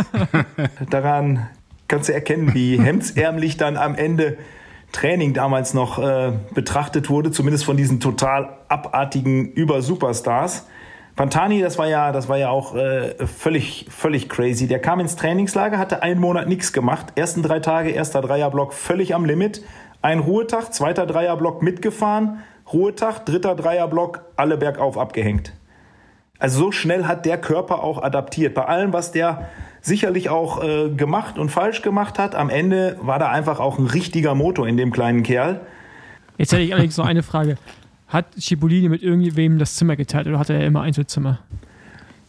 Daran 0.90 1.48
kannst 1.90 2.08
du 2.08 2.14
erkennen, 2.14 2.54
wie 2.54 2.78
hemdsärmlich 2.82 3.58
dann 3.58 3.76
am 3.76 3.94
Ende 3.94 4.38
Training 4.92 5.34
damals 5.34 5.74
noch 5.74 5.98
äh, 5.98 6.32
betrachtet 6.54 7.10
wurde, 7.10 7.30
zumindest 7.30 7.64
von 7.64 7.76
diesen 7.76 8.00
total 8.00 8.56
abartigen 8.68 9.52
Über-Superstars. 9.52 10.66
Pantani, 11.16 11.60
das 11.60 11.78
war 11.78 11.86
ja, 11.86 12.12
das 12.12 12.28
war 12.28 12.38
ja 12.38 12.48
auch 12.48 12.74
äh, 12.74 13.14
völlig, 13.26 13.86
völlig 13.90 14.28
crazy. 14.28 14.66
Der 14.66 14.78
kam 14.78 15.00
ins 15.00 15.16
Trainingslager, 15.16 15.78
hatte 15.78 16.02
einen 16.02 16.20
Monat 16.20 16.48
nichts 16.48 16.72
gemacht. 16.72 17.12
Ersten 17.16 17.42
drei 17.42 17.60
Tage, 17.60 17.90
erster 17.90 18.22
Dreierblock 18.22 18.72
völlig 18.72 19.14
am 19.14 19.24
Limit. 19.24 19.62
Ein 20.02 20.20
Ruhetag, 20.20 20.72
zweiter 20.72 21.06
Dreierblock 21.06 21.62
mitgefahren. 21.62 22.38
Ruhetag, 22.72 23.26
dritter 23.26 23.54
Dreierblock, 23.54 24.22
alle 24.36 24.56
bergauf 24.56 24.96
abgehängt. 24.96 25.52
Also 26.40 26.58
so 26.58 26.72
schnell 26.72 27.04
hat 27.04 27.26
der 27.26 27.38
Körper 27.38 27.84
auch 27.84 28.02
adaptiert. 28.02 28.54
Bei 28.54 28.64
allem, 28.64 28.92
was 28.92 29.12
der 29.12 29.48
sicherlich 29.82 30.28
auch 30.28 30.62
äh, 30.62 30.90
gemacht 30.90 31.38
und 31.38 31.50
falsch 31.50 31.82
gemacht 31.82 32.18
hat. 32.18 32.34
Am 32.34 32.50
Ende 32.50 32.96
war 33.00 33.18
da 33.18 33.30
einfach 33.30 33.60
auch 33.60 33.78
ein 33.78 33.86
richtiger 33.86 34.34
Motor 34.34 34.66
in 34.66 34.76
dem 34.76 34.92
kleinen 34.92 35.22
Kerl. 35.22 35.60
Jetzt 36.38 36.52
hätte 36.52 36.62
ich 36.62 36.72
allerdings 36.72 36.96
noch 36.96 37.06
eine 37.06 37.22
Frage. 37.22 37.56
Hat 38.08 38.26
Schibolini 38.38 38.88
mit 38.88 39.02
irgendwem 39.02 39.58
das 39.58 39.76
Zimmer 39.76 39.96
geteilt 39.96 40.26
oder 40.26 40.38
hatte 40.38 40.54
er 40.54 40.66
immer 40.66 40.82
Einzelzimmer? 40.82 41.38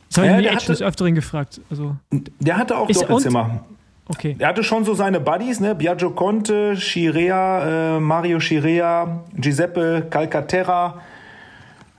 Das 0.09 0.17
habe 0.17 0.27
ich 0.39 0.45
ja, 0.45 0.53
mich 0.53 0.65
des 0.65 0.81
Öfteren 0.81 1.15
gefragt. 1.15 1.61
Also, 1.69 1.95
der 2.39 2.57
hatte 2.57 2.77
auch 2.77 2.87
Doppelzimmer. 2.87 3.63
Okay. 4.07 4.35
Er 4.39 4.49
hatte 4.49 4.63
schon 4.63 4.83
so 4.83 4.93
seine 4.93 5.21
Buddies, 5.21 5.61
ne? 5.61 5.73
Biagio 5.73 6.11
Conte, 6.11 6.75
Chirea, 6.75 7.95
äh, 7.95 7.99
Mario 7.99 8.39
Chirea, 8.39 9.23
Giuseppe 9.35 10.07
Calcaterra. 10.09 10.99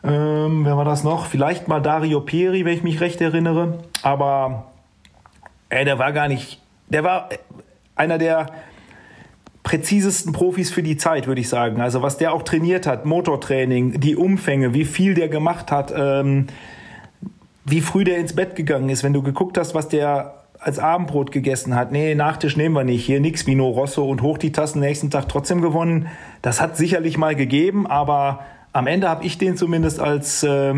Ähm, 0.04 0.64
wer 0.64 0.76
war 0.76 0.84
das 0.84 1.04
noch? 1.04 1.26
Vielleicht 1.26 1.68
mal 1.68 1.80
Dario 1.80 2.20
Pieri, 2.20 2.64
wenn 2.64 2.74
ich 2.74 2.82
mich 2.82 3.00
recht 3.00 3.20
erinnere. 3.20 3.78
Aber 4.02 4.72
Ey, 5.72 5.86
der 5.86 5.98
war 5.98 6.12
gar 6.12 6.28
nicht. 6.28 6.60
Der 6.90 7.02
war 7.02 7.30
einer 7.96 8.18
der 8.18 8.48
präzisesten 9.62 10.34
Profis 10.34 10.70
für 10.70 10.82
die 10.82 10.98
Zeit, 10.98 11.26
würde 11.26 11.40
ich 11.40 11.48
sagen. 11.48 11.80
Also 11.80 12.02
was 12.02 12.18
der 12.18 12.34
auch 12.34 12.42
trainiert 12.42 12.86
hat, 12.86 13.06
Motortraining, 13.06 13.98
die 13.98 14.14
Umfänge, 14.14 14.74
wie 14.74 14.84
viel 14.84 15.14
der 15.14 15.30
gemacht 15.30 15.72
hat, 15.72 15.90
ähm, 15.96 16.48
wie 17.64 17.80
früh 17.80 18.04
der 18.04 18.18
ins 18.18 18.34
Bett 18.36 18.54
gegangen 18.54 18.90
ist. 18.90 19.02
Wenn 19.02 19.14
du 19.14 19.22
geguckt 19.22 19.56
hast, 19.56 19.74
was 19.74 19.88
der 19.88 20.34
als 20.58 20.78
Abendbrot 20.78 21.32
gegessen 21.32 21.74
hat, 21.74 21.90
nee, 21.90 22.14
Nachtisch 22.14 22.58
nehmen 22.58 22.74
wir 22.74 22.84
nicht, 22.84 23.06
hier 23.06 23.20
nix 23.20 23.46
Vino 23.46 23.70
Rosso 23.70 24.04
und 24.04 24.20
hoch 24.20 24.36
die 24.36 24.52
Tassen 24.52 24.80
nächsten 24.80 25.10
Tag 25.10 25.26
trotzdem 25.26 25.62
gewonnen. 25.62 26.08
Das 26.42 26.60
hat 26.60 26.76
sicherlich 26.76 27.16
mal 27.16 27.34
gegeben, 27.34 27.86
aber 27.86 28.40
am 28.72 28.86
Ende 28.86 29.08
habe 29.08 29.24
ich 29.24 29.38
den 29.38 29.56
zumindest 29.56 30.00
als, 30.00 30.42
äh, 30.42 30.74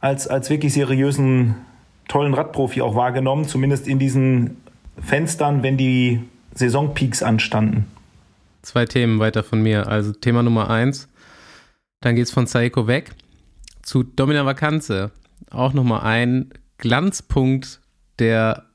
als, 0.00 0.28
als 0.28 0.50
wirklich 0.50 0.72
seriösen, 0.72 1.56
tollen 2.08 2.34
Radprofi 2.34 2.82
auch 2.82 2.94
wahrgenommen, 2.94 3.46
zumindest 3.46 3.88
in 3.88 3.98
diesen 3.98 4.58
Fenstern, 5.00 5.62
wenn 5.62 5.76
die 5.76 6.20
Saisonpeaks 6.54 7.22
anstanden. 7.22 7.86
Zwei 8.62 8.84
Themen 8.86 9.18
weiter 9.18 9.42
von 9.42 9.62
mir. 9.62 9.88
Also 9.88 10.12
Thema 10.12 10.42
Nummer 10.42 10.70
eins. 10.70 11.08
Dann 12.00 12.16
geht 12.16 12.26
es 12.26 12.30
von 12.32 12.46
Saiko 12.46 12.86
weg 12.86 13.10
zu 13.82 14.02
Domina 14.02 14.44
Vacanze. 14.46 15.10
Auch 15.50 15.72
nochmal 15.72 16.02
ein 16.02 16.50
Glanzpunkt 16.78 17.80
der 18.18 18.66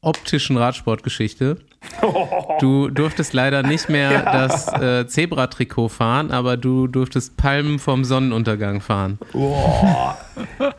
optischen 0.00 0.56
Radsportgeschichte. 0.56 1.58
Du 2.60 2.88
durftest 2.88 3.32
leider 3.32 3.62
nicht 3.62 3.88
mehr 3.88 4.12
ja. 4.12 4.32
das 4.32 4.72
äh, 4.72 5.06
Zebra-Trikot 5.06 5.88
fahren, 5.88 6.30
aber 6.30 6.56
du 6.56 6.86
durftest 6.86 7.36
Palmen 7.36 7.78
vom 7.78 8.04
Sonnenuntergang 8.04 8.80
fahren. 8.80 9.18
Boah. 9.32 10.18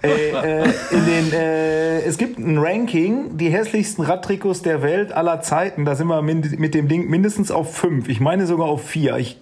äh, 0.03 0.29
äh, 0.31 0.73
in 0.91 1.05
den, 1.05 1.33
äh, 1.33 2.01
es 2.01 2.17
gibt 2.17 2.37
ein 2.37 2.57
Ranking, 2.57 3.37
die 3.37 3.49
hässlichsten 3.49 4.03
Radtrikots 4.03 4.61
der 4.61 4.81
Welt 4.81 5.11
aller 5.11 5.41
Zeiten. 5.41 5.85
Da 5.85 5.95
sind 5.95 6.07
wir 6.07 6.21
mit 6.21 6.73
dem 6.73 6.87
Ding 6.87 7.09
mindestens 7.09 7.51
auf 7.51 7.75
fünf. 7.75 8.09
Ich 8.09 8.19
meine 8.19 8.45
sogar 8.45 8.67
auf 8.67 8.87
vier. 8.87 9.17
Ich 9.17 9.37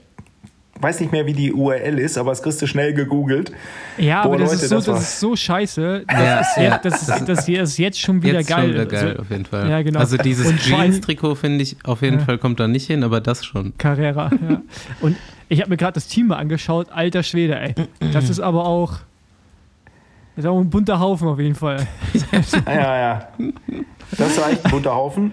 weiß 0.79 0.99
nicht 0.99 1.11
mehr, 1.11 1.25
wie 1.25 1.33
die 1.33 1.53
URL 1.53 1.99
ist, 1.99 2.17
aber 2.17 2.31
es 2.31 2.41
kriegst 2.41 2.61
du 2.61 2.67
schnell 2.67 2.93
gegoogelt. 2.93 3.51
Ja, 3.97 4.23
Boah, 4.23 4.33
aber 4.33 4.37
das, 4.37 4.51
Leute, 4.51 4.63
ist 4.63 4.69
so, 4.69 4.75
das, 4.75 4.85
das 4.85 5.01
ist 5.01 5.19
so 5.19 5.35
scheiße. 5.35 6.03
Das, 6.07 6.19
ja, 6.19 6.39
ist, 6.39 6.57
ja. 6.57 6.77
das, 6.77 7.01
ist, 7.01 7.29
das 7.29 7.45
hier 7.45 7.63
ist 7.63 7.77
jetzt 7.77 7.99
schon 7.99 8.21
wieder 8.21 8.39
jetzt 8.39 8.49
geil. 8.49 8.65
Schon 8.65 8.73
wieder 8.73 8.85
geil, 8.85 9.07
also, 9.09 9.21
auf 9.21 9.29
jeden 9.29 9.45
Fall. 9.45 9.69
Ja, 9.69 9.81
genau. 9.81 9.99
Also 9.99 10.17
dieses 10.17 10.55
Jeans-Trikot 10.63 11.35
finde 11.35 11.63
ich 11.63 11.77
auf 11.83 12.01
jeden 12.01 12.19
ja. 12.19 12.25
Fall 12.25 12.37
kommt 12.37 12.59
da 12.59 12.67
nicht 12.67 12.87
hin, 12.87 13.03
aber 13.03 13.21
das 13.21 13.45
schon. 13.45 13.73
Carrera, 13.77 14.31
ja. 14.49 14.61
Und 15.01 15.17
ich 15.49 15.61
habe 15.61 15.69
mir 15.69 15.77
gerade 15.77 15.93
das 15.93 16.07
Team 16.07 16.27
mal 16.27 16.37
angeschaut. 16.37 16.91
Alter 16.91 17.23
Schwede, 17.23 17.57
ey. 17.59 17.73
Das 18.13 18.29
ist 18.29 18.39
aber 18.39 18.65
auch, 18.65 18.93
das 20.35 20.45
ist 20.45 20.45
auch 20.45 20.59
ein 20.59 20.69
bunter 20.69 20.99
Haufen 20.99 21.27
auf 21.27 21.39
jeden 21.39 21.55
Fall. 21.55 21.87
ja, 22.67 22.97
ja. 22.97 23.27
Das 24.17 24.37
war 24.39 24.51
echt 24.51 24.65
ein 24.65 24.71
bunter 24.71 24.93
Haufen. 24.93 25.31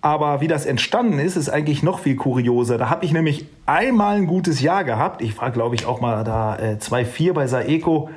Aber 0.00 0.40
wie 0.40 0.46
das 0.46 0.64
entstanden 0.64 1.18
ist, 1.18 1.36
ist 1.36 1.48
eigentlich 1.48 1.82
noch 1.82 1.98
viel 1.98 2.16
kurioser. 2.16 2.78
Da 2.78 2.88
habe 2.88 3.04
ich 3.04 3.12
nämlich 3.12 3.46
einmal 3.66 4.16
ein 4.16 4.26
gutes 4.26 4.60
Jahr 4.60 4.84
gehabt. 4.84 5.22
Ich 5.22 5.36
war, 5.40 5.50
glaube 5.50 5.74
ich, 5.74 5.86
auch 5.86 6.00
mal 6.00 6.22
da 6.22 6.56
äh, 6.56 6.76
2-4 6.80 7.32
bei 7.32 7.46
Saeco, 7.48 8.10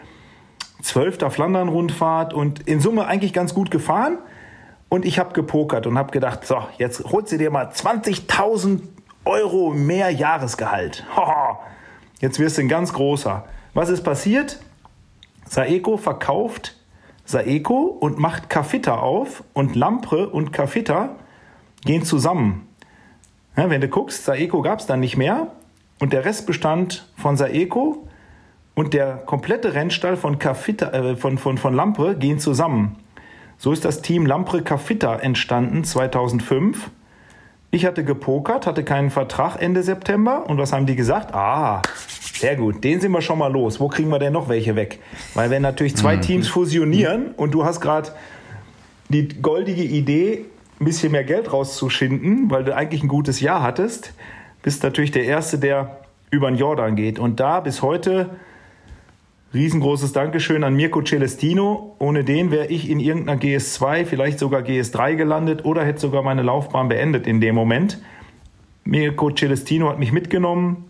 12. 0.84 1.18
Flandern-Rundfahrt 1.30 2.34
und 2.34 2.68
in 2.68 2.80
Summe 2.82 3.08
eigentlich 3.08 3.34
ganz 3.34 3.56
gut 3.56 3.72
gefahren. 3.72 4.20
Und 4.90 5.06
ich 5.06 5.18
habe 5.18 5.34
gepokert 5.34 5.88
und 5.88 5.98
habe 5.98 6.12
gedacht, 6.12 6.46
so, 6.46 6.58
jetzt 6.78 7.04
holst 7.06 7.32
du 7.32 7.38
dir 7.38 7.50
mal 7.50 7.70
20.000 7.70 8.82
Euro 9.26 9.72
mehr 9.72 10.10
Jahresgehalt. 10.10 11.06
Jetzt 12.20 12.40
wirst 12.40 12.58
du 12.58 12.62
ein 12.62 12.68
ganz 12.68 12.94
großer. 12.94 13.46
Was 13.74 13.90
ist 13.90 14.04
passiert? 14.04 14.60
Saeco 15.48 15.98
verkauft 15.98 16.76
Saeco 17.26 17.98
und 18.00 18.20
macht 18.20 18.50
Cafita 18.50 18.96
auf 18.96 19.44
und 19.54 19.76
Lampre 19.76 20.30
und 20.30 20.52
Cafita 20.52 21.16
gehen 21.86 22.04
zusammen. 22.04 22.68
Ja, 23.58 23.70
wenn 23.70 23.82
du 23.82 23.88
guckst, 23.88 24.26
Saeco 24.26 24.62
gab 24.62 24.80
es 24.80 24.86
dann 24.86 25.00
nicht 25.00 25.18
mehr 25.18 25.48
und 26.00 26.14
der 26.14 26.26
Rest 26.26 26.48
bestand 26.48 27.08
von 27.18 27.38
Saeco 27.38 28.08
und 28.76 28.94
der 28.94 29.18
komplette 29.18 29.74
Rennstall 29.74 30.18
von, 30.18 30.40
Cafita, 30.40 30.92
äh, 30.92 31.16
von, 31.16 31.38
von, 31.38 31.58
von 31.58 31.74
Lampre 31.74 32.16
gehen 32.16 32.40
zusammen. 32.40 32.96
So 33.58 33.72
ist 33.72 33.86
das 33.86 34.02
Team 34.02 34.26
Lampre 34.26 34.64
Cafita 34.64 35.18
entstanden 35.18 35.84
2005. 35.84 36.90
Ich 37.70 37.86
hatte 37.86 38.04
gepokert, 38.04 38.66
hatte 38.68 38.84
keinen 38.84 39.12
Vertrag 39.12 39.62
Ende 39.62 39.84
September 39.84 40.50
und 40.50 40.58
was 40.58 40.74
haben 40.74 40.86
die 40.86 40.96
gesagt? 40.96 41.34
Ah, 41.34 41.82
sehr 42.34 42.56
gut, 42.56 42.84
den 42.84 43.00
sind 43.00 43.12
wir 43.12 43.22
schon 43.22 43.38
mal 43.38 43.52
los. 43.52 43.80
Wo 43.80 43.88
kriegen 43.88 44.10
wir 44.10 44.20
denn 44.20 44.34
noch 44.34 44.50
welche 44.50 44.76
weg? 44.76 45.00
Weil 45.36 45.52
wenn 45.52 45.62
natürlich 45.62 45.96
zwei 45.96 46.18
mhm. 46.18 46.22
Teams 46.22 46.48
fusionieren 46.48 47.32
und 47.38 47.52
du 47.52 47.64
hast 47.64 47.80
gerade 47.80 48.12
die 49.10 49.28
goldige 49.28 49.84
Idee, 49.84 50.46
ein 50.82 50.86
bisschen 50.86 51.12
mehr 51.12 51.24
Geld 51.24 51.54
rauszuschinden, 51.54 52.50
weil 52.50 52.64
du 52.64 52.76
eigentlich 52.76 53.04
ein 53.04 53.08
gutes 53.08 53.40
Jahr 53.40 53.62
hattest, 53.62 54.14
bist 54.64 54.82
natürlich 54.84 55.12
der 55.12 55.26
Erste, 55.26 55.60
der 55.60 56.02
über 56.32 56.50
den 56.50 56.58
Jordan 56.58 56.96
geht. 56.96 57.20
Und 57.20 57.40
da 57.40 57.60
bis 57.60 57.84
heute 57.84 58.32
riesengroßes 59.54 60.12
Dankeschön 60.12 60.64
an 60.64 60.74
Mirko 60.74 61.04
Celestino. 61.04 61.96
Ohne 62.00 62.24
den 62.24 62.50
wäre 62.50 62.66
ich 62.68 62.90
in 62.90 63.00
irgendeiner 63.00 63.40
GS2, 63.40 64.06
vielleicht 64.06 64.40
sogar 64.40 64.62
GS3 64.62 65.16
gelandet 65.16 65.66
oder 65.66 65.86
hätte 65.86 66.00
sogar 66.00 66.24
meine 66.24 66.42
Laufbahn 66.42 66.88
beendet 66.88 67.28
in 67.28 67.42
dem 67.42 67.54
Moment. 67.54 68.00
Mirko 68.84 69.30
Celestino 69.30 69.88
hat 69.88 70.00
mich 70.00 70.12
mitgenommen, 70.12 70.90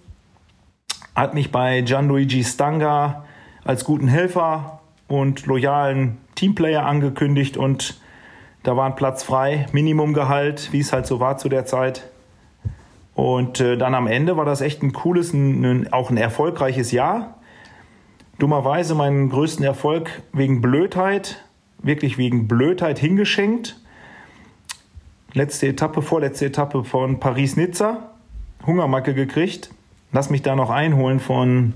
hat 1.16 1.34
mich 1.34 1.52
bei 1.52 1.82
Gianluigi 1.82 2.46
Stanga 2.46 3.26
als 3.66 3.84
guten 3.84 4.08
Helfer 4.08 4.80
und 5.10 5.46
loyalen 5.48 6.18
Teamplayer 6.36 6.86
angekündigt 6.86 7.58
und 7.58 8.00
da 8.64 8.78
war 8.78 8.86
ein 8.86 8.96
Platz 8.96 9.24
frei, 9.24 9.66
Minimumgehalt, 9.72 10.72
wie 10.72 10.80
es 10.80 10.94
halt 10.94 11.08
so 11.08 11.20
war 11.20 11.38
zu 11.38 11.50
der 11.50 11.66
Zeit. 11.66 12.08
Und 13.16 13.60
äh, 13.60 13.76
dann 13.76 13.96
am 13.96 14.08
Ende 14.08 14.38
war 14.38 14.46
das 14.46 14.62
echt 14.62 14.84
ein 14.84 14.94
cooles, 14.94 15.34
ein, 15.34 15.64
ein, 15.66 15.94
auch 15.94 16.12
ein 16.12 16.18
erfolgreiches 16.18 16.92
Jahr. 16.92 17.40
Dummerweise 18.38 18.96
meinen 18.96 19.30
größten 19.30 19.66
Erfolg 19.66 20.22
wegen 20.32 20.62
Blödheit, 20.62 21.44
wirklich 21.80 22.18
wegen 22.18 22.48
Blödheit 22.48 23.00
hingeschenkt. 23.00 23.80
Letzte 25.34 25.68
Etappe, 25.68 26.02
vorletzte 26.02 26.46
Etappe 26.46 26.84
von 26.84 27.20
Paris-Nizza. 27.20 28.10
Hungermacke 28.66 29.16
gekriegt. 29.16 29.72
Lass 30.12 30.30
mich 30.30 30.44
da 30.44 30.56
noch 30.56 30.70
einholen 30.70 31.20
von 31.20 31.74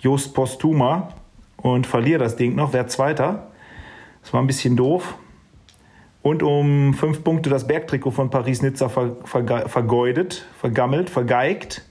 Jost 0.00 0.34
Postuma 0.34 1.14
und 1.56 1.86
verliere 1.86 2.18
das 2.18 2.36
Ding 2.36 2.54
noch. 2.54 2.74
Wer 2.74 2.86
Zweiter. 2.86 3.48
Das 4.22 4.34
war 4.34 4.42
ein 4.42 4.46
bisschen 4.46 4.76
doof 4.76 5.14
und 6.28 6.42
um 6.42 6.94
fünf 6.94 7.24
Punkte 7.24 7.48
das 7.48 7.66
Bergtrikot 7.66 8.10
von 8.10 8.30
Paris-Nizza 8.30 8.88
ver, 8.88 9.16
ver, 9.24 9.68
vergeudet, 9.68 10.46
vergammelt, 10.58 11.10
vergeigt. 11.10 11.84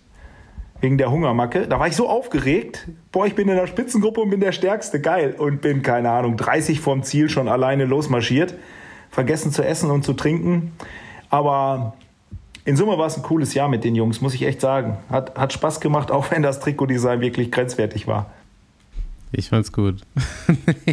Wegen 0.79 0.99
der 0.99 1.09
Hungermacke. 1.09 1.67
Da 1.67 1.79
war 1.79 1.87
ich 1.87 1.95
so 1.95 2.07
aufgeregt. 2.07 2.87
Boah, 3.11 3.25
ich 3.25 3.33
bin 3.33 3.49
in 3.49 3.55
der 3.55 3.65
Spitzengruppe 3.65 4.21
und 4.21 4.29
bin 4.29 4.39
der 4.39 4.51
Stärkste. 4.51 5.01
Geil. 5.01 5.33
Und 5.35 5.61
bin, 5.61 5.81
keine 5.81 6.11
Ahnung, 6.11 6.37
30 6.37 6.79
vom 6.79 7.01
Ziel 7.01 7.29
schon 7.29 7.47
alleine 7.47 7.85
losmarschiert. 7.85 8.53
Vergessen 9.09 9.51
zu 9.51 9.65
essen 9.65 9.89
und 9.89 10.03
zu 10.03 10.13
trinken. 10.13 10.73
Aber 11.31 11.93
in 12.63 12.75
Summe 12.75 12.95
war 12.99 13.07
es 13.07 13.17
ein 13.17 13.23
cooles 13.23 13.55
Jahr 13.55 13.69
mit 13.69 13.83
den 13.83 13.95
Jungs, 13.95 14.21
muss 14.21 14.35
ich 14.35 14.43
echt 14.43 14.61
sagen. 14.61 14.97
Hat, 15.09 15.35
hat 15.35 15.51
Spaß 15.51 15.79
gemacht, 15.79 16.11
auch 16.11 16.29
wenn 16.29 16.43
das 16.43 16.59
Trikotdesign 16.59 17.21
wirklich 17.21 17.51
grenzwertig 17.51 18.05
war. 18.05 18.29
Ich 19.31 19.49
fand's 19.49 19.71
gut. 19.71 20.01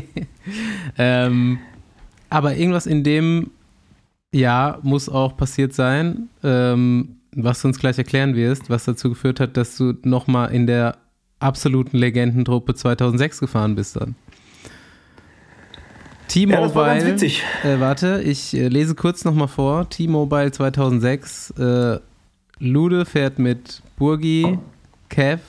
ähm, 0.98 1.58
aber 2.34 2.56
irgendwas 2.56 2.86
in 2.86 3.04
dem 3.04 3.52
Jahr 4.32 4.80
muss 4.82 5.08
auch 5.08 5.36
passiert 5.36 5.72
sein, 5.72 6.28
ähm, 6.42 7.20
was 7.30 7.62
du 7.62 7.68
uns 7.68 7.78
gleich 7.78 7.96
erklären 7.96 8.34
wirst, 8.34 8.68
was 8.68 8.84
dazu 8.86 9.10
geführt 9.10 9.38
hat, 9.38 9.56
dass 9.56 9.76
du 9.76 9.94
nochmal 10.02 10.52
in 10.52 10.66
der 10.66 10.96
absoluten 11.38 11.96
Legendentruppe 11.96 12.74
2006 12.74 13.38
gefahren 13.38 13.76
bist 13.76 13.94
dann. 13.94 14.16
T-Mobile. 16.26 17.16
Ja, 17.16 17.70
äh, 17.70 17.78
warte, 17.78 18.20
ich 18.24 18.52
äh, 18.56 18.66
lese 18.66 18.96
kurz 18.96 19.24
nochmal 19.24 19.46
vor. 19.46 19.88
T-Mobile 19.88 20.50
2006. 20.50 21.50
Äh, 21.50 22.00
Lude 22.58 23.04
fährt 23.04 23.38
mit 23.38 23.80
Burgi, 23.96 24.58
Kev, 25.08 25.40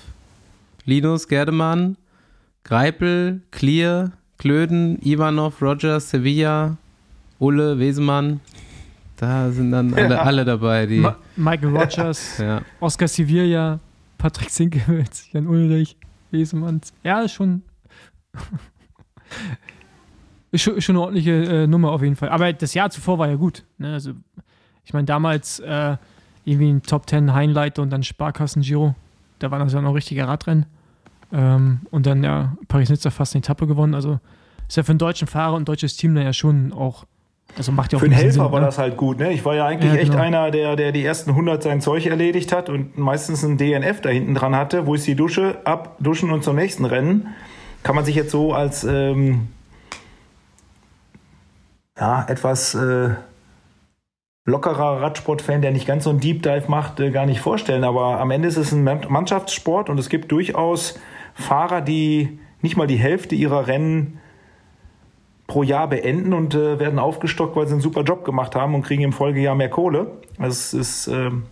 Linus 0.84 1.28
Gerdemann, 1.28 1.98
Greipel, 2.64 3.42
Clear, 3.50 4.12
Klöden, 4.38 5.00
Ivanov, 5.02 5.62
Rogers, 5.62 6.10
Sevilla, 6.10 6.78
Ulle, 7.40 7.80
Wesemann. 7.80 8.40
Da 9.18 9.50
sind 9.52 9.72
dann 9.72 9.94
alle, 9.94 10.20
alle 10.20 10.46
dabei. 10.46 10.86
Die 10.86 11.00
Ma 11.00 11.16
Michael 11.36 11.76
Rogers, 11.76 12.38
ja. 12.40 12.62
Oscar 12.80 13.08
Sevilla, 13.08 13.80
Patrick 14.18 14.50
Sinkewitz, 14.50 15.30
Jan 15.32 15.48
Ulrich, 15.48 15.96
Wesemann. 16.32 16.82
Ja, 17.04 17.22
ist 17.22 17.34
schon, 17.34 17.62
ist 20.52 20.64
schon, 20.64 20.82
schon 20.82 20.96
eine 20.96 21.04
ordentliche 21.04 21.32
äh, 21.32 21.68
Nummer 21.68 21.92
auf 21.92 22.02
jeden 22.02 22.16
Fall. 22.16 22.30
Aber 22.30 22.52
das 22.52 22.74
Jahr 22.74 22.90
zuvor 22.90 23.18
war 23.20 23.30
ja 23.30 23.36
gut. 23.36 23.64
Ne? 23.78 23.94
Also, 23.94 24.12
ich 24.84 24.94
meine, 24.94 25.06
damals 25.06 25.60
äh, 25.60 25.96
irgendwie 26.44 26.70
ein 26.70 26.84
Top 26.84 27.10
10 27.10 27.34
Highlight 27.34 27.80
und 27.80 27.90
dann 27.90 28.04
Sparkassen 28.04 28.62
Giro. 28.62 28.96
Da 29.40 29.52
war 29.52 29.60
das 29.60 29.74
ja 29.74 29.82
noch 29.82 29.94
richtiger 29.94 30.28
Radrennen. 30.28 30.66
Ähm, 31.34 31.82
und 31.92 32.06
dann 32.06 32.24
ja 32.24 32.56
Paris-Nizza 32.68 33.10
fast 33.10 33.36
eine 33.36 33.40
Etappe 33.44 33.68
gewonnen. 33.68 33.94
Also 33.96 34.20
ist 34.68 34.78
ja 34.78 34.84
für 34.84 34.92
einen 34.92 35.00
deutschen 35.00 35.28
Fahrer 35.28 35.54
und 35.56 35.64
ein 35.64 35.66
deutsches 35.66 35.98
Team 35.98 36.16
da 36.16 36.22
ja 36.22 36.34
schon 36.34 36.72
auch 36.74 37.06
Also 37.58 37.72
macht 37.72 37.92
ja 37.94 37.98
auch 37.98 38.02
Für 38.02 38.08
ein 38.08 38.14
einen 38.14 38.22
Helfer 38.22 38.44
Sinn, 38.44 38.52
war 38.52 38.60
ne? 38.60 38.66
das 38.66 38.78
halt 38.78 38.98
gut. 38.98 39.20
Ne? 39.20 39.32
Ich 39.34 39.44
war 39.46 39.56
ja 39.56 39.66
eigentlich 39.66 39.92
Ja, 39.94 39.98
echt 40.00 40.12
genau. 40.12 40.24
einer, 40.24 40.52
der, 40.52 40.76
der 40.76 40.92
die 40.92 41.04
ersten 41.06 41.32
100 41.32 41.62
sein 41.64 41.82
Zeug 41.82 42.06
erledigt 42.06 42.52
hat 42.52 42.70
und 42.70 42.98
meistens 42.98 43.44
ein 43.44 43.58
DNF 43.58 44.02
da 44.02 44.10
hinten 44.10 44.34
dran 44.36 44.56
hatte. 44.56 44.88
Wo 44.88 44.96
ist 44.96 45.06
die 45.08 45.16
Dusche? 45.16 45.60
Ab, 45.66 45.96
duschen 46.00 46.32
und 46.32 46.44
zum 46.44 46.56
nächsten 46.56 46.86
Rennen. 46.86 47.28
Kann 47.84 47.96
man 47.96 48.06
sich 48.06 48.16
jetzt 48.16 48.32
so 48.32 48.54
als 48.54 48.84
ähm, 48.84 49.48
ja, 52.00 52.26
etwas 52.28 52.76
äh, 52.76 53.10
lockerer 54.46 55.02
Radsportfan, 55.02 55.62
der 55.62 55.72
nicht 55.72 55.88
ganz 55.88 56.04
so 56.04 56.10
einen 56.10 56.20
Deep 56.20 56.44
Dive 56.44 56.66
macht, 56.68 57.00
äh, 57.00 57.12
gar 57.12 57.26
nicht 57.26 57.40
vorstellen. 57.42 57.84
Aber 57.84 58.20
am 58.20 58.32
Ende 58.32 58.48
ist 58.48 58.58
es 58.58 58.72
ein 58.72 58.84
Man- 58.84 59.06
Mannschaftssport 59.08 59.90
und 59.90 60.00
es 60.00 60.10
gibt 60.10 60.32
durchaus 60.32 61.00
Fahrer, 61.36 61.82
die 61.82 62.40
nicht 62.62 62.78
mal 62.78 62.88
die 62.88 62.96
Hälfte 62.96 63.36
ihrer 63.36 63.68
Rennen 63.68 64.20
pro 65.48 65.62
Jahr 65.62 65.88
beenden 65.88 66.34
und 66.34 66.56
äh, 66.56 66.80
werden 66.80 66.98
aufgestockt, 66.98 67.56
weil 67.56 67.68
sie 67.68 67.74
einen 67.74 67.82
super 67.82 68.02
Job 68.02 68.26
gemacht 68.26 68.56
haben 68.56 68.74
und 68.74 68.82
kriegen 68.82 69.04
im 69.04 69.14
Folgejahr 69.14 69.54
mehr 69.54 69.70
Kohle. 69.70 70.12
Es 70.40 70.74
ist 70.74 71.08
ähm, 71.08 71.44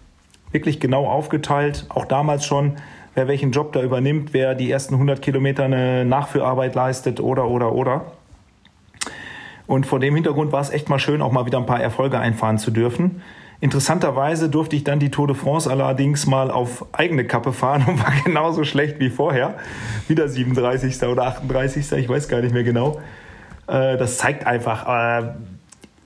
wirklich 0.52 0.80
genau 0.80 1.06
aufgeteilt, 1.06 1.86
auch 1.90 2.06
damals 2.06 2.46
schon, 2.46 2.78
wer 3.14 3.28
welchen 3.28 3.52
Job 3.52 3.74
da 3.74 3.84
übernimmt, 3.84 4.34
wer 4.34 4.56
die 4.56 4.72
ersten 4.72 4.96
100 4.96 5.22
Kilometer 5.22 5.66
eine 5.66 6.06
Nachführarbeit 6.06 6.74
leistet 6.74 7.20
oder, 7.20 7.48
oder, 7.48 7.74
oder. 7.74 8.06
Und 9.68 9.86
vor 9.86 10.00
dem 10.00 10.16
Hintergrund 10.16 10.52
war 10.52 10.62
es 10.62 10.72
echt 10.72 10.90
mal 10.90 11.00
schön, 11.00 11.22
auch 11.22 11.32
mal 11.32 11.46
wieder 11.46 11.60
ein 11.60 11.66
paar 11.66 11.82
Erfolge 11.82 12.20
einfahren 12.20 12.58
zu 12.58 12.72
dürfen. 12.72 13.22
Interessanterweise 13.64 14.50
durfte 14.50 14.76
ich 14.76 14.84
dann 14.84 15.00
die 15.00 15.10
Tour 15.10 15.26
de 15.28 15.38
France 15.38 15.72
allerdings 15.72 16.26
mal 16.26 16.52
auf 16.52 16.86
eigene 16.92 17.24
Kappe 17.24 17.54
fahren 17.54 17.86
und 17.88 17.98
war 17.98 18.12
genauso 18.26 18.66
schlecht 18.66 19.00
wie 19.00 19.10
vorher. 19.10 19.56
Wieder 20.10 20.28
37. 20.28 21.02
oder 21.04 21.28
38. 21.28 21.94
Ich 21.94 22.10
weiß 22.10 22.28
gar 22.28 22.42
nicht 22.42 22.54
mehr 22.54 22.66
genau. 22.66 23.00
Äh, 23.68 23.96
Das 23.96 24.18
zeigt 24.18 24.46
einfach, 24.46 25.22
äh, 25.22 25.30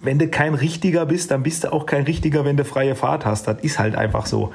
wenn 0.02 0.20
du 0.20 0.28
kein 0.28 0.54
Richtiger 0.54 1.08
bist, 1.08 1.32
dann 1.32 1.42
bist 1.42 1.64
du 1.64 1.74
auch 1.74 1.88
kein 1.88 2.04
Richtiger, 2.04 2.46
wenn 2.46 2.58
du 2.58 2.64
freie 2.64 2.94
Fahrt 2.94 3.26
hast. 3.26 3.48
Das 3.48 3.60
ist 3.62 3.80
halt 3.80 3.96
einfach 3.96 4.28
so. 4.28 4.54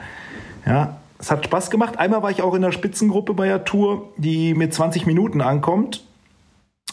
Ja, 0.64 0.98
es 1.18 1.32
hat 1.32 1.44
Spaß 1.44 1.72
gemacht. 1.72 1.98
Einmal 1.98 2.22
war 2.22 2.30
ich 2.30 2.40
auch 2.40 2.54
in 2.54 2.62
der 2.62 2.70
Spitzengruppe 2.70 3.34
bei 3.34 3.48
der 3.48 3.64
Tour, 3.64 4.10
die 4.16 4.54
mit 4.54 4.72
20 4.72 5.06
Minuten 5.06 5.40
ankommt. 5.40 6.04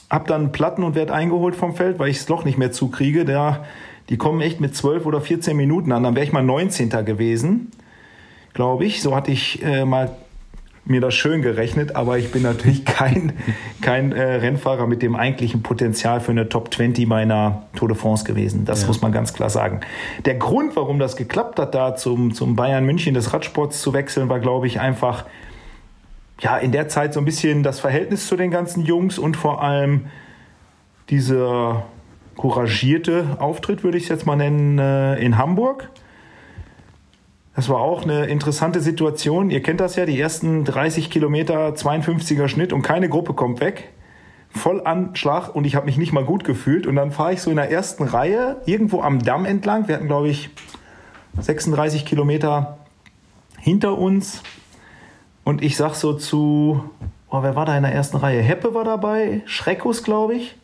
Hab 0.09 0.25
dann 0.25 0.51
Platten 0.51 0.81
und 0.81 0.95
werd 0.95 1.11
eingeholt 1.11 1.55
vom 1.55 1.75
Feld, 1.75 1.99
weil 1.99 2.09
ich 2.09 2.17
das 2.17 2.29
Loch 2.29 2.45
nicht 2.45 2.57
mehr 2.57 2.71
zukriege. 2.71 3.25
Der, 3.25 3.63
die 4.09 4.17
kommen 4.17 4.41
echt 4.41 4.59
mit 4.59 4.75
12 4.75 5.05
oder 5.05 5.21
14 5.21 5.55
Minuten 5.55 5.91
an. 5.91 6.03
Dann 6.03 6.15
wäre 6.15 6.25
ich 6.25 6.31
mal 6.31 6.43
19. 6.43 6.89
gewesen, 7.05 7.71
glaube 8.53 8.85
ich. 8.85 9.01
So 9.01 9.15
hatte 9.15 9.31
ich 9.31 9.63
äh, 9.63 9.85
mal 9.85 10.11
mir 10.85 11.01
das 11.01 11.13
schön 11.13 11.43
gerechnet, 11.43 11.95
aber 11.95 12.17
ich 12.17 12.31
bin 12.31 12.41
natürlich 12.41 12.83
kein, 12.85 13.33
kein 13.81 14.11
äh, 14.11 14.21
Rennfahrer 14.21 14.87
mit 14.87 15.03
dem 15.03 15.15
eigentlichen 15.15 15.61
Potenzial 15.61 16.19
für 16.19 16.31
eine 16.31 16.49
Top 16.49 16.73
20 16.73 17.07
meiner 17.07 17.63
Tour 17.75 17.89
de 17.89 17.97
France 17.97 18.23
gewesen. 18.23 18.65
Das 18.65 18.87
muss 18.87 19.01
man 19.01 19.11
ganz 19.11 19.33
klar 19.33 19.51
sagen. 19.51 19.81
Der 20.25 20.35
Grund, 20.35 20.75
warum 20.75 20.97
das 20.97 21.15
geklappt 21.15 21.59
hat, 21.59 21.75
da 21.75 21.95
zum, 21.95 22.33
zum 22.33 22.55
Bayern 22.55 22.85
München 22.85 23.13
des 23.13 23.31
Radsports 23.33 23.81
zu 23.81 23.93
wechseln, 23.93 24.29
war, 24.29 24.39
glaube 24.39 24.65
ich, 24.65 24.79
einfach 24.79 25.25
ja, 26.41 26.57
in 26.57 26.71
der 26.71 26.87
Zeit 26.87 27.13
so 27.13 27.19
ein 27.19 27.25
bisschen 27.25 27.63
das 27.63 27.79
Verhältnis 27.79 28.27
zu 28.27 28.35
den 28.35 28.49
ganzen 28.49 28.83
Jungs 28.83 29.19
und 29.19 29.37
vor 29.37 29.61
allem 29.61 30.05
dieser 31.09 31.83
couragierte 32.39 33.35
Auftritt, 33.39 33.83
würde 33.83 33.97
ich 33.97 34.03
es 34.03 34.09
jetzt 34.09 34.25
mal 34.25 34.37
nennen, 34.37 34.79
äh, 34.79 35.19
in 35.19 35.37
Hamburg. 35.37 35.89
Das 37.53 37.67
war 37.67 37.79
auch 37.79 38.03
eine 38.03 38.27
interessante 38.27 38.79
Situation. 38.79 39.49
Ihr 39.49 39.61
kennt 39.61 39.81
das 39.81 39.97
ja, 39.97 40.05
die 40.05 40.17
ersten 40.17 40.63
30 40.63 41.09
Kilometer, 41.09 41.73
52er 41.73 42.47
Schnitt 42.47 42.71
und 42.71 42.81
keine 42.81 43.09
Gruppe 43.09 43.33
kommt 43.33 43.59
weg. 43.59 43.91
Voll 44.51 44.81
Anschlag 44.85 45.53
und 45.53 45.65
ich 45.65 45.75
habe 45.75 45.85
mich 45.87 45.97
nicht 45.97 46.13
mal 46.13 46.23
gut 46.23 46.45
gefühlt. 46.45 46.87
Und 46.87 46.95
dann 46.95 47.11
fahre 47.11 47.33
ich 47.33 47.41
so 47.41 47.49
in 47.49 47.57
der 47.57 47.71
ersten 47.71 48.03
Reihe 48.03 48.61
irgendwo 48.65 49.01
am 49.01 49.19
Damm 49.19 49.43
entlang. 49.43 49.89
Wir 49.89 49.95
hatten, 49.95 50.07
glaube 50.07 50.29
ich, 50.29 50.49
36 51.41 52.05
Kilometer 52.05 52.77
hinter 53.57 53.97
uns. 53.97 54.43
Und 55.43 55.61
ich 55.61 55.75
sag 55.75 55.93
so 55.93 56.13
zu, 56.13 56.85
oh, 57.29 57.43
wer 57.43 57.57
war 57.57 57.65
da 57.65 57.75
in 57.75 57.83
der 57.83 57.91
ersten 57.91 58.15
Reihe? 58.15 58.41
Heppe 58.41 58.73
war 58.73 58.85
dabei, 58.85 59.41
Schreckus, 59.45 60.03
glaube 60.03 60.35
ich. 60.35 60.55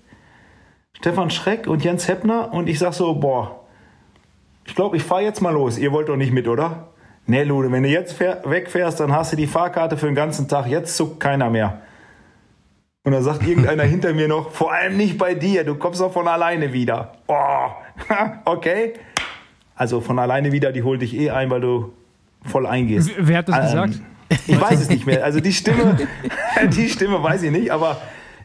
Stefan 0.97 1.29
Schreck 1.29 1.67
und 1.67 1.83
Jens 1.83 2.07
Heppner. 2.07 2.53
Und 2.53 2.67
ich 2.69 2.79
sag 2.79 2.93
so, 2.93 3.13
boah, 3.15 3.59
ich 4.65 4.75
glaube, 4.75 4.97
ich 4.97 5.03
fahre 5.03 5.21
jetzt 5.23 5.41
mal 5.41 5.51
los. 5.53 5.77
Ihr 5.77 5.91
wollt 5.91 6.09
doch 6.09 6.15
nicht 6.17 6.33
mit, 6.33 6.47
oder? 6.47 6.87
Nee, 7.27 7.43
Lude, 7.43 7.71
wenn 7.71 7.83
du 7.83 7.89
jetzt 7.89 8.13
fähr- 8.19 8.41
wegfährst, 8.45 8.99
dann 8.99 9.11
hast 9.11 9.31
du 9.31 9.35
die 9.35 9.47
Fahrkarte 9.47 9.97
für 9.97 10.05
den 10.05 10.15
ganzen 10.15 10.47
Tag. 10.47 10.67
Jetzt 10.67 10.95
zuckt 10.95 11.19
keiner 11.19 11.49
mehr. 11.49 11.81
Und 13.03 13.11
da 13.11 13.21
sagt 13.21 13.45
irgendeiner 13.47 13.83
hinter 13.95 14.13
mir 14.13 14.27
noch, 14.27 14.51
vor 14.51 14.71
allem 14.73 14.97
nicht 14.97 15.17
bei 15.17 15.33
dir, 15.35 15.63
du 15.63 15.75
kommst 15.75 16.01
doch 16.01 16.11
von 16.13 16.27
alleine 16.27 16.71
wieder. 16.73 17.13
Oh, 17.27 17.67
okay. 18.45 18.93
Also 19.75 20.01
von 20.01 20.17
alleine 20.19 20.51
wieder, 20.51 20.71
die 20.71 20.83
holt 20.83 21.01
dich 21.01 21.15
eh 21.15 21.29
ein, 21.31 21.49
weil 21.49 21.61
du 21.61 21.93
voll 22.43 22.65
eingehst. 22.65 23.11
Wer 23.17 23.39
hat 23.39 23.49
das 23.49 23.57
Ähm, 23.57 23.63
gesagt? 23.91 24.01
Ich 24.47 24.59
weiß 24.59 24.79
es 24.81 24.89
nicht 24.89 25.05
mehr. 25.05 25.23
Also 25.23 25.39
die 25.39 25.53
Stimme, 25.53 25.97
die 26.75 26.89
Stimme 26.89 27.21
weiß 27.21 27.43
ich 27.43 27.51
nicht, 27.51 27.71
aber 27.71 27.97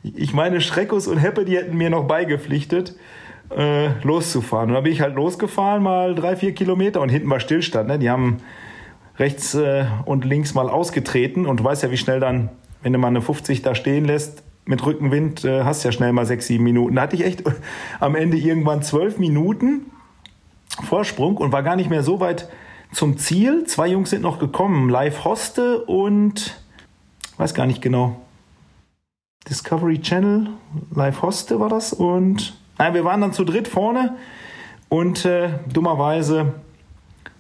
ich 0.03 0.33
meine, 0.33 0.61
Schreckus 0.61 1.07
und 1.07 1.19
Heppe, 1.19 1.45
die 1.45 1.57
hätten 1.57 1.77
mir 1.77 1.91
noch 1.91 2.05
beigepflichtet, 2.05 2.97
äh, 3.51 3.89
loszufahren. 4.03 4.71
Und 4.71 4.75
da 4.75 4.81
bin 4.81 4.93
ich 4.93 5.01
halt 5.01 5.15
losgefahren, 5.15 5.83
mal 5.83 6.15
drei, 6.15 6.37
vier 6.37 6.55
Kilometer 6.55 7.01
und 7.01 7.09
hinten 7.09 7.29
war 7.29 7.41
Stillstand. 7.41 7.89
Ne? 7.89 7.99
Die 7.99 8.09
haben 8.09 8.39
rechts 9.19 9.55
äh, 9.55 9.85
und 10.07 10.25
links 10.25 10.55
mal 10.55 10.71
ausgetreten 10.71 11.47
und 11.47 11.61
du 11.61 11.65
weißt 11.65 11.83
ja, 11.83 11.91
wie 11.91 11.97
schnell 11.97 12.21
dann, 12.21 12.49
wenn 12.83 12.93
du 12.93 12.99
mal 12.99 13.09
eine 13.09 13.21
50 13.21 13.63
da 13.63 13.75
stehen 13.75 14.05
lässt, 14.07 14.43
mit 14.65 14.85
Rückenwind 14.85 15.45
äh, 15.45 15.65
hast 15.65 15.85
ja 15.85 15.93
schnell 15.93 16.13
mal 16.13 16.27
sechs, 16.27 16.47
sieben 16.47 16.65
Minuten. 16.65 16.97
Da 16.97 17.03
hatte 17.03 17.17
ich 17.17 17.25
echt 17.25 17.43
am 18.01 18.15
Ende 18.15 18.37
irgendwann 18.37 18.83
zwölf 18.83 19.19
Minuten 19.19 19.87
Vorsprung 20.83 21.37
und 21.37 21.53
war 21.53 21.63
gar 21.63 21.77
nicht 21.77 21.91
mehr 21.91 22.03
so 22.03 22.21
weit 22.21 22.49
zum 22.93 23.19
Ziel. 23.19 23.65
Zwei 23.65 23.89
Jungs 23.89 24.11
sind 24.11 24.23
noch 24.23 24.39
gekommen, 24.39 24.89
Live 24.89 25.25
Hoste 25.25 25.85
und 25.85 26.63
weiß 27.37 27.55
gar 27.55 27.67
nicht 27.67 27.83
genau. 27.83 28.21
Discovery 29.49 30.01
Channel, 30.01 30.49
Live 30.95 31.23
Hoste 31.23 31.59
war 31.59 31.69
das 31.69 31.93
und 31.93 32.59
nein, 32.79 32.95
wir 32.95 33.05
waren 33.05 33.21
dann 33.21 33.33
zu 33.33 33.45
dritt 33.45 33.69
vorne 33.69 34.17
und 34.89 35.25
äh, 35.25 35.51
dummerweise 35.73 36.55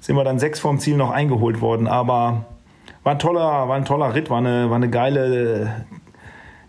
sind 0.00 0.16
wir 0.16 0.24
dann 0.24 0.38
sechs 0.38 0.60
vorm 0.60 0.78
Ziel 0.78 0.96
noch 0.96 1.10
eingeholt 1.10 1.60
worden, 1.60 1.86
aber 1.86 2.46
war 3.02 3.12
ein 3.12 3.18
toller, 3.18 3.68
war 3.68 3.76
ein 3.76 3.84
toller 3.84 4.14
Ritt, 4.14 4.30
war 4.30 4.38
eine, 4.38 4.68
war 4.68 4.76
eine 4.76 4.90
geile 4.90 5.86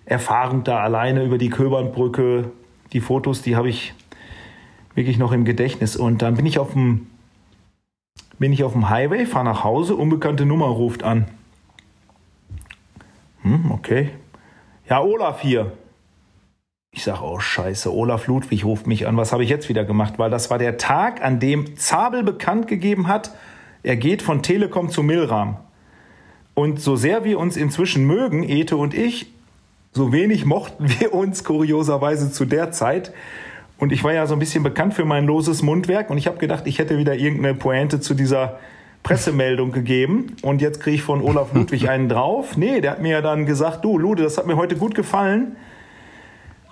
Erfahrung 0.06 0.64
da 0.64 0.80
alleine 0.80 1.24
über 1.24 1.38
die 1.38 1.49
Köbernbrücke. 1.49 2.52
Die 2.94 3.02
Fotos, 3.02 3.41
die 3.41 3.56
habe 3.56 3.70
ich 3.70 3.94
wirklich 4.95 5.18
noch 5.18 5.32
im 5.32 5.45
Gedächtnis. 5.45 5.95
Und 5.95 6.22
dann 6.22 6.36
bin 6.36 6.45
ich 6.45 6.60
auf 6.60 6.74
dem, 6.74 7.08
bin 8.40 8.53
ich 8.53 8.64
auf 8.64 8.74
dem 8.74 8.90
Highway, 8.90 9.26
fahre 9.26 9.45
nach 9.45 9.64
Hause, 9.64 9.95
unbekannte 9.95 10.45
Nummer 10.45 10.68
ruft 10.68 11.03
an. 11.03 11.26
Hm, 13.44 13.72
okay. 13.72 14.12
Ja, 14.92 15.02
Olaf 15.02 15.40
hier. 15.40 15.72
Ich 16.94 17.04
sage, 17.04 17.24
oh 17.24 17.40
scheiße, 17.40 17.94
Olaf 17.94 18.28
Ludwig 18.28 18.66
ruft 18.66 18.88
mich 18.88 19.08
an. 19.08 19.16
Was 19.16 19.32
habe 19.32 19.42
ich 19.42 19.50
jetzt 19.50 19.70
wieder 19.70 19.86
gemacht? 19.86 20.16
Weil 20.20 20.30
das 20.30 20.50
war 20.50 20.58
der 20.58 20.78
Tag, 20.78 21.24
an 21.24 21.40
dem 21.40 21.78
Zabel 21.78 22.24
bekannt 22.24 22.68
gegeben 22.68 23.08
hat, 23.08 23.32
er 23.84 23.96
geht 23.96 24.22
von 24.22 24.44
Telekom 24.44 24.90
zu 24.90 25.02
Milram. 25.02 25.56
Und 26.56 26.82
so 26.82 26.98
sehr 26.98 27.24
wir 27.24 27.40
uns 27.40 27.56
inzwischen 27.56 28.06
mögen, 28.06 28.44
Ete 28.44 28.76
und 28.76 28.94
ich, 28.94 29.28
so 29.94 30.12
wenig 30.12 30.44
mochten 30.44 30.90
wir 31.00 31.14
uns 31.14 31.46
kurioserweise 31.46 32.30
zu 32.30 32.44
der 32.44 32.74
Zeit. 32.74 33.14
Und 33.78 33.94
ich 33.94 34.04
war 34.04 34.12
ja 34.12 34.28
so 34.28 34.34
ein 34.34 34.40
bisschen 34.40 34.62
bekannt 34.62 34.94
für 34.94 35.06
mein 35.06 35.26
loses 35.26 35.62
Mundwerk 35.62 36.10
und 36.10 36.18
ich 36.18 36.28
habe 36.28 36.38
gedacht, 36.38 36.68
ich 36.68 36.80
hätte 36.80 36.98
wieder 36.98 37.16
irgendeine 37.16 37.56
Pointe 37.56 38.02
zu 38.02 38.14
dieser 38.14 38.60
Pressemeldung 39.03 39.72
gegeben. 39.72 40.36
Und 40.41 40.61
jetzt 40.61 40.80
kriege 40.82 40.95
ich 40.95 41.03
von 41.03 41.22
Olaf 41.22 41.52
Ludwig 41.53 41.90
einen 41.90 42.10
drauf. 42.10 42.57
Nee, 42.57 42.82
der 42.82 42.91
hat 42.91 43.02
mir 43.02 43.11
ja 43.11 43.22
dann 43.22 43.45
gesagt, 43.45 43.84
du 43.84 43.98
Lude, 43.98 44.23
das 44.23 44.38
hat 44.38 44.48
mir 44.48 44.56
heute 44.56 44.76
gut 44.76 44.95
gefallen. 44.95 45.56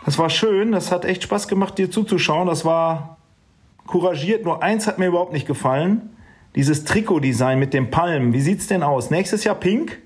Das 0.06 0.18
war 0.18 0.30
schön, 0.30 0.72
das 0.72 0.91
hat 0.91 1.06
echt 1.06 1.23
Spaß 1.23 1.47
gemacht, 1.47 1.77
dir 1.77 1.91
zuzuschauen. 1.91 2.47
Das 2.47 2.65
war 2.65 3.18
couragiert. 3.85 4.45
Nur 4.45 4.64
eins 4.64 4.88
hat 4.88 4.97
mir 4.97 5.07
überhaupt 5.07 5.34
nicht 5.34 5.47
gefallen. 5.47 6.15
Dieses 6.56 6.84
Trikotdesign 6.85 7.60
mit 7.60 7.73
den 7.73 7.91
Palmen. 7.91 8.34
Wie 8.34 8.41
sieht's 8.41 8.68
denn 8.68 8.84
aus? 8.84 9.11
Nächstes 9.11 9.43
Jahr 9.43 9.56
pink? 9.56 9.99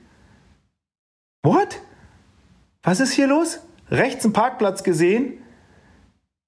What? 1.43 1.79
Was 2.83 2.99
ist 2.99 3.13
hier 3.13 3.27
los? 3.27 3.61
Rechts 3.89 4.25
einen 4.25 4.33
Parkplatz 4.33 4.83
gesehen, 4.83 5.33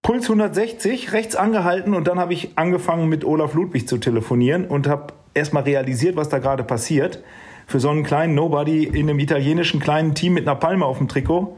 Puls 0.02 0.24
160, 0.26 1.14
rechts 1.14 1.36
angehalten 1.36 1.94
und 1.94 2.08
dann 2.08 2.20
habe 2.20 2.34
ich 2.34 2.58
angefangen 2.58 3.08
mit 3.10 3.26
Olaf 3.26 3.54
Ludwig 3.54 3.88
zu 3.88 3.98
telefonieren 3.98 4.66
und 4.68 4.88
habe 4.88 5.14
erstmal 5.36 5.64
realisiert, 5.64 6.16
was 6.16 6.30
da 6.30 6.40
gerade 6.40 6.64
passiert. 6.64 7.24
Für 7.68 7.80
so 7.80 7.90
einen 7.90 8.04
kleinen 8.04 8.34
Nobody 8.34 8.84
in 8.84 9.10
einem 9.10 9.20
italienischen 9.20 9.80
kleinen 9.80 10.16
Team 10.16 10.34
mit 10.34 10.48
einer 10.48 10.56
Palme 10.56 10.86
auf 10.86 10.98
dem 10.98 11.08
Trikot, 11.08 11.58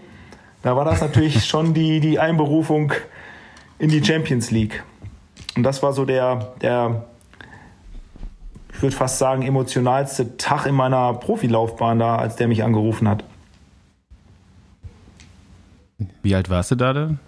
da 0.63 0.75
war 0.75 0.83
das 0.83 0.99
natürlich 0.99 1.45
schon 1.47 1.73
die, 1.73 2.01
die 2.01 2.19
Einberufung 2.19 2.91
in 3.79 3.89
die 3.89 4.03
Champions 4.03 4.51
League. 4.51 4.83
Und 5.55 5.63
das 5.63 5.81
war 5.81 5.93
so 5.93 6.03
der, 6.03 6.53
der 6.61 7.05
ich 8.73 8.81
würde 8.81 8.95
fast 8.95 9.17
sagen, 9.17 9.41
emotionalste 9.41 10.37
Tag 10.37 10.65
in 10.67 10.75
meiner 10.75 11.13
Profilaufbahn 11.15 11.97
da, 11.97 12.17
als 12.17 12.35
der 12.35 12.47
mich 12.47 12.63
angerufen 12.63 13.07
hat. 13.09 13.23
Wie 16.21 16.35
alt 16.35 16.49
warst 16.49 16.71
du 16.71 16.75
da 16.75 16.93
denn? 16.93 17.19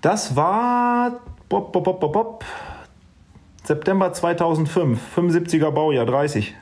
Das 0.00 0.34
war 0.34 1.20
Bop, 1.48 1.72
bop, 1.72 1.84
bop, 1.84 2.00
bop, 2.00 2.12
bop. 2.12 2.44
September 3.64 4.12
2005, 4.12 4.98
75er 5.16 5.70
Baujahr, 5.70 6.06
30. 6.06 6.54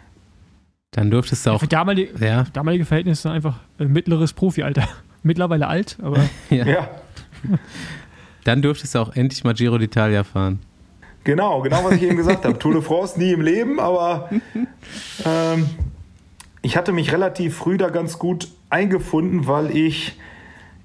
Dann 0.93 1.11
dürftest 1.11 1.47
du 1.47 1.51
auch. 1.51 1.61
Für 1.61 1.67
damalige, 1.67 2.13
Ja. 2.25 2.45
für 2.45 2.51
damalige 2.53 2.85
Verhältnisse 2.85 3.31
einfach 3.31 3.59
ein 3.79 3.93
mittleres 3.93 4.33
Profi-Alter. 4.33 4.87
Mittlerweile 5.23 5.69
alt, 5.69 5.97
aber 6.03 6.19
Ja. 6.51 6.67
Ja, 6.67 6.89
Dann 8.45 8.61
dürftest 8.63 8.95
du 8.95 8.99
auch 9.01 9.15
endlich 9.15 9.45
mal 9.45 9.55
Giro 9.55 9.77
d'Italia 9.77 10.25
fahren. 10.25 10.59
genau, 11.25 11.61
genau, 11.63 11.85
was 11.85 11.93
ich 11.95 12.03
eben 12.03 12.17
gesagt 12.17 12.45
habe. 12.45 12.59
Tour 12.59 12.73
de 12.75 12.83
France 12.83 13.19
nie 13.19 13.33
im 13.33 13.41
Leben, 13.41 13.79
aber 13.81 14.31
ähm, 15.25 15.67
ich 16.61 16.77
hatte 16.77 16.93
mich 16.93 17.13
relativ 17.13 17.57
früh 17.57 17.77
da 17.79 17.89
ganz 17.89 18.19
gut 18.19 18.49
eingefunden, 18.71 19.47
weil 19.47 19.77
ich 19.77 20.19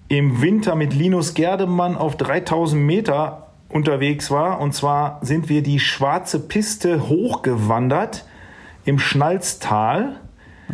im 0.07 0.41
Winter 0.41 0.75
mit 0.75 0.93
Linus 0.93 1.33
Gerdemann 1.33 1.97
auf 1.97 2.15
3000 2.15 2.81
Meter 2.81 3.46
unterwegs 3.69 4.31
war. 4.31 4.59
Und 4.59 4.73
zwar 4.73 5.19
sind 5.21 5.49
wir 5.49 5.63
die 5.63 5.79
schwarze 5.79 6.39
Piste 6.39 7.07
hochgewandert 7.09 8.25
im 8.85 8.99
Schnalztal. 8.99 10.19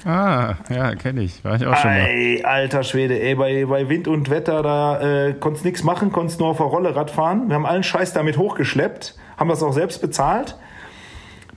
Ah, 0.06 0.56
ja, 0.70 0.96
kenne 0.96 1.22
ich. 1.22 1.44
War 1.44 1.56
ich 1.56 1.66
auch 1.66 1.76
schon 1.76 1.92
mal. 1.92 2.08
Ey, 2.08 2.44
alter 2.44 2.84
Schwede, 2.84 3.20
ey, 3.20 3.36
bei, 3.36 3.66
bei 3.66 3.90
Wind 3.90 4.08
und 4.08 4.30
Wetter, 4.30 4.64
da 4.64 5.02
äh, 5.02 5.34
konntest 5.34 5.66
nichts 5.66 5.84
machen, 5.84 6.12
konntest 6.12 6.40
nur 6.40 6.50
auf 6.50 6.58
der 6.58 6.66
Rolle 6.66 6.96
Rad 6.96 7.12
fahren. 7.12 7.48
Wir 7.48 7.56
haben 7.56 7.66
allen 7.66 7.84
Scheiß 7.84 8.14
damit 8.14 8.38
hochgeschleppt, 8.38 9.16
haben 9.38 9.50
das 9.50 9.62
auch 9.62 9.74
selbst 9.74 10.02
bezahlt. 10.02 10.58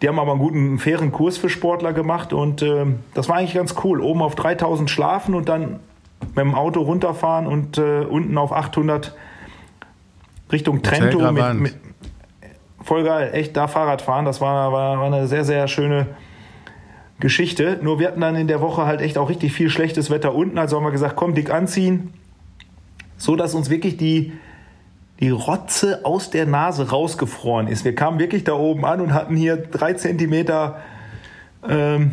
Die 0.02 0.08
haben 0.08 0.18
aber 0.18 0.32
einen 0.32 0.40
guten, 0.40 0.58
einen 0.58 0.78
fairen 0.78 1.12
Kurs 1.12 1.38
für 1.38 1.48
Sportler 1.48 1.94
gemacht 1.94 2.34
und 2.34 2.60
ähm, 2.60 3.00
das 3.14 3.30
war 3.30 3.36
eigentlich 3.36 3.54
ganz 3.54 3.74
cool. 3.82 4.02
Oben 4.02 4.20
auf 4.20 4.34
3000 4.34 4.90
schlafen 4.90 5.34
und 5.34 5.48
dann 5.48 5.80
mit 6.20 6.38
dem 6.38 6.54
Auto 6.54 6.82
runterfahren 6.82 7.46
und 7.46 7.78
äh, 7.78 8.00
unten 8.00 8.36
auf 8.36 8.52
800 8.52 9.14
Richtung 10.50 10.82
Trento 10.82 11.32
mit, 11.32 11.54
mit 11.54 11.74
voll 12.86 13.04
geil, 13.04 13.30
echt 13.32 13.56
da 13.56 13.68
Fahrrad 13.68 14.02
fahren. 14.02 14.24
Das 14.24 14.40
war, 14.40 14.72
war, 14.72 14.98
war 14.98 15.06
eine 15.06 15.26
sehr, 15.26 15.44
sehr 15.44 15.66
schöne 15.68 16.06
Geschichte. 17.18 17.78
Nur 17.82 17.98
wir 17.98 18.08
hatten 18.08 18.20
dann 18.20 18.36
in 18.36 18.46
der 18.46 18.60
Woche 18.60 18.86
halt 18.86 19.00
echt 19.00 19.18
auch 19.18 19.28
richtig 19.28 19.52
viel 19.52 19.70
schlechtes 19.70 20.10
Wetter 20.10 20.34
unten. 20.34 20.58
Also 20.58 20.76
haben 20.76 20.84
wir 20.84 20.92
gesagt, 20.92 21.16
komm, 21.16 21.34
dick 21.34 21.50
anziehen. 21.50 22.12
So 23.16 23.34
dass 23.34 23.54
uns 23.54 23.70
wirklich 23.70 23.96
die, 23.96 24.32
die 25.20 25.30
Rotze 25.30 26.04
aus 26.04 26.30
der 26.30 26.46
Nase 26.46 26.90
rausgefroren 26.90 27.68
ist. 27.68 27.84
Wir 27.84 27.94
kamen 27.94 28.18
wirklich 28.18 28.44
da 28.44 28.52
oben 28.52 28.84
an 28.84 29.00
und 29.00 29.14
hatten 29.14 29.34
hier 29.34 29.56
drei 29.56 29.94
Zentimeter 29.94 30.82
ähm, 31.68 32.12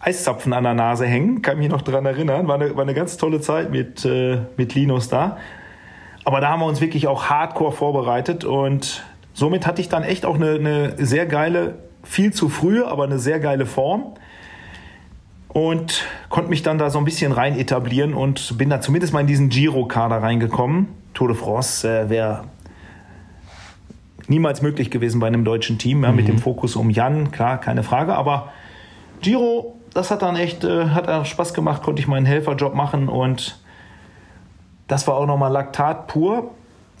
Eiszapfen 0.00 0.52
an 0.52 0.64
der 0.64 0.74
Nase 0.74 1.06
hängen. 1.06 1.42
Kann 1.42 1.58
mich 1.58 1.68
noch 1.68 1.82
dran 1.82 2.04
erinnern. 2.04 2.48
War 2.48 2.56
eine, 2.56 2.74
war 2.74 2.82
eine 2.82 2.94
ganz 2.94 3.16
tolle 3.16 3.40
Zeit 3.40 3.70
mit, 3.70 4.04
äh, 4.04 4.40
mit 4.56 4.74
Linus 4.74 5.08
da. 5.08 5.38
Aber 6.24 6.40
da 6.40 6.50
haben 6.50 6.60
wir 6.60 6.66
uns 6.66 6.80
wirklich 6.80 7.08
auch 7.08 7.26
hardcore 7.26 7.72
vorbereitet 7.72 8.44
und 8.44 9.02
somit 9.32 9.66
hatte 9.66 9.80
ich 9.80 9.88
dann 9.88 10.04
echt 10.04 10.24
auch 10.24 10.36
eine, 10.36 10.54
eine 10.54 11.04
sehr 11.04 11.26
geile, 11.26 11.78
viel 12.04 12.32
zu 12.32 12.48
frühe, 12.48 12.86
aber 12.86 13.04
eine 13.04 13.18
sehr 13.18 13.40
geile 13.40 13.66
Form 13.66 14.14
und 15.48 16.04
konnte 16.28 16.48
mich 16.50 16.62
dann 16.62 16.78
da 16.78 16.90
so 16.90 16.98
ein 16.98 17.04
bisschen 17.04 17.32
rein 17.32 17.58
etablieren 17.58 18.14
und 18.14 18.56
bin 18.56 18.70
da 18.70 18.80
zumindest 18.80 19.12
mal 19.12 19.20
in 19.20 19.26
diesen 19.26 19.48
Giro-Kader 19.48 20.22
reingekommen. 20.22 20.88
Tour 21.12 21.28
de 21.28 21.36
France 21.36 21.86
äh, 21.86 22.08
wäre 22.08 22.44
niemals 24.28 24.62
möglich 24.62 24.90
gewesen 24.90 25.20
bei 25.20 25.26
einem 25.26 25.44
deutschen 25.44 25.78
Team, 25.78 26.04
ja, 26.04 26.12
mit 26.12 26.28
dem 26.28 26.38
Fokus 26.38 26.76
um 26.76 26.88
Jan, 26.88 27.32
klar, 27.32 27.58
keine 27.58 27.82
Frage, 27.82 28.14
aber 28.14 28.52
Giro, 29.20 29.76
das 29.92 30.10
hat 30.10 30.22
dann 30.22 30.36
echt, 30.36 30.64
äh, 30.64 30.86
hat 30.86 31.26
Spaß 31.26 31.52
gemacht, 31.52 31.82
konnte 31.82 32.00
ich 32.00 32.08
meinen 32.08 32.24
Helferjob 32.24 32.74
machen 32.74 33.08
und 33.08 33.61
das 34.88 35.06
war 35.06 35.14
auch 35.14 35.26
nochmal 35.26 35.52
Laktat 35.52 36.06
pur. 36.06 36.50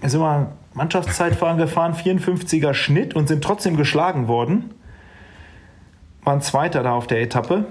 Da 0.00 0.08
sind 0.08 0.20
wir 0.20 0.52
Mannschaftszeitfahren 0.74 1.58
gefahren, 1.58 1.94
54er 1.94 2.74
Schnitt 2.74 3.14
und 3.14 3.28
sind 3.28 3.44
trotzdem 3.44 3.76
geschlagen 3.76 4.28
worden. 4.28 4.72
Waren 6.24 6.40
Zweiter 6.40 6.82
da 6.82 6.92
auf 6.92 7.06
der 7.06 7.20
Etappe. 7.20 7.66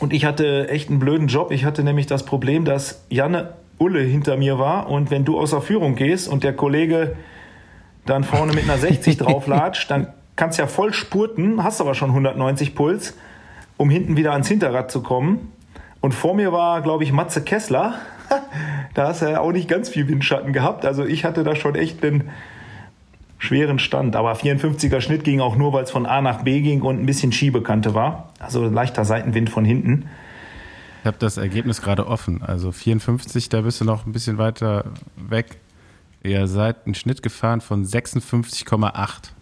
Und 0.00 0.12
ich 0.12 0.24
hatte 0.24 0.68
echt 0.68 0.90
einen 0.90 0.98
blöden 0.98 1.28
Job. 1.28 1.50
Ich 1.52 1.64
hatte 1.64 1.84
nämlich 1.84 2.06
das 2.06 2.24
Problem, 2.24 2.64
dass 2.64 3.04
Janne 3.08 3.54
Ulle 3.78 4.00
hinter 4.00 4.36
mir 4.36 4.58
war. 4.58 4.88
Und 4.88 5.10
wenn 5.10 5.24
du 5.24 5.38
außer 5.38 5.60
Führung 5.60 5.94
gehst 5.94 6.28
und 6.28 6.44
der 6.44 6.54
Kollege 6.54 7.16
dann 8.06 8.24
vorne 8.24 8.52
mit 8.52 8.64
einer 8.64 8.78
60 8.78 9.16
drauflatscht, 9.18 9.90
dann 9.90 10.08
kannst 10.36 10.58
du 10.58 10.62
ja 10.62 10.68
voll 10.68 10.92
spurten, 10.92 11.62
hast 11.62 11.80
aber 11.80 11.94
schon 11.94 12.10
190 12.10 12.74
Puls, 12.74 13.16
um 13.76 13.90
hinten 13.90 14.16
wieder 14.16 14.32
ans 14.32 14.48
Hinterrad 14.48 14.90
zu 14.90 15.02
kommen. 15.02 15.52
Und 16.00 16.14
vor 16.14 16.34
mir 16.34 16.52
war, 16.52 16.82
glaube 16.82 17.04
ich, 17.04 17.12
Matze 17.12 17.42
Kessler. 17.42 17.94
da 18.94 19.08
hast 19.08 19.22
du 19.22 19.26
ja 19.30 19.40
auch 19.40 19.52
nicht 19.52 19.68
ganz 19.68 19.88
viel 19.88 20.08
Windschatten 20.08 20.52
gehabt. 20.52 20.84
Also 20.84 21.04
ich 21.04 21.24
hatte 21.24 21.44
da 21.44 21.54
schon 21.54 21.74
echt 21.74 22.04
einen 22.04 22.30
schweren 23.38 23.78
Stand. 23.78 24.16
Aber 24.16 24.32
54er 24.34 25.00
Schnitt 25.00 25.24
ging 25.24 25.40
auch 25.40 25.56
nur, 25.56 25.72
weil 25.72 25.84
es 25.84 25.90
von 25.90 26.06
A 26.06 26.20
nach 26.20 26.42
B 26.42 26.60
ging 26.60 26.82
und 26.82 27.00
ein 27.00 27.06
bisschen 27.06 27.32
Schiebekante 27.32 27.94
war. 27.94 28.30
Also 28.38 28.66
leichter 28.66 29.04
Seitenwind 29.04 29.50
von 29.50 29.64
hinten. 29.64 30.08
Ich 31.00 31.06
habe 31.06 31.16
das 31.18 31.36
Ergebnis 31.36 31.82
gerade 31.82 32.06
offen. 32.06 32.42
Also 32.42 32.70
54, 32.70 33.48
da 33.48 33.62
bist 33.62 33.80
du 33.80 33.84
noch 33.84 34.06
ein 34.06 34.12
bisschen 34.12 34.38
weiter 34.38 34.84
weg. 35.16 35.58
Ihr 36.22 36.46
seid 36.46 36.86
einen 36.86 36.94
Schnitt 36.94 37.22
gefahren 37.22 37.60
von 37.60 37.84
56,8. 37.84 39.32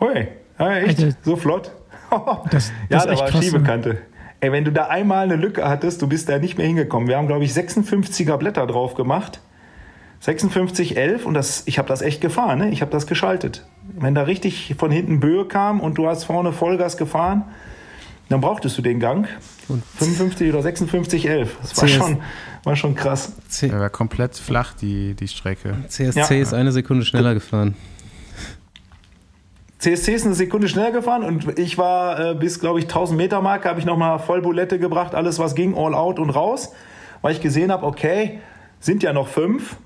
Hui, 0.00 0.28
ja, 0.58 0.76
echt? 0.76 1.00
Alter. 1.00 1.16
So 1.22 1.36
flott? 1.36 1.72
das, 2.50 2.70
ja, 2.90 2.98
das 2.98 3.04
ist 3.04 3.06
da 3.06 3.12
echt 3.12 3.20
war 3.22 3.28
krass. 3.28 3.44
Schiebekante. 3.44 3.98
Ey, 4.40 4.52
wenn 4.52 4.64
du 4.64 4.72
da 4.72 4.86
einmal 4.86 5.24
eine 5.24 5.36
Lücke 5.36 5.68
hattest, 5.68 6.00
du 6.02 6.06
bist 6.08 6.28
da 6.28 6.38
nicht 6.38 6.56
mehr 6.56 6.66
hingekommen. 6.66 7.08
Wir 7.08 7.16
haben, 7.18 7.26
glaube 7.26 7.44
ich, 7.44 7.52
56er 7.52 8.36
Blätter 8.38 8.66
drauf 8.66 8.94
gemacht. 8.94 9.40
56, 10.20 10.96
11 10.96 11.24
und 11.24 11.34
das, 11.34 11.62
ich 11.66 11.78
habe 11.78 11.88
das 11.88 12.02
echt 12.02 12.20
gefahren, 12.20 12.58
ne? 12.58 12.70
ich 12.70 12.82
habe 12.82 12.90
das 12.90 13.06
geschaltet. 13.06 13.64
Wenn 13.98 14.14
da 14.14 14.22
richtig 14.22 14.74
von 14.78 14.90
hinten 14.90 15.18
Böe 15.18 15.46
kam 15.46 15.80
und 15.80 15.96
du 15.96 16.08
hast 16.08 16.24
vorne 16.24 16.52
Vollgas 16.52 16.98
gefahren, 16.98 17.44
dann 18.28 18.42
brauchtest 18.42 18.76
du 18.76 18.82
den 18.82 19.00
Gang. 19.00 19.28
55 19.96 20.50
oder 20.50 20.62
56, 20.62 21.26
11. 21.28 21.56
Das 21.62 21.76
war 21.78 21.88
CS. 21.88 21.94
schon, 21.94 22.20
war 22.64 22.76
schon 22.76 22.94
krass. 22.94 23.32
C 23.48 23.68
Er 23.68 23.80
war 23.80 23.88
komplett 23.90 24.36
flach, 24.36 24.74
die, 24.74 25.14
die 25.14 25.26
Strecke. 25.26 25.74
CSC 25.88 26.18
Ja. 26.36 26.42
ist 26.42 26.52
eine 26.54 26.72
Sekunde 26.72 27.04
schneller 27.04 27.34
gefahren. 27.34 27.74
CSC 29.80 30.12
ist 30.12 30.26
eine 30.26 30.34
Sekunde 30.34 30.68
schneller 30.68 30.92
gefahren 30.92 31.24
und 31.24 31.58
ich 31.58 31.78
war 31.78 32.32
äh, 32.32 32.34
bis, 32.34 32.60
glaube 32.60 32.78
ich, 32.80 32.84
1000 32.84 33.16
Meter 33.16 33.40
Marke, 33.40 33.66
habe 33.66 33.80
ich 33.80 33.86
nochmal 33.86 34.18
Vollbulette 34.18 34.78
gebracht, 34.78 35.14
alles 35.14 35.38
was 35.38 35.54
ging, 35.54 35.74
all 35.74 35.94
out 35.94 36.18
und 36.18 36.28
raus, 36.28 36.74
weil 37.22 37.32
ich 37.32 37.40
gesehen 37.40 37.72
habe, 37.72 37.86
okay, 37.86 38.40
sind 38.78 39.02
ja 39.02 39.14
noch 39.14 39.28
fünf. 39.28 39.76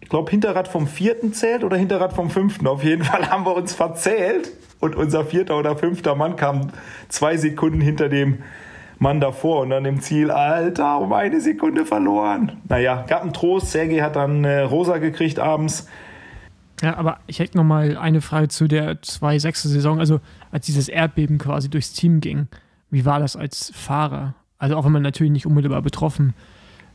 Ich 0.00 0.08
glaube, 0.08 0.30
Hinterrad 0.30 0.68
vom 0.68 0.86
vierten 0.86 1.32
zählt 1.32 1.64
oder 1.64 1.76
Hinterrad 1.76 2.12
vom 2.12 2.30
fünften. 2.30 2.68
Auf 2.68 2.84
jeden 2.84 3.02
Fall 3.04 3.28
haben 3.28 3.44
wir 3.44 3.56
uns 3.56 3.74
verzählt 3.74 4.52
und 4.78 4.94
unser 4.94 5.24
vierter 5.24 5.58
oder 5.58 5.76
fünfter 5.76 6.14
Mann 6.14 6.36
kam 6.36 6.68
zwei 7.08 7.36
Sekunden 7.36 7.80
hinter 7.80 8.08
dem 8.08 8.44
Mann 9.00 9.18
davor 9.18 9.62
und 9.62 9.70
dann 9.70 9.84
im 9.84 10.00
Ziel, 10.00 10.30
Alter, 10.30 11.00
um 11.00 11.12
eine 11.12 11.40
Sekunde 11.40 11.84
verloren. 11.86 12.60
Naja, 12.68 13.04
gab 13.08 13.22
einen 13.22 13.32
Trost. 13.32 13.72
Sergei 13.72 14.00
hat 14.00 14.14
dann 14.14 14.44
äh, 14.44 14.60
rosa 14.60 14.98
gekriegt 14.98 15.40
abends. 15.40 15.88
Ja, 16.84 16.96
aber 16.96 17.18
ich 17.26 17.38
hätte 17.38 17.56
noch 17.56 17.64
mal 17.64 17.96
eine 17.96 18.20
Frage 18.20 18.48
zu 18.48 18.68
der 18.68 19.00
2-6. 19.00 19.68
Saison. 19.68 19.98
Also, 19.98 20.20
als 20.50 20.66
dieses 20.66 20.88
Erdbeben 20.88 21.38
quasi 21.38 21.70
durchs 21.70 21.92
Team 21.92 22.20
ging, 22.20 22.48
wie 22.90 23.04
war 23.04 23.20
das 23.20 23.36
als 23.36 23.72
Fahrer? 23.74 24.34
Also, 24.58 24.76
auch 24.76 24.84
wenn 24.84 24.92
man 24.92 25.02
natürlich 25.02 25.32
nicht 25.32 25.46
unmittelbar 25.46 25.82
betroffen 25.82 26.34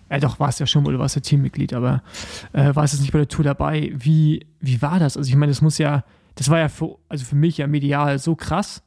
ja, 0.10 0.20
doch, 0.20 0.40
war 0.40 0.50
es 0.50 0.60
ja 0.60 0.66
schon 0.66 0.86
wohl, 0.86 0.94
du 0.94 1.00
warst 1.00 1.16
ja 1.16 1.22
Teammitglied, 1.22 1.74
aber 1.74 2.02
äh, 2.54 2.74
war 2.76 2.84
es 2.84 2.94
jetzt 2.94 3.02
nicht 3.02 3.12
bei 3.12 3.20
der 3.20 3.28
Tour 3.28 3.46
dabei? 3.46 3.92
Wie, 3.94 4.46
wie 4.60 4.82
war 4.82 5.00
das? 5.00 5.18
Also, 5.18 5.30
ich 5.30 5.36
meine, 5.36 5.52
das 5.52 5.62
muss 5.62 5.78
ja, 5.78 6.04
das 6.36 6.50
war 6.50 6.60
ja 6.60 6.68
für, 6.68 6.98
also 7.08 7.26
für 7.26 7.36
mich 7.36 7.58
ja 7.58 7.68
medial 7.68 8.18
so 8.18 8.36
krass. 8.36 8.82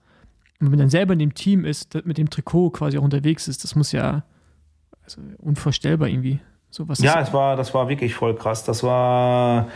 Und 0.58 0.66
wenn 0.66 0.70
man 0.70 0.78
dann 0.80 0.90
selber 0.90 1.12
in 1.12 1.18
dem 1.20 1.34
Team 1.34 1.64
ist, 1.64 1.94
das 1.94 2.04
mit 2.04 2.18
dem 2.18 2.30
Trikot 2.30 2.70
quasi 2.70 2.98
auch 2.98 3.02
unterwegs 3.02 3.48
ist, 3.48 3.62
das 3.62 3.74
muss 3.76 3.92
ja 3.92 4.24
also 5.04 5.20
unvorstellbar 5.38 6.08
irgendwie. 6.08 6.40
So 6.70 6.88
was 6.88 7.00
Ja, 7.00 7.20
es 7.20 7.32
war, 7.32 7.56
das 7.56 7.74
war 7.74 7.88
wirklich 7.88 8.14
voll 8.14 8.34
krass. 8.34 8.64
Das 8.64 8.82
war. 8.82 9.68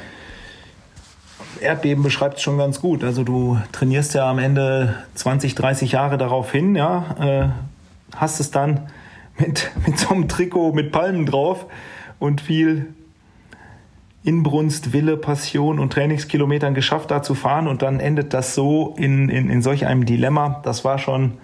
Erdbeben 1.60 2.02
beschreibt 2.02 2.36
es 2.36 2.42
schon 2.42 2.58
ganz 2.58 2.80
gut. 2.80 3.04
Also 3.04 3.24
du 3.24 3.58
trainierst 3.72 4.14
ja 4.14 4.30
am 4.30 4.38
Ende 4.38 4.94
20, 5.14 5.54
30 5.54 5.92
Jahre 5.92 6.18
darauf 6.18 6.52
hin, 6.52 6.74
ja, 6.74 7.04
äh, 7.20 8.16
hast 8.16 8.40
es 8.40 8.50
dann 8.50 8.90
mit, 9.38 9.70
mit 9.86 9.98
so 9.98 10.14
einem 10.14 10.28
Trikot 10.28 10.72
mit 10.72 10.92
Palmen 10.92 11.26
drauf 11.26 11.66
und 12.18 12.40
viel 12.40 12.94
Inbrunst, 14.24 14.92
Wille, 14.92 15.16
Passion 15.16 15.78
und 15.78 15.92
Trainingskilometern 15.92 16.74
geschafft, 16.74 17.12
da 17.12 17.22
zu 17.22 17.34
fahren 17.34 17.68
und 17.68 17.82
dann 17.82 18.00
endet 18.00 18.34
das 18.34 18.54
so 18.54 18.94
in, 18.98 19.28
in, 19.28 19.48
in 19.48 19.62
solch 19.62 19.86
einem 19.86 20.04
Dilemma. 20.04 20.60
Das 20.64 20.84
war 20.84 20.98
schon, 20.98 21.34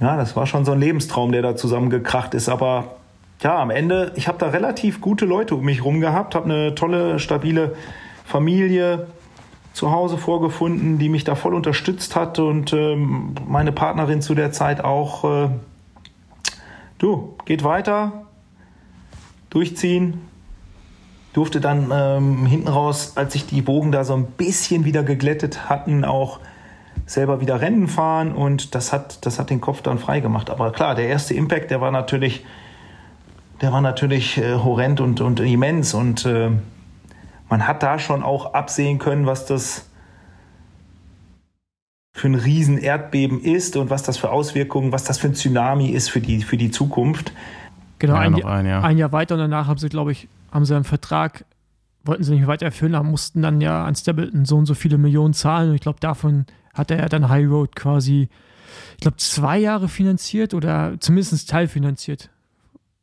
ja, 0.00 0.16
das 0.16 0.34
war 0.34 0.46
schon 0.46 0.64
so 0.64 0.72
ein 0.72 0.80
Lebenstraum, 0.80 1.30
der 1.30 1.42
da 1.42 1.54
zusammengekracht 1.54 2.34
ist. 2.34 2.48
Aber 2.48 2.96
ja, 3.42 3.60
am 3.60 3.70
Ende, 3.70 4.10
ich 4.16 4.26
habe 4.26 4.38
da 4.38 4.48
relativ 4.48 5.00
gute 5.00 5.24
Leute 5.24 5.54
um 5.54 5.64
mich 5.64 5.84
rum 5.84 6.00
gehabt, 6.00 6.34
habe 6.34 6.46
eine 6.46 6.74
tolle, 6.74 7.20
stabile 7.20 7.76
Familie 8.28 9.06
zu 9.72 9.90
Hause 9.90 10.18
vorgefunden, 10.18 10.98
die 10.98 11.08
mich 11.08 11.24
da 11.24 11.34
voll 11.34 11.54
unterstützt 11.54 12.14
hat 12.14 12.38
und 12.38 12.72
ähm, 12.74 13.34
meine 13.46 13.72
Partnerin 13.72 14.20
zu 14.20 14.34
der 14.34 14.52
Zeit 14.52 14.84
auch. 14.84 15.24
Äh, 15.24 15.48
du, 16.98 17.36
geht 17.46 17.64
weiter, 17.64 18.26
durchziehen, 19.48 20.20
durfte 21.32 21.60
dann 21.60 21.90
ähm, 21.90 22.44
hinten 22.44 22.68
raus, 22.68 23.12
als 23.14 23.32
sich 23.32 23.46
die 23.46 23.62
Bogen 23.62 23.90
da 23.90 24.04
so 24.04 24.14
ein 24.14 24.26
bisschen 24.26 24.84
wieder 24.84 25.04
geglättet 25.04 25.70
hatten, 25.70 26.04
auch 26.04 26.40
selber 27.06 27.40
wieder 27.40 27.62
Rennen 27.62 27.88
fahren 27.88 28.32
und 28.32 28.74
das 28.74 28.92
hat, 28.92 29.24
das 29.24 29.38
hat 29.38 29.48
den 29.48 29.62
Kopf 29.62 29.80
dann 29.80 29.98
frei 29.98 30.20
gemacht. 30.20 30.50
Aber 30.50 30.70
klar, 30.72 30.94
der 30.94 31.08
erste 31.08 31.32
Impact, 31.32 31.70
der 31.70 31.80
war 31.80 31.92
natürlich, 31.92 32.44
der 33.62 33.72
war 33.72 33.80
natürlich 33.80 34.36
äh, 34.36 34.56
horrend 34.56 35.00
und, 35.00 35.22
und 35.22 35.40
immens 35.40 35.94
und 35.94 36.26
äh, 36.26 36.50
man 37.48 37.66
hat 37.66 37.82
da 37.82 37.98
schon 37.98 38.22
auch 38.22 38.54
absehen 38.54 38.98
können, 38.98 39.26
was 39.26 39.46
das 39.46 39.86
für 42.14 42.28
ein 42.28 42.34
riesen 42.34 42.78
Erdbeben 42.78 43.40
ist 43.40 43.76
und 43.76 43.90
was 43.90 44.02
das 44.02 44.16
für 44.18 44.30
Auswirkungen, 44.30 44.90
was 44.92 45.04
das 45.04 45.18
für 45.18 45.28
ein 45.28 45.34
Tsunami 45.34 45.88
ist 45.90 46.10
für 46.10 46.20
die, 46.20 46.42
für 46.42 46.56
die 46.56 46.70
Zukunft. 46.70 47.32
Genau, 48.00 48.14
Ja, 48.14 48.20
ein, 48.20 48.36
Jahr- 48.36 48.50
ein 48.50 48.66
Jahr. 48.66 48.84
ein 48.84 48.98
Jahr 48.98 49.12
weiter 49.12 49.34
und 49.34 49.40
danach 49.40 49.66
haben 49.68 49.78
sie, 49.78 49.88
glaube 49.88 50.12
ich, 50.12 50.28
haben 50.50 50.64
sie 50.64 50.74
einen 50.74 50.84
Vertrag, 50.84 51.44
wollten 52.04 52.24
sie 52.24 52.34
nicht 52.34 52.46
weiter 52.46 52.66
erfüllen, 52.66 52.94
aber 52.94 53.04
mussten 53.08 53.42
dann 53.42 53.60
ja 53.60 53.84
an 53.84 53.94
Stapleton 53.94 54.44
so 54.44 54.56
und 54.56 54.66
so 54.66 54.74
viele 54.74 54.98
Millionen 54.98 55.34
zahlen 55.34 55.70
und 55.70 55.74
ich 55.76 55.80
glaube, 55.80 56.00
davon 56.00 56.46
hat 56.74 56.90
er 56.90 56.98
ja 56.98 57.08
dann 57.08 57.28
High 57.28 57.48
Road 57.48 57.76
quasi, 57.76 58.28
ich 58.96 59.00
glaube, 59.00 59.16
zwei 59.18 59.58
Jahre 59.58 59.88
finanziert 59.88 60.54
oder 60.54 60.94
zumindest 61.00 61.48
teilfinanziert. 61.50 62.30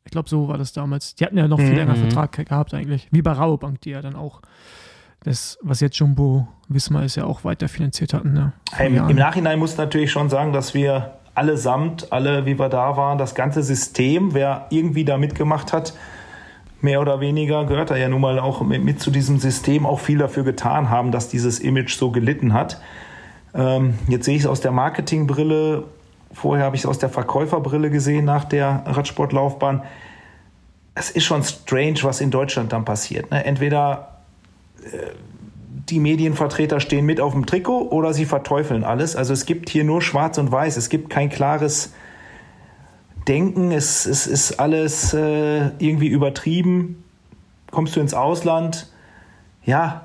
Ich 0.06 0.12
glaube, 0.12 0.28
so 0.28 0.48
war 0.48 0.56
das 0.56 0.72
damals. 0.72 1.14
Die 1.16 1.24
hatten 1.24 1.36
ja 1.36 1.46
noch 1.48 1.58
viel 1.58 1.70
Mhm. 1.70 1.76
länger 1.76 1.96
Vertrag 1.96 2.32
gehabt 2.32 2.72
eigentlich. 2.72 3.08
Wie 3.10 3.20
bei 3.22 3.32
Rabobank, 3.32 3.80
die 3.82 3.90
ja 3.90 4.00
dann 4.00 4.16
auch 4.16 4.40
das, 5.24 5.58
was 5.62 5.80
jetzt 5.80 5.98
Jumbo 5.98 6.48
Wismar 6.68 7.04
ist, 7.04 7.16
ja 7.16 7.24
auch 7.24 7.44
weiter 7.44 7.68
finanziert 7.68 8.14
hatten. 8.14 8.32
Ne? 8.32 8.52
Im. 8.84 8.96
Im 9.10 9.16
Nachhinein 9.16 9.58
muss 9.58 9.76
natürlich 9.76 10.10
schon 10.10 10.30
sagen, 10.30 10.52
dass 10.52 10.72
wir 10.74 11.14
allesamt, 11.34 12.12
alle, 12.12 12.46
wie 12.46 12.58
wir 12.58 12.68
da 12.68 12.96
waren, 12.96 13.18
das 13.18 13.34
ganze 13.34 13.62
System, 13.62 14.32
wer 14.32 14.66
irgendwie 14.70 15.04
da 15.04 15.18
mitgemacht 15.18 15.72
hat, 15.72 15.92
mehr 16.80 17.00
oder 17.00 17.20
weniger, 17.20 17.64
gehört 17.66 17.90
da 17.90 17.96
ja 17.96 18.08
nun 18.08 18.20
mal 18.20 18.38
auch 18.38 18.62
mit, 18.62 18.84
mit 18.84 19.00
zu 19.00 19.10
diesem 19.10 19.38
System, 19.38 19.84
auch 19.84 19.98
viel 20.00 20.18
dafür 20.18 20.44
getan 20.44 20.88
haben, 20.88 21.10
dass 21.10 21.28
dieses 21.28 21.58
Image 21.58 21.94
so 21.96 22.10
gelitten 22.10 22.52
hat. 22.52 22.80
Ähm, 23.54 23.94
jetzt 24.08 24.26
sehe 24.26 24.36
ich 24.36 24.42
es 24.42 24.46
aus 24.46 24.60
der 24.60 24.70
Marketingbrille, 24.72 25.84
vorher 26.32 26.64
habe 26.64 26.76
ich 26.76 26.82
es 26.82 26.86
aus 26.86 26.98
der 26.98 27.08
Verkäuferbrille 27.08 27.90
gesehen 27.90 28.24
nach 28.24 28.44
der 28.44 28.82
Radsportlaufbahn. 28.86 29.82
Es 30.94 31.10
ist 31.10 31.24
schon 31.24 31.42
strange, 31.42 31.98
was 32.02 32.20
in 32.20 32.30
Deutschland 32.30 32.72
dann 32.72 32.84
passiert. 32.84 33.30
Ne? 33.30 33.44
Entweder 33.44 34.16
die 35.88 36.00
Medienvertreter 36.00 36.80
stehen 36.80 37.06
mit 37.06 37.20
auf 37.20 37.32
dem 37.32 37.46
Trikot 37.46 37.88
oder 37.90 38.12
sie 38.12 38.24
verteufeln 38.24 38.84
alles. 38.84 39.14
Also 39.14 39.32
es 39.32 39.46
gibt 39.46 39.68
hier 39.68 39.84
nur 39.84 40.02
schwarz 40.02 40.38
und 40.38 40.50
weiß. 40.50 40.76
Es 40.76 40.88
gibt 40.88 41.10
kein 41.10 41.28
klares 41.28 41.92
Denken. 43.28 43.70
Es, 43.72 44.06
es 44.06 44.26
ist 44.26 44.58
alles 44.58 45.14
äh, 45.14 45.70
irgendwie 45.78 46.08
übertrieben. 46.08 47.04
Kommst 47.70 47.94
du 47.96 48.00
ins 48.00 48.14
Ausland? 48.14 48.90
Ja, 49.64 50.02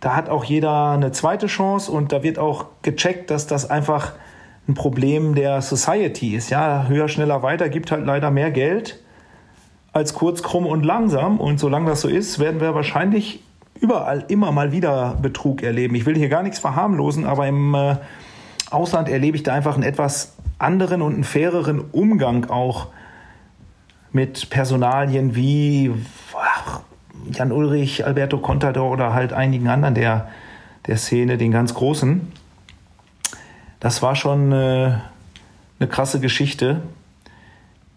da 0.00 0.14
hat 0.14 0.28
auch 0.28 0.44
jeder 0.44 0.90
eine 0.90 1.12
zweite 1.12 1.46
Chance 1.46 1.90
und 1.90 2.12
da 2.12 2.22
wird 2.22 2.38
auch 2.38 2.66
gecheckt, 2.82 3.30
dass 3.30 3.46
das 3.46 3.68
einfach 3.68 4.12
ein 4.68 4.74
Problem 4.74 5.34
der 5.34 5.62
Society 5.62 6.34
ist. 6.34 6.50
Ja, 6.50 6.86
höher, 6.88 7.08
schneller, 7.08 7.42
weiter 7.42 7.68
gibt 7.68 7.90
halt 7.90 8.04
leider 8.04 8.30
mehr 8.30 8.50
Geld 8.50 9.00
als 9.92 10.14
kurz, 10.14 10.42
krumm 10.42 10.66
und 10.66 10.84
langsam. 10.84 11.40
Und 11.40 11.58
solange 11.58 11.86
das 11.86 12.02
so 12.02 12.08
ist, 12.08 12.38
werden 12.38 12.60
wir 12.60 12.74
wahrscheinlich 12.74 13.42
überall 13.80 14.24
immer 14.28 14.52
mal 14.52 14.72
wieder 14.72 15.16
Betrug 15.20 15.62
erleben. 15.62 15.94
Ich 15.94 16.04
will 16.04 16.16
hier 16.16 16.28
gar 16.28 16.42
nichts 16.42 16.58
verharmlosen, 16.58 17.24
aber 17.24 17.46
im 17.46 17.74
äh, 17.74 17.96
Ausland 18.70 19.08
erlebe 19.08 19.36
ich 19.36 19.42
da 19.42 19.54
einfach 19.54 19.74
einen 19.74 19.84
etwas 19.84 20.34
anderen 20.58 21.00
und 21.00 21.14
einen 21.14 21.24
faireren 21.24 21.80
Umgang 21.92 22.50
auch 22.50 22.88
mit 24.12 24.50
Personalien 24.50 25.34
wie 25.34 25.92
ach, 26.36 26.80
Jan 27.32 27.52
Ulrich, 27.52 28.04
Alberto 28.04 28.38
Contador 28.38 28.90
oder 28.90 29.14
halt 29.14 29.32
einigen 29.32 29.68
anderen 29.68 29.94
der, 29.94 30.28
der 30.86 30.96
Szene, 30.96 31.38
den 31.38 31.52
ganz 31.52 31.74
Großen. 31.74 32.32
Das 33.80 34.02
war 34.02 34.16
schon 34.16 34.52
äh, 34.52 34.98
eine 35.78 35.88
krasse 35.88 36.20
Geschichte. 36.20 36.82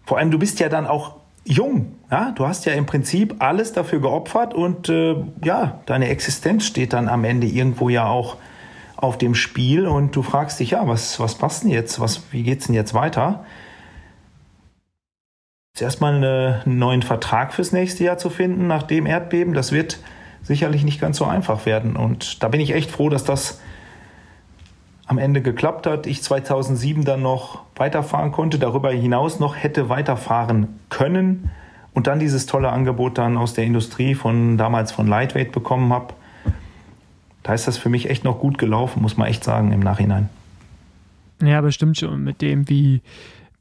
Vor 0.04 0.18
allem, 0.18 0.30
du 0.30 0.38
bist 0.38 0.60
ja 0.60 0.68
dann 0.68 0.86
auch 0.86 1.16
jung. 1.44 1.96
Ja? 2.10 2.32
Du 2.32 2.46
hast 2.46 2.64
ja 2.66 2.72
im 2.74 2.86
Prinzip 2.86 3.36
alles 3.40 3.72
dafür 3.72 4.00
geopfert 4.00 4.54
und 4.54 4.88
äh, 4.88 5.16
ja, 5.44 5.80
deine 5.86 6.08
Existenz 6.08 6.66
steht 6.66 6.92
dann 6.92 7.08
am 7.08 7.24
Ende 7.24 7.46
irgendwo 7.46 7.88
ja 7.88 8.06
auch 8.06 8.36
auf 8.96 9.18
dem 9.18 9.34
Spiel 9.34 9.86
und 9.86 10.14
du 10.14 10.22
fragst 10.22 10.60
dich, 10.60 10.70
ja, 10.70 10.86
was, 10.86 11.18
was 11.18 11.34
passt 11.34 11.64
denn 11.64 11.70
jetzt? 11.70 11.98
Was, 11.98 12.22
wie 12.30 12.44
geht's 12.44 12.66
denn 12.66 12.74
jetzt 12.74 12.94
weiter? 12.94 13.44
Zuerst 15.74 16.00
mal 16.00 16.14
eine, 16.14 16.62
einen 16.64 16.78
neuen 16.78 17.02
Vertrag 17.02 17.52
fürs 17.52 17.72
nächste 17.72 18.04
Jahr 18.04 18.18
zu 18.18 18.30
finden 18.30 18.68
nach 18.68 18.84
dem 18.84 19.06
Erdbeben, 19.06 19.54
das 19.54 19.72
wird 19.72 19.98
sicherlich 20.42 20.84
nicht 20.84 21.00
ganz 21.00 21.16
so 21.16 21.24
einfach 21.24 21.66
werden. 21.66 21.96
Und 21.96 22.42
da 22.42 22.48
bin 22.48 22.60
ich 22.60 22.74
echt 22.74 22.90
froh, 22.90 23.08
dass 23.08 23.24
das 23.24 23.60
am 25.12 25.18
Ende 25.18 25.42
geklappt 25.42 25.86
hat. 25.86 26.06
Ich 26.06 26.22
2007 26.22 27.04
dann 27.04 27.20
noch 27.20 27.60
weiterfahren 27.76 28.32
konnte, 28.32 28.58
darüber 28.58 28.90
hinaus 28.90 29.40
noch 29.40 29.56
hätte 29.56 29.90
weiterfahren 29.90 30.68
können 30.88 31.50
und 31.92 32.06
dann 32.06 32.18
dieses 32.18 32.46
tolle 32.46 32.70
Angebot 32.70 33.18
dann 33.18 33.36
aus 33.36 33.52
der 33.52 33.64
Industrie 33.64 34.14
von 34.14 34.56
damals 34.56 34.90
von 34.90 35.06
Lightweight 35.06 35.52
bekommen 35.52 35.92
habe. 35.92 36.14
Da 37.42 37.52
ist 37.52 37.68
das 37.68 37.76
für 37.76 37.90
mich 37.90 38.08
echt 38.08 38.24
noch 38.24 38.38
gut 38.38 38.56
gelaufen, 38.56 39.02
muss 39.02 39.18
man 39.18 39.28
echt 39.28 39.44
sagen 39.44 39.70
im 39.72 39.80
Nachhinein. 39.80 40.30
Ja, 41.42 41.60
bestimmt 41.60 41.98
schon 41.98 42.24
mit 42.24 42.40
dem, 42.40 42.70
wie, 42.70 43.02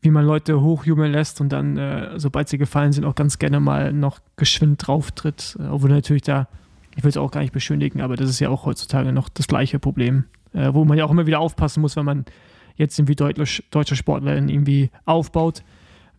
wie 0.01 0.11
man 0.11 0.23
Leute 0.25 0.61
hochjubeln 0.61 1.11
lässt 1.11 1.41
und 1.41 1.49
dann, 1.49 1.77
äh, 1.77 2.17
sobald 2.17 2.47
sie 2.47 2.59
gefallen 2.59 2.93
sind, 2.93 3.03
auch 3.03 3.15
ganz 3.15 3.39
gerne 3.39 3.59
mal 3.59 3.91
noch 3.91 4.19
geschwind 4.37 4.87
drauf 4.87 5.11
tritt. 5.11 5.57
Äh, 5.59 5.63
obwohl 5.63 5.89
natürlich 5.89 6.21
da, 6.21 6.47
ich 6.95 7.03
will 7.03 7.09
es 7.09 7.17
auch 7.17 7.31
gar 7.31 7.41
nicht 7.41 7.51
beschönigen, 7.51 7.99
aber 7.99 8.15
das 8.15 8.29
ist 8.29 8.39
ja 8.39 8.47
auch 8.47 8.65
heutzutage 8.65 9.11
noch 9.11 9.27
das 9.27 9.47
gleiche 9.47 9.79
Problem, 9.79 10.25
äh, 10.53 10.73
wo 10.73 10.85
man 10.85 10.97
ja 10.97 11.05
auch 11.05 11.11
immer 11.11 11.27
wieder 11.27 11.39
aufpassen 11.39 11.81
muss, 11.81 11.95
wenn 11.95 12.05
man 12.05 12.25
jetzt 12.75 12.97
irgendwie 12.97 13.15
deutlich, 13.15 13.63
deutsche 13.71 13.95
Sportler 13.95 14.35
irgendwie 14.35 14.89
aufbaut, 15.05 15.63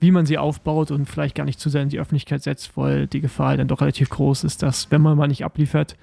wie 0.01 0.11
man 0.11 0.27
sie 0.27 0.39
aufbaut 0.39 0.91
und 0.91 1.07
vielleicht 1.07 1.35
gar 1.35 1.45
nicht 1.45 1.61
zu 1.61 1.71
sehr 1.71 1.83
in 1.83 1.89
die 1.89 2.01
Öffentlichkeit 2.01 2.43
setzt, 2.43 2.77
weil 2.77 3.07
die 3.07 3.21
Gefahr 3.21 3.57
dann 3.57 3.69
doch 3.69 3.81
relativ 3.81 4.11
groß 4.11 4.45
ist, 4.45 4.63
dass, 4.63 4.91
wenn 4.91 5.03
man 5.03 5.17
mal 5.17 5.29
nicht 5.29 5.45
abliefert, 5.45 5.97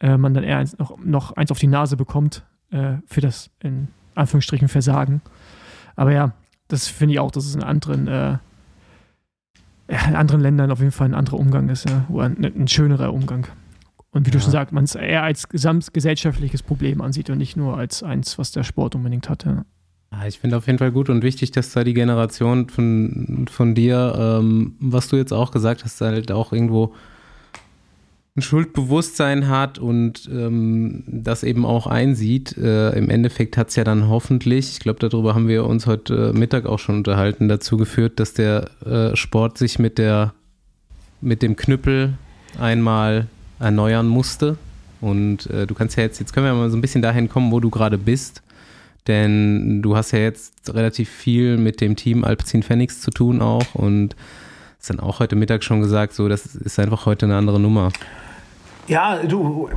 äh, 0.00 0.16
man 0.16 0.34
dann 0.34 0.44
eher 0.44 0.58
eins, 0.58 0.78
noch, 0.78 0.98
noch 0.98 1.32
eins 1.32 1.50
auf 1.50 1.58
die 1.58 1.66
Nase 1.66 1.96
bekommt 1.96 2.44
äh, 2.70 2.94
für 3.06 3.20
das 3.20 3.50
in 3.60 3.88
Anführungsstrichen 4.14 4.68
Versagen. 4.68 5.22
Aber 5.96 6.12
ja, 6.12 6.32
das 6.68 6.88
finde 6.88 7.14
ich 7.14 7.20
auch, 7.20 7.30
dass 7.30 7.46
es 7.46 7.54
in 7.54 7.62
anderen, 7.62 8.08
äh, 8.08 8.38
in 9.88 10.16
anderen 10.16 10.40
Ländern 10.40 10.70
auf 10.70 10.80
jeden 10.80 10.92
Fall 10.92 11.08
ein 11.08 11.14
anderer 11.14 11.38
Umgang 11.38 11.68
ist, 11.68 11.88
ja, 11.88 12.06
oder 12.08 12.26
ein, 12.26 12.44
ein 12.44 12.68
schönerer 12.68 13.12
Umgang. 13.12 13.46
Und 14.12 14.26
wie 14.26 14.30
du 14.30 14.38
Ja. 14.38 14.42
schon 14.42 14.52
sagst, 14.52 14.72
man 14.72 14.84
es 14.84 14.94
eher 14.94 15.22
als 15.22 15.48
gesamtgesellschaftliches 15.48 16.62
Problem 16.62 17.00
ansieht 17.00 17.30
und 17.30 17.38
nicht 17.38 17.56
nur 17.56 17.76
als 17.76 18.02
eins, 18.02 18.38
was 18.38 18.52
der 18.52 18.62
Sport 18.62 18.94
unbedingt 18.94 19.28
hat. 19.28 19.44
Ja. 19.44 19.64
Ja, 20.12 20.26
ich 20.26 20.38
finde 20.38 20.58
auf 20.58 20.66
jeden 20.66 20.78
Fall 20.78 20.92
gut 20.92 21.08
und 21.08 21.22
wichtig, 21.22 21.52
dass 21.52 21.72
da 21.72 21.82
die 21.84 21.94
Generation 21.94 22.68
von, 22.68 23.46
von 23.50 23.74
dir, 23.74 24.14
ähm, 24.40 24.76
was 24.78 25.08
du 25.08 25.16
jetzt 25.16 25.32
auch 25.32 25.50
gesagt 25.50 25.84
hast, 25.84 25.98
halt 26.02 26.30
auch 26.30 26.52
irgendwo 26.52 26.92
ein 28.36 28.42
Schuldbewusstsein 28.42 29.48
hat 29.48 29.78
und 29.78 30.28
ähm, 30.30 31.04
das 31.06 31.42
eben 31.42 31.64
auch 31.66 31.86
einsieht. 31.86 32.56
Äh, 32.58 32.90
Im 32.96 33.08
Endeffekt 33.10 33.56
hat 33.56 33.68
es 33.70 33.76
ja 33.76 33.84
dann 33.84 34.08
hoffentlich, 34.08 34.72
ich 34.72 34.80
glaube, 34.80 34.98
darüber 35.06 35.34
haben 35.34 35.48
wir 35.48 35.64
uns 35.66 35.86
heute 35.86 36.32
Mittag 36.34 36.66
auch 36.66 36.78
schon 36.78 36.96
unterhalten, 36.96 37.48
dazu 37.48 37.76
geführt, 37.78 38.20
dass 38.20 38.32
der 38.34 38.70
äh, 38.86 39.16
Sport 39.16 39.56
sich 39.58 39.78
mit 39.78 39.96
der 39.98 40.34
mit 41.20 41.40
dem 41.42 41.56
Knüppel 41.56 42.14
einmal 42.58 43.28
erneuern 43.62 44.06
musste. 44.06 44.56
Und 45.00 45.46
äh, 45.50 45.66
du 45.66 45.74
kannst 45.74 45.96
ja 45.96 46.02
jetzt, 46.02 46.20
jetzt 46.20 46.32
können 46.32 46.46
wir 46.46 46.54
mal 46.54 46.70
so 46.70 46.76
ein 46.76 46.80
bisschen 46.80 47.02
dahin 47.02 47.28
kommen, 47.28 47.50
wo 47.52 47.60
du 47.60 47.70
gerade 47.70 47.98
bist. 47.98 48.42
Denn 49.08 49.82
du 49.82 49.96
hast 49.96 50.12
ja 50.12 50.20
jetzt 50.20 50.72
relativ 50.72 51.08
viel 51.08 51.56
mit 51.56 51.80
dem 51.80 51.96
Team 51.96 52.24
Alpecin 52.24 52.62
Phoenix 52.62 53.00
zu 53.00 53.10
tun 53.10 53.42
auch 53.42 53.74
und 53.74 54.14
ist 54.80 54.90
dann 54.90 55.00
auch 55.00 55.18
heute 55.18 55.34
Mittag 55.34 55.64
schon 55.64 55.80
gesagt, 55.80 56.12
so, 56.12 56.28
das 56.28 56.54
ist 56.54 56.78
einfach 56.78 57.06
heute 57.06 57.26
eine 57.26 57.36
andere 57.36 57.58
Nummer. 57.58 57.90
Ja, 58.88 59.18
du 59.22 59.70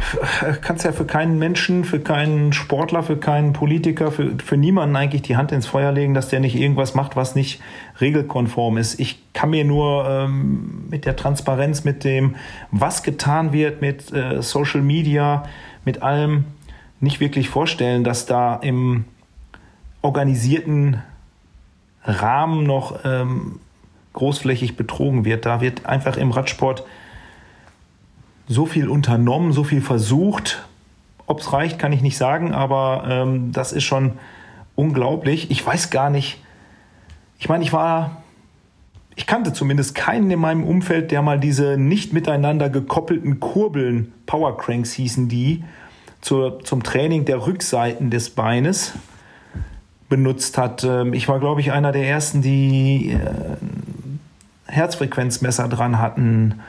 kannst 0.61 0.84
ja 0.84 0.91
für 0.91 1.06
keinen 1.06 1.38
Menschen, 1.38 1.86
für 1.86 1.99
keinen 1.99 2.53
Sportler, 2.53 3.03
für 3.03 3.18
keinen 3.18 3.53
Politiker, 3.53 4.11
für, 4.11 4.32
für 4.44 4.57
niemanden 4.57 4.95
eigentlich 4.95 5.22
die 5.22 5.38
Hand 5.38 5.52
ins 5.52 5.68
Feuer 5.68 5.91
legen, 5.91 6.15
dass 6.15 6.30
der 6.30 6.40
nicht 6.40 6.56
irgendwas 6.56 6.95
macht, 6.95 7.15
was 7.15 7.36
nicht 7.36 7.61
regelkonform 8.02 8.77
ist. 8.77 8.99
Ich 8.99 9.22
kann 9.34 9.52
mir 9.52 9.64
nur 9.64 10.10
ähm, 10.10 10.86
mit 10.90 11.06
der 11.06 11.15
Transparenz, 11.15 11.84
mit 11.84 12.03
dem, 12.03 12.36
was 12.72 13.03
getan 13.03 13.53
wird, 13.53 13.80
mit 13.80 14.11
äh, 14.11 14.41
Social 14.41 14.82
Media, 14.82 15.44
mit 15.86 16.02
allem 16.02 16.45
nicht 16.99 17.19
wirklich 17.19 17.48
vorstellen, 17.48 18.03
dass 18.03 18.26
da 18.26 18.56
im 18.56 19.06
organisierten 20.02 21.03
Rahmen 22.03 22.64
noch 22.64 22.99
ähm, 23.03 23.60
großflächig 24.14 24.76
betrogen 24.76 25.26
wird. 25.26 25.45
Da 25.45 25.61
wird 25.61 25.86
einfach 25.86 26.18
im 26.18 26.32
Radsport 26.32 26.86
so 28.48 28.66
viel 28.66 28.88
unternommen, 28.88 29.54
so 29.54 29.64
viel 29.64 29.82
versucht. 29.82 30.64
Ob 31.28 31.40
es 31.40 31.52
reicht, 31.52 31.80
kann 31.80 31.92
ich 31.92 32.02
nicht 32.02 32.18
sagen, 32.18 32.54
aber 32.54 33.06
ähm, 33.08 33.52
das 33.52 33.72
ist 33.72 33.84
schon 33.84 34.14
unglaublich. 34.76 35.50
Ich 35.50 35.66
weiß 35.66 35.90
gar 35.90 36.10
nicht. 36.10 36.42
Ich 37.40 37.50
meine, 37.50 37.64
ich 37.64 37.74
war 37.74 38.24
ich 39.16 39.26
kannte 39.26 39.54
zumindest 39.54 39.96
keinen 39.96 40.30
in 40.30 40.40
meinem 40.40 40.64
Umfeld, 40.64 41.12
der 41.12 41.22
mal 41.22 41.40
diese 41.40 41.78
nicht 41.78 42.14
miteinander 42.14 42.70
gekoppelten 42.70 43.40
Kurbeln, 43.40 44.12
Powercranks 44.26 44.92
hießen 44.94 45.30
die, 45.30 45.64
zur, 46.22 46.64
zum 46.64 46.84
Training 46.84 47.24
der 47.26 47.46
Rückseiten 47.48 48.10
des 48.10 48.30
Beines 48.30 48.94
benutzt 50.10 50.58
hat. 50.58 50.84
Ähm, 50.84 51.14
ich 51.14 51.28
war, 51.28 51.40
glaube 51.40 51.62
ich, 51.62 51.72
einer 51.72 51.92
der 51.92 52.08
ersten, 52.08 52.42
die 52.42 53.12
äh, 53.12 53.58
Herzfrequenzmesser 54.68 55.70
dran 55.70 56.00
hatten. 56.00 56.60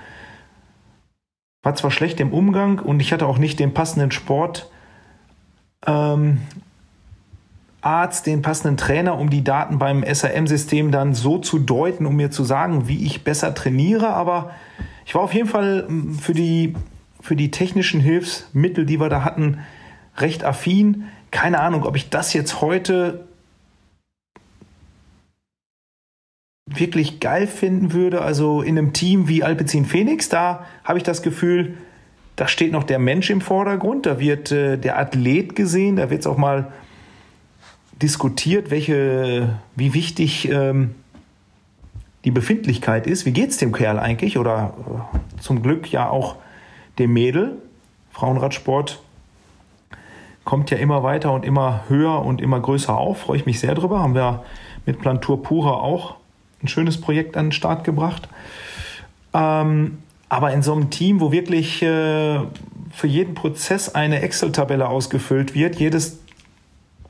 War 1.66 1.74
zwar 1.74 1.90
schlecht 1.90 2.20
im 2.20 2.32
Umgang 2.32 2.78
und 2.78 3.00
ich 3.00 3.12
hatte 3.12 3.26
auch 3.26 3.38
nicht 3.38 3.58
den 3.58 3.74
passenden 3.74 4.12
Sport. 4.12 4.70
Ähm, 5.84 6.38
den 8.24 8.40
passenden 8.40 8.76
Trainer, 8.76 9.18
um 9.18 9.30
die 9.30 9.42
Daten 9.42 9.80
beim 9.80 10.04
SRM-System 10.04 10.92
dann 10.92 11.12
so 11.12 11.38
zu 11.38 11.58
deuten, 11.58 12.06
um 12.06 12.14
mir 12.14 12.30
zu 12.30 12.44
sagen, 12.44 12.86
wie 12.86 13.04
ich 13.04 13.24
besser 13.24 13.52
trainiere. 13.52 14.10
Aber 14.10 14.52
ich 15.06 15.16
war 15.16 15.22
auf 15.22 15.34
jeden 15.34 15.48
Fall 15.48 15.86
ähm, 15.88 16.14
für 16.14 16.34
die, 16.34 16.76
für 17.20 17.34
die 17.34 17.50
technischen 17.50 18.00
Hilfsmittel, 18.00 18.86
die 18.86 19.00
wir 19.00 19.08
da 19.08 19.24
hatten, 19.24 19.58
recht 20.18 20.44
affin. 20.44 21.06
Keine 21.32 21.58
Ahnung, 21.58 21.82
ob 21.82 21.96
ich 21.96 22.10
das 22.10 22.32
jetzt 22.32 22.60
heute 22.60 23.25
wirklich 26.78 27.20
geil 27.20 27.46
finden 27.46 27.92
würde. 27.92 28.22
Also 28.22 28.62
in 28.62 28.78
einem 28.78 28.92
Team 28.92 29.28
wie 29.28 29.42
Alpecin 29.42 29.84
Phoenix, 29.84 30.28
da 30.28 30.66
habe 30.84 30.98
ich 30.98 31.04
das 31.04 31.22
Gefühl, 31.22 31.74
da 32.36 32.48
steht 32.48 32.72
noch 32.72 32.84
der 32.84 32.98
Mensch 32.98 33.30
im 33.30 33.40
Vordergrund, 33.40 34.06
da 34.06 34.20
wird 34.20 34.52
äh, 34.52 34.76
der 34.76 34.98
Athlet 34.98 35.56
gesehen, 35.56 35.96
da 35.96 36.10
wird 36.10 36.20
es 36.20 36.26
auch 36.26 36.36
mal 36.36 36.72
diskutiert, 38.02 38.70
welche, 38.70 39.58
wie 39.74 39.94
wichtig 39.94 40.50
ähm, 40.50 40.94
die 42.24 42.30
Befindlichkeit 42.30 43.06
ist. 43.06 43.24
Wie 43.24 43.32
geht 43.32 43.50
es 43.50 43.56
dem 43.56 43.72
Kerl 43.72 43.98
eigentlich? 43.98 44.36
Oder 44.36 44.74
äh, 45.14 45.40
zum 45.40 45.62
Glück 45.62 45.90
ja 45.90 46.10
auch 46.10 46.36
dem 46.98 47.12
Mädel. 47.12 47.56
Frauenradsport 48.12 49.00
kommt 50.44 50.70
ja 50.70 50.76
immer 50.76 51.02
weiter 51.02 51.32
und 51.32 51.44
immer 51.44 51.84
höher 51.88 52.24
und 52.24 52.40
immer 52.40 52.60
größer 52.60 52.96
auf. 52.96 53.20
Freue 53.20 53.38
ich 53.38 53.46
mich 53.46 53.60
sehr 53.60 53.74
drüber. 53.74 54.00
Haben 54.00 54.14
wir 54.14 54.44
mit 54.84 55.00
Plantur 55.00 55.42
Pura 55.42 55.72
auch 55.72 56.16
ein 56.62 56.68
schönes 56.68 57.00
Projekt 57.00 57.36
an 57.36 57.46
den 57.46 57.52
Start 57.52 57.84
gebracht. 57.84 58.28
Ähm, 59.34 59.98
aber 60.28 60.52
in 60.52 60.62
so 60.62 60.72
einem 60.72 60.90
Team, 60.90 61.20
wo 61.20 61.32
wirklich 61.32 61.82
äh, 61.82 62.40
für 62.92 63.06
jeden 63.06 63.34
Prozess 63.34 63.94
eine 63.94 64.22
Excel-Tabelle 64.22 64.88
ausgefüllt 64.88 65.54
wird, 65.54 65.76
jedes 65.76 66.18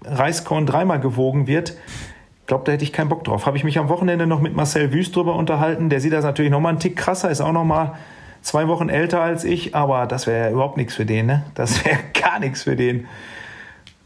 Reiskorn 0.05 0.66
dreimal 0.66 1.01
gewogen 1.01 1.47
wird, 1.47 1.77
glaube, 2.47 2.64
da 2.64 2.73
hätte 2.73 2.85
ich 2.85 2.93
keinen 2.93 3.09
Bock 3.09 3.24
drauf. 3.24 3.47
Habe 3.47 3.56
ich 3.56 3.64
mich 3.64 3.78
am 3.78 3.89
Wochenende 3.89 4.27
noch 4.27 4.40
mit 4.40 4.55
Marcel 4.55 4.93
Wüst 4.93 5.14
drüber 5.16 5.36
unterhalten. 5.36 5.90
Der 5.90 6.01
sieht 6.01 6.12
das 6.12 6.24
natürlich 6.24 6.51
nochmal 6.51 6.70
einen 6.70 6.81
Tick 6.81 6.97
krasser, 6.97 7.31
ist 7.31 7.40
auch 7.40 7.52
nochmal 7.52 7.94
zwei 8.43 8.68
Wochen 8.68 8.89
älter 8.89 9.20
als 9.20 9.44
ich, 9.44 9.74
aber 9.74 10.06
das 10.06 10.27
wäre 10.27 10.47
ja 10.47 10.52
überhaupt 10.52 10.77
nichts 10.77 10.94
für 10.94 11.06
den. 11.06 11.27
Ne? 11.27 11.44
Das 11.55 11.85
wäre 11.85 11.98
gar 12.14 12.39
nichts 12.39 12.62
für 12.62 12.77
den. 12.77 13.06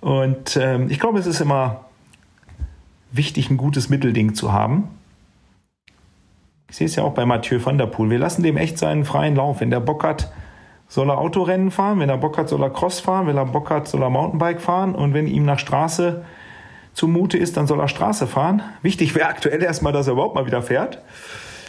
Und 0.00 0.56
ähm, 0.56 0.88
ich 0.90 0.98
glaube, 0.98 1.18
es 1.18 1.26
ist 1.26 1.40
immer 1.40 1.84
wichtig, 3.12 3.50
ein 3.50 3.56
gutes 3.56 3.90
Mittelding 3.90 4.34
zu 4.34 4.52
haben. 4.52 4.88
Ich 6.70 6.76
sehe 6.76 6.86
es 6.86 6.96
ja 6.96 7.02
auch 7.02 7.12
bei 7.12 7.26
Mathieu 7.26 7.58
van 7.62 7.78
der 7.78 7.86
Poel. 7.86 8.10
Wir 8.10 8.18
lassen 8.18 8.42
dem 8.42 8.56
echt 8.56 8.78
seinen 8.78 9.04
freien 9.04 9.36
Lauf. 9.36 9.60
Wenn 9.60 9.70
der 9.70 9.80
Bock 9.80 10.04
hat, 10.04 10.32
soll 10.90 11.08
er 11.08 11.18
Autorennen 11.18 11.70
fahren, 11.70 12.00
wenn 12.00 12.08
er 12.08 12.18
Bock 12.18 12.36
hat, 12.36 12.48
soll 12.48 12.62
er 12.62 12.70
Cross 12.70 13.00
fahren, 13.00 13.26
wenn 13.26 13.36
er 13.36 13.46
Bock 13.46 13.70
hat, 13.70 13.86
soll 13.86 14.02
er 14.02 14.10
Mountainbike 14.10 14.60
fahren 14.60 14.94
und 14.94 15.14
wenn 15.14 15.28
ihm 15.28 15.44
nach 15.44 15.58
Straße 15.58 16.24
zumute 16.94 17.38
ist, 17.38 17.56
dann 17.56 17.68
soll 17.68 17.80
er 17.80 17.86
Straße 17.86 18.26
fahren. 18.26 18.62
Wichtig 18.82 19.14
wäre 19.14 19.28
aktuell 19.28 19.62
erstmal, 19.62 19.92
dass 19.92 20.08
er 20.08 20.14
überhaupt 20.14 20.34
mal 20.34 20.46
wieder 20.46 20.62
fährt. 20.62 20.98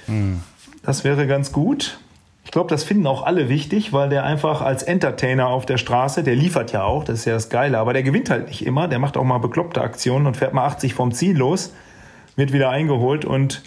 Mhm. 0.08 0.42
Das 0.84 1.04
wäre 1.04 1.28
ganz 1.28 1.52
gut. 1.52 2.00
Ich 2.44 2.50
glaube, 2.50 2.70
das 2.70 2.84
finden 2.84 3.06
auch 3.06 3.24
alle 3.24 3.48
wichtig, 3.48 3.94
weil 3.94 4.10
der 4.10 4.24
einfach 4.24 4.62
als 4.62 4.82
Entertainer 4.82 5.48
auf 5.48 5.68
der 5.68 5.78
Straße, 5.78 6.24
der 6.24 6.36
liefert 6.36 6.72
ja 6.72 6.84
auch, 6.84 7.04
das 7.04 7.20
ist 7.20 7.26
ja 7.26 7.34
das 7.34 7.50
Geile, 7.50 7.78
aber 7.78 7.94
der 7.94 8.02
gewinnt 8.02 8.32
halt 8.32 8.48
nicht 8.48 8.66
immer, 8.66 8.88
der 8.88 8.98
macht 8.98 9.16
auch 9.16 9.24
mal 9.24 9.38
bekloppte 9.38 9.82
Aktionen 9.82 10.26
und 10.26 10.36
fährt 10.36 10.54
mal 10.54 10.66
80 10.66 10.96
vom 10.96 11.12
Ziel 11.12 11.38
los, 11.38 11.74
wird 12.36 12.52
wieder 12.52 12.72
eingeholt 12.72 13.24
und 13.24 13.62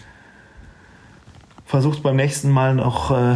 versucht 1.65 2.03
beim 2.03 2.15
nächsten 2.15 2.49
Mal 2.49 2.75
noch 2.75 3.11
äh, 3.11 3.35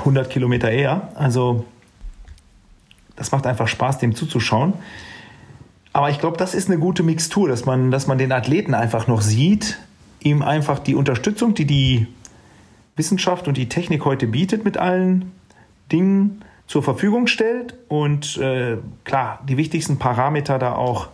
100 0.00 0.30
Kilometer 0.30 0.70
eher. 0.70 1.08
Also 1.14 1.64
das 3.16 3.32
macht 3.32 3.46
einfach 3.46 3.68
Spaß, 3.68 3.98
dem 3.98 4.14
zuzuschauen. 4.14 4.74
Aber 5.92 6.10
ich 6.10 6.18
glaube, 6.20 6.36
das 6.36 6.54
ist 6.54 6.68
eine 6.68 6.78
gute 6.78 7.02
Mixtur, 7.02 7.48
dass 7.48 7.64
man, 7.64 7.90
dass 7.90 8.06
man 8.06 8.18
den 8.18 8.32
Athleten 8.32 8.74
einfach 8.74 9.08
noch 9.08 9.22
sieht, 9.22 9.78
ihm 10.20 10.42
einfach 10.42 10.78
die 10.78 10.94
Unterstützung, 10.94 11.54
die 11.54 11.64
die 11.64 12.06
Wissenschaft 12.96 13.48
und 13.48 13.56
die 13.56 13.68
Technik 13.68 14.04
heute 14.04 14.26
bietet, 14.26 14.64
mit 14.64 14.76
allen 14.76 15.32
Dingen 15.90 16.42
zur 16.66 16.82
Verfügung 16.82 17.26
stellt 17.26 17.74
und 17.88 18.36
äh, 18.36 18.76
klar, 19.04 19.40
die 19.48 19.56
wichtigsten 19.56 19.98
Parameter 19.98 20.58
da 20.58 20.74
auch 20.74 21.08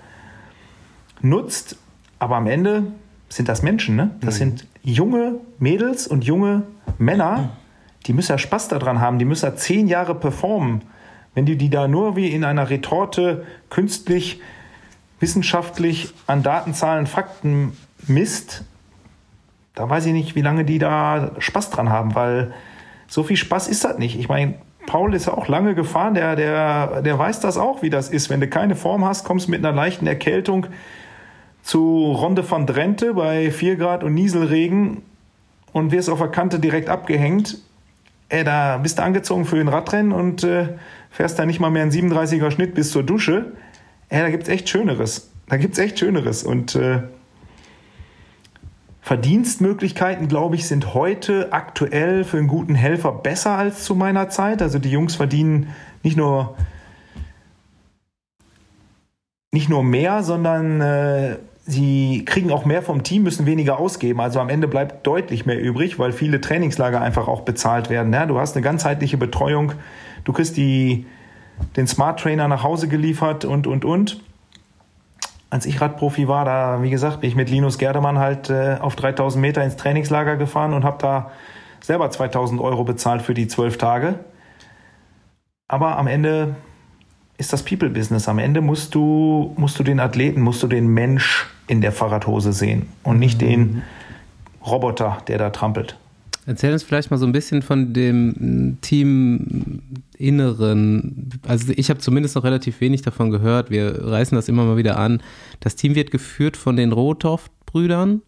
nutzt. 1.22 1.76
Aber 2.18 2.36
am 2.36 2.46
Ende 2.46 2.92
sind 3.28 3.48
das 3.48 3.62
Menschen, 3.62 3.96
ne? 3.96 4.10
Das 4.20 4.34
mhm. 4.34 4.38
sind 4.38 4.66
junge 4.86 5.40
Mädels 5.58 6.06
und 6.06 6.24
junge 6.24 6.62
Männer, 6.96 7.50
die 8.06 8.12
müssen 8.12 8.32
ja 8.32 8.38
Spaß 8.38 8.68
daran 8.68 9.00
haben, 9.00 9.18
die 9.18 9.24
müssen 9.24 9.44
ja 9.44 9.56
zehn 9.56 9.88
Jahre 9.88 10.14
performen. 10.14 10.82
Wenn 11.34 11.44
du 11.44 11.56
die 11.56 11.70
da 11.70 11.88
nur 11.88 12.14
wie 12.14 12.28
in 12.28 12.44
einer 12.44 12.70
Retorte 12.70 13.44
künstlich, 13.68 14.40
wissenschaftlich 15.18 16.14
an 16.28 16.44
Datenzahlen, 16.44 17.06
Fakten 17.06 17.76
misst, 18.06 18.64
da 19.74 19.90
weiß 19.90 20.06
ich 20.06 20.12
nicht, 20.12 20.36
wie 20.36 20.40
lange 20.40 20.64
die 20.64 20.78
da 20.78 21.32
Spaß 21.38 21.70
dran 21.70 21.90
haben, 21.90 22.14
weil 22.14 22.54
so 23.08 23.24
viel 23.24 23.36
Spaß 23.36 23.66
ist 23.66 23.84
das 23.84 23.98
nicht. 23.98 24.16
Ich 24.16 24.28
meine, 24.28 24.54
Paul 24.86 25.14
ist 25.14 25.26
ja 25.26 25.34
auch 25.34 25.48
lange 25.48 25.74
gefahren, 25.74 26.14
der, 26.14 26.36
der, 26.36 27.02
der 27.02 27.18
weiß 27.18 27.40
das 27.40 27.58
auch, 27.58 27.82
wie 27.82 27.90
das 27.90 28.08
ist. 28.08 28.30
Wenn 28.30 28.40
du 28.40 28.46
keine 28.46 28.76
Form 28.76 29.04
hast, 29.04 29.24
kommst 29.24 29.48
du 29.48 29.50
mit 29.50 29.64
einer 29.64 29.74
leichten 29.74 30.06
Erkältung 30.06 30.68
zu 31.66 32.12
Ronde 32.12 32.48
van 32.48 32.64
Drenthe 32.64 33.14
bei 33.14 33.50
4 33.50 33.74
Grad 33.74 34.04
und 34.04 34.14
Nieselregen 34.14 35.02
und 35.72 35.90
wirst 35.90 36.08
auf 36.08 36.20
der 36.20 36.28
Kante 36.28 36.60
direkt 36.60 36.88
abgehängt. 36.88 37.58
Ey, 38.28 38.44
da 38.44 38.78
bist 38.78 38.98
du 38.98 39.02
angezogen 39.02 39.44
für 39.44 39.56
den 39.56 39.66
Radrennen 39.66 40.12
und 40.12 40.44
äh, 40.44 40.68
fährst 41.10 41.40
da 41.40 41.44
nicht 41.44 41.58
mal 41.58 41.70
mehr 41.70 41.82
einen 41.82 41.90
37er 41.90 42.52
Schnitt 42.52 42.76
bis 42.76 42.92
zur 42.92 43.02
Dusche. 43.02 43.52
Ey, 44.08 44.20
da 44.20 44.30
gibt's 44.30 44.48
echt 44.48 44.68
Schöneres. 44.68 45.32
Da 45.48 45.56
gibt's 45.56 45.78
echt 45.78 45.98
Schöneres. 45.98 46.44
Und 46.44 46.76
äh, 46.76 47.00
Verdienstmöglichkeiten, 49.00 50.28
glaube 50.28 50.54
ich, 50.54 50.68
sind 50.68 50.94
heute 50.94 51.52
aktuell 51.52 52.22
für 52.22 52.38
einen 52.38 52.46
guten 52.46 52.76
Helfer 52.76 53.10
besser 53.10 53.58
als 53.58 53.82
zu 53.82 53.96
meiner 53.96 54.28
Zeit. 54.28 54.62
Also 54.62 54.78
die 54.78 54.90
Jungs 54.90 55.16
verdienen 55.16 55.74
nicht 56.04 56.16
nur 56.16 56.56
nicht 59.50 59.68
nur 59.68 59.82
mehr, 59.82 60.22
sondern 60.22 60.80
äh, 60.80 61.36
sie 61.66 62.24
kriegen 62.24 62.52
auch 62.52 62.64
mehr 62.64 62.80
vom 62.80 63.02
Team, 63.02 63.24
müssen 63.24 63.44
weniger 63.44 63.78
ausgeben. 63.78 64.20
Also 64.20 64.40
am 64.40 64.48
Ende 64.48 64.68
bleibt 64.68 65.06
deutlich 65.06 65.46
mehr 65.46 65.60
übrig, 65.60 65.98
weil 65.98 66.12
viele 66.12 66.40
Trainingslager 66.40 67.00
einfach 67.00 67.26
auch 67.28 67.42
bezahlt 67.42 67.90
werden. 67.90 68.12
Ja, 68.12 68.24
du 68.26 68.38
hast 68.38 68.54
eine 68.56 68.62
ganzheitliche 68.62 69.16
Betreuung, 69.16 69.72
du 70.24 70.32
kriegst 70.32 70.56
die, 70.56 71.06
den 71.76 71.88
Smart 71.88 72.20
Trainer 72.20 72.46
nach 72.46 72.62
Hause 72.62 72.88
geliefert 72.88 73.44
und, 73.44 73.66
und, 73.66 73.84
und. 73.84 74.20
Als 75.50 75.66
ich 75.66 75.80
Radprofi 75.80 76.28
war, 76.28 76.44
da, 76.44 76.82
wie 76.82 76.90
gesagt, 76.90 77.20
bin 77.20 77.30
ich 77.30 77.36
mit 77.36 77.50
Linus 77.50 77.78
Gerdemann 77.78 78.18
halt 78.18 78.50
äh, 78.50 78.76
auf 78.80 78.96
3000 78.96 79.40
Meter 79.40 79.64
ins 79.64 79.76
Trainingslager 79.76 80.36
gefahren 80.36 80.72
und 80.72 80.84
habe 80.84 80.98
da 81.00 81.30
selber 81.80 82.10
2000 82.10 82.60
Euro 82.60 82.84
bezahlt 82.84 83.22
für 83.22 83.34
die 83.34 83.48
zwölf 83.48 83.78
Tage. 83.78 84.20
Aber 85.68 85.98
am 85.98 86.06
Ende 86.06 86.56
ist 87.38 87.52
das 87.52 87.64
People-Business. 87.64 88.28
Am 88.28 88.38
Ende 88.38 88.60
musst 88.60 88.94
du, 88.94 89.52
musst 89.56 89.78
du 89.78 89.82
den 89.82 90.00
Athleten, 90.00 90.40
musst 90.40 90.62
du 90.62 90.68
den 90.68 90.88
Mensch 90.88 91.46
in 91.66 91.80
der 91.80 91.92
Fahrradhose 91.92 92.52
sehen 92.52 92.86
und 93.02 93.18
nicht 93.18 93.40
mhm. 93.40 93.46
den 93.46 93.82
Roboter, 94.64 95.18
der 95.28 95.38
da 95.38 95.50
trampelt. 95.50 95.96
Erzähl 96.48 96.72
uns 96.72 96.84
vielleicht 96.84 97.10
mal 97.10 97.16
so 97.16 97.26
ein 97.26 97.32
bisschen 97.32 97.60
von 97.60 97.92
dem 97.92 98.78
Teaminneren. 98.80 99.80
Also 101.46 101.72
ich 101.74 101.90
habe 101.90 101.98
zumindest 101.98 102.36
noch 102.36 102.44
relativ 102.44 102.80
wenig 102.80 103.02
davon 103.02 103.32
gehört. 103.32 103.68
Wir 103.70 104.04
reißen 104.04 104.36
das 104.36 104.48
immer 104.48 104.64
mal 104.64 104.76
wieder 104.76 104.96
an. 104.96 105.20
Das 105.58 105.74
Team 105.74 105.96
wird 105.96 106.12
geführt 106.12 106.56
von 106.56 106.76
den 106.76 106.92
Rothoff-Brüdern. 106.92 108.22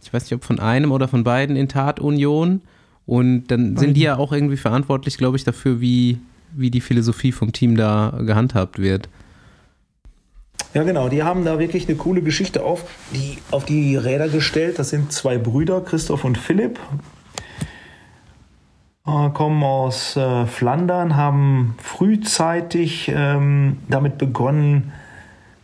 Ich 0.00 0.12
weiß 0.12 0.22
nicht, 0.24 0.34
ob 0.34 0.44
von 0.44 0.60
einem 0.60 0.92
oder 0.92 1.08
von 1.08 1.24
beiden 1.24 1.56
in 1.56 1.68
Tatunion. 1.68 2.60
Und 3.04 3.48
dann 3.48 3.76
sind 3.76 3.96
die 3.96 4.02
ja 4.02 4.16
auch 4.16 4.32
irgendwie 4.32 4.56
verantwortlich, 4.56 5.18
glaube 5.18 5.36
ich, 5.36 5.42
dafür, 5.42 5.80
wie, 5.80 6.18
wie 6.52 6.70
die 6.70 6.80
Philosophie 6.80 7.32
vom 7.32 7.50
Team 7.52 7.76
da 7.76 8.16
gehandhabt 8.24 8.78
wird. 8.78 9.08
Ja, 10.74 10.82
genau. 10.82 11.08
Die 11.08 11.22
haben 11.22 11.44
da 11.44 11.60
wirklich 11.60 11.88
eine 11.88 11.96
coole 11.96 12.20
Geschichte 12.20 12.64
auf 12.64 12.84
die, 13.12 13.38
auf 13.52 13.64
die 13.64 13.94
Räder 13.96 14.28
gestellt. 14.28 14.80
Das 14.80 14.90
sind 14.90 15.12
zwei 15.12 15.38
Brüder, 15.38 15.80
Christoph 15.80 16.24
und 16.24 16.36
Philipp. 16.36 16.80
Äh, 19.06 19.30
kommen 19.30 19.62
aus 19.62 20.16
äh, 20.16 20.46
Flandern, 20.46 21.14
haben 21.14 21.76
frühzeitig 21.80 23.08
ähm, 23.14 23.78
damit 23.88 24.18
begonnen, 24.18 24.92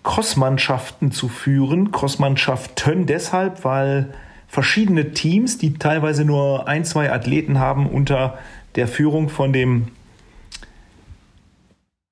Crossmannschaften 0.04 1.10
zu 1.10 1.28
führen. 1.28 1.90
Crossmannschaften 1.90 3.06
deshalb, 3.06 3.64
weil 3.64 4.14
verschiedene 4.46 5.10
Teams, 5.10 5.58
die 5.58 5.74
teilweise 5.74 6.24
nur 6.24 6.68
ein, 6.68 6.84
zwei 6.84 7.12
Athleten 7.12 7.58
haben 7.58 7.88
unter 7.88 8.38
der 8.76 8.86
Führung 8.86 9.28
von 9.28 9.52
dem, 9.52 9.88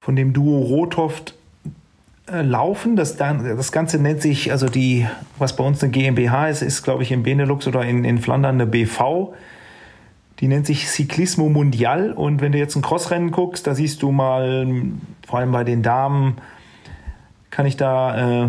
von 0.00 0.16
dem 0.16 0.32
Duo 0.32 0.58
Rothoft 0.62 1.37
laufen. 2.30 2.96
Das, 2.96 3.16
das 3.16 3.72
Ganze 3.72 3.98
nennt 3.98 4.22
sich, 4.22 4.52
also 4.52 4.68
die, 4.68 5.06
was 5.38 5.56
bei 5.56 5.64
uns 5.64 5.82
eine 5.82 5.92
GmbH 5.92 6.48
ist, 6.48 6.62
ist 6.62 6.82
glaube 6.82 7.02
ich 7.02 7.12
in 7.12 7.22
Benelux 7.22 7.66
oder 7.66 7.84
in, 7.84 8.04
in 8.04 8.18
Flandern 8.18 8.56
eine 8.56 8.66
BV. 8.66 9.34
Die 10.40 10.48
nennt 10.48 10.66
sich 10.66 10.88
Ciclismo 10.88 11.48
Mundial. 11.48 12.12
Und 12.12 12.40
wenn 12.40 12.52
du 12.52 12.58
jetzt 12.58 12.76
ein 12.76 12.82
Crossrennen 12.82 13.30
guckst, 13.30 13.66
da 13.66 13.74
siehst 13.74 14.02
du 14.02 14.12
mal, 14.12 14.68
vor 15.26 15.40
allem 15.40 15.52
bei 15.52 15.64
den 15.64 15.82
Damen, 15.82 16.36
kann 17.50 17.66
ich 17.66 17.76
da, 17.76 18.44
äh, 18.44 18.48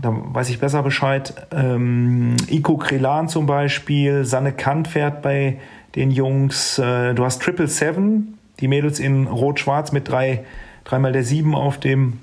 da 0.00 0.12
weiß 0.12 0.48
ich 0.50 0.60
besser 0.60 0.82
Bescheid, 0.82 1.34
ähm, 1.50 2.36
Ico 2.48 2.76
Krelan 2.76 3.28
zum 3.28 3.46
Beispiel, 3.46 4.24
Sanne 4.24 4.52
Kant 4.52 4.86
fährt 4.88 5.22
bei 5.22 5.58
den 5.96 6.10
Jungs, 6.10 6.78
äh, 6.78 7.14
du 7.14 7.24
hast 7.24 7.42
Triple 7.42 7.68
Seven, 7.68 8.38
die 8.60 8.68
Mädels 8.68 9.00
in 9.00 9.26
Rot-Schwarz 9.26 9.92
mit 9.92 10.08
drei, 10.08 10.44
dreimal 10.84 11.12
der 11.12 11.24
Sieben 11.24 11.54
auf 11.54 11.78
dem, 11.78 12.20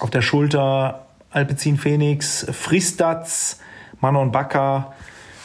auf 0.00 0.10
der 0.10 0.22
Schulter, 0.22 1.06
Alpecin 1.30 1.76
Phoenix, 1.76 2.46
Fristats, 2.52 3.60
Manon 4.00 4.32
Bakker 4.32 4.92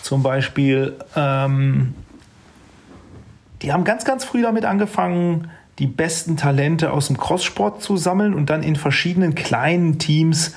zum 0.02 0.24
Beispiel, 0.24 0.98
ähm, 1.16 1.94
die 3.62 3.74
haben 3.74 3.84
ganz, 3.84 4.06
ganz 4.06 4.24
früh 4.24 4.42
damit 4.42 4.66
angefangen, 4.66 5.50
die 5.80 5.88
besten 5.88 6.38
Talente 6.38 6.92
aus 6.92 7.08
dem 7.08 7.18
Crosssport 7.18 7.82
zu 7.82 7.98
sammeln 7.98 8.34
und 8.34 8.50
dann 8.50 8.64
in 8.64 8.76
verschiedenen 8.76 9.36
kleinen 9.36 10.00
Teams 10.00 10.56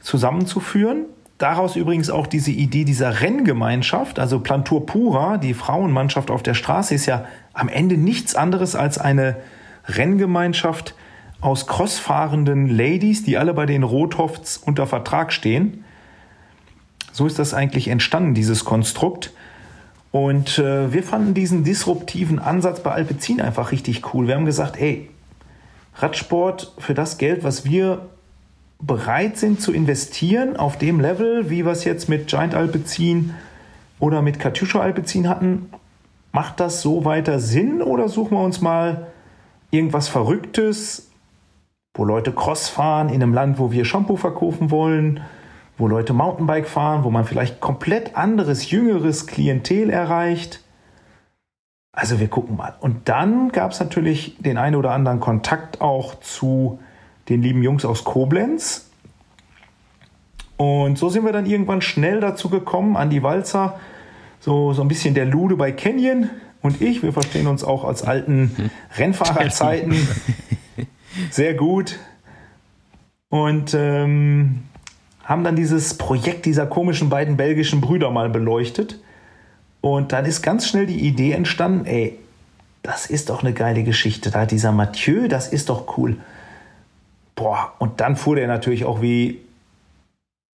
zusammenzuführen. 0.00 1.04
Daraus 1.38 1.76
übrigens 1.76 2.10
auch 2.10 2.26
diese 2.26 2.50
Idee 2.50 2.84
dieser 2.84 3.20
Renngemeinschaft, 3.20 4.18
also 4.18 4.40
Plantur 4.40 4.86
Pura, 4.86 5.38
die 5.38 5.54
Frauenmannschaft 5.54 6.30
auf 6.30 6.42
der 6.42 6.54
Straße, 6.54 6.94
ist 6.94 7.06
ja 7.06 7.26
am 7.52 7.68
Ende 7.68 7.96
nichts 7.96 8.34
anderes 8.34 8.74
als 8.74 8.98
eine 8.98 9.36
Renngemeinschaft 9.86 10.94
aus 11.40 11.66
crossfahrenden 11.66 12.68
Ladies, 12.68 13.22
die 13.22 13.38
alle 13.38 13.54
bei 13.54 13.66
den 13.66 13.82
Rothofts 13.82 14.56
unter 14.56 14.86
Vertrag 14.86 15.32
stehen. 15.32 15.84
So 17.12 17.26
ist 17.26 17.38
das 17.38 17.54
eigentlich 17.54 17.88
entstanden, 17.88 18.34
dieses 18.34 18.64
Konstrukt. 18.64 19.32
Und 20.10 20.58
äh, 20.58 20.92
wir 20.92 21.02
fanden 21.02 21.34
diesen 21.34 21.64
disruptiven 21.64 22.38
Ansatz 22.38 22.80
bei 22.80 22.92
Alpecin 22.92 23.40
einfach 23.40 23.72
richtig 23.72 24.14
cool. 24.14 24.26
Wir 24.26 24.34
haben 24.34 24.46
gesagt, 24.46 24.80
ey, 24.80 25.10
Radsport 25.96 26.74
für 26.78 26.94
das 26.94 27.18
Geld, 27.18 27.44
was 27.44 27.64
wir 27.64 28.06
bereit 28.80 29.36
sind 29.36 29.60
zu 29.60 29.72
investieren, 29.72 30.56
auf 30.56 30.78
dem 30.78 31.00
Level, 31.00 31.50
wie 31.50 31.64
wir 31.64 31.72
es 31.72 31.84
jetzt 31.84 32.08
mit 32.08 32.28
Giant 32.28 32.54
Alpecin 32.54 33.34
oder 33.98 34.22
mit 34.22 34.38
Katusha 34.38 34.80
Alpecin 34.80 35.28
hatten, 35.28 35.70
macht 36.32 36.60
das 36.60 36.82
so 36.82 37.04
weiter 37.04 37.40
Sinn 37.40 37.82
oder 37.82 38.08
suchen 38.08 38.38
wir 38.38 38.44
uns 38.44 38.60
mal 38.60 39.08
irgendwas 39.70 40.08
Verrücktes, 40.08 41.07
wo 41.98 42.06
Leute 42.06 42.32
Cross 42.32 42.70
fahren 42.70 43.10
in 43.10 43.22
einem 43.22 43.34
Land, 43.34 43.58
wo 43.58 43.70
wir 43.70 43.84
Shampoo 43.84 44.16
verkaufen 44.16 44.70
wollen? 44.70 45.20
wo 45.78 45.86
Leute 45.86 46.12
Mountainbike 46.12 46.68
fahren, 46.68 47.04
wo 47.04 47.10
man 47.10 47.24
vielleicht 47.24 47.60
komplett 47.60 48.16
anderes, 48.16 48.70
jüngeres 48.70 49.26
Klientel 49.28 49.90
erreicht. 49.90 50.60
Also 51.92 52.20
wir 52.20 52.28
gucken 52.28 52.56
mal. 52.56 52.74
Und 52.80 53.08
dann 53.08 53.50
gab 53.52 53.70
es 53.70 53.80
natürlich 53.80 54.36
den 54.40 54.58
einen 54.58 54.74
oder 54.74 54.90
anderen 54.90 55.20
Kontakt 55.20 55.80
auch 55.80 56.18
zu 56.20 56.80
den 57.28 57.42
lieben 57.42 57.62
Jungs 57.62 57.84
aus 57.84 58.04
Koblenz. 58.04 58.90
Und 60.56 60.98
so 60.98 61.08
sind 61.08 61.24
wir 61.24 61.32
dann 61.32 61.46
irgendwann 61.46 61.80
schnell 61.80 62.20
dazu 62.20 62.48
gekommen, 62.50 62.96
an 62.96 63.10
die 63.10 63.22
Walzer, 63.22 63.78
so, 64.40 64.72
so 64.72 64.82
ein 64.82 64.88
bisschen 64.88 65.14
der 65.14 65.26
Lude 65.26 65.56
bei 65.56 65.70
Canyon 65.70 66.30
und 66.60 66.80
ich, 66.80 67.04
wir 67.04 67.12
verstehen 67.12 67.46
uns 67.46 67.62
auch 67.62 67.84
als 67.84 68.02
alten 68.02 68.70
Rennfahrerzeiten 68.96 69.94
sehr 71.30 71.54
gut. 71.54 71.98
Und 73.28 73.74
ähm, 73.74 74.62
haben 75.24 75.44
dann 75.44 75.56
dieses 75.56 75.94
Projekt 75.94 76.46
dieser 76.46 76.66
komischen 76.66 77.10
beiden 77.10 77.36
belgischen 77.36 77.80
Brüder 77.80 78.10
mal 78.10 78.30
beleuchtet. 78.30 78.98
Und 79.80 80.12
dann 80.12 80.24
ist 80.24 80.42
ganz 80.42 80.66
schnell 80.66 80.86
die 80.86 81.00
Idee 81.00 81.32
entstanden, 81.32 81.84
ey, 81.86 82.18
das 82.82 83.06
ist 83.06 83.28
doch 83.28 83.42
eine 83.42 83.52
geile 83.52 83.84
Geschichte. 83.84 84.30
Da 84.30 84.46
dieser 84.46 84.72
Mathieu, 84.72 85.28
das 85.28 85.48
ist 85.48 85.68
doch 85.68 85.98
cool. 85.98 86.16
Boah, 87.34 87.74
und 87.78 88.00
dann 88.00 88.16
fuhr 88.16 88.36
der 88.36 88.48
natürlich 88.48 88.84
auch 88.84 89.02
wie, 89.02 89.40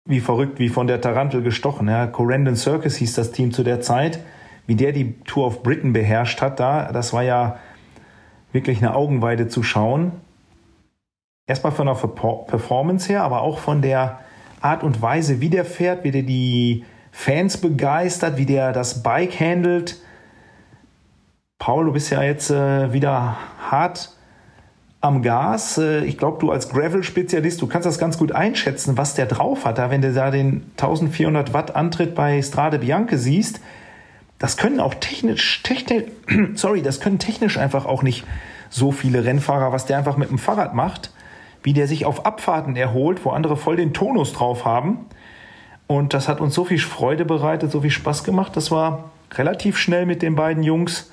wie 0.06 0.20
verrückt, 0.20 0.60
wie 0.60 0.70
von 0.70 0.88
der 0.88 1.02
Tarantel 1.02 1.42
gestochen. 1.42 1.88
Ja. 1.88 2.08
Corendon 2.08 2.56
Circus 2.56 2.96
hieß 2.98 3.14
das 3.14 3.32
Team 3.32 3.52
zu 3.52 3.64
der 3.64 3.82
Zeit. 3.82 4.20
Wie 4.68 4.76
der 4.76 4.92
die 4.92 5.20
Tour 5.22 5.48
of 5.48 5.64
Britain 5.64 5.94
beherrscht 5.94 6.42
hat, 6.42 6.60
da, 6.60 6.92
das 6.92 7.12
war 7.12 7.24
ja 7.24 7.58
wirklich 8.52 8.78
eine 8.78 8.94
Augenweide 8.96 9.48
zu 9.48 9.64
schauen. 9.64 10.12
Erstmal 11.50 11.74
von 11.74 11.88
der 11.88 11.96
Performance 11.96 13.10
her, 13.10 13.24
aber 13.24 13.42
auch 13.42 13.58
von 13.58 13.82
der, 13.82 14.20
Art 14.62 14.84
und 14.84 15.02
Weise, 15.02 15.42
wie 15.42 15.50
der 15.50 15.66
fährt, 15.66 16.04
wie 16.04 16.12
der 16.12 16.24
die 16.24 16.86
Fans 17.12 17.58
begeistert, 17.58 18.38
wie 18.38 18.46
der 18.46 18.74
das 18.74 19.04
Bike 19.04 19.40
handelt. 19.40 19.98
Paul, 21.58 21.86
du 21.86 21.94
bist 21.94 22.10
ja 22.10 22.24
jetzt 22.24 22.50
äh, 22.52 22.94
wieder 22.94 23.38
hart 23.70 24.16
am 25.02 25.22
Gas. 25.22 25.78
Äh, 25.78 26.06
ich 26.06 26.18
glaube, 26.18 26.40
du 26.40 26.52
als 26.52 26.70
Gravel-Spezialist, 26.70 27.62
du 27.62 27.68
kannst 27.68 27.86
das 27.86 28.00
ganz 28.00 28.18
gut 28.18 28.32
einschätzen, 28.32 28.98
was 28.98 29.16
der 29.16 29.26
drauf 29.26 29.66
hat. 29.66 29.78
Da, 29.78 29.90
wenn 29.90 30.02
du 30.02 30.14
da 30.14 30.32
den 30.32 30.72
1400 30.72 31.54
Watt 31.54 31.76
Antritt 31.76 32.16
bei 32.16 32.42
Strade 32.42 32.80
Bianche 32.80 33.18
siehst, 33.18 33.60
das 34.38 34.56
können 34.56 34.80
auch 34.80 34.94
technisch, 34.94 35.64
technisch, 35.64 36.06
sorry, 36.56 36.82
das 36.82 37.00
können 37.00 37.20
technisch 37.20 37.58
einfach 37.58 37.86
auch 37.86 38.04
nicht 38.04 38.26
so 38.70 38.92
viele 38.92 39.26
Rennfahrer, 39.26 39.74
was 39.74 39.86
der 39.86 39.98
einfach 39.98 40.16
mit 40.16 40.30
dem 40.30 40.38
Fahrrad 40.38 40.74
macht 40.74 41.12
wie 41.64 41.74
der 41.74 41.88
sich 41.88 42.06
auf 42.06 42.26
Abfahrten 42.26 42.76
erholt, 42.76 43.26
wo 43.26 43.32
andere 43.32 43.58
voll 43.58 43.76
den 43.76 43.94
Tonus 43.94 44.34
drauf 44.34 44.66
haben. 44.66 45.06
Und 45.88 46.14
das 46.14 46.28
hat 46.28 46.40
uns 46.40 46.54
so 46.54 46.66
viel 46.66 46.80
Freude 46.80 47.26
bereitet, 47.26 47.72
so 47.72 47.82
viel 47.82 47.90
Spaß 47.90 48.24
gemacht. 48.24 48.56
Das 48.56 48.72
war 48.72 49.12
relativ 49.34 49.78
schnell 49.78 50.06
mit 50.06 50.22
den 50.22 50.36
beiden 50.36 50.64
Jungs. 50.64 51.12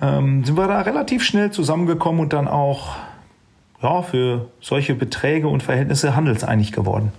Ähm, 0.00 0.44
sind 0.44 0.56
wir 0.56 0.66
da 0.68 0.80
relativ 0.82 1.24
schnell 1.24 1.50
zusammengekommen 1.50 2.20
und 2.20 2.32
dann 2.32 2.48
auch 2.48 2.96
ja, 3.82 4.02
für 4.02 4.48
solche 4.60 4.94
Beträge 4.94 5.48
und 5.48 5.62
Verhältnisse 5.62 6.16
handelseinig 6.16 6.72
geworden. 6.72 7.12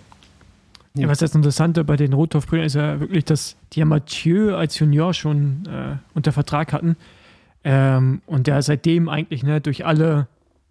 Ja, 0.95 1.07
was 1.07 1.19
das 1.19 1.35
Interessante 1.35 1.83
bei 1.83 1.95
den 1.95 2.13
Rothoff-Brüdern 2.13 2.65
ist 2.65 2.75
ja 2.75 2.99
wirklich, 2.99 3.23
dass 3.23 3.55
die 3.73 3.79
ja 3.79 3.85
Mathieu 3.85 4.55
als 4.55 4.79
Junior 4.79 5.13
schon 5.13 5.63
äh, 5.67 5.97
unter 6.13 6.31
Vertrag 6.31 6.73
hatten 6.73 6.97
ähm, 7.63 8.21
und 8.25 8.47
der 8.47 8.61
seitdem 8.61 9.07
eigentlich 9.07 9.43
ne, 9.43 9.61
durch 9.61 9.85
alle 9.85 10.27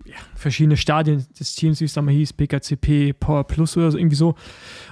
ja, 0.08 0.16
verschiedene 0.34 0.76
Stadien 0.76 1.26
des 1.38 1.54
Teams, 1.54 1.80
wie 1.80 1.84
es 1.84 1.92
da 1.92 2.02
mal 2.02 2.12
hieß, 2.12 2.32
PKCP, 2.32 3.12
Power 3.12 3.44
Plus 3.44 3.76
oder 3.76 3.90
so, 3.90 3.98
irgendwie 3.98 4.16
so. 4.16 4.34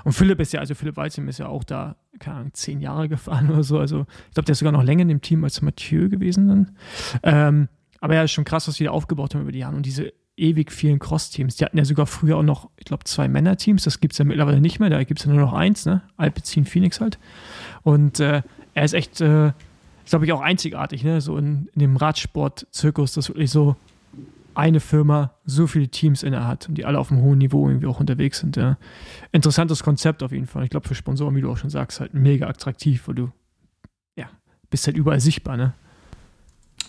Und 0.04 0.12
Philipp 0.12 0.40
ist 0.40 0.52
ja, 0.52 0.60
also 0.60 0.74
Philipp 0.74 0.96
Walzim 0.96 1.26
ist 1.28 1.38
ja 1.38 1.48
auch 1.48 1.64
da, 1.64 1.96
keine 2.18 2.36
Ahnung, 2.36 2.54
zehn 2.54 2.80
Jahre 2.80 3.08
gefahren 3.08 3.50
oder 3.50 3.62
so. 3.62 3.78
Also 3.78 4.06
ich 4.28 4.34
glaube, 4.34 4.44
der 4.44 4.52
ist 4.52 4.58
sogar 4.58 4.72
noch 4.72 4.82
länger 4.82 5.02
in 5.02 5.08
dem 5.08 5.22
Team 5.22 5.42
als 5.42 5.62
Mathieu 5.62 6.08
gewesen 6.08 6.48
dann. 6.48 6.76
Ähm, 7.22 7.68
aber 8.00 8.14
ja, 8.14 8.22
ist 8.22 8.32
schon 8.32 8.44
krass, 8.44 8.68
was 8.68 8.76
die 8.76 8.84
da 8.84 8.90
aufgebaut 8.90 9.34
haben 9.34 9.42
über 9.42 9.52
die 9.52 9.60
Jahre. 9.60 9.74
Und 9.74 9.86
diese 9.86 10.12
ewig 10.36 10.70
vielen 10.70 10.98
Cross-Teams. 10.98 11.56
Die 11.56 11.64
hatten 11.64 11.78
ja 11.78 11.84
sogar 11.84 12.06
früher 12.06 12.36
auch 12.36 12.42
noch, 12.42 12.68
ich 12.76 12.84
glaube, 12.84 13.04
zwei 13.04 13.26
Männer-Teams. 13.26 13.84
Das 13.84 14.00
gibt 14.00 14.12
es 14.12 14.18
ja 14.18 14.24
mittlerweile 14.24 14.60
nicht 14.60 14.78
mehr. 14.80 14.90
Da 14.90 15.02
gibt 15.04 15.20
es 15.20 15.26
ja 15.26 15.32
nur 15.32 15.40
noch 15.40 15.54
eins, 15.54 15.86
ne? 15.86 16.02
Alpecin 16.16 16.66
Phoenix 16.66 17.00
halt. 17.00 17.18
Und 17.82 18.20
äh, 18.20 18.42
er 18.74 18.84
ist 18.84 18.92
echt, 18.92 19.20
äh, 19.22 19.52
glaube 20.04 20.26
ich, 20.26 20.32
auch 20.32 20.42
einzigartig, 20.42 21.04
ne? 21.04 21.22
So 21.22 21.38
in, 21.38 21.68
in 21.72 21.80
dem 21.80 21.96
Radsport-Zirkus, 21.96 23.14
das 23.14 23.30
wirklich 23.30 23.50
so 23.50 23.76
eine 24.56 24.80
Firma 24.80 25.32
so 25.44 25.66
viele 25.66 25.88
Teams 25.88 26.22
inne 26.22 26.46
hat 26.46 26.68
und 26.68 26.76
die 26.76 26.84
alle 26.84 26.98
auf 26.98 27.12
einem 27.12 27.20
hohen 27.20 27.38
Niveau 27.38 27.68
irgendwie 27.68 27.86
auch 27.86 28.00
unterwegs 28.00 28.38
sind. 28.38 28.56
Ja. 28.56 28.78
Interessantes 29.32 29.82
Konzept 29.82 30.22
auf 30.22 30.32
jeden 30.32 30.46
Fall. 30.46 30.64
Ich 30.64 30.70
glaube, 30.70 30.88
für 30.88 30.94
Sponsoren, 30.94 31.34
wie 31.36 31.42
du 31.42 31.50
auch 31.50 31.58
schon 31.58 31.70
sagst, 31.70 32.00
halt 32.00 32.14
mega 32.14 32.46
attraktiv, 32.46 33.06
weil 33.06 33.14
du 33.14 33.30
ja, 34.16 34.26
bist 34.70 34.86
halt 34.86 34.96
überall 34.96 35.20
sichtbar, 35.20 35.56
ne? 35.56 35.74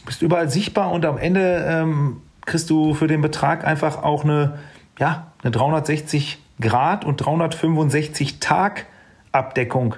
Bist 0.05 0.21
überall 0.21 0.49
sichtbar 0.49 0.91
und 0.91 1.05
am 1.05 1.17
Ende 1.17 1.65
ähm, 1.67 2.21
kriegst 2.45 2.69
du 2.69 2.93
für 2.93 3.07
den 3.07 3.21
Betrag 3.21 3.65
einfach 3.65 4.01
auch 4.01 4.23
eine, 4.23 4.57
ja, 4.97 5.31
eine 5.43 5.51
360 5.51 6.39
Grad 6.61 7.03
und 7.03 7.17
365 7.17 8.39
Tag 8.39 8.85
Abdeckung. 9.33 9.95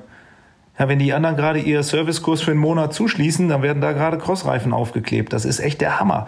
Ja, 0.79 0.87
wenn 0.87 0.97
die 0.97 1.13
anderen 1.13 1.35
gerade 1.35 1.59
ihr 1.59 1.83
Servicekurs 1.83 2.41
für 2.41 2.51
einen 2.51 2.59
Monat 2.59 2.93
zuschließen, 2.93 3.49
dann 3.49 3.61
werden 3.61 3.81
da 3.81 3.91
gerade 3.91 4.17
Crossreifen 4.17 4.73
aufgeklebt. 4.73 5.33
Das 5.33 5.45
ist 5.45 5.59
echt 5.59 5.81
der 5.81 5.99
Hammer. 5.99 6.27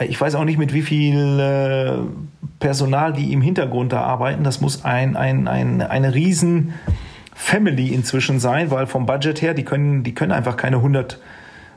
Ich 0.00 0.20
weiß 0.20 0.34
auch 0.34 0.44
nicht, 0.44 0.58
mit 0.58 0.74
wie 0.74 0.82
viel 0.82 1.38
äh, 1.38 1.98
Personal 2.58 3.12
die 3.12 3.32
im 3.32 3.40
Hintergrund 3.40 3.92
da 3.92 4.00
arbeiten. 4.00 4.42
Das 4.42 4.60
muss 4.60 4.84
ein, 4.84 5.16
ein, 5.16 5.46
ein, 5.46 5.82
eine 5.82 6.14
riesen 6.14 6.74
Family 7.34 7.88
inzwischen 7.88 8.40
sein, 8.40 8.70
weil 8.70 8.86
vom 8.86 9.06
Budget 9.06 9.40
her, 9.40 9.54
die 9.54 9.64
können, 9.64 10.02
die 10.02 10.14
können 10.14 10.32
einfach 10.32 10.56
keine 10.56 10.76
100 10.76 11.20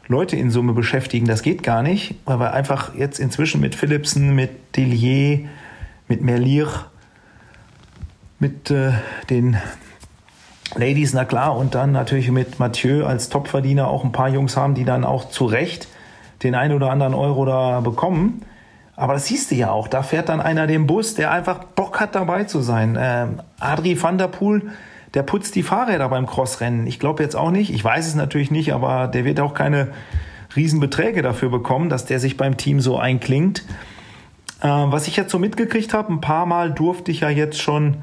Leute 0.08 0.36
in 0.36 0.50
Summe 0.50 0.74
beschäftigen. 0.74 1.28
Das 1.28 1.44
geht 1.44 1.62
gar 1.62 1.84
nicht, 1.84 2.16
weil 2.26 2.40
wir 2.40 2.54
einfach 2.54 2.96
jetzt 2.96 3.20
inzwischen 3.20 3.62
mit 3.62 3.76
Philipsen, 3.76 4.34
mit 4.34 4.76
Delier, 4.76 5.48
mit 6.08 6.22
Merlier, 6.22 6.70
mit 8.40 8.72
äh, 8.72 8.94
den 9.30 9.58
Ladies, 10.76 11.14
na 11.14 11.26
klar, 11.26 11.56
und 11.56 11.76
dann 11.76 11.92
natürlich 11.92 12.32
mit 12.32 12.60
Mathieu 12.60 13.06
als 13.06 13.30
Topverdiener 13.30 13.88
auch 13.88 14.04
ein 14.04 14.12
paar 14.12 14.30
Jungs 14.30 14.58
haben, 14.58 14.76
die 14.76 14.86
dann 14.86 15.04
auch 15.04 15.30
zu 15.30 15.46
Recht 15.46 15.88
den 16.44 16.56
einen 16.56 16.74
oder 16.74 16.92
anderen 16.92 17.14
Euro 17.14 17.46
da 17.46 17.82
bekommen. 17.82 18.42
Aber 18.96 19.14
das 19.14 19.28
siehst 19.28 19.52
du 19.52 19.56
ja 19.56 19.70
auch, 19.72 19.88
da 19.88 20.02
fährt 20.02 20.30
dann 20.30 20.42
einer 20.42 20.66
den 20.66 20.88
Bus, 20.88 21.14
der 21.14 21.32
einfach 21.32 21.64
Bock 21.64 22.00
hat 22.00 22.16
dabei 22.16 22.46
zu 22.46 22.62
sein. 22.62 22.98
Ähm, 23.00 23.42
Adri 23.60 24.02
van 24.02 24.18
der 24.18 24.28
Poel, 24.28 24.72
der 25.14 25.24
putzt 25.24 25.56
die 25.56 25.64
Fahrräder 25.64 26.10
beim 26.10 26.26
Crossrennen. 26.26 26.88
Ich 26.88 27.00
glaube 27.00 27.22
jetzt 27.22 27.36
auch 27.36 27.52
nicht, 27.52 27.72
ich 27.72 27.84
weiß 27.84 28.08
es 28.08 28.16
natürlich 28.16 28.50
nicht, 28.50 28.74
aber 28.74 29.08
der 29.08 29.24
wird 29.24 29.40
auch 29.40 29.54
keine 29.54 29.90
Riesenbeträge 30.56 31.22
dafür 31.22 31.50
bekommen, 31.50 31.90
dass 31.90 32.06
der 32.06 32.20
sich 32.20 32.38
beim 32.38 32.58
Team 32.58 32.80
so 32.80 32.98
einklingt. 32.98 33.64
Äh, 34.62 34.68
was 34.68 35.08
ich 35.08 35.16
jetzt 35.16 35.32
so 35.32 35.40
mitgekriegt 35.40 35.94
habe, 35.94 36.12
ein 36.12 36.22
paar 36.22 36.48
Mal 36.48 36.72
durfte 36.72 37.12
ich 37.12 37.20
ja 37.20 37.30
jetzt 37.30 37.62
schon 37.62 37.98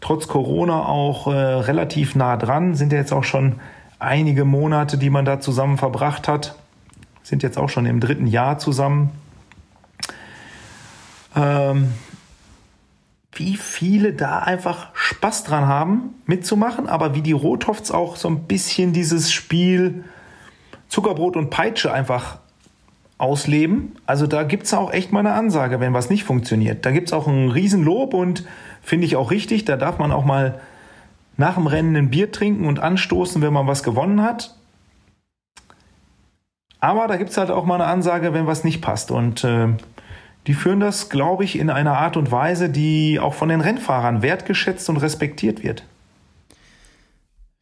trotz 0.00 0.28
Corona 0.28 0.86
auch 0.86 1.26
äh, 1.26 1.30
relativ 1.30 2.14
nah 2.14 2.36
dran. 2.36 2.74
Sind 2.74 2.92
ja 2.92 2.98
jetzt 2.98 3.12
auch 3.12 3.24
schon 3.24 3.56
einige 3.98 4.44
Monate, 4.44 4.98
die 4.98 5.10
man 5.10 5.24
da 5.24 5.40
zusammen 5.40 5.78
verbracht 5.78 6.28
hat. 6.28 6.54
Sind 7.28 7.42
jetzt 7.42 7.58
auch 7.58 7.68
schon 7.68 7.84
im 7.84 8.00
dritten 8.00 8.26
Jahr 8.26 8.58
zusammen. 8.58 9.10
Ähm, 11.36 11.92
wie 13.32 13.58
viele 13.58 14.14
da 14.14 14.38
einfach 14.38 14.88
Spaß 14.94 15.44
dran 15.44 15.66
haben, 15.66 16.14
mitzumachen, 16.24 16.88
aber 16.88 17.14
wie 17.14 17.20
die 17.20 17.32
Rothofts 17.32 17.90
auch 17.90 18.16
so 18.16 18.28
ein 18.28 18.44
bisschen 18.44 18.94
dieses 18.94 19.30
Spiel 19.30 20.04
Zuckerbrot 20.88 21.36
und 21.36 21.50
Peitsche 21.50 21.92
einfach 21.92 22.38
ausleben. 23.18 23.96
Also 24.06 24.26
da 24.26 24.42
gibt 24.42 24.62
es 24.62 24.72
auch 24.72 24.90
echt 24.90 25.12
mal 25.12 25.20
eine 25.20 25.34
Ansage, 25.34 25.80
wenn 25.80 25.92
was 25.92 26.08
nicht 26.08 26.24
funktioniert. 26.24 26.86
Da 26.86 26.92
gibt 26.92 27.08
es 27.08 27.12
auch 27.12 27.26
ein 27.26 27.50
Riesenlob 27.50 28.14
und 28.14 28.46
finde 28.80 29.04
ich 29.04 29.16
auch 29.16 29.30
richtig. 29.30 29.66
Da 29.66 29.76
darf 29.76 29.98
man 29.98 30.12
auch 30.12 30.24
mal 30.24 30.62
nach 31.36 31.56
dem 31.56 31.66
Rennen 31.66 31.94
ein 31.94 32.08
Bier 32.08 32.32
trinken 32.32 32.64
und 32.64 32.78
anstoßen, 32.78 33.42
wenn 33.42 33.52
man 33.52 33.66
was 33.66 33.82
gewonnen 33.82 34.22
hat. 34.22 34.57
Aber 36.80 37.08
da 37.08 37.16
gibt 37.16 37.30
es 37.30 37.36
halt 37.36 37.50
auch 37.50 37.64
mal 37.64 37.76
eine 37.76 37.86
Ansage, 37.86 38.32
wenn 38.32 38.46
was 38.46 38.64
nicht 38.64 38.80
passt. 38.80 39.10
Und 39.10 39.44
äh, 39.44 39.68
die 40.46 40.54
führen 40.54 40.80
das, 40.80 41.08
glaube 41.08 41.44
ich, 41.44 41.58
in 41.58 41.70
einer 41.70 41.98
Art 41.98 42.16
und 42.16 42.30
Weise, 42.30 42.70
die 42.70 43.18
auch 43.20 43.34
von 43.34 43.48
den 43.48 43.60
Rennfahrern 43.60 44.22
wertgeschätzt 44.22 44.88
und 44.88 44.98
respektiert 44.98 45.62
wird. 45.62 45.84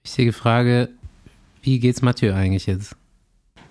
Wichtige 0.04 0.32
Frage, 0.32 0.90
wie 1.62 1.80
geht's 1.80 2.02
Mathieu 2.02 2.32
eigentlich 2.34 2.66
jetzt? 2.66 2.94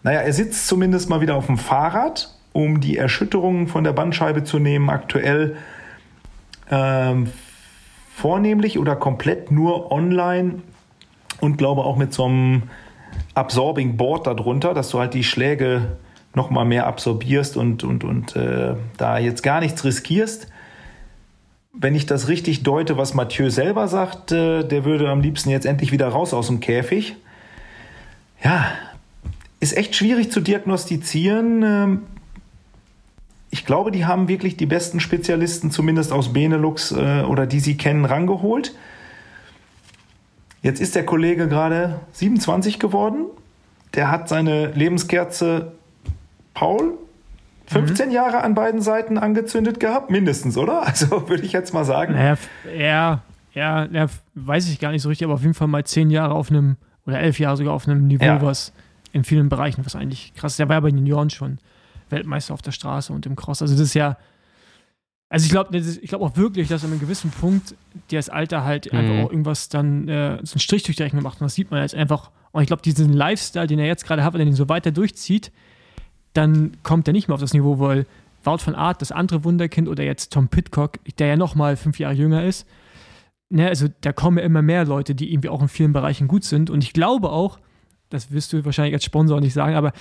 Naja, 0.04 0.20
er 0.20 0.34
sitzt 0.34 0.68
zumindest 0.68 1.10
mal 1.10 1.22
wieder 1.22 1.36
auf 1.36 1.46
dem 1.46 1.58
Fahrrad, 1.58 2.36
um 2.52 2.82
die 2.82 2.98
Erschütterungen 2.98 3.68
von 3.68 3.84
der 3.84 3.94
Bandscheibe 3.94 4.44
zu 4.44 4.60
nehmen. 4.60 4.90
Aktuell 4.90 5.56
ähm, 6.70 7.32
vornehmlich 8.14 8.78
oder 8.80 8.96
komplett 8.96 9.52
nur 9.52 9.92
online 9.92 10.62
und 11.40 11.58
glaube 11.58 11.84
auch 11.84 11.96
mit 11.96 12.14
so 12.14 12.26
einem 12.26 12.64
Absorbing 13.36 13.98
Board 13.98 14.28
darunter, 14.28 14.74
dass 14.74 14.90
du 14.90 15.00
halt 15.00 15.14
die 15.14 15.24
Schläge 15.24 15.98
noch 16.34 16.50
mal 16.50 16.66
mehr 16.66 16.88
absorbierst 16.88 17.58
und, 17.58 17.84
und, 17.84 18.04
und 18.04 18.36
äh, 18.36 18.76
da 18.98 19.18
jetzt 19.18 19.44
gar 19.44 19.60
nichts 19.60 19.84
riskierst. 19.84 20.48
Wenn 21.74 21.96
ich 21.96 22.06
das 22.06 22.28
richtig 22.28 22.64
deute, 22.64 22.98
was 22.98 23.14
Mathieu 23.14 23.50
selber 23.50 23.88
sagt, 23.88 24.32
äh, 24.32 24.64
der 24.64 24.86
würde 24.86 25.10
am 25.10 25.22
liebsten 25.22 25.50
jetzt 25.50 25.66
endlich 25.66 25.92
wieder 25.92 26.08
raus 26.08 26.34
aus 26.34 26.48
dem 26.48 26.60
Käfig. 26.60 27.16
Ja, 28.44 28.72
ist 29.60 29.76
echt 29.76 29.96
schwierig 29.96 30.32
zu 30.32 30.42
diagnostizieren. 30.42 31.64
Ähm, 31.64 32.02
ich 33.50 33.66
glaube, 33.66 33.92
die 33.92 34.06
haben 34.06 34.28
wirklich 34.28 34.58
die 34.58 34.66
besten 34.66 35.00
Spezialisten, 35.00 35.72
zumindest 35.72 36.12
aus 36.12 36.34
Benelux 36.34 36.92
äh, 36.92 37.24
oder 37.24 37.48
die 37.48 37.60
sie 37.60 37.78
kennen, 37.78 38.06
rangeholt. 38.06 38.76
Jetzt 40.66 40.82
ist 40.82 40.96
der 40.96 41.06
Kollege 41.06 41.48
gerade 41.48 42.00
27 42.14 42.80
geworden. 42.80 43.26
Der 43.94 44.10
hat 44.10 44.28
seine 44.28 44.72
Lebenskerze 44.72 45.74
Paul 46.56 46.98
15 47.68 48.08
mhm. 48.08 48.12
Jahre 48.12 48.42
an 48.42 48.56
beiden 48.56 48.82
Seiten 48.82 49.20
angezündet 49.20 49.80
gehabt, 49.80 50.10
mindestens, 50.10 50.58
oder? 50.58 50.82
Also 50.88 51.30
würde 51.30 51.44
ich 51.44 51.52
jetzt 51.52 51.72
mal 51.76 51.86
sagen. 51.86 52.14
Naja, 52.14 52.38
er, 52.76 53.22
er, 53.54 53.90
er, 53.94 54.10
weiß 54.34 54.68
ich 54.70 54.80
gar 54.80 54.92
nicht 54.92 55.04
so 55.04 55.10
richtig, 55.10 55.26
aber 55.26 55.36
auf 55.36 55.44
jeden 55.44 55.54
Fall 55.54 55.68
mal 55.68 55.84
10 55.84 56.10
Jahre 56.10 56.34
auf 56.34 56.50
einem, 56.50 56.78
oder 57.06 57.20
11 57.20 57.38
Jahre 57.38 57.58
sogar 57.58 57.76
auf 57.76 57.88
einem 57.88 58.08
Niveau, 58.08 58.26
ja. 58.26 58.42
was 58.42 58.74
in 59.12 59.24
vielen 59.24 59.50
Bereichen, 59.50 59.86
was 59.86 59.96
eigentlich 59.96 60.34
krass 60.34 60.54
ist. 60.54 60.58
Der 60.58 60.68
war 60.68 60.78
ja 60.78 60.80
bei 60.80 60.90
den 60.90 60.98
Junioren 60.98 61.30
schon 61.30 61.60
Weltmeister 62.10 62.56
auf 62.56 62.64
der 62.64 62.72
Straße 62.72 63.14
und 63.14 63.28
im 63.28 63.36
Cross. 63.36 63.62
Also 63.62 63.76
das 63.76 63.84
ist 63.84 63.94
ja, 63.94 64.18
also 65.36 65.46
ich 65.46 65.52
glaube 65.52 65.78
ich 65.78 66.10
glaub 66.10 66.22
auch 66.22 66.38
wirklich, 66.38 66.70
dass 66.70 66.86
an 66.86 66.92
einem 66.92 67.02
gewissen 67.02 67.30
Punkt 67.30 67.76
das 68.10 68.30
Alter 68.30 68.64
halt 68.64 68.92
mhm. 68.92 69.00
einfach 69.00 69.16
auch 69.26 69.32
irgendwas 69.32 69.68
dann 69.68 70.08
äh, 70.08 70.40
so 70.44 70.54
einen 70.54 70.62
Strich 70.62 70.84
durch 70.84 70.96
die 70.96 71.04
Rechnung 71.04 71.24
macht. 71.24 71.42
Und 71.42 71.46
das 71.46 71.56
sieht 71.56 71.72
man 71.72 71.82
jetzt 71.82 71.94
einfach. 71.94 72.32
Und 72.54 72.62
ich 72.62 72.68
glaube, 72.68 72.82
diesen 72.82 73.12
Lifestyle, 73.12 73.68
den 73.68 73.80
er 73.80 73.86
jetzt 73.86 74.06
gerade 74.06 74.24
hat, 74.24 74.34
wenn 74.34 74.40
er 74.40 74.46
den 74.46 74.54
so 74.54 74.70
weiter 74.70 74.92
durchzieht, 74.92 75.52
dann 76.32 76.78
kommt 76.84 77.06
er 77.10 77.12
nicht 77.12 77.28
mehr 77.28 77.36
auf 77.36 77.42
das 77.42 77.54
Niveau, 77.54 77.80
weil 77.80 78.06
Wout 78.46 78.60
von 78.60 78.76
Art, 78.76 79.02
das 79.02 79.12
andere 79.12 79.44
Wunderkind, 79.44 79.90
oder 79.90 80.04
jetzt 80.04 80.32
Tom 80.32 80.48
Pitcock, 80.48 81.00
der 81.20 81.28
ja 81.28 81.36
nochmal 81.36 81.76
fünf 81.76 82.00
Jahre 82.00 82.14
jünger 82.14 82.46
ist, 82.46 82.66
ne, 83.50 83.68
also 83.68 83.88
da 84.02 84.14
kommen 84.14 84.38
ja 84.38 84.44
immer 84.46 84.62
mehr 84.62 84.86
Leute, 84.86 85.16
die 85.16 85.34
irgendwie 85.34 85.50
auch 85.50 85.62
in 85.62 85.68
vielen 85.68 85.92
Bereichen 85.92 86.30
gut 86.30 86.46
sind. 86.46 86.70
Und 86.70 86.82
ich 86.84 86.94
glaube 86.94 87.30
auch, 87.32 87.60
das 88.10 88.32
wirst 88.32 88.54
du 88.54 88.64
wahrscheinlich 88.64 88.94
als 88.94 89.04
Sponsor 89.04 89.42
nicht 89.42 89.54
sagen, 89.54 89.76
aber 89.76 89.92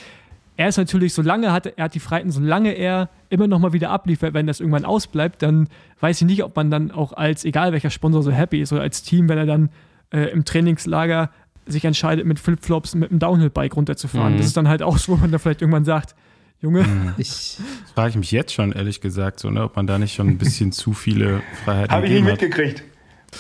er 0.57 0.69
ist 0.69 0.77
natürlich, 0.77 1.15
solange 1.15 1.53
hat 1.53 1.67
er 1.67 1.85
hat 1.85 1.95
die 1.95 2.01
Freiheiten, 2.01 2.31
solange 2.31 2.73
er 2.73 3.09
immer 3.29 3.49
noch 3.49 3.59
mal 3.59 3.73
wieder 3.73 3.91
abliefert, 3.91 4.35
wenn 4.35 4.47
das 4.47 4.61
irgendwann 4.61 4.85
ausbleibt, 4.85 5.43
dann 5.43 5.69
weiß 6.01 6.21
ich 6.21 6.27
nicht, 6.27 6.45
ob 6.45 6.55
man 6.55 6.71
dann 6.71 6.91
auch 6.91 7.13
als, 7.13 7.45
egal 7.45 7.73
welcher 7.73 7.91
Sponsor, 7.91 8.23
so 8.23 8.31
happy 8.31 8.61
ist 8.61 8.73
oder 8.73 8.83
als 8.83 9.03
Team, 9.03 9.29
wenn 9.29 9.39
er 9.39 9.47
dann 9.47 9.71
äh, 10.13 10.31
im 10.31 10.45
Trainingslager 10.45 11.31
sich 11.67 11.85
entscheidet, 11.85 12.27
mit 12.27 12.39
Flipflops 12.39 12.95
mit 12.95 13.11
einem 13.11 13.19
Downhill-Bike 13.19 13.77
runterzufahren. 13.77 14.35
Mhm. 14.35 14.37
Das 14.39 14.47
ist 14.47 14.57
dann 14.57 14.69
halt 14.69 14.83
auch 14.83 14.99
so, 14.99 15.13
wo 15.13 15.17
man 15.17 15.33
da 15.33 15.39
vielleicht 15.39 15.63
irgendwann 15.63 15.85
sagt, 15.85 16.15
Junge. 16.61 16.83
Mhm. 16.83 17.15
Ich 17.19 17.59
das 17.83 17.93
frage 17.93 18.11
ich 18.11 18.17
mich 18.17 18.31
jetzt 18.31 18.53
schon, 18.53 18.73
ehrlich 18.73 19.01
gesagt, 19.01 19.41
so, 19.41 19.51
ne, 19.51 19.65
ob 19.65 19.77
man 19.77 19.87
da 19.87 19.99
nicht 19.99 20.15
schon 20.15 20.29
ein 20.29 20.39
bisschen 20.39 20.73
zu 20.73 20.93
viele 20.93 21.43
Freiheiten 21.65 21.91
hat. 21.91 21.97
Habe 21.97 22.07
ich 22.07 22.13
nicht 22.13 22.25
mitgekriegt. 22.25 22.85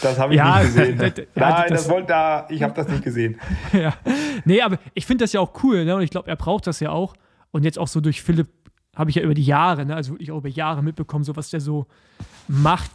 Das 0.02 0.18
habe 0.18 0.34
ich 0.34 0.38
ja, 0.38 0.60
nicht 0.60 0.74
gesehen. 0.74 0.98
Nein, 1.34 1.64
das, 1.68 1.82
das 1.82 1.88
wollte 1.88 2.08
da, 2.08 2.46
ich 2.50 2.62
habe 2.62 2.74
das 2.74 2.88
nicht 2.88 3.02
gesehen. 3.02 3.38
ja. 3.72 3.94
Nee, 4.44 4.62
aber 4.62 4.78
ich 4.94 5.06
finde 5.06 5.24
das 5.24 5.32
ja 5.32 5.40
auch 5.40 5.52
cool, 5.62 5.84
ne? 5.84 5.96
Und 5.96 6.02
ich 6.02 6.10
glaube, 6.10 6.28
er 6.28 6.36
braucht 6.36 6.66
das 6.66 6.80
ja 6.80 6.90
auch. 6.90 7.14
Und 7.50 7.64
jetzt 7.64 7.78
auch 7.78 7.88
so 7.88 8.00
durch 8.00 8.22
Philipp 8.22 8.48
habe 8.96 9.10
ich 9.10 9.16
ja 9.16 9.22
über 9.22 9.34
die 9.34 9.44
Jahre, 9.44 9.84
ne? 9.84 9.94
also 9.96 10.12
wirklich 10.12 10.30
auch 10.30 10.38
über 10.38 10.48
Jahre 10.48 10.82
mitbekommen, 10.82 11.24
so 11.24 11.36
was 11.36 11.50
der 11.50 11.60
so 11.60 11.86
macht, 12.48 12.90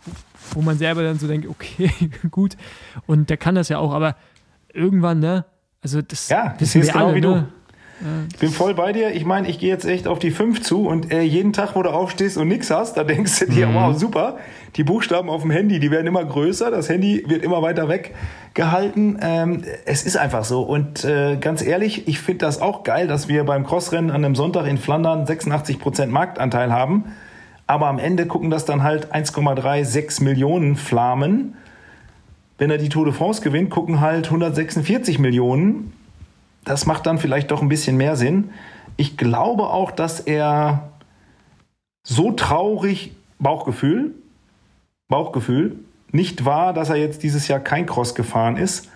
wo 0.51 0.61
man 0.61 0.77
selber 0.77 1.03
dann 1.03 1.19
so 1.19 1.27
denkt, 1.27 1.47
okay, 1.49 1.91
gut. 2.31 2.55
Und 3.05 3.29
der 3.29 3.37
kann 3.37 3.55
das 3.55 3.69
ja 3.69 3.79
auch, 3.79 3.93
aber 3.93 4.15
irgendwann, 4.73 5.19
ne? 5.19 5.45
Also 5.81 6.01
das, 6.01 6.27
ja, 6.29 6.55
das 6.59 6.75
ist 6.75 6.91
genau 6.91 7.07
alle, 7.07 7.15
wie 7.15 7.21
ne? 7.21 7.27
du. 7.27 7.58
Ich 8.31 8.39
bin 8.39 8.49
voll 8.49 8.73
bei 8.73 8.93
dir. 8.93 9.13
Ich 9.13 9.25
meine, 9.25 9.49
ich 9.49 9.59
gehe 9.59 9.69
jetzt 9.69 9.85
echt 9.85 10.07
auf 10.07 10.19
die 10.19 10.31
5 10.31 10.61
zu 10.61 10.87
und 10.87 11.11
äh, 11.11 11.21
jeden 11.21 11.51
Tag, 11.51 11.75
wo 11.75 11.83
du 11.83 11.89
aufstehst 11.89 12.37
und 12.37 12.47
nichts 12.47 12.71
hast, 12.71 12.95
da 12.95 13.03
denkst 13.03 13.39
du 13.39 13.45
dir, 13.47 13.67
mhm. 13.67 13.75
wow, 13.75 13.97
super. 13.97 14.37
Die 14.75 14.83
Buchstaben 14.83 15.29
auf 15.29 15.41
dem 15.41 15.51
Handy, 15.51 15.79
die 15.79 15.91
werden 15.91 16.07
immer 16.07 16.23
größer, 16.23 16.71
das 16.71 16.87
Handy 16.87 17.23
wird 17.27 17.43
immer 17.43 17.61
weiter 17.61 17.89
weggehalten. 17.89 19.19
Ähm, 19.21 19.63
es 19.85 20.03
ist 20.03 20.15
einfach 20.15 20.45
so. 20.45 20.61
Und 20.61 21.03
äh, 21.03 21.37
ganz 21.37 21.61
ehrlich, 21.61 22.07
ich 22.07 22.19
finde 22.19 22.45
das 22.45 22.61
auch 22.61 22.83
geil, 22.83 23.07
dass 23.07 23.27
wir 23.27 23.43
beim 23.43 23.65
Crossrennen 23.65 24.11
an 24.11 24.23
einem 24.23 24.35
Sonntag 24.35 24.65
in 24.67 24.77
Flandern 24.77 25.25
86 25.25 25.79
Prozent 25.79 26.11
Marktanteil 26.11 26.71
haben. 26.71 27.05
Aber 27.67 27.87
am 27.87 27.99
Ende 27.99 28.25
gucken 28.25 28.49
das 28.49 28.65
dann 28.65 28.83
halt 28.83 29.13
1,36 29.13 30.23
Millionen 30.23 30.75
Flamen. 30.75 31.55
Wenn 32.57 32.71
er 32.71 32.77
die 32.77 32.89
Tour 32.89 33.05
de 33.05 33.13
France 33.13 33.41
gewinnt, 33.41 33.69
gucken 33.69 33.99
halt 33.99 34.25
146 34.25 35.19
Millionen 35.19 35.93
das 36.69 36.85
macht 36.85 37.07
dann 37.07 37.17
vielleicht 37.17 37.49
doch 37.49 37.63
ein 37.63 37.67
bisschen 37.67 37.97
mehr 37.97 38.15
Sinn. 38.15 38.51
Ich 38.95 39.17
glaube 39.17 39.63
auch, 39.63 39.89
dass 39.89 40.19
er 40.19 40.89
so 42.03 42.31
traurig, 42.31 43.15
Bauchgefühl, 43.39 44.13
Bauchgefühl, 45.07 45.79
nicht 46.11 46.45
war, 46.45 46.73
dass 46.73 46.89
er 46.89 46.97
jetzt 46.97 47.23
dieses 47.23 47.47
Jahr 47.47 47.59
kein 47.59 47.87
Cross 47.87 48.13
gefahren 48.13 48.55
ist. 48.55 48.87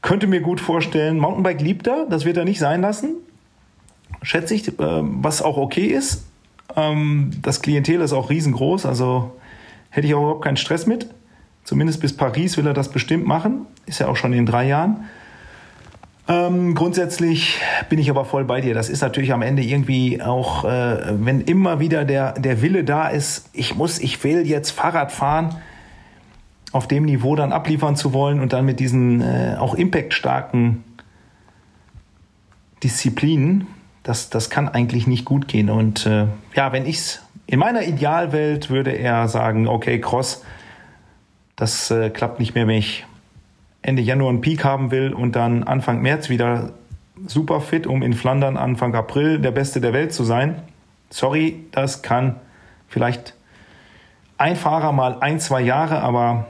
Könnte 0.00 0.26
mir 0.26 0.40
gut 0.40 0.58
vorstellen, 0.58 1.18
Mountainbike 1.18 1.60
liebt 1.60 1.86
er, 1.86 2.06
das 2.06 2.24
wird 2.24 2.38
er 2.38 2.46
nicht 2.46 2.60
sein 2.60 2.80
lassen. 2.80 3.16
Schätze 4.22 4.54
ich, 4.54 4.66
äh, 4.66 4.72
was 4.78 5.42
auch 5.42 5.58
okay 5.58 5.88
ist. 5.88 6.24
Ähm, 6.76 7.30
das 7.42 7.60
Klientel 7.60 8.00
ist 8.00 8.14
auch 8.14 8.30
riesengroß, 8.30 8.86
also 8.86 9.36
hätte 9.90 10.06
ich 10.06 10.14
auch 10.14 10.22
überhaupt 10.22 10.44
keinen 10.44 10.56
Stress 10.56 10.86
mit. 10.86 11.10
Zumindest 11.62 12.00
bis 12.00 12.16
Paris 12.16 12.56
will 12.56 12.66
er 12.66 12.74
das 12.74 12.90
bestimmt 12.90 13.26
machen. 13.26 13.66
Ist 13.84 13.98
ja 13.98 14.08
auch 14.08 14.16
schon 14.16 14.32
in 14.32 14.46
drei 14.46 14.66
Jahren. 14.66 15.04
Ähm, 16.28 16.74
grundsätzlich 16.74 17.60
bin 17.88 18.00
ich 18.00 18.10
aber 18.10 18.24
voll 18.24 18.44
bei 18.44 18.60
dir. 18.60 18.74
Das 18.74 18.88
ist 18.88 19.00
natürlich 19.00 19.32
am 19.32 19.42
Ende 19.42 19.62
irgendwie 19.62 20.20
auch, 20.20 20.64
äh, 20.64 21.24
wenn 21.24 21.40
immer 21.40 21.78
wieder 21.78 22.04
der, 22.04 22.32
der 22.32 22.62
Wille 22.62 22.82
da 22.82 23.08
ist, 23.08 23.48
ich 23.52 23.76
muss, 23.76 24.00
ich 24.00 24.22
will 24.24 24.46
jetzt 24.46 24.70
Fahrrad 24.70 25.12
fahren, 25.12 25.56
auf 26.72 26.88
dem 26.88 27.04
Niveau 27.04 27.36
dann 27.36 27.52
abliefern 27.52 27.94
zu 27.94 28.12
wollen 28.12 28.40
und 28.40 28.52
dann 28.52 28.64
mit 28.64 28.80
diesen 28.80 29.20
äh, 29.20 29.56
auch 29.58 29.74
impactstarken 29.74 30.82
Disziplinen, 32.82 33.68
das, 34.02 34.28
das 34.28 34.50
kann 34.50 34.68
eigentlich 34.68 35.06
nicht 35.06 35.24
gut 35.24 35.48
gehen. 35.48 35.70
Und 35.70 36.06
äh, 36.06 36.26
ja, 36.54 36.72
wenn 36.72 36.86
ich's 36.86 37.22
in 37.46 37.60
meiner 37.60 37.82
Idealwelt 37.84 38.70
würde 38.70 38.90
er 38.90 39.28
sagen, 39.28 39.68
okay, 39.68 40.00
Cross, 40.00 40.42
das 41.54 41.90
äh, 41.90 42.10
klappt 42.10 42.40
nicht 42.40 42.54
mehr, 42.54 42.66
wenn 42.66 42.76
ich 42.76 43.06
Ende 43.86 44.02
Januar 44.02 44.30
einen 44.30 44.40
Peak 44.40 44.64
haben 44.64 44.90
will 44.90 45.12
und 45.12 45.36
dann 45.36 45.62
Anfang 45.62 46.02
März 46.02 46.28
wieder 46.28 46.72
super 47.24 47.60
fit, 47.60 47.86
um 47.86 48.02
in 48.02 48.14
Flandern 48.14 48.56
Anfang 48.56 48.96
April 48.96 49.38
der 49.38 49.52
Beste 49.52 49.80
der 49.80 49.92
Welt 49.92 50.12
zu 50.12 50.24
sein. 50.24 50.60
Sorry, 51.08 51.64
das 51.70 52.02
kann 52.02 52.34
vielleicht 52.88 53.34
ein 54.38 54.56
Fahrer 54.56 54.90
mal 54.90 55.18
ein, 55.20 55.38
zwei 55.38 55.60
Jahre, 55.60 56.00
aber 56.00 56.48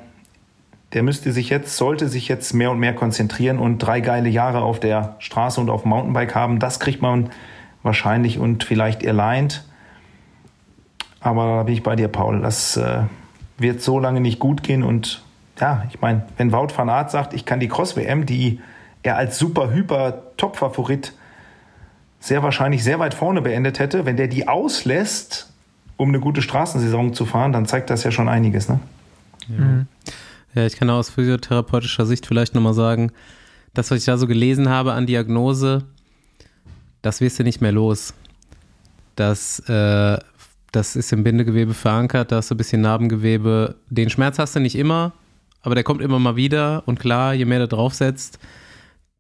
der 0.95 1.03
müsste 1.03 1.31
sich 1.31 1.51
jetzt, 1.51 1.77
sollte 1.77 2.09
sich 2.09 2.27
jetzt 2.27 2.55
mehr 2.55 2.71
und 2.71 2.79
mehr 2.79 2.95
konzentrieren 2.95 3.59
und 3.59 3.81
drei 3.81 4.01
geile 4.01 4.31
Jahre 4.31 4.63
auf 4.63 4.81
der 4.81 5.17
Straße 5.19 5.61
und 5.61 5.69
auf 5.69 5.83
dem 5.83 5.91
Mountainbike 5.91 6.35
haben. 6.35 6.59
Das 6.59 6.81
kriegt 6.81 7.03
man 7.03 7.29
wahrscheinlich 7.83 8.39
und 8.39 8.65
vielleicht 8.65 9.07
aligned. 9.07 9.63
Aber 11.21 11.57
da 11.57 11.63
bin 11.65 11.75
ich 11.75 11.83
bei 11.83 11.97
dir, 11.97 12.09
Paul. 12.09 12.41
Das 12.41 12.79
äh, 12.79 13.03
wird 13.59 13.83
so 13.83 13.99
lange 13.99 14.23
nicht 14.23 14.39
gut 14.39 14.63
gehen. 14.63 14.83
Und 14.83 15.26
ja, 15.61 15.85
ich 15.91 16.01
meine, 16.01 16.23
wenn 16.37 16.53
Wout 16.53 16.69
van 16.77 16.89
Aert 16.89 17.11
sagt, 17.11 17.33
ich 17.33 17.45
kann 17.45 17.61
die 17.61 17.69
Cross-WM, 17.69 18.27
die 18.27 18.61
er 19.03 19.17
als 19.17 19.39
super 19.39 19.71
hyper 19.71 20.23
Top-Favorit 20.37 21.13
sehr 22.21 22.43
wahrscheinlich 22.43 22.83
sehr 22.83 22.99
weit 22.99 23.15
vorne 23.15 23.41
beendet 23.41 23.79
hätte, 23.79 24.05
wenn 24.05 24.17
der 24.17 24.29
die 24.29 24.49
auslässt, 24.49 25.53
um 25.97 26.09
eine 26.09 26.21
gute 26.21 26.43
Straßensaison 26.43 27.15
zu 27.15 27.25
fahren, 27.25 27.53
dann 27.53 27.67
zeigt 27.67 27.89
das 27.91 28.05
ja 28.05 28.11
schon 28.11 28.29
einiges. 28.29 28.69
Ne? 28.69 28.81
Ja. 29.49 29.65
Mhm. 29.65 29.87
ja, 30.55 30.67
ich 30.67 30.77
kann 30.77 30.91
aus 30.91 31.11
physiotherapeutischer 31.11 32.05
Sicht 32.05 32.27
vielleicht 32.27 32.55
nochmal 32.55 32.75
sagen, 32.75 33.13
das, 33.75 33.91
was 33.91 33.99
ich 34.01 34.05
da 34.05 34.17
so 34.17 34.27
gelesen 34.27 34.69
habe 34.69 34.93
an 34.93 35.07
Diagnose, 35.07 35.85
das 37.03 37.21
wirst 37.21 37.39
du 37.39 37.45
nicht 37.45 37.61
mehr 37.61 37.73
los. 37.73 38.15
Das, 39.15 39.61
äh, 39.69 40.19
das 40.73 40.97
ist 40.97 41.13
im 41.13 41.23
Bindegewebe 41.25 41.75
verankert, 41.75 42.33
da 42.33 42.37
hast 42.37 42.51
du 42.51 42.55
ein 42.55 42.59
bisschen 42.59 42.81
Narbengewebe. 42.81 43.77
Den 43.89 44.11
Schmerz 44.11 44.39
hast 44.39 44.57
du 44.57 44.61
nicht 44.61 44.77
immer, 44.77 45.13
aber 45.67 45.75
der 45.75 45.83
kommt 45.83 46.01
immer 46.01 46.21
mal 46.21 46.37
wieder. 46.37 46.85
Und 46.87 47.01
klar, 47.01 47.35
je 47.35 47.45
mehr 47.45 47.59
du 47.59 47.67
draufsetzt, 47.67 48.39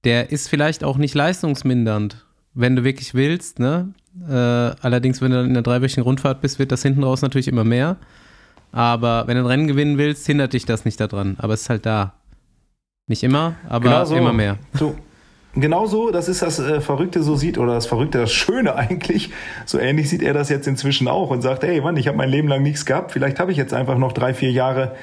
der 0.04 0.30
ist 0.30 0.48
vielleicht 0.48 0.84
auch 0.84 0.96
nicht 0.96 1.12
leistungsmindernd, 1.12 2.24
wenn 2.54 2.76
du 2.76 2.84
wirklich 2.84 3.14
willst. 3.14 3.58
Ne? 3.58 3.92
Äh, 4.28 4.32
allerdings, 4.32 5.20
wenn 5.20 5.32
du 5.32 5.38
dann 5.38 5.46
in 5.48 5.54
der 5.54 5.64
dreiwöchigen 5.64 6.04
Rundfahrt 6.04 6.40
bist, 6.40 6.60
wird 6.60 6.70
das 6.70 6.82
hinten 6.82 7.02
raus 7.02 7.20
natürlich 7.20 7.48
immer 7.48 7.64
mehr. 7.64 7.96
Aber 8.70 9.26
wenn 9.26 9.36
du 9.36 9.42
ein 9.42 9.46
Rennen 9.46 9.66
gewinnen 9.66 9.98
willst, 9.98 10.24
hindert 10.24 10.52
dich 10.52 10.64
das 10.64 10.84
nicht 10.84 11.00
daran. 11.00 11.34
Aber 11.38 11.52
es 11.52 11.62
ist 11.62 11.68
halt 11.68 11.84
da. 11.84 12.14
Nicht 13.08 13.24
immer, 13.24 13.56
aber 13.68 13.82
genau 13.82 14.04
so. 14.04 14.14
immer 14.14 14.32
mehr. 14.32 14.56
So, 14.74 14.94
genau 15.54 15.86
so, 15.86 16.12
das 16.12 16.28
ist 16.28 16.42
das 16.42 16.60
äh, 16.60 16.80
Verrückte, 16.80 17.24
so 17.24 17.34
sieht, 17.34 17.58
oder 17.58 17.74
das 17.74 17.86
Verrückte, 17.86 18.18
das 18.18 18.32
Schöne 18.32 18.74
eigentlich. 18.76 19.30
So 19.64 19.80
ähnlich 19.80 20.08
sieht 20.08 20.22
er 20.22 20.32
das 20.32 20.48
jetzt 20.48 20.68
inzwischen 20.68 21.08
auch 21.08 21.30
und 21.30 21.42
sagt, 21.42 21.64
hey 21.64 21.80
Mann, 21.80 21.96
ich 21.96 22.06
habe 22.06 22.16
mein 22.16 22.30
Leben 22.30 22.46
lang 22.46 22.62
nichts 22.62 22.86
gehabt, 22.86 23.10
vielleicht 23.10 23.40
habe 23.40 23.50
ich 23.50 23.58
jetzt 23.58 23.74
einfach 23.74 23.98
noch 23.98 24.12
drei, 24.12 24.32
vier 24.32 24.52
Jahre 24.52 24.94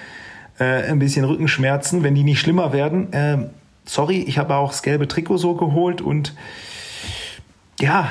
äh, 0.59 0.84
ein 0.84 0.99
bisschen 0.99 1.25
Rückenschmerzen, 1.25 2.03
wenn 2.03 2.15
die 2.15 2.23
nicht 2.23 2.39
schlimmer 2.39 2.73
werden. 2.73 3.11
Äh, 3.13 3.38
sorry, 3.85 4.23
ich 4.27 4.38
habe 4.38 4.55
auch 4.55 4.69
das 4.69 4.84
gelbe 4.84 5.07
Trikot 5.07 5.38
so 5.38 5.55
geholt 5.55 6.01
und 6.01 6.34
ja, 7.80 8.09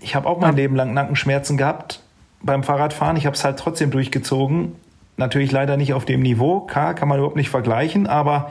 ich 0.00 0.14
habe 0.14 0.28
auch 0.28 0.40
mein 0.40 0.56
Leben 0.56 0.76
lang 0.76 0.94
Nackenschmerzen 0.94 1.56
gehabt 1.56 2.00
beim 2.42 2.62
Fahrradfahren. 2.62 3.16
Ich 3.16 3.26
habe 3.26 3.36
es 3.36 3.44
halt 3.44 3.58
trotzdem 3.58 3.90
durchgezogen. 3.90 4.72
Natürlich 5.16 5.52
leider 5.52 5.76
nicht 5.76 5.94
auf 5.94 6.04
dem 6.04 6.20
Niveau. 6.20 6.60
K 6.60 6.94
kann 6.94 7.08
man 7.08 7.18
überhaupt 7.18 7.36
nicht 7.36 7.50
vergleichen, 7.50 8.06
aber 8.06 8.50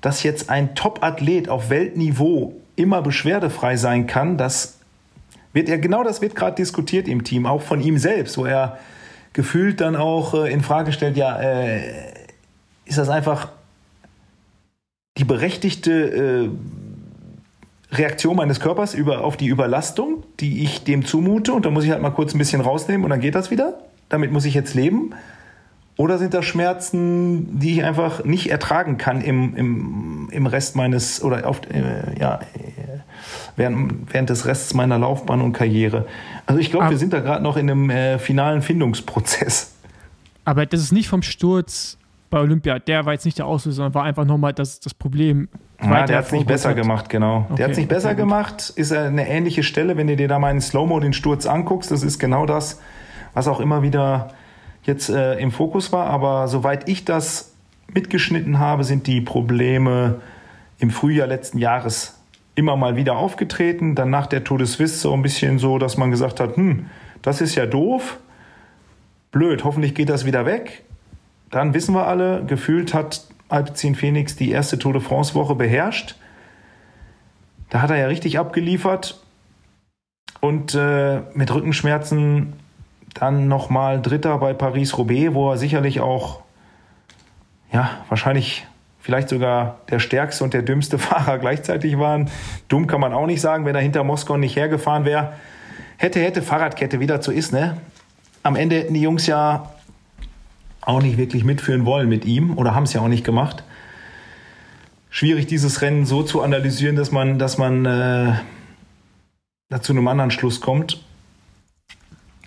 dass 0.00 0.22
jetzt 0.22 0.50
ein 0.50 0.74
Top-Athlet 0.74 1.48
auf 1.48 1.70
Weltniveau 1.70 2.54
immer 2.76 3.02
beschwerdefrei 3.02 3.76
sein 3.76 4.06
kann, 4.06 4.36
das 4.36 4.78
wird 5.52 5.68
ja 5.68 5.76
genau 5.76 6.04
das 6.04 6.22
wird 6.22 6.34
gerade 6.34 6.56
diskutiert 6.56 7.08
im 7.08 7.24
Team, 7.24 7.46
auch 7.46 7.62
von 7.62 7.80
ihm 7.80 7.98
selbst, 7.98 8.38
wo 8.38 8.44
er 8.44 8.78
gefühlt 9.32 9.80
dann 9.80 9.96
auch 9.96 10.34
äh, 10.34 10.52
in 10.52 10.60
Frage 10.60 10.92
stellt, 10.92 11.16
ja, 11.16 11.40
äh, 11.40 11.80
ist 12.90 12.98
das 12.98 13.08
einfach 13.08 13.48
die 15.16 15.24
berechtigte 15.24 15.92
äh, 15.92 16.50
Reaktion 17.96 18.36
meines 18.36 18.58
Körpers 18.58 18.94
über, 18.94 19.24
auf 19.24 19.36
die 19.36 19.46
Überlastung, 19.46 20.24
die 20.40 20.64
ich 20.64 20.82
dem 20.82 21.04
zumute. 21.04 21.52
Und 21.52 21.64
da 21.64 21.70
muss 21.70 21.84
ich 21.84 21.90
halt 21.90 22.02
mal 22.02 22.10
kurz 22.10 22.34
ein 22.34 22.38
bisschen 22.38 22.60
rausnehmen 22.60 23.04
und 23.04 23.10
dann 23.10 23.20
geht 23.20 23.36
das 23.36 23.50
wieder. 23.50 23.78
Damit 24.08 24.32
muss 24.32 24.44
ich 24.44 24.54
jetzt 24.54 24.74
leben. 24.74 25.10
Oder 25.96 26.18
sind 26.18 26.34
das 26.34 26.46
Schmerzen, 26.46 27.60
die 27.60 27.74
ich 27.74 27.84
einfach 27.84 28.24
nicht 28.24 28.50
ertragen 28.50 28.98
kann 28.98 29.20
im, 29.20 29.54
im, 29.54 30.28
im 30.32 30.46
Rest 30.46 30.74
meines, 30.74 31.22
oder 31.22 31.46
auf, 31.46 31.60
äh, 31.70 32.18
ja, 32.18 32.40
während, 33.54 34.12
während 34.12 34.30
des 34.30 34.46
Rests 34.46 34.74
meiner 34.74 34.98
Laufbahn 34.98 35.42
und 35.42 35.52
Karriere? 35.52 36.06
Also 36.46 36.60
ich 36.60 36.70
glaube, 36.70 36.90
wir 36.90 36.98
sind 36.98 37.12
da 37.12 37.20
gerade 37.20 37.44
noch 37.44 37.56
in 37.56 37.70
einem 37.70 37.90
äh, 37.90 38.18
finalen 38.18 38.62
Findungsprozess. 38.62 39.74
Aber 40.44 40.66
das 40.66 40.80
ist 40.80 40.92
nicht 40.92 41.08
vom 41.08 41.22
Sturz 41.22 41.98
bei 42.30 42.38
Olympia. 42.40 42.78
Der 42.78 43.04
war 43.04 43.12
jetzt 43.12 43.24
nicht 43.24 43.38
der 43.38 43.46
Auslöser, 43.46 43.76
sondern 43.76 43.94
war 43.94 44.04
einfach 44.04 44.24
nochmal 44.24 44.52
das, 44.52 44.80
das 44.80 44.94
Problem 44.94 45.48
ja, 45.82 46.04
der 46.04 46.18
hat 46.18 46.26
es 46.26 46.32
nicht 46.32 46.46
besser 46.46 46.70
hat. 46.70 46.76
gemacht, 46.76 47.08
genau. 47.08 47.46
Okay, 47.48 47.56
der 47.56 47.64
hat 47.64 47.72
es 47.72 47.78
nicht 47.78 47.88
besser 47.88 48.14
gemacht. 48.14 48.72
Ist 48.76 48.92
eine 48.92 49.28
ähnliche 49.28 49.62
Stelle, 49.62 49.96
wenn 49.96 50.06
du 50.06 50.16
dir 50.16 50.28
da 50.28 50.38
mal 50.38 50.50
in 50.50 50.60
Slow-Mo 50.60 51.00
den 51.00 51.12
Sturz 51.12 51.46
anguckst. 51.46 51.90
Das 51.90 52.02
ist 52.02 52.18
genau 52.18 52.46
das, 52.46 52.80
was 53.32 53.48
auch 53.48 53.60
immer 53.60 53.82
wieder 53.82 54.28
jetzt 54.82 55.08
äh, 55.08 55.38
im 55.38 55.52
Fokus 55.52 55.92
war. 55.92 56.06
Aber 56.06 56.48
soweit 56.48 56.88
ich 56.88 57.04
das 57.04 57.54
mitgeschnitten 57.92 58.58
habe, 58.58 58.84
sind 58.84 59.06
die 59.06 59.20
Probleme 59.20 60.20
im 60.78 60.90
Frühjahr 60.90 61.26
letzten 61.26 61.58
Jahres 61.58 62.18
immer 62.54 62.76
mal 62.76 62.96
wieder 62.96 63.16
aufgetreten. 63.16 63.94
Dann 63.94 64.10
nach 64.10 64.26
der 64.26 64.44
Tour 64.44 64.58
de 64.58 64.66
Suisse 64.66 64.98
so 64.98 65.14
ein 65.14 65.22
bisschen 65.22 65.58
so, 65.58 65.78
dass 65.78 65.96
man 65.96 66.10
gesagt 66.10 66.40
hat, 66.40 66.56
hm, 66.56 66.86
das 67.22 67.40
ist 67.40 67.54
ja 67.54 67.64
doof. 67.64 68.18
Blöd, 69.32 69.64
hoffentlich 69.64 69.94
geht 69.94 70.10
das 70.10 70.26
wieder 70.26 70.44
weg. 70.44 70.84
Dann 71.50 71.74
wissen 71.74 71.94
wir 71.94 72.06
alle, 72.06 72.44
gefühlt 72.44 72.94
hat 72.94 73.26
Alpecin 73.48 73.94
Phoenix 73.94 74.36
die 74.36 74.50
erste 74.50 74.78
Tour 74.78 74.92
de 74.92 75.02
France 75.02 75.34
Woche 75.34 75.54
beherrscht. 75.54 76.14
Da 77.68 77.82
hat 77.82 77.90
er 77.90 77.96
ja 77.96 78.06
richtig 78.06 78.38
abgeliefert 78.38 79.20
und 80.40 80.74
äh, 80.74 81.20
mit 81.34 81.52
Rückenschmerzen 81.52 82.54
dann 83.14 83.48
nochmal 83.48 84.00
Dritter 84.00 84.38
bei 84.38 84.54
Paris-Roubaix, 84.54 85.34
wo 85.34 85.50
er 85.50 85.56
sicherlich 85.56 86.00
auch, 86.00 86.42
ja, 87.72 87.90
wahrscheinlich 88.08 88.66
vielleicht 89.00 89.28
sogar 89.28 89.78
der 89.90 89.98
stärkste 89.98 90.44
und 90.44 90.54
der 90.54 90.62
dümmste 90.62 90.98
Fahrer 91.00 91.38
gleichzeitig 91.38 91.98
waren. 91.98 92.30
Dumm 92.68 92.86
kann 92.86 93.00
man 93.00 93.12
auch 93.12 93.26
nicht 93.26 93.40
sagen, 93.40 93.64
wenn 93.64 93.74
er 93.74 93.80
hinter 93.80 94.04
Moskau 94.04 94.36
nicht 94.36 94.56
hergefahren 94.56 95.04
wäre. 95.04 95.32
Hätte, 95.96 96.20
hätte 96.20 96.42
Fahrradkette 96.42 97.00
wieder 97.00 97.20
zu 97.20 97.32
ist, 97.32 97.52
ne? 97.52 97.76
Am 98.42 98.56
Ende 98.56 98.76
hätten 98.76 98.94
die 98.94 99.02
Jungs 99.02 99.26
ja 99.26 99.70
auch 100.80 101.02
nicht 101.02 101.18
wirklich 101.18 101.44
mitführen 101.44 101.84
wollen 101.84 102.08
mit 102.08 102.24
ihm 102.24 102.56
oder 102.56 102.74
haben 102.74 102.84
es 102.84 102.92
ja 102.92 103.00
auch 103.00 103.08
nicht 103.08 103.24
gemacht. 103.24 103.62
Schwierig, 105.10 105.46
dieses 105.46 105.82
Rennen 105.82 106.06
so 106.06 106.22
zu 106.22 106.40
analysieren, 106.40 106.96
dass 106.96 107.10
man, 107.10 107.38
dass 107.38 107.58
man 107.58 107.84
äh, 107.84 108.34
zu 109.80 109.92
einem 109.92 110.08
anderen 110.08 110.30
Schluss 110.30 110.60
kommt. 110.60 111.02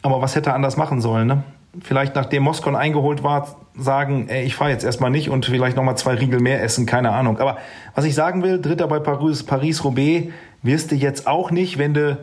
Aber 0.02 0.22
was 0.22 0.36
hätte 0.36 0.52
er 0.52 0.56
anders 0.56 0.78
machen 0.78 1.02
sollen? 1.02 1.28
Ne? 1.28 1.44
Vielleicht 1.82 2.16
nachdem 2.16 2.44
Moskau 2.44 2.74
eingeholt 2.76 3.24
war, 3.24 3.56
sagen, 3.76 4.28
ey, 4.30 4.44
ich 4.44 4.56
fahre 4.56 4.72
jetzt 4.72 4.84
erstmal 4.84 5.10
nicht 5.10 5.30
und 5.30 5.46
vielleicht 5.46 5.76
nochmal 5.76 5.98
zwei 5.98 6.14
Riegel 6.14 6.40
mehr 6.40 6.62
essen, 6.62 6.86
keine 6.86 7.12
Ahnung. 7.12 7.40
Aber 7.40 7.58
was 7.96 8.06
ich 8.06 8.14
sagen 8.14 8.44
will, 8.44 8.62
Dritter 8.62 8.88
bei 8.88 9.00
Paris, 9.00 9.44
Paris-Roubaix 9.44 10.32
wirst 10.62 10.92
du 10.92 10.96
jetzt 10.96 11.26
auch 11.28 11.52
nicht, 11.52 11.78
wenn 11.78 11.94
du 11.94 12.18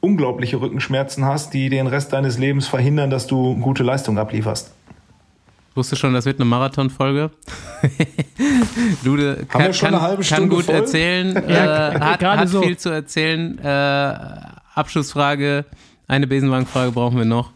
unglaubliche 0.00 0.60
Rückenschmerzen 0.60 1.24
hast, 1.24 1.54
die 1.54 1.68
den 1.68 1.86
Rest 1.86 2.12
deines 2.12 2.38
Lebens 2.38 2.68
verhindern, 2.68 3.10
dass 3.10 3.26
du 3.26 3.56
gute 3.56 3.82
Leistung 3.82 4.18
ablieferst. 4.18 4.74
Wusste 5.74 5.94
schon, 5.94 6.14
das 6.14 6.26
wird 6.26 6.40
eine 6.40 6.46
Marathonfolge. 6.46 7.30
Lude 9.04 9.46
kann, 9.48 9.70
kann, 9.70 10.20
kann, 10.20 10.48
gut 10.48 10.64
voll? 10.64 10.74
erzählen, 10.74 11.34
ja, 11.48 11.92
äh, 11.92 12.00
hat, 12.00 12.22
hat 12.24 12.48
so. 12.48 12.62
viel 12.62 12.76
zu 12.76 12.90
erzählen. 12.90 13.58
Äh, 13.58 14.14
Abschlussfrage, 14.74 15.64
eine 16.08 16.26
Besenwagenfrage 16.26 16.90
brauchen 16.90 17.18
wir 17.18 17.24
noch. 17.24 17.52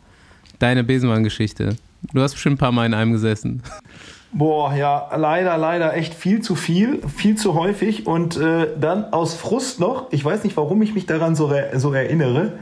Deine 0.61 0.85
Besenwagengeschichte. 0.85 1.77
Du 2.13 2.23
hast 2.23 2.35
bestimmt 2.35 2.55
ein 2.55 2.59
paar 2.59 2.73
Mal 2.73 2.87
in 2.87 2.95
einem 2.95 3.13
gesessen. 3.13 3.63
Boah, 4.33 4.75
ja, 4.75 5.11
leider, 5.17 5.57
leider 5.59 5.97
echt 5.97 6.15
viel 6.15 6.41
zu 6.41 6.55
viel, 6.55 7.01
viel 7.09 7.37
zu 7.37 7.55
häufig. 7.55 8.07
Und 8.07 8.37
äh, 8.37 8.69
dann 8.81 9.13
aus 9.13 9.35
Frust 9.35 9.81
noch, 9.81 10.13
ich 10.13 10.25
weiß 10.25 10.45
nicht, 10.45 10.57
warum 10.57 10.83
ich 10.83 10.95
mich 10.95 11.07
daran 11.07 11.35
so, 11.35 11.53
so 11.75 11.93
erinnere, 11.93 12.53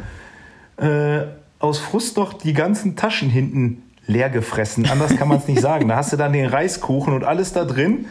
äh, 0.76 1.20
aus 1.58 1.78
Frust 1.78 2.16
noch 2.16 2.34
die 2.34 2.52
ganzen 2.52 2.96
Taschen 2.96 3.30
hinten 3.30 3.81
leer 4.06 4.30
gefressen. 4.30 4.86
Anders 4.90 5.16
kann 5.16 5.28
man 5.28 5.38
es 5.38 5.48
nicht 5.48 5.60
sagen. 5.62 5.88
Da 5.88 5.96
hast 5.96 6.12
du 6.12 6.16
dann 6.16 6.32
den 6.32 6.46
Reiskuchen 6.46 7.12
und 7.12 7.24
alles 7.24 7.52
da 7.52 7.64
drin. 7.64 8.06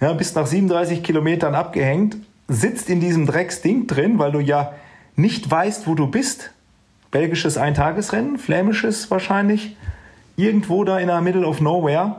Ja, 0.00 0.12
bist 0.12 0.36
nach 0.36 0.46
37 0.46 1.02
Kilometern 1.02 1.54
abgehängt, 1.54 2.16
sitzt 2.48 2.88
in 2.88 3.00
diesem 3.00 3.26
Drecksding 3.26 3.86
drin, 3.86 4.18
weil 4.18 4.32
du 4.32 4.40
ja 4.40 4.72
nicht 5.14 5.50
weißt, 5.50 5.86
wo 5.86 5.94
du 5.94 6.06
bist. 6.06 6.52
Belgisches 7.10 7.58
Eintagesrennen, 7.58 8.38
flämisches 8.38 9.10
wahrscheinlich, 9.10 9.76
irgendwo 10.36 10.84
da 10.84 10.98
in 10.98 11.08
der 11.08 11.20
Middle 11.20 11.46
of 11.46 11.60
Nowhere. 11.60 12.16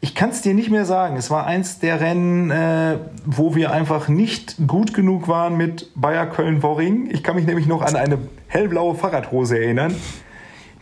Ich 0.00 0.14
kann 0.14 0.28
es 0.28 0.42
dir 0.42 0.52
nicht 0.52 0.70
mehr 0.70 0.84
sagen. 0.84 1.16
Es 1.16 1.30
war 1.30 1.46
eins 1.46 1.78
der 1.78 2.00
Rennen, 2.00 2.50
äh, 2.50 2.98
wo 3.24 3.54
wir 3.54 3.72
einfach 3.72 4.08
nicht 4.08 4.56
gut 4.66 4.92
genug 4.92 5.28
waren 5.28 5.56
mit 5.56 5.90
Bayer 5.94 6.26
Köln-Worring. 6.26 7.08
Ich 7.10 7.22
kann 7.22 7.36
mich 7.36 7.46
nämlich 7.46 7.66
noch 7.66 7.80
an 7.80 7.96
eine 7.96 8.18
hellblaue 8.48 8.96
Fahrradhose 8.96 9.58
erinnern. 9.58 9.94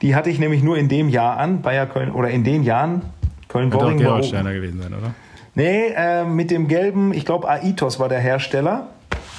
Die 0.03 0.15
hatte 0.17 0.31
ich 0.31 0.39
nämlich 0.39 0.63
nur 0.63 0.77
in 0.77 0.89
dem 0.89 1.09
Jahr 1.09 1.37
an, 1.39 1.63
Bayer 1.63 1.87
Köln, 1.87 2.11
oder 2.11 2.29
in 2.29 2.45
den 2.45 2.65
Jahren. 2.65 3.03
Köln-Worring. 3.49 3.91
Könnte 3.91 4.05
auch 4.05 4.17
Gerolsteiner 4.17 4.53
gewesen 4.53 4.83
sein, 4.83 4.93
oder? 4.93 5.15
Nee, 5.55 5.93
äh, 5.95 6.25
mit 6.25 6.51
dem 6.51 6.67
gelben, 6.67 7.13
ich 7.13 7.25
glaube 7.25 7.49
Aitos 7.49 8.01
war 8.01 8.09
der 8.09 8.19
Hersteller. 8.19 8.89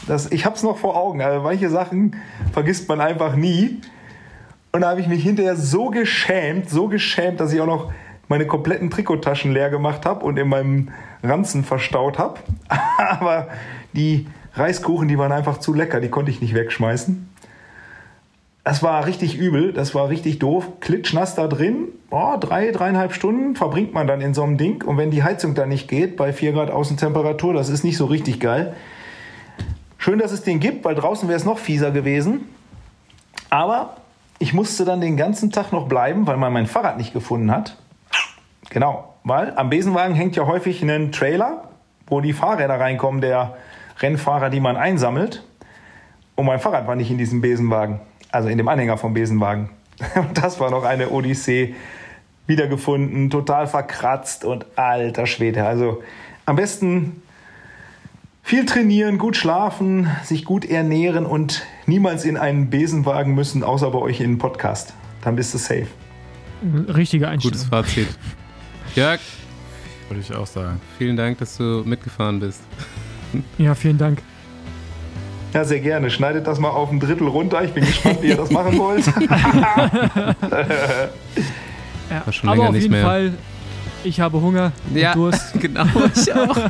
Das, 0.07 0.31
ich 0.31 0.45
habe 0.45 0.55
es 0.55 0.63
noch 0.63 0.77
vor 0.77 0.95
Augen, 0.95 1.21
aber 1.21 1.41
manche 1.41 1.69
Sachen 1.69 2.15
vergisst 2.51 2.87
man 2.87 3.01
einfach 3.01 3.35
nie. 3.35 3.81
Und 4.71 4.81
da 4.81 4.89
habe 4.89 5.01
ich 5.01 5.07
mich 5.07 5.23
hinterher 5.23 5.55
so 5.55 5.89
geschämt, 5.89 6.69
so 6.69 6.87
geschämt, 6.87 7.39
dass 7.39 7.53
ich 7.53 7.61
auch 7.61 7.67
noch 7.67 7.91
meine 8.27 8.45
kompletten 8.47 8.89
Trikottaschen 8.89 9.51
leer 9.51 9.69
gemacht 9.69 10.05
habe 10.05 10.25
und 10.25 10.37
in 10.37 10.47
meinem 10.47 10.89
Ranzen 11.23 11.63
verstaut 11.63 12.17
habe. 12.17 12.39
aber 12.97 13.49
die 13.93 14.27
Reiskuchen, 14.55 15.07
die 15.07 15.17
waren 15.17 15.31
einfach 15.31 15.57
zu 15.57 15.73
lecker, 15.73 15.99
die 15.99 16.09
konnte 16.09 16.31
ich 16.31 16.41
nicht 16.41 16.53
wegschmeißen. 16.53 17.32
Das 18.63 18.81
war 18.81 19.05
richtig 19.05 19.37
übel, 19.37 19.73
das 19.73 19.93
war 19.93 20.07
richtig 20.07 20.39
doof. 20.39 20.79
Klitschnass 20.79 21.35
da 21.35 21.47
drin, 21.47 21.89
oh, 22.11 22.37
drei, 22.39 22.71
dreieinhalb 22.71 23.13
Stunden 23.13 23.57
verbringt 23.57 23.93
man 23.93 24.07
dann 24.07 24.21
in 24.21 24.33
so 24.33 24.43
einem 24.43 24.57
Ding. 24.57 24.83
Und 24.83 24.97
wenn 24.97 25.11
die 25.11 25.21
Heizung 25.21 25.53
da 25.53 25.65
nicht 25.65 25.89
geht, 25.89 26.15
bei 26.15 26.31
4 26.31 26.53
Grad 26.53 26.71
Außentemperatur, 26.71 27.53
das 27.53 27.67
ist 27.67 27.83
nicht 27.83 27.97
so 27.97 28.05
richtig 28.05 28.39
geil. 28.39 28.73
Schön, 29.97 30.17
dass 30.17 30.31
es 30.31 30.43
den 30.43 30.61
gibt, 30.61 30.85
weil 30.85 30.95
draußen 30.95 31.27
wäre 31.27 31.37
es 31.37 31.43
noch 31.43 31.57
fieser 31.57 31.91
gewesen. 31.91 32.47
Aber 33.49 33.97
ich 34.39 34.53
musste 34.53 34.85
dann 34.85 35.01
den 35.01 35.17
ganzen 35.17 35.51
Tag 35.51 35.73
noch 35.73 35.89
bleiben, 35.89 36.25
weil 36.25 36.37
man 36.37 36.53
mein 36.53 36.67
Fahrrad 36.67 36.97
nicht 36.97 37.11
gefunden 37.11 37.51
hat. 37.51 37.75
Genau, 38.69 39.13
weil 39.25 39.53
am 39.57 39.69
Besenwagen 39.69 40.15
hängt 40.15 40.37
ja 40.37 40.47
häufig 40.47 40.81
ein 40.81 41.11
Trailer, 41.11 41.69
wo 42.07 42.21
die 42.21 42.33
Fahrräder 42.33 42.79
reinkommen, 42.79 43.19
der 43.19 43.57
Rennfahrer, 43.99 44.49
die 44.49 44.61
man 44.61 44.77
einsammelt. 44.77 45.43
Und 46.35 46.45
mein 46.45 46.59
Fahrrad 46.59 46.87
war 46.87 46.95
nicht 46.95 47.11
in 47.11 47.17
diesem 47.17 47.41
Besenwagen 47.41 47.99
also 48.33 48.49
in 48.49 48.57
dem 48.57 48.67
Anhänger 48.67 48.97
vom 48.97 49.13
Besenwagen. 49.13 49.69
Und 50.15 50.37
das 50.37 50.59
war 50.59 50.71
noch 50.71 50.83
eine 50.83 51.09
Odyssee. 51.09 51.75
Wiedergefunden, 52.45 53.29
total 53.29 53.67
verkratzt 53.67 54.43
und 54.43 54.65
alter 54.75 55.25
Schwede. 55.27 55.65
Also 55.65 56.03
am 56.45 56.57
besten 56.57 57.21
viel 58.41 58.65
trainieren, 58.65 59.17
gut 59.17 59.37
schlafen, 59.37 60.09
sich 60.23 60.43
gut 60.43 60.65
ernähren 60.65 61.25
und 61.25 61.65
niemals 61.85 62.25
in 62.25 62.35
einen 62.35 62.69
Besenwagen 62.69 63.33
müssen, 63.33 63.63
außer 63.63 63.91
bei 63.91 63.99
euch 63.99 64.19
in 64.19 64.25
einen 64.25 64.37
Podcast. 64.39 64.93
Dann 65.21 65.37
bist 65.37 65.53
du 65.53 65.57
safe. 65.57 65.87
Richtige 66.89 67.29
Einstellung. 67.29 67.53
Gutes 67.53 67.69
Fazit. 67.69 68.07
Jörg, 68.95 69.21
Würde 70.09 70.19
ich 70.19 70.35
auch 70.35 70.45
sagen. 70.47 70.81
vielen 70.97 71.15
Dank, 71.15 71.37
dass 71.37 71.55
du 71.55 71.83
mitgefahren 71.85 72.41
bist. 72.41 72.59
Ja, 73.57 73.73
vielen 73.73 73.97
Dank. 73.97 74.21
Ja, 75.53 75.63
sehr 75.65 75.79
gerne. 75.79 76.09
Schneidet 76.09 76.47
das 76.47 76.59
mal 76.59 76.69
auf 76.69 76.91
ein 76.91 76.99
Drittel 76.99 77.27
runter. 77.27 77.63
Ich 77.63 77.71
bin 77.73 77.85
gespannt, 77.85 78.21
wie 78.21 78.27
ihr 78.29 78.37
das 78.37 78.49
machen 78.51 78.77
wollt. 78.77 79.05
Ja. 82.09 82.25
War 82.25 82.33
schon 82.33 82.49
Aber 82.49 82.63
auf 82.67 82.71
nicht 82.71 82.83
jeden 82.83 82.91
mehr. 82.91 83.03
Fall, 83.05 83.33
ich 84.03 84.19
habe 84.19 84.39
Hunger 84.39 84.71
und 84.89 84.97
Ja, 84.97 85.13
Durst. 85.13 85.53
genau. 85.59 85.85
Ich 86.15 86.33
auch. 86.33 86.57